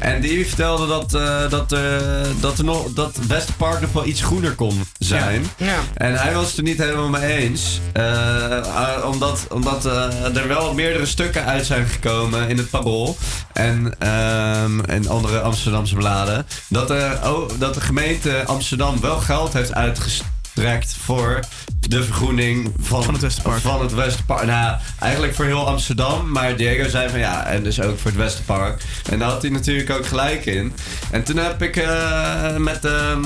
En 0.00 0.20
die 0.20 0.46
vertelde 0.46 0.86
dat, 0.86 1.14
eh, 1.14 1.50
dat, 1.50 1.72
eh, 1.72 1.80
dat, 2.40 2.58
er 2.58 2.64
nog, 2.64 2.92
dat 2.92 3.16
Westerpark 3.28 3.80
nog 3.80 3.92
wel 3.92 4.06
iets 4.06 4.22
groener 4.22 4.54
kon 4.54 4.86
zijn. 4.98 5.46
Ja. 5.56 5.78
En 5.94 6.14
hij 6.14 6.34
was 6.34 6.48
het 6.48 6.56
er 6.56 6.62
niet 6.62 6.78
helemaal 6.78 7.08
mee 7.08 7.36
eens. 7.36 7.80
Eh, 7.92 9.04
omdat 9.04 9.46
omdat 9.50 9.84
er 10.34 10.48
wel 10.48 10.74
meerdere 10.74 11.06
stukken 11.06 11.44
uit 11.44 11.66
zijn 11.66 11.86
gekomen 11.86 12.48
in 12.48 12.56
het 12.56 12.70
Parool. 12.70 13.16
En, 13.52 13.94
ehm, 13.98 14.80
en 14.80 15.08
andere 15.08 15.40
Amsterdamse 15.40 15.94
bladen. 15.94 16.46
Dat, 16.68 16.88
de 16.88 17.18
oh, 17.24 17.50
dat 17.58 17.74
de 17.74 17.80
gemeente 17.80 18.42
Amsterdam 18.46 19.00
wel 19.00 19.18
geld 19.18 19.52
heeft 19.52 19.72
voor 20.98 21.40
de 21.88 22.04
vergroening 22.04 22.72
van, 22.80 23.02
van 23.02 23.14
het 23.14 23.22
Westerpark. 23.22 23.60
Van 23.60 23.80
het. 23.80 24.46
Nou, 24.46 24.78
eigenlijk 24.98 25.34
voor 25.34 25.44
heel 25.44 25.66
Amsterdam. 25.66 26.30
Maar 26.30 26.56
Diego 26.56 26.88
zei 26.88 27.08
van 27.08 27.18
ja, 27.18 27.46
en 27.46 27.62
dus 27.62 27.80
ook 27.80 27.98
voor 27.98 28.10
het 28.10 28.20
Westerpark. 28.20 28.82
En 29.10 29.18
daar 29.18 29.30
had 29.30 29.42
hij 29.42 29.50
natuurlijk 29.50 29.90
ook 29.90 30.06
gelijk 30.06 30.46
in. 30.46 30.72
En 31.10 31.22
toen 31.22 31.36
heb 31.36 31.62
ik 31.62 31.76
eh, 31.76 32.56
met, 32.56 32.84
ehm, 32.84 33.22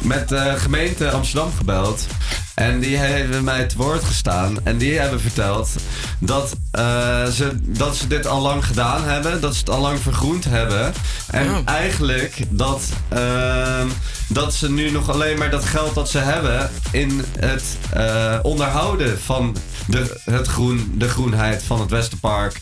met 0.00 0.28
de 0.28 0.54
gemeente 0.56 1.10
Amsterdam 1.10 1.52
gebeld. 1.56 2.06
En 2.54 2.80
die 2.80 2.96
hebben 2.96 3.44
mij 3.44 3.66
te 3.66 3.76
woord 3.76 4.04
gestaan. 4.04 4.56
En 4.64 4.78
die 4.78 4.98
hebben 4.98 5.20
verteld 5.20 5.68
dat, 6.18 6.56
eh, 6.70 7.26
ze, 7.26 7.50
dat 7.62 7.96
ze 7.96 8.06
dit 8.06 8.26
al 8.26 8.40
lang 8.40 8.66
gedaan 8.66 9.04
hebben. 9.04 9.40
Dat 9.40 9.54
ze 9.54 9.60
het 9.60 9.70
al 9.70 9.80
lang 9.80 10.00
vergroend 10.00 10.44
hebben. 10.44 10.92
En 11.26 11.62
eigenlijk 11.64 12.42
dat, 12.48 12.82
ehm, 13.08 13.86
dat 14.28 14.54
ze 14.54 14.70
nu 14.70 14.90
nog 14.90 15.10
alleen 15.10 15.38
maar 15.38 15.50
dat 15.50 15.64
geld 15.64 15.94
dat 15.94 16.10
ze 16.10 16.18
hebben 16.18 16.65
in 16.90 17.24
het 17.38 17.64
eh, 17.92 18.38
onderhouden 18.42 19.20
van 19.20 19.56
de, 19.88 20.20
het 20.24 20.46
groen, 20.46 20.92
de 20.94 21.08
groenheid 21.08 21.62
van 21.62 21.80
het 21.80 21.90
Westerpark. 21.90 22.58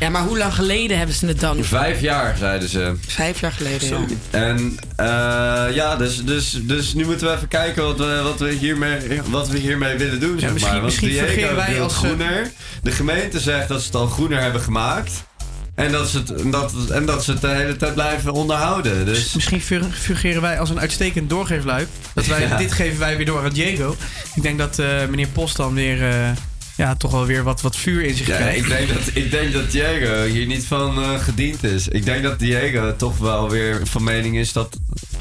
Ja, 0.00 0.08
maar 0.08 0.22
hoe 0.22 0.38
lang 0.38 0.54
geleden 0.54 0.96
hebben 0.98 1.16
ze 1.16 1.26
het 1.26 1.40
dan? 1.40 1.64
Vijf 1.64 2.00
jaar, 2.00 2.36
zeiden 2.36 2.68
ze. 2.68 2.94
Vijf 3.06 3.40
jaar 3.40 3.52
geleden, 3.52 3.88
ja. 3.88 3.98
En 4.30 4.76
eh, 4.96 5.74
ja, 5.74 5.96
dus, 5.96 6.24
dus, 6.24 6.58
dus 6.62 6.94
nu 6.94 7.04
moeten 7.04 7.26
we 7.26 7.34
even 7.34 7.48
kijken 7.48 7.82
wat 7.84 7.98
we, 7.98 8.20
wat 8.22 8.38
we, 8.38 8.52
hiermee, 8.52 9.22
wat 9.30 9.48
we 9.48 9.58
hiermee 9.58 9.96
willen 9.96 10.20
doen. 10.20 10.38
zeg 10.38 10.52
misschien- 10.52 10.72
maar. 10.72 10.82
Want 10.82 11.00
misschien 11.00 11.08
Diego 11.08 11.26
fungeren 11.26 11.56
wij 11.56 11.80
als, 11.80 11.96
groener. 11.96 12.50
De 12.82 12.90
gemeente 12.90 13.40
zegt 13.40 13.68
dat 13.68 13.80
ze 13.80 13.86
het 13.86 13.94
al 13.94 14.06
groener 14.06 14.40
hebben 14.40 14.60
gemaakt. 14.60 15.10
En 15.74 15.92
dat 15.92 16.08
ze 16.08 16.18
het, 16.18 16.52
dat, 16.52 16.72
en 16.90 17.06
dat 17.06 17.24
ze 17.24 17.30
het 17.32 17.40
de 17.40 17.48
hele 17.48 17.76
tijd 17.76 17.94
blijven 17.94 18.32
onderhouden. 18.32 19.04
Dus 19.06 19.34
Misschien 19.34 19.60
fun- 19.60 19.92
fungeren 19.92 20.42
wij 20.42 20.58
als 20.58 20.70
een 20.70 20.80
uitstekend 20.80 21.30
doorgeefluik. 21.30 21.88
Dat 22.14 22.26
wij, 22.26 22.40
Ja. 22.48 22.56
Dit 22.56 22.72
geven 22.72 22.98
wij 22.98 23.16
weer 23.16 23.26
door 23.26 23.44
aan 23.44 23.52
Diego. 23.52 23.96
Ik 24.34 24.42
denk 24.42 24.58
dat 24.58 24.78
eh, 24.78 25.06
meneer 25.08 25.28
Post 25.28 25.56
dan 25.56 25.74
weer... 25.74 26.02
eh, 26.10 26.30
ja, 26.76 26.94
toch 26.96 27.10
wel 27.10 27.26
weer 27.26 27.42
wat, 27.42 27.60
wat 27.60 27.76
vuur 27.76 28.02
in 28.04 28.14
zich 28.16 28.26
Ja, 28.26 28.36
krijgt. 28.36 28.58
ik 28.58 28.68
denk, 28.68 28.88
dat, 28.88 28.98
ik 29.14 29.30
denk 29.30 29.52
dat 29.52 29.70
Diego 29.70 30.24
hier 30.24 30.46
niet 30.46 30.64
van 30.66 31.02
eh, 31.02 31.18
gediend 31.18 31.64
is. 31.64 31.88
Ik 31.88 32.04
denk 32.04 32.22
dat 32.22 32.38
Diego 32.38 32.96
toch 32.96 33.18
wel 33.18 33.50
weer 33.50 33.80
van 33.84 34.04
mening 34.04 34.36
is 34.38 34.52
dat... 34.52 34.76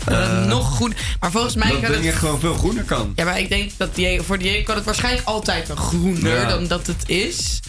Dat 0.05 0.17
het 0.17 0.29
eh, 0.29 0.45
nog 0.45 0.75
groen. 0.75 0.93
Maar 1.19 1.31
volgens 1.31 1.55
mij 1.55 1.71
dat 1.71 1.79
kan 1.79 1.91
dingen 1.91 2.05
het. 2.09 2.15
gewoon 2.15 2.39
veel 2.39 2.53
groener 2.53 2.83
kan. 2.83 3.11
Ja, 3.15 3.25
maar 3.25 3.39
ik 3.39 3.49
denk 3.49 3.71
dat 3.77 3.95
die, 3.95 4.21
voor 4.21 4.37
die 4.37 4.63
kan 4.63 4.75
het 4.75 4.85
waarschijnlijk 4.85 5.27
altijd 5.27 5.67
wel 5.67 5.75
groener 5.77 6.35
Ja. 6.35 6.49
dan 6.49 6.67
dat 6.67 6.87
het 6.87 7.03
is. 7.09 7.59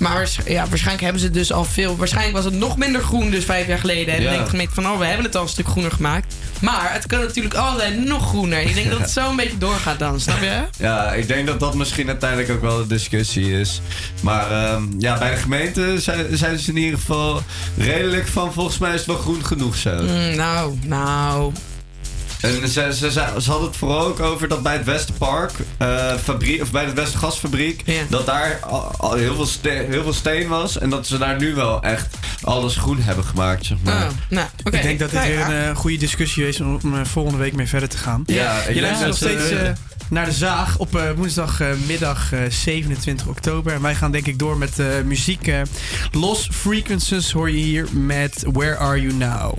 Maar 0.00 0.30
ja, 0.46 0.66
waarschijnlijk 0.68 1.02
hebben 1.02 1.20
ze 1.22 1.30
dus 1.30 1.52
al 1.52 1.64
veel. 1.64 1.96
Waarschijnlijk 1.96 2.36
was 2.36 2.44
het 2.44 2.54
nog 2.54 2.76
minder 2.76 3.02
groen 3.02 3.30
dus 3.30 3.44
vijf 3.44 3.66
jaar 3.66 3.78
geleden. 3.78 4.14
En 4.14 4.20
Ja. 4.20 4.22
dan 4.22 4.30
denkt 4.32 4.44
de 4.44 4.50
gemeente 4.50 4.74
van, 4.74 4.86
oh, 4.86 4.98
we 4.98 5.04
hebben 5.04 5.24
het 5.24 5.36
al 5.36 5.42
een 5.42 5.48
stuk 5.48 5.66
groener 5.68 5.92
gemaakt. 5.92 6.34
Maar 6.60 6.92
het 6.92 7.06
kan 7.06 7.20
natuurlijk 7.20 7.54
altijd 7.54 8.04
nog 8.04 8.28
groener. 8.28 8.60
Ik 8.60 8.74
denk 8.74 8.90
dat 8.90 8.98
het 8.98 9.10
zo 9.20 9.30
een 9.30 9.36
beetje 9.36 9.58
doorgaat 9.58 9.98
dan, 9.98 10.20
snap 10.20 10.40
je? 10.40 10.62
Ja, 10.78 11.12
ik 11.12 11.28
denk 11.28 11.46
dat 11.46 11.60
dat 11.60 11.74
misschien 11.74 12.08
uiteindelijk 12.08 12.50
ook 12.50 12.60
wel 12.60 12.76
de 12.76 12.86
discussie 12.86 13.60
is. 13.60 13.80
Maar 14.22 14.50
ehm, 14.50 14.82
ja, 14.98 15.18
bij 15.18 15.30
de 15.30 15.36
gemeente 15.36 16.00
zijn, 16.00 16.36
zijn 16.36 16.58
ze 16.58 16.70
in 16.70 16.76
ieder 16.76 16.98
geval 16.98 17.42
redelijk 17.76 18.26
van... 18.28 18.52
Volgens 18.52 18.78
mij 18.78 18.90
is 18.90 18.96
het 18.98 19.06
wel 19.06 19.16
groen 19.18 19.44
genoeg 19.44 19.76
zo. 19.76 20.02
Mm, 20.02 20.34
nou, 20.36 20.78
nou. 20.84 21.52
En 22.40 22.68
ze, 22.68 22.94
ze, 22.94 23.10
ze, 23.10 23.10
ze 23.40 23.50
hadden 23.50 23.68
het 23.68 23.76
vooral 23.76 24.00
ook 24.06 24.20
over 24.20 24.48
dat 24.48 24.62
bij 24.62 24.72
het 24.76 24.84
Westerpark, 24.84 25.50
eh, 25.78 26.14
fabriek, 26.22 26.62
of 26.62 26.70
bij 26.70 26.84
de 26.86 26.92
Westergasfabriek, 26.92 27.84
dat 28.08 28.26
daar 28.26 28.58
al, 28.62 28.94
al 28.96 29.14
heel, 29.14 29.34
veel 29.34 29.46
steen, 29.46 29.90
heel 29.90 30.02
veel 30.02 30.12
steen 30.12 30.48
was. 30.48 30.78
En 30.78 30.90
dat 30.90 31.06
ze 31.06 31.18
daar 31.18 31.38
nu 31.38 31.54
wel 31.54 31.82
echt 31.82 32.16
alles 32.42 32.76
groen 32.76 32.98
hebben 33.02 33.24
gemaakt, 33.24 33.66
zeg 33.66 33.78
maar. 33.84 34.08
nou, 34.28 34.46
oké. 34.64 34.76
Ik 34.76 34.82
denk 34.82 34.98
dat 34.98 35.10
dit 35.10 35.18
Nou 35.18 35.30
weer 35.32 35.38
ja. 35.40 35.50
een 35.50 35.70
eh, 35.70 35.76
goede 35.76 35.96
discussie 35.98 36.48
is 36.48 36.60
om 36.60 36.78
eh, 36.84 37.00
volgende 37.04 37.38
week 37.38 37.52
mee 37.54 37.66
verder 37.68 37.88
te 37.88 37.96
gaan. 37.98 38.22
Ja, 38.26 38.62
ik 38.62 38.74
je 38.74 38.80
luistert 38.80 39.08
nog 39.08 39.16
steeds 39.16 39.50
eh, 39.50 39.70
naar 40.10 40.24
de 40.24 40.32
zaag 40.32 40.78
op 40.78 40.96
eh, 40.96 41.02
woensdagmiddag 41.16 42.32
27 42.48 43.26
oktober. 43.26 43.72
En 43.72 43.82
wij 43.82 43.94
gaan 43.94 44.12
denk 44.12 44.26
ik 44.26 44.38
door 44.38 44.56
met 44.58 44.78
eh, 44.78 44.86
muziek. 45.04 45.46
eh. 45.46 45.60
Lost 46.12 46.48
Frequencies 46.54 47.32
hoor 47.32 47.50
je 47.50 47.56
hier 47.56 47.86
met 47.92 48.44
Where 48.52 48.76
Are 48.76 49.00
You 49.00 49.12
Now? 49.14 49.58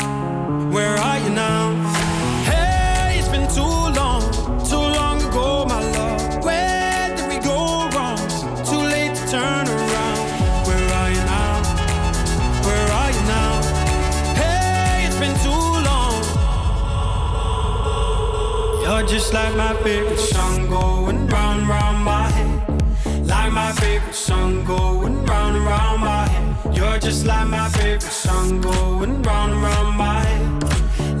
Like 19.33 19.55
my 19.55 19.73
favorite 19.81 20.19
song 20.19 20.67
going 20.69 21.27
round, 21.27 21.69
round 21.69 22.03
my 22.03 22.27
head. 22.27 23.25
Like 23.25 23.53
my 23.53 23.71
favorite 23.71 24.13
song 24.13 24.65
going 24.65 25.25
round 25.25 25.55
round 25.65 26.01
my 26.01 26.27
head. 26.27 26.75
You're 26.75 26.99
just 26.99 27.25
like 27.25 27.47
my 27.47 27.69
favorite 27.69 28.01
song 28.01 28.59
going 28.59 29.21
round 29.21 29.53
round 29.63 29.97
my 29.97 30.19
head. 30.25 30.63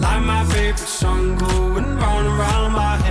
Like 0.01 0.23
my 0.23 0.43
favorite 0.43 0.77
song 0.79 1.37
going 1.37 1.97
round 1.99 2.27
round 2.37 2.73
my 2.73 2.97
head. 2.97 3.10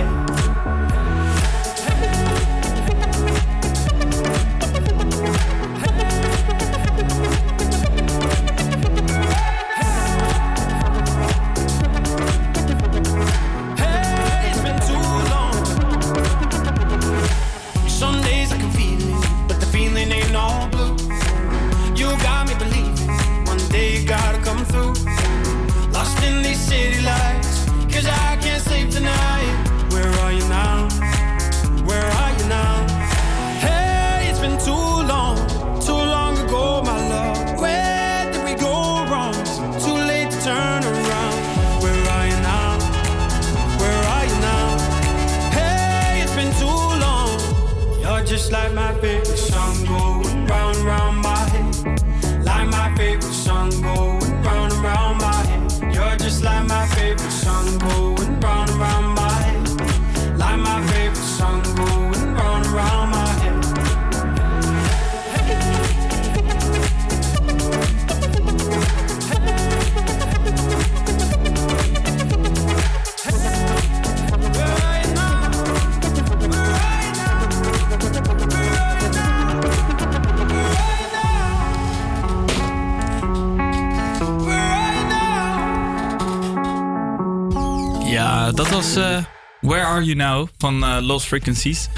Was 88.81 88.95
eh, 88.95 89.17
Where 89.59 89.85
Are 89.85 90.03
You 90.03 90.15
Now 90.15 90.47
van 90.57 90.83
eh, 90.83 90.97
Lost 91.01 91.27
Frequencies. 91.27 91.89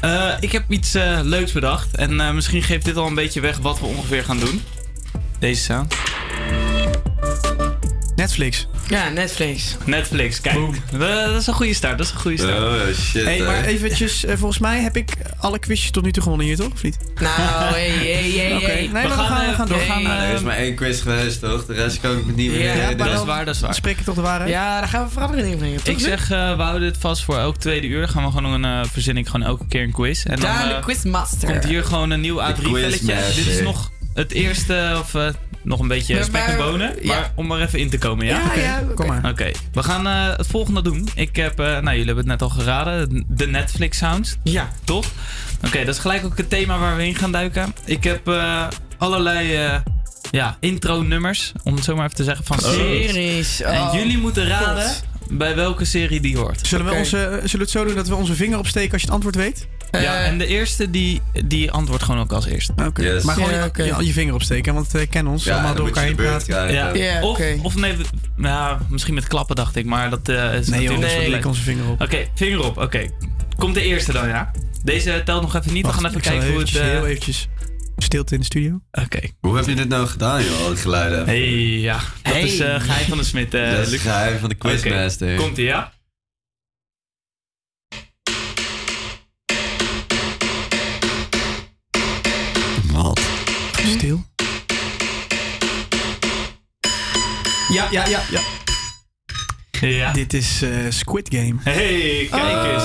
Eh, 0.00 0.32
ik 0.40 0.52
heb 0.52 0.64
iets 0.68 0.92
leuks 1.22 1.52
bedacht. 1.52 1.96
En 1.96 2.34
misschien 2.34 2.62
geeft 2.62 2.84
dit 2.84 2.96
al 2.96 3.06
een 3.06 3.14
beetje 3.14 3.40
weg 3.40 3.58
wat 3.58 3.80
we 3.80 3.86
ongeveer 3.86 4.24
gaan 4.24 4.38
doen. 4.38 4.62
Deze 5.38 5.62
sound. 5.62 5.94
Netflix. 8.16 8.68
Ja, 8.92 9.08
Netflix. 9.08 9.76
Netflix, 9.84 10.40
kijk. 10.40 10.58
We- 10.90 11.24
dat 11.32 11.40
is 11.40 11.46
een 11.46 11.54
goede 11.54 11.74
start. 11.74 11.98
Dat 11.98 12.06
is 12.06 12.12
een 12.12 12.18
goede 12.18 12.36
start. 12.36 12.58
Oh 12.58 12.94
shit. 12.94 13.24
Hey, 13.24 13.38
maar 13.40 13.64
eventjes, 13.64 14.24
eh, 14.24 14.36
volgens 14.36 14.58
mij 14.60 14.80
heb 14.80 14.96
ik 14.96 15.12
alle 15.38 15.58
quizjes 15.58 15.90
tot 15.90 16.04
nu 16.04 16.12
toe 16.12 16.22
gewonnen 16.22 16.46
hier, 16.46 16.56
toch? 16.56 16.72
Of 16.72 16.82
niet? 16.82 16.96
Nou, 17.20 17.32
hey, 17.74 17.88
hey, 17.88 18.30
hey, 18.30 18.58
nee, 18.76 18.88
maar 18.90 19.02
we 19.02 19.08
gaan, 19.08 19.46
we 19.48 19.54
gaan 19.54 19.66
door. 19.68 19.76
hey. 19.76 19.86
gaan, 19.86 20.06
Ah, 20.06 20.22
er 20.22 20.28
eh, 20.28 20.34
is 20.34 20.40
maar 20.40 20.56
één 20.56 20.74
quiz 20.74 21.02
geweest, 21.02 21.40
toch? 21.40 21.66
De 21.66 21.72
rest 21.74 22.00
kan 22.00 22.18
ik 22.18 22.26
me 22.26 22.32
niet 22.32 22.50
meer 22.50 22.60
Ja, 22.76 22.84
maar 22.84 22.96
dat 22.96 23.06
is 23.06 23.12
dan- 23.14 23.26
waar, 23.26 23.44
dat 23.44 23.54
is 23.54 23.60
waar. 23.60 23.74
Spreek 23.74 23.98
ik 23.98 24.04
toch 24.04 24.14
de 24.14 24.20
waarheid? 24.20 24.50
Ja, 24.50 24.78
daar 24.80 24.88
gaan 24.88 25.04
we 25.04 25.10
verandering 25.10 25.48
in 25.52 25.58
brengen. 25.58 25.80
Ik 25.84 25.98
zeg, 25.98 26.30
eh, 26.30 26.56
we 26.56 26.62
houden 26.62 26.92
dit 26.92 27.00
vast 27.00 27.22
voor 27.24 27.38
elk 27.38 27.56
tweede 27.56 27.86
uur. 27.86 28.08
Gaan 28.08 28.24
we 28.24 28.30
gewoon 28.30 28.64
een, 28.64 28.82
eh, 28.84 28.90
verzin 28.92 29.16
ik 29.16 29.26
gewoon 29.26 29.46
elke 29.46 29.66
keer 29.68 29.82
een 29.82 29.92
quiz. 29.92 30.24
En 30.24 30.30
dan 30.40 30.50
Daan, 30.50 30.68
de 30.68 30.74
eh, 30.74 30.82
quizmaster. 30.82 31.48
komt 31.50 31.64
hier 31.64 31.84
gewoon 31.84 32.10
een 32.10 32.20
nieuw 32.20 32.40
A3-velletje. 32.40 32.88
quizmaster. 32.98 33.34
Dit 33.34 33.46
is 33.46 33.60
nog 33.62 33.90
het 34.14 34.32
eerste, 34.32 34.96
of 35.00 35.14
eh, 35.14 35.28
nog 35.62 35.80
een 35.80 35.88
beetje 35.88 36.14
Maar- 36.14 36.24
spek 36.24 36.42
en 36.42 36.56
maar- 36.58 36.66
bonen. 36.66 36.94
ja. 37.02 37.14
Maar 37.14 37.32
om 37.34 37.46
maar 37.46 37.60
even 37.60 37.78
in 37.78 37.90
te 37.90 37.98
komen, 37.98 38.26
ja? 38.26 38.40
Ja, 38.54 38.60
ja, 38.62 38.80
oké. 38.84 38.94
Kom 38.94 39.06
maar. 39.06 39.30
Oké, 39.30 39.50
we 39.72 39.82
gaan 39.82 40.06
eh, 40.06 40.36
het 40.36 40.46
volgende 40.46 40.82
doen. 40.82 41.08
Ik 41.14 41.36
heb, 41.36 41.58
eh, 41.60 41.66
nou 41.66 41.80
jullie 41.84 41.96
hebben 42.06 42.16
het 42.16 42.26
net 42.26 42.42
al 42.42 42.48
geraden, 42.48 43.24
de 43.28 43.46
Netflix 43.46 43.98
sounds. 43.98 44.36
Ja. 44.42 44.70
Toch? 44.84 45.06
Oké, 45.66 45.78
dat 45.84 45.94
is 45.94 46.00
gelijk 46.00 46.24
ook 46.24 46.36
het 46.36 46.50
thema 46.50 46.78
waar 46.78 46.96
we 46.96 47.06
in 47.06 47.14
gaan 47.14 47.32
duiken. 47.32 47.74
Ik 47.84 48.04
heb 48.04 48.28
eh, 48.28 48.66
allerlei 48.98 49.54
eh, 49.54 49.74
ja, 50.30 50.56
intro-nummers, 50.60 51.52
om 51.62 51.74
het 51.74 51.84
zo 51.84 51.94
maar 51.94 52.04
even 52.04 52.16
te 52.16 52.24
zeggen, 52.24 52.44
van 52.44 52.58
series. 52.60 53.10
Series. 53.10 53.60
En 53.60 53.80
Oh, 53.80 53.94
jullie 53.94 54.18
moeten 54.18 54.46
raden 54.46 54.84
God. 54.86 55.02
bij 55.30 55.54
welke 55.54 55.84
serie 55.84 56.20
die 56.20 56.36
hoort. 56.36 56.66
Zullen, 56.66 56.86
we 56.86 56.92
onze, 56.92 57.16
zullen 57.16 57.50
we 57.52 57.58
het 57.58 57.70
zo 57.70 57.84
doen 57.84 57.94
dat 57.94 58.08
we 58.08 58.14
onze 58.14 58.34
vinger 58.34 58.58
opsteken 58.58 58.92
als 58.92 59.00
je 59.00 59.06
het 59.06 59.14
antwoord 59.14 59.36
weet? 59.36 59.66
Ja, 59.92 60.00
Eh, 60.00 60.26
en 60.26 60.38
de 60.38 60.46
eerste 60.46 60.90
die, 60.90 61.20
die 61.44 61.70
antwoordt 61.70 62.02
gewoon 62.04 62.20
ook 62.20 62.32
als 62.32 62.46
eerste. 62.46 62.72
Oké. 62.86 63.02
Yes. 63.02 63.22
Maar 63.24 63.34
gewoon 63.34 63.50
Ja, 63.50 63.70
je, 63.76 63.84
je, 63.84 64.06
je 64.06 64.12
vinger 64.12 64.34
opsteken, 64.34 64.74
want 64.74 64.90
we 64.92 65.06
kennen 65.06 65.32
ons. 65.32 65.44
Ja, 65.44 65.52
allemaal 65.54 65.74
door 65.74 65.86
elkaar 65.86 66.04
heen 66.04 66.16
beurt 66.16 66.28
praten. 66.28 66.46
krijgen. 66.46 66.74
Ja. 66.74 67.12
Ja, 67.14 67.22
of, 67.22 67.40
of 67.62 67.74
nee, 67.76 67.94
ja, 68.36 68.78
misschien 68.88 69.14
met 69.14 69.26
klappen 69.26 69.56
dacht 69.56 69.76
ik, 69.76 69.84
maar 69.84 70.10
dat 70.10 70.28
eh, 70.28 70.54
is 70.54 70.68
Nee 70.68 70.80
natuurlijk 70.80 71.10
soort 71.10 71.22
steken 71.24 71.48
onze 71.48 71.62
vinger 71.62 71.88
op. 71.88 72.00
Oké, 72.00 72.26
vinger 72.34 72.64
op. 72.64 72.76
Oké. 72.78 73.08
Komt 73.58 73.74
de 73.74 73.82
eerste 73.82 74.12
dan, 74.12 74.28
ja? 74.28 74.50
Deze 74.84 75.22
telt 75.24 75.42
nog 75.42 75.54
even 75.56 75.72
niet. 75.72 75.84
Wacht, 75.86 75.96
we 75.96 76.02
gaan 76.02 76.10
even 76.10 76.22
ik 76.22 76.30
kijken 76.30 76.50
hoe 76.50 76.60
het... 76.60 76.76
eh, 76.76 76.82
heel 76.82 77.06
eventjes 77.06 77.48
stilte 77.96 78.34
in 78.34 78.40
de 78.40 78.46
studio. 78.46 78.80
Oké. 78.92 79.20
Hoe 79.40 79.56
heb 79.56 79.66
je 79.66 79.74
dit 79.74 79.88
nou 79.88 80.06
gedaan, 80.06 80.44
joh? 80.44 80.60
Al 80.62 80.68
die 80.68 80.76
geluiden. 80.76 81.24
Hey, 81.26 81.48
ja. 81.78 81.98
Dat 82.22 82.32
Hey. 82.32 82.42
is 82.42 82.58
eh 82.60 82.80
Geheim 82.80 83.06
van 83.08 83.18
de 83.18 83.24
Smit. 83.24 83.54
eh, 83.54 83.70
dat 83.76 83.86
is 83.92 84.00
geheim 84.00 84.38
van 84.38 84.48
de 84.48 84.54
quizmaster. 84.54 85.34
Komt 85.36 85.58
ie, 85.58 85.64
ja? 85.64 85.92
Stil. 93.86 94.24
Ja, 97.72 97.88
ja, 97.90 98.06
ja, 98.06 98.20
ja. 98.30 98.40
Ja. 99.80 100.12
Dit 100.12 100.32
is 100.34 100.62
eh, 100.62 100.70
Squid 100.88 101.28
Game. 101.32 101.54
Hey, 101.62 102.28
kijk 102.30 102.72
eens. 102.72 102.84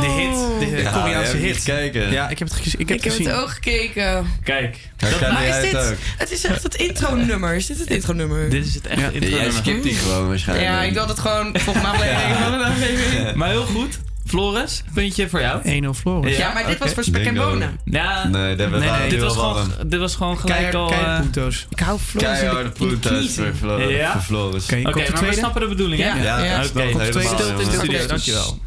De 0.00 0.06
hit, 0.06 0.70
de 0.70 0.82
Ja, 0.82 0.90
Koreaanse 0.90 1.32
heb 1.32 1.40
hit. 1.42 1.54
het 1.54 1.64
kijken? 1.64 2.10
Ja, 2.10 2.28
ik 2.28 2.38
heb 2.38 2.48
het, 2.48 2.56
gezien. 2.56 2.80
ik 2.80 2.88
heb 2.88 2.98
Ik 2.98 3.04
het 3.04 3.12
heb 3.12 3.22
gezien. 3.22 3.32
het 3.34 3.42
ook 3.42 3.50
gekeken. 3.50 4.26
Kijk. 4.44 4.78
Herken 4.96 5.32
Maar 5.32 5.42
jij 5.46 5.58
is 5.64 5.70
het 5.72 5.80
dit... 5.82 5.90
ook? 5.90 5.96
Het 6.18 6.30
is 6.30 6.44
echt 6.44 6.62
het 6.62 6.74
intro-nummer. 6.74 7.54
Is 7.54 7.66
dit 7.66 7.78
het 7.78 7.90
intro-nummer? 7.90 8.50
Dit 8.50 8.66
is 8.66 8.74
het 8.74 8.86
echt 8.86 9.00
Ja. 9.00 9.08
intro 9.10 9.28
Jij 9.30 9.50
skipt 9.50 9.82
die 9.82 9.94
gewoon 9.94 10.28
waarschijnlijk. 10.28 10.68
Ja, 10.68 10.82
ik 10.82 10.94
dacht 10.94 11.08
het 11.08 11.18
gewoon 11.18 11.58
volgende 11.58 11.88
aflevering. 11.92 12.36
Volgende 12.36 12.64
aflevering. 12.64 13.34
Maar 13.34 13.48
heel 13.48 13.66
goed. 13.66 13.98
Floris, 14.26 14.82
puntje 14.94 15.28
voor 15.28 15.40
jou. 15.40 15.82
1-0 15.84 15.88
Floris. 15.98 16.36
Ja, 16.36 16.52
maar 16.52 16.66
dit 16.66 16.78
was 16.78 16.92
voor 16.92 17.04
spek 17.04 17.24
en 17.26 17.34
bonen. 17.34 17.78
Ja, 17.84 18.28
Nee, 18.28 18.56
dat 18.56 18.70
nee, 18.70 18.78
waren 18.78 18.92
nee, 18.98 19.02
nu 19.02 19.08
dit, 19.10 19.20
was 19.20 19.32
gewoon, 19.32 19.72
dit 19.86 20.00
was 20.00 20.14
gewoon 20.14 20.38
gelijk 20.38 20.74
al... 20.74 20.86
keihard 20.88 21.14
eh, 21.16 21.20
punto's. 21.20 21.66
Ik 21.70 21.78
hou 21.78 21.98
de, 22.12 22.18
Keiharde 22.18 22.70
kniezen. 23.00 23.56
voor 23.56 23.68
Flo- 23.68 23.88
Ja. 23.88 24.12
voor 24.12 24.20
Floris. 24.20 24.64
Oké, 24.64 24.82
de 24.82 25.10
maar 25.12 25.24
we 25.24 25.32
snappen 25.32 25.60
de 25.60 25.68
bedoeling, 25.68 26.02
hè? 26.02 26.08
Ja, 26.08 26.16
Ja, 26.16 26.44
ja. 26.44 26.58
Oké, 26.58 26.68
tweede? 26.68 26.98
helemaal, 26.98 27.22
Stilte 27.24 27.48
in 27.50 27.56
de 27.56 27.64
studio, 27.76 27.98
Oké. 27.98 28.06
dankjewel. 28.06 28.58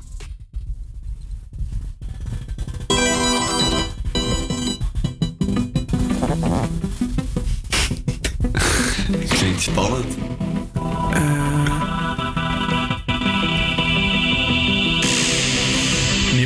Klinkt 9.30 9.62
spannend. 9.62 10.16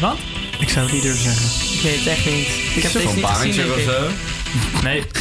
Niemand? 0.04 0.22
Ik 0.60 0.70
zou 0.70 0.86
het 0.86 0.94
niet 0.94 1.04
durven 1.04 1.22
zeggen. 1.24 1.74
Ik 1.76 1.82
weet 1.82 1.98
het 1.98 2.08
echt 2.08 2.26
niet. 2.26 2.48
Ik 2.76 2.84
heb 2.84 2.92
deze 2.94 3.16
niet 3.16 3.26
gezien. 3.26 3.56
denk 3.56 3.74
of 3.76 3.82
zo? 3.82 4.10
Nee. 4.84 5.04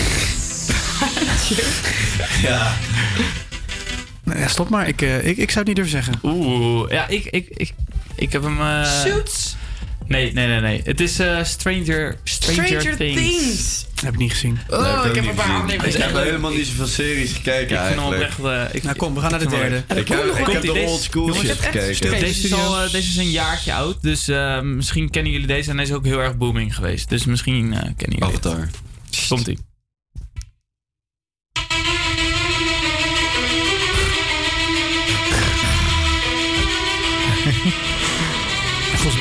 Ja. 2.43 2.77
Nou, 4.25 4.39
ja, 4.41 4.49
stop 4.49 4.69
maar. 4.69 4.89
Ik, 4.89 5.03
eh, 5.03 5.27
ik, 5.27 5.37
ik 5.37 5.51
zou 5.51 5.59
het 5.59 5.67
niet 5.67 5.77
durven 5.77 5.93
zeggen. 5.93 6.15
Oeh, 6.23 6.91
ja, 6.91 7.07
ik, 7.09 7.25
ik, 7.25 7.49
ik, 7.57 7.73
ik 8.15 8.33
heb 8.33 8.43
hem... 8.43 8.61
eh, 8.61 8.85
Suits. 9.03 9.57
Nee, 10.07 10.33
nee, 10.33 10.47
nee, 10.47 10.61
nee. 10.61 10.81
Het 10.85 11.01
is 11.01 11.19
eh, 11.19 11.45
Stranger, 11.45 12.17
Stranger, 12.25 12.67
Stranger 12.67 12.97
Things. 12.97 13.21
Things. 13.21 13.87
Heb 14.05 14.13
ik 14.13 14.19
niet 14.19 14.31
gezien. 14.31 14.59
Oh, 14.71 15.03
Nee, 15.03 15.11
ik 15.11 15.15
heb 15.17 15.25
een 15.27 15.35
paar 15.35 15.45
gezien. 15.45 15.61
afleveringen. 15.63 16.09
Ik 16.09 16.15
heb 16.15 16.25
helemaal 16.25 16.51
niet 16.53 16.67
zoveel 16.67 16.87
series 16.87 17.33
gekeken 17.33 17.61
Ik 17.61 17.69
vind 17.69 17.79
hem 17.79 17.99
eigenlijk. 17.99 18.33
oprecht... 18.39 18.69
eh, 18.71 18.75
ik, 18.75 18.83
Nou 18.83 18.97
kom, 18.97 19.15
we 19.15 19.21
gaan 19.21 19.31
naar 19.31 19.39
de 19.41 19.49
vind 19.49 19.61
derde. 19.61 19.83
Er 19.87 19.97
Ik 19.97 20.09
heb, 20.09 20.25
ik 20.25 20.47
heb 20.47 20.63
de 20.63 20.73
old 20.73 21.01
school 21.01 21.35
shit 21.35 21.51
echt 21.51 21.65
gekeken. 21.65 22.11
Deze 22.11 22.25
deze, 22.25 22.47
is 22.47 22.53
al, 22.53 22.77
eh, 22.83 22.91
deze 22.93 23.09
is 23.09 23.17
een 23.17 23.31
jaartje 23.31 23.73
oud, 23.75 24.03
dus 24.03 24.29
eh, 24.29 24.61
misschien 24.61 25.11
kennen 25.11 25.33
jullie 25.33 25.47
deze. 25.47 25.71
En 25.71 25.77
deze 25.77 25.91
is 25.91 25.97
ook 25.97 26.05
heel 26.05 26.21
erg 26.21 26.37
booming 26.37 26.75
geweest. 26.75 27.09
Dus 27.09 27.25
misschien 27.25 27.73
eh, 27.73 27.79
kennen 27.97 28.19
jullie 28.19 28.35
het. 28.35 28.47
Avatar. 28.47 28.69
Komt-ie. 29.29 29.59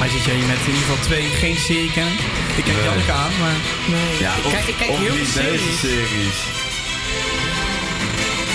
Mij 0.01 0.09
zit 0.09 0.23
jij 0.23 0.35
hier 0.35 0.47
met 0.47 0.57
in 0.57 0.65
ieder 0.65 0.81
geval 0.81 1.03
twee 1.05 1.21
geen 1.29 1.55
serie 1.55 1.91
kennen. 1.91 2.13
Ik 2.57 2.63
kijk 2.63 2.75
Nee. 2.77 2.83
Janneke 2.85 3.11
aan, 3.11 3.31
maar... 3.39 3.55
Nee. 3.89 4.19
Ja, 4.19 4.33
ik 4.35 4.41
kijk, 4.51 4.65
ik 4.65 4.75
kijk 4.77 4.89
of 4.89 4.97
heel 4.99 5.15
niet 5.15 5.27
veel 5.27 5.51
deze 5.51 5.63
series. 5.63 5.79
series. 5.79 6.37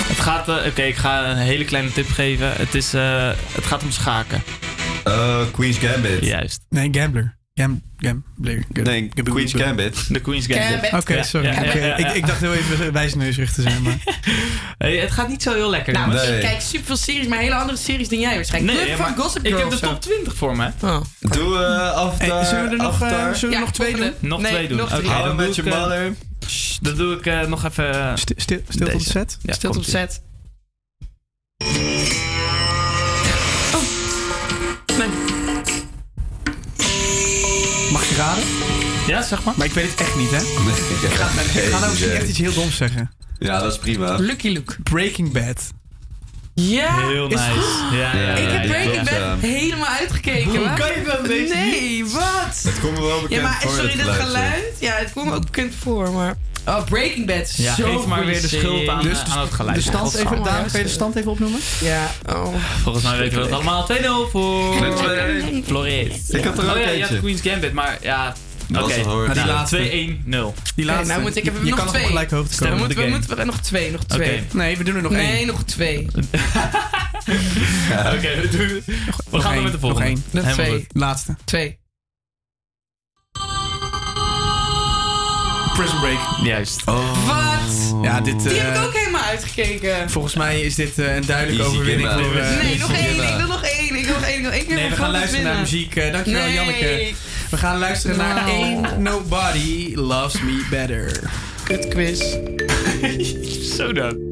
Het 0.09 0.20
gaat... 0.20 0.48
eh, 0.48 0.66
Oké, 0.66 0.82
ik 0.82 0.97
ga 0.97 1.31
een 1.31 1.36
hele 1.36 1.64
kleine 1.64 1.93
tip 1.93 2.09
geven. 2.10 2.52
Het, 2.56 2.74
is, 2.74 2.94
eh, 2.94 3.31
het 3.52 3.66
gaat 3.66 3.82
om 3.82 3.90
schaken. 3.90 4.43
Uh, 5.09 5.40
Queen's 5.52 5.78
Gambit. 5.78 6.24
Juist. 6.24 6.60
Nee, 6.68 6.89
Gambler. 6.93 7.36
Gam, 7.59 7.83
gambler. 7.99 8.65
Nee, 8.73 9.09
Queen's 9.23 9.53
Gambit. 9.53 10.12
De 10.15 10.20
Queen's 10.20 10.47
Gambit. 10.47 10.89
Gambit. 10.89 10.93
Oké, 10.93 11.23
sorry. 11.23 11.47
ja, 11.47 11.53
ja, 11.53 11.69
Oké, 11.69 11.78
ja, 11.78 11.87
ja. 11.87 11.97
Ik, 11.97 12.15
ik 12.15 12.27
dacht 12.27 12.41
heel 12.41 12.55
even 12.55 12.93
wijsneusig 12.93 13.53
te 13.53 13.62
zijn, 13.62 13.83
maar... 13.83 13.99
Hey, 14.78 14.97
het 14.97 15.11
gaat 15.11 15.28
niet 15.28 15.43
zo 15.43 15.53
heel 15.55 15.70
lekker, 15.70 15.93
Nou. 15.93 16.12
Nee. 16.15 16.35
ik 16.35 16.41
kijk 16.41 16.61
super 16.61 16.87
veel 16.87 16.97
series, 16.97 17.27
maar 17.27 17.39
hele 17.39 17.55
andere 17.55 17.78
series 17.78 18.09
dan 18.09 18.19
jij 18.19 18.35
waarschijnlijk. 18.35 18.78
Nee, 18.78 18.97
van 18.97 19.16
Gossip 19.16 19.47
ik 19.47 19.57
heb 19.57 19.70
de 19.70 19.78
top 19.78 20.01
20 20.01 20.35
voor 20.37 20.57
me. 20.57 20.70
Oh. 20.83 21.01
Doe 21.20 21.57
eh 21.59 21.91
Avatar. 21.91 22.37
Hey, 22.39 22.45
zullen 22.45 22.65
we 22.65 22.70
er 22.70 22.77
nog, 22.77 23.01
eh, 23.01 23.07
Avatar. 23.07 23.37
zullen 23.37 23.51
we 23.51 23.55
Ja, 23.61 23.61
nog 23.61 23.73
twee 23.73 23.97
doen? 23.97 24.12
Nog 24.20 24.41
Nee, 24.41 24.53
twee 24.53 24.69
doen. 24.69 24.77
nog 24.77 24.89
dan 24.89 25.03
doe 25.03 25.35
Met 25.35 25.49
ik, 25.49 25.65
Your 25.65 25.73
eh, 25.73 25.81
Mother. 25.83 26.15
Shh, 26.49 26.78
Dan 26.81 26.95
doe 26.97 27.16
ik 27.19 27.49
nog 27.49 27.65
even... 27.65 28.19
Stil, 28.19 28.37
stil, 28.39 28.61
stil 28.69 28.89
tot 28.89 29.05
de 29.05 29.11
set. 29.11 29.39
Ja, 29.43 29.53
Stilte 29.55 29.78
op 29.78 29.85
komt-ie. 29.85 29.93
set. 29.93 30.23
Ja, 39.07 39.23
zeg 39.23 39.45
maar. 39.45 39.55
Maar 39.57 39.66
ik 39.66 39.73
weet 39.73 39.91
het 39.91 40.01
echt 40.01 40.16
niet, 40.16 40.31
hè? 40.31 40.37
Ik 41.07 41.12
ga, 41.12 41.27
ik 41.43 41.70
ga 41.73 41.78
nou 41.78 41.91
misschien 41.91 42.11
echt 42.11 42.28
iets 42.28 42.39
heel 42.39 42.55
doms 42.55 42.77
zeggen. 42.77 43.11
Ja, 43.39 43.61
dat 43.61 43.73
is 43.73 43.78
prima. 43.78 44.16
Lucky 44.16 44.49
Luke. 44.49 44.77
Breaking 44.83 45.33
Bad. 45.33 45.70
Ja. 46.55 46.99
Heel 47.09 47.28
nice. 47.28 47.43
Ja, 47.93 48.16
ja, 48.16 48.35
Ik 48.35 48.51
heb 48.51 48.62
ja, 48.62 48.69
Breaking 48.69 49.09
ja. 49.11 49.28
Bad 49.35 49.41
helemaal 49.41 49.89
uitgekeken. 49.89 50.57
Hoe 50.57 50.73
kan 50.74 50.89
je 50.89 51.03
dat 51.07 51.24
deze 51.27 51.55
Nee, 51.55 52.05
wat? 52.05 52.62
Het 52.62 52.81
komt 52.81 52.99
me 52.99 53.05
wel 53.05 53.20
bekend 53.20 53.41
Ja, 53.41 53.43
maar 53.43 53.61
voor, 53.61 53.70
sorry, 53.70 53.97
dat 53.97 54.15
geluid. 54.15 54.77
Ja, 54.81 54.93
het 54.95 55.12
komt 55.12 55.27
me 55.27 55.35
ook 55.35 55.45
bekend 55.45 55.74
voor, 55.74 56.11
maar... 56.11 56.37
Oh, 56.66 56.85
Breaking 56.85 57.27
Bad. 57.27 57.57
Ja, 57.57 57.74
zo 57.74 57.99
geef 57.99 58.07
maar 58.07 58.24
weer 58.24 58.41
de 58.41 58.49
schuld 58.49 58.89
aan, 58.89 59.03
Dus 59.03 59.23
eh, 59.23 59.37
aan 59.37 59.41
het 59.41 59.53
geluid. 59.53 59.77
De 59.77 59.83
stand 59.83 60.15
even, 60.15 60.43
Daan, 60.43 60.66
kan 60.66 60.78
je 60.81 60.87
de 60.87 60.89
stand 60.89 61.16
even 61.16 61.31
opnoemen? 61.31 61.61
Ja, 61.81 62.11
oh. 62.28 62.55
Volgens 62.83 63.05
mij 63.05 63.19
weten 63.19 63.39
we 63.39 63.45
het 63.45 63.53
allemaal. 63.53 63.89
2-0 63.91 64.31
voor 64.31 64.81
Nee, 64.81 65.62
2-1. 65.62 65.66
Floris. 65.66 66.31
Ik 66.31 66.45
had 66.45 66.59
er 66.59 66.65
ook 66.65 66.77
Oh 66.77 66.81
ja, 66.81 66.89
je 66.91 67.05
had 67.05 67.19
Queen's 67.19 67.41
Gambit, 67.41 67.73
maar 67.73 67.99
ja... 68.01 68.35
Oké. 68.74 69.05
Maar 69.05 69.34
die 69.34 69.47
laatste. 69.47 69.76
2-1-0. 69.78 69.84
Die 70.74 70.84
laatste. 70.84 71.06
nou 71.06 71.20
moet 71.22 71.36
ik 71.36 71.47
even 71.47 71.64
je 71.64 71.68
nog 71.70 71.74
kan 71.76 71.84
nog 71.84 71.88
twee. 71.94 72.02
op 72.05 72.09
gelijke 72.09 72.34
hoogte 72.34 72.56
Dan 72.59 72.68
komen. 72.68 72.78
moeten 72.78 73.05
we, 73.05 73.10
moeten 73.10 73.36
we 73.36 73.44
nog 73.44 73.60
twee, 73.60 73.90
nog 73.90 74.05
twee. 74.05 74.43
Nee, 74.52 74.76
we 74.76 74.84
doen 74.84 74.97
er 74.97 75.02
nog 75.02 75.12
nee, 75.12 75.36
één. 75.36 75.47
nog 75.47 75.62
twee. 75.64 76.06
Oké, 78.14 78.40
we, 78.40 78.48
doen- 78.51 78.82
we 79.30 79.40
gaan 79.40 79.52
één, 79.52 79.62
met 79.62 79.72
de 79.72 79.78
nog 79.78 79.80
volgende. 79.80 80.05
één. 80.06 80.24
Nog 80.30 80.44
twee. 80.52 80.70
goed. 80.72 80.84
Laatste. 80.93 81.36
Twee. 81.44 81.78
Prison 85.74 86.01
Break. 86.01 86.18
Juist. 86.43 86.84
Wat? 86.84 87.94
Ja, 88.02 88.20
dit... 88.20 88.43
Die 88.43 88.59
heb 88.59 88.74
eh, 88.74 88.80
ik 88.82 88.86
ook 88.86 88.94
helemaal 88.97 89.22
uitgekeken. 89.22 90.10
Volgens 90.10 90.34
mij 90.34 90.60
is 90.60 90.74
dit 90.74 90.98
eh, 90.98 91.14
een 91.14 91.26
duidelijke 91.26 91.62
Easy 91.62 91.74
overwinning 91.76 92.10
voor... 92.10 92.36
eh, 92.36 92.62
Nee, 92.62 92.78
nog 92.78 92.93
één. 92.93 93.10
Ik 93.28 93.36
wil 93.36 93.47
nog 93.47 93.62
één. 93.62 93.78
één, 93.78 93.97
ik 93.98 94.05
wil 94.06 94.14
nog 94.14 94.22
één, 94.22 94.34
ik 94.36 94.43
wil 94.43 94.51
één 94.52 94.66
keer 94.66 94.74
Nee, 94.74 94.90
we 94.90 94.97
gaan 94.97 95.10
luisteren 95.10 95.44
naar 95.44 95.59
muziek. 95.60 95.97
Eh, 95.97 96.12
dankjewel, 96.12 96.43
Nee. 96.44 96.55
Janneke. 96.55 97.14
We 97.51 97.56
gaan 97.56 97.78
luisteren 97.78 98.16
naar. 98.16 98.44
Ain't 98.44 98.98
Nobody 98.98 99.93
Loves 99.94 100.40
Me 100.40 100.66
Better. 100.70 101.31
Kut 101.64 101.89
quiz. 101.89 102.36
Zo 103.77 103.93
dan. 103.93 104.26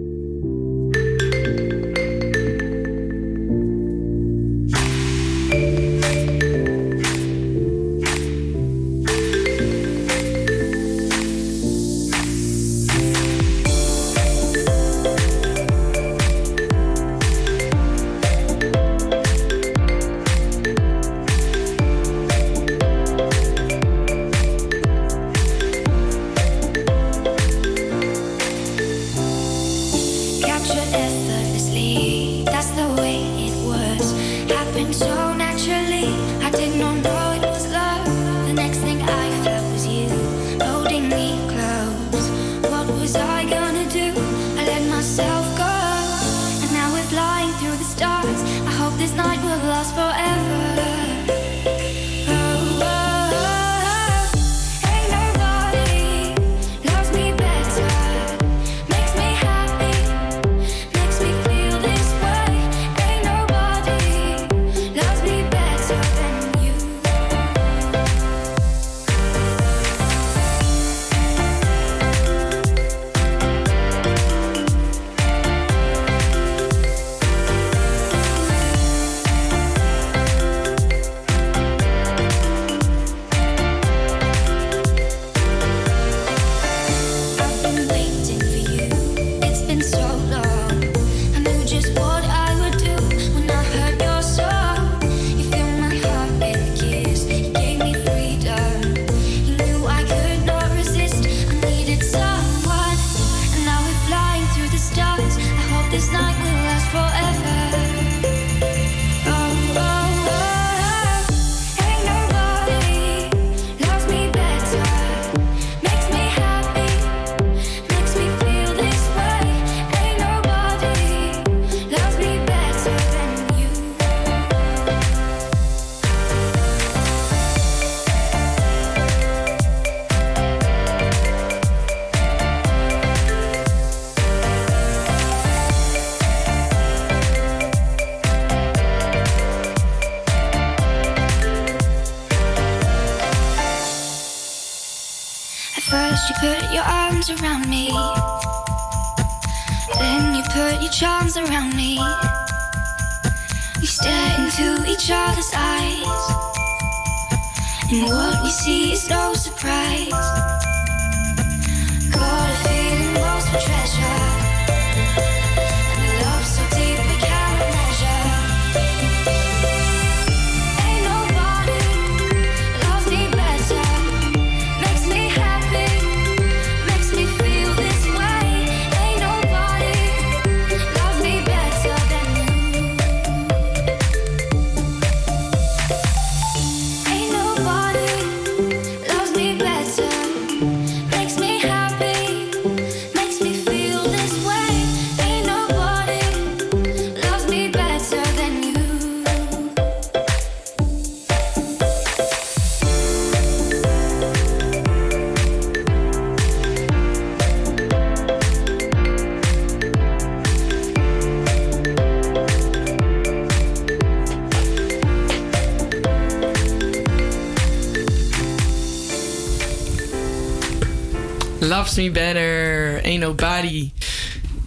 Loves 221.69 221.95
me 221.95 222.11
better, 222.11 223.01
ain't 223.05 223.21
nobody. 223.21 223.93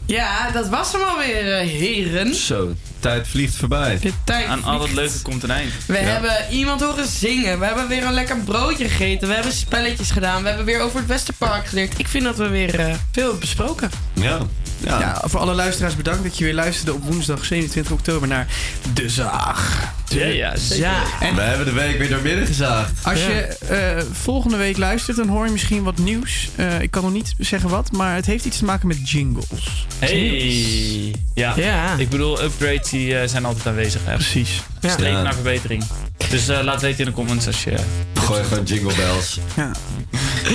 Ja, 0.05 0.51
dat 0.51 0.69
was 0.69 0.91
hem 0.91 1.01
alweer, 1.01 1.53
eh, 1.53 1.67
heren. 1.67 2.35
Zo, 2.35 2.73
tijd 2.99 3.27
vliegt 3.27 3.55
voorbij. 3.55 3.99
De 4.01 4.11
tijd 4.25 4.47
Aan 4.47 4.63
al 4.63 4.81
het 4.81 4.93
leuke 4.93 5.21
komt 5.21 5.43
een 5.43 5.51
eind. 5.51 5.73
We 5.87 5.97
hebben 5.97 6.35
iemand 6.51 6.81
horen 6.81 7.07
zingen. 7.07 7.59
We 7.59 7.65
hebben 7.65 7.87
weer 7.87 8.03
een 8.03 8.13
lekker 8.13 8.37
broodje 8.37 8.87
gegeten. 8.89 9.27
We 9.27 9.33
hebben 9.33 9.51
spelletjes 9.51 10.11
gedaan. 10.11 10.41
We 10.41 10.47
hebben 10.47 10.65
weer 10.65 10.79
over 10.79 10.99
het 10.99 11.07
Westerpark 11.07 11.67
geleerd. 11.67 11.99
Ik 11.99 12.07
vind 12.07 12.23
dat 12.23 12.37
we 12.37 12.47
weer 12.47 12.79
eh, 12.79 12.93
veel 13.11 13.23
hebben 13.23 13.39
besproken. 13.39 13.89
Ja. 14.13 14.39
Ja. 14.79 15.21
voor 15.25 15.39
alle 15.39 15.53
luisteraars 15.53 15.95
bedankt 15.95 16.23
dat 16.23 16.37
je 16.37 16.43
weer 16.43 16.53
luisterde 16.53 16.93
op 16.93 17.03
woensdag 17.03 17.45
27 17.45 17.91
oktober 17.93 18.27
naar 18.27 18.47
De 18.93 19.09
Zaag. 19.09 19.93
Ja, 20.07 20.25
ja, 20.25 20.55
zeker. 20.57 20.83
Zaag. 20.85 21.21
En 21.21 21.35
We 21.35 21.41
hebben 21.41 21.65
de 21.65 21.71
week 21.71 21.97
weer 21.97 22.09
door 22.09 22.21
midden 22.21 22.45
gezaagd. 22.45 22.91
Als 23.03 23.19
je 23.19 23.41
eh, 23.69 24.03
volgende 24.11 24.57
week 24.57 24.77
luistert, 24.77 25.17
dan 25.17 25.27
hoor 25.27 25.45
je 25.45 25.51
misschien 25.51 25.83
wat 25.83 25.97
nieuws. 25.97 26.49
Eh, 26.55 26.81
ik 26.81 26.91
kan 26.91 27.03
nog 27.03 27.11
niet 27.11 27.33
zeggen 27.39 27.69
wat, 27.69 27.91
maar 27.91 28.15
het 28.15 28.25
heeft 28.25 28.45
iets 28.45 28.57
te 28.57 28.65
maken 28.65 28.87
met 28.87 29.09
jingles. 29.09 29.85
Hey. 29.99 31.15
Ja. 31.33 31.53
Ja. 31.55 31.95
Ik 31.97 32.09
bedoel, 32.09 32.43
upgrades 32.43 32.89
die, 32.89 33.17
eh, 33.17 33.27
zijn 33.27 33.45
altijd 33.45 33.67
aanwezig. 33.67 34.01
Hè. 34.05 34.13
Precies. 34.13 34.61
Streven 34.79 35.11
Ja. 35.11 35.21
naar 35.21 35.33
verbetering. 35.33 35.83
Dus 36.29 36.47
eh, 36.47 36.63
laat 36.63 36.81
weten 36.81 36.99
in 36.99 37.05
de 37.05 37.11
comments 37.11 37.47
als 37.47 37.63
je... 37.63 37.73
Gooi 38.13 38.43
gewoon 38.43 38.63
jingle 38.63 38.95
bells. 38.95 39.39
Ja. 39.55 39.71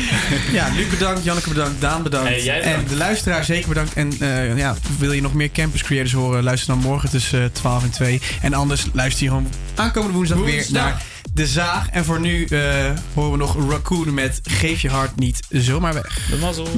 ja, 0.58 0.68
Luc 0.74 0.88
bedankt, 0.88 1.24
Janneke 1.24 1.48
bedankt, 1.48 1.80
Daan 1.80 2.02
bedankt. 2.02 2.28
Hey, 2.28 2.42
jij 2.42 2.60
en 2.60 2.84
de 2.88 2.96
luisteraar 2.96 3.44
zeker 3.44 3.68
bedankt. 3.68 3.92
En 3.92 4.12
eh, 4.20 4.56
ja, 4.56 4.76
wil 4.98 5.12
je 5.12 5.20
nog 5.20 5.34
meer 5.34 5.50
Campus 5.50 5.82
Creators 5.82 6.12
horen? 6.12 6.42
Luister 6.42 6.68
dan 6.74 6.82
morgen 6.82 7.10
tussen 7.10 7.42
eh, 7.42 7.48
12 7.52 7.82
en 7.82 7.90
2. 7.90 8.20
En 8.42 8.54
anders 8.54 8.86
luister 8.92 9.22
je 9.22 9.28
gewoon 9.28 9.48
aankomende 9.74 10.14
woensdag, 10.14 10.38
weer 10.38 10.66
naar 10.70 11.02
De 11.32 11.46
Zaag. 11.46 11.88
En 11.88 12.04
voor 12.04 12.20
nu 12.20 12.44
eh, 12.44 12.60
horen 13.14 13.30
we 13.30 13.36
nog 13.36 13.70
Raccoon 13.70 14.14
met 14.14 14.40
Geef 14.42 14.80
je 14.80 14.88
hart 14.88 15.16
niet 15.16 15.40
zomaar 15.48 15.94
weg. 15.94 16.26
De 16.30 16.36
mazzel. 16.36 16.68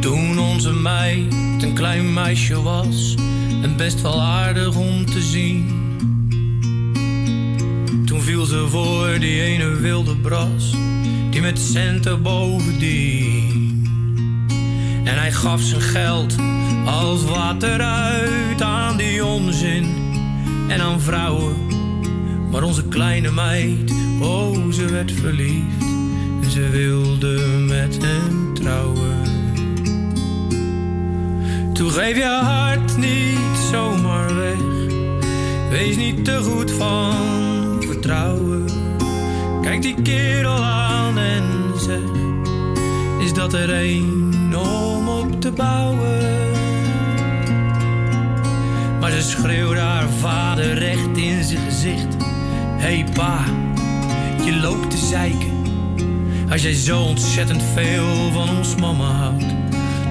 Toen 0.00 0.82
meid 0.82 1.32
een 1.62 1.74
klein 1.74 2.12
meisje 2.12 2.62
was 2.62 3.14
en 3.62 3.76
best 3.76 4.00
wel 4.00 4.20
aardig 4.20 4.76
om 4.76 5.06
te 5.06 5.22
zien. 5.22 5.87
Viel 8.28 8.44
ze 8.44 8.68
voor 8.68 9.18
die 9.18 9.42
ene 9.42 9.76
wilde 9.76 10.16
bras, 10.16 10.74
die 11.30 11.40
met 11.40 11.58
centen 11.58 12.22
bovendien. 12.22 13.86
En 15.04 15.18
hij 15.18 15.32
gaf 15.32 15.60
zijn 15.60 15.80
geld 15.80 16.36
als 16.86 17.24
water 17.24 17.80
uit 17.80 18.62
aan 18.62 18.96
die 18.96 19.24
onzin 19.24 19.84
en 20.68 20.80
aan 20.80 21.00
vrouwen. 21.00 21.56
Maar 22.50 22.62
onze 22.62 22.84
kleine 22.88 23.30
meid, 23.30 23.92
oh 24.20 24.72
ze 24.72 24.84
werd 24.84 25.12
verliefd 25.12 25.82
en 26.42 26.50
ze 26.50 26.68
wilde 26.68 27.64
met 27.68 27.98
hem 28.02 28.54
trouwen. 28.54 29.22
Toen 31.72 31.90
geef 31.90 32.16
je 32.16 32.40
hart 32.42 32.96
niet 32.96 33.58
zomaar 33.70 34.34
weg. 34.34 34.60
Wees 35.70 35.96
niet 35.96 36.24
te 36.24 36.42
goed 36.42 36.70
van 36.70 37.57
vertrouwen. 38.08 38.64
Kijk 39.62 39.82
die 39.82 40.02
kerel 40.02 40.64
aan 40.64 41.18
en 41.18 41.44
zeg: 41.76 42.00
Is 43.20 43.32
dat 43.32 43.52
er 43.52 43.70
een 43.70 44.56
om 44.56 45.08
op 45.08 45.40
te 45.40 45.52
bouwen? 45.52 46.18
Maar 49.00 49.10
ze 49.10 49.22
schreeuwde 49.22 49.80
haar 49.80 50.08
vader 50.08 50.74
recht 50.74 51.16
in 51.16 51.44
zijn 51.44 51.64
gezicht: 51.64 52.16
Hey 52.76 53.04
pa, 53.14 53.44
je 54.44 54.58
loopt 54.60 54.90
te 54.90 54.96
zeiken. 54.96 55.56
Als 56.50 56.62
jij 56.62 56.74
zo 56.74 57.00
ontzettend 57.00 57.62
veel 57.74 58.30
van 58.32 58.48
ons 58.56 58.74
mama 58.74 59.10
houdt 59.10 59.44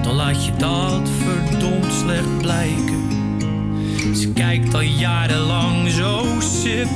dan 0.02 0.14
laat 0.14 0.44
je 0.44 0.52
dat 0.56 1.08
verdomd 1.22 1.92
slecht 1.92 2.38
blijken. 2.38 3.08
Ze 4.14 4.32
kijkt 4.32 4.74
al 4.74 4.80
jarenlang 4.80 5.90
zo 5.90 6.24
sip, 6.38 6.88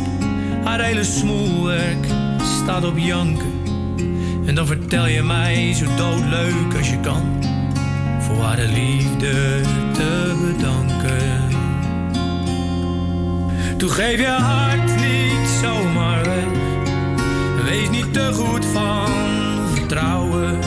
haar 0.64 0.80
hele 0.80 1.04
smoelwerk 1.04 2.06
staat 2.38 2.84
op 2.84 2.98
janken. 2.98 3.52
En 4.46 4.54
dan 4.54 4.66
vertel 4.66 5.06
je 5.06 5.22
mij 5.22 5.74
zo 5.74 5.84
doodleuk 5.96 6.76
als 6.76 6.90
je 6.90 7.00
kan, 7.00 7.22
voor 8.20 8.36
haar 8.36 8.56
de 8.56 8.68
liefde 8.68 9.60
te 9.92 10.34
bedanken. 10.40 11.50
Toen 13.78 13.90
geef 13.90 14.20
je 14.20 14.26
hart 14.26 15.00
niet 15.00 15.48
zomaar 15.62 16.24
weg, 16.24 16.44
wees 17.64 17.90
niet 17.90 18.12
te 18.12 18.30
goed 18.32 18.66
van 18.66 19.10
vertrouwen. 19.74 20.60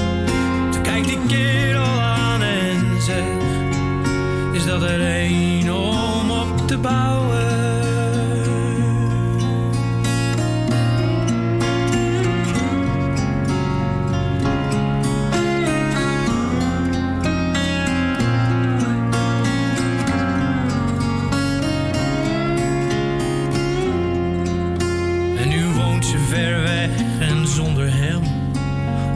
Toen 0.72 0.81
kijkt 0.81 1.07
die 1.07 1.19
kerel 1.27 2.01
aan 2.01 2.41
en 2.41 3.01
zegt: 3.01 3.45
Is 4.53 4.65
dat 4.65 4.81
er 4.81 5.01
een 5.01 5.72
om 5.72 6.31
op 6.31 6.67
te 6.67 6.77
bouwen? 6.77 7.55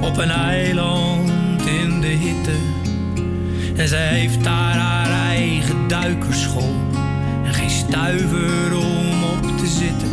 Op 0.09 0.17
een 0.17 0.31
eiland 0.31 1.65
in 1.65 2.01
de 2.01 2.07
hitte. 2.07 2.55
En 3.75 3.87
zij 3.87 4.07
heeft 4.07 4.43
daar 4.43 4.77
haar 4.77 5.09
eigen 5.09 5.87
duikerschool 5.87 6.75
en 7.43 7.53
geen 7.53 7.69
stuiver 7.69 8.77
om 8.77 9.23
op 9.23 9.57
te 9.57 9.67
zitten. 9.67 10.09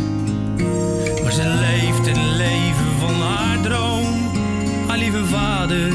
Maar 1.23 1.31
ze 1.31 1.43
leeft 1.59 2.07
het 2.07 2.25
leven 2.37 2.91
van 2.99 3.13
haar 3.13 3.61
droom. 3.61 4.31
Haar 4.87 4.97
lieve 4.97 5.25
vader 5.25 5.87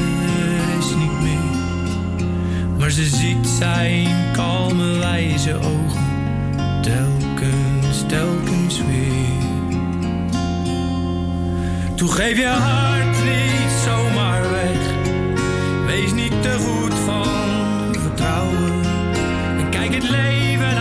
is 0.78 0.94
niet 0.98 1.20
meer. 1.22 2.26
Maar 2.78 2.90
ze 2.90 3.04
ziet 3.04 3.46
zijn 3.46 4.32
kalme 4.32 4.98
wijze 4.98 5.54
ogen 5.54 6.06
telkens, 6.80 8.04
telkens 8.08 8.78
weer. 8.78 9.41
Toen 12.02 12.12
geef 12.12 12.38
je 12.38 12.46
hart 12.46 13.24
niet 13.24 13.70
zomaar 13.84 14.50
weg. 14.50 14.78
Wees 15.86 16.12
niet 16.12 16.42
te 16.42 16.58
goed 16.58 16.94
van 16.94 17.94
vertrouwen. 18.00 18.82
En 19.58 19.70
kijk 19.70 19.94
het 19.94 20.10
leven 20.10 20.76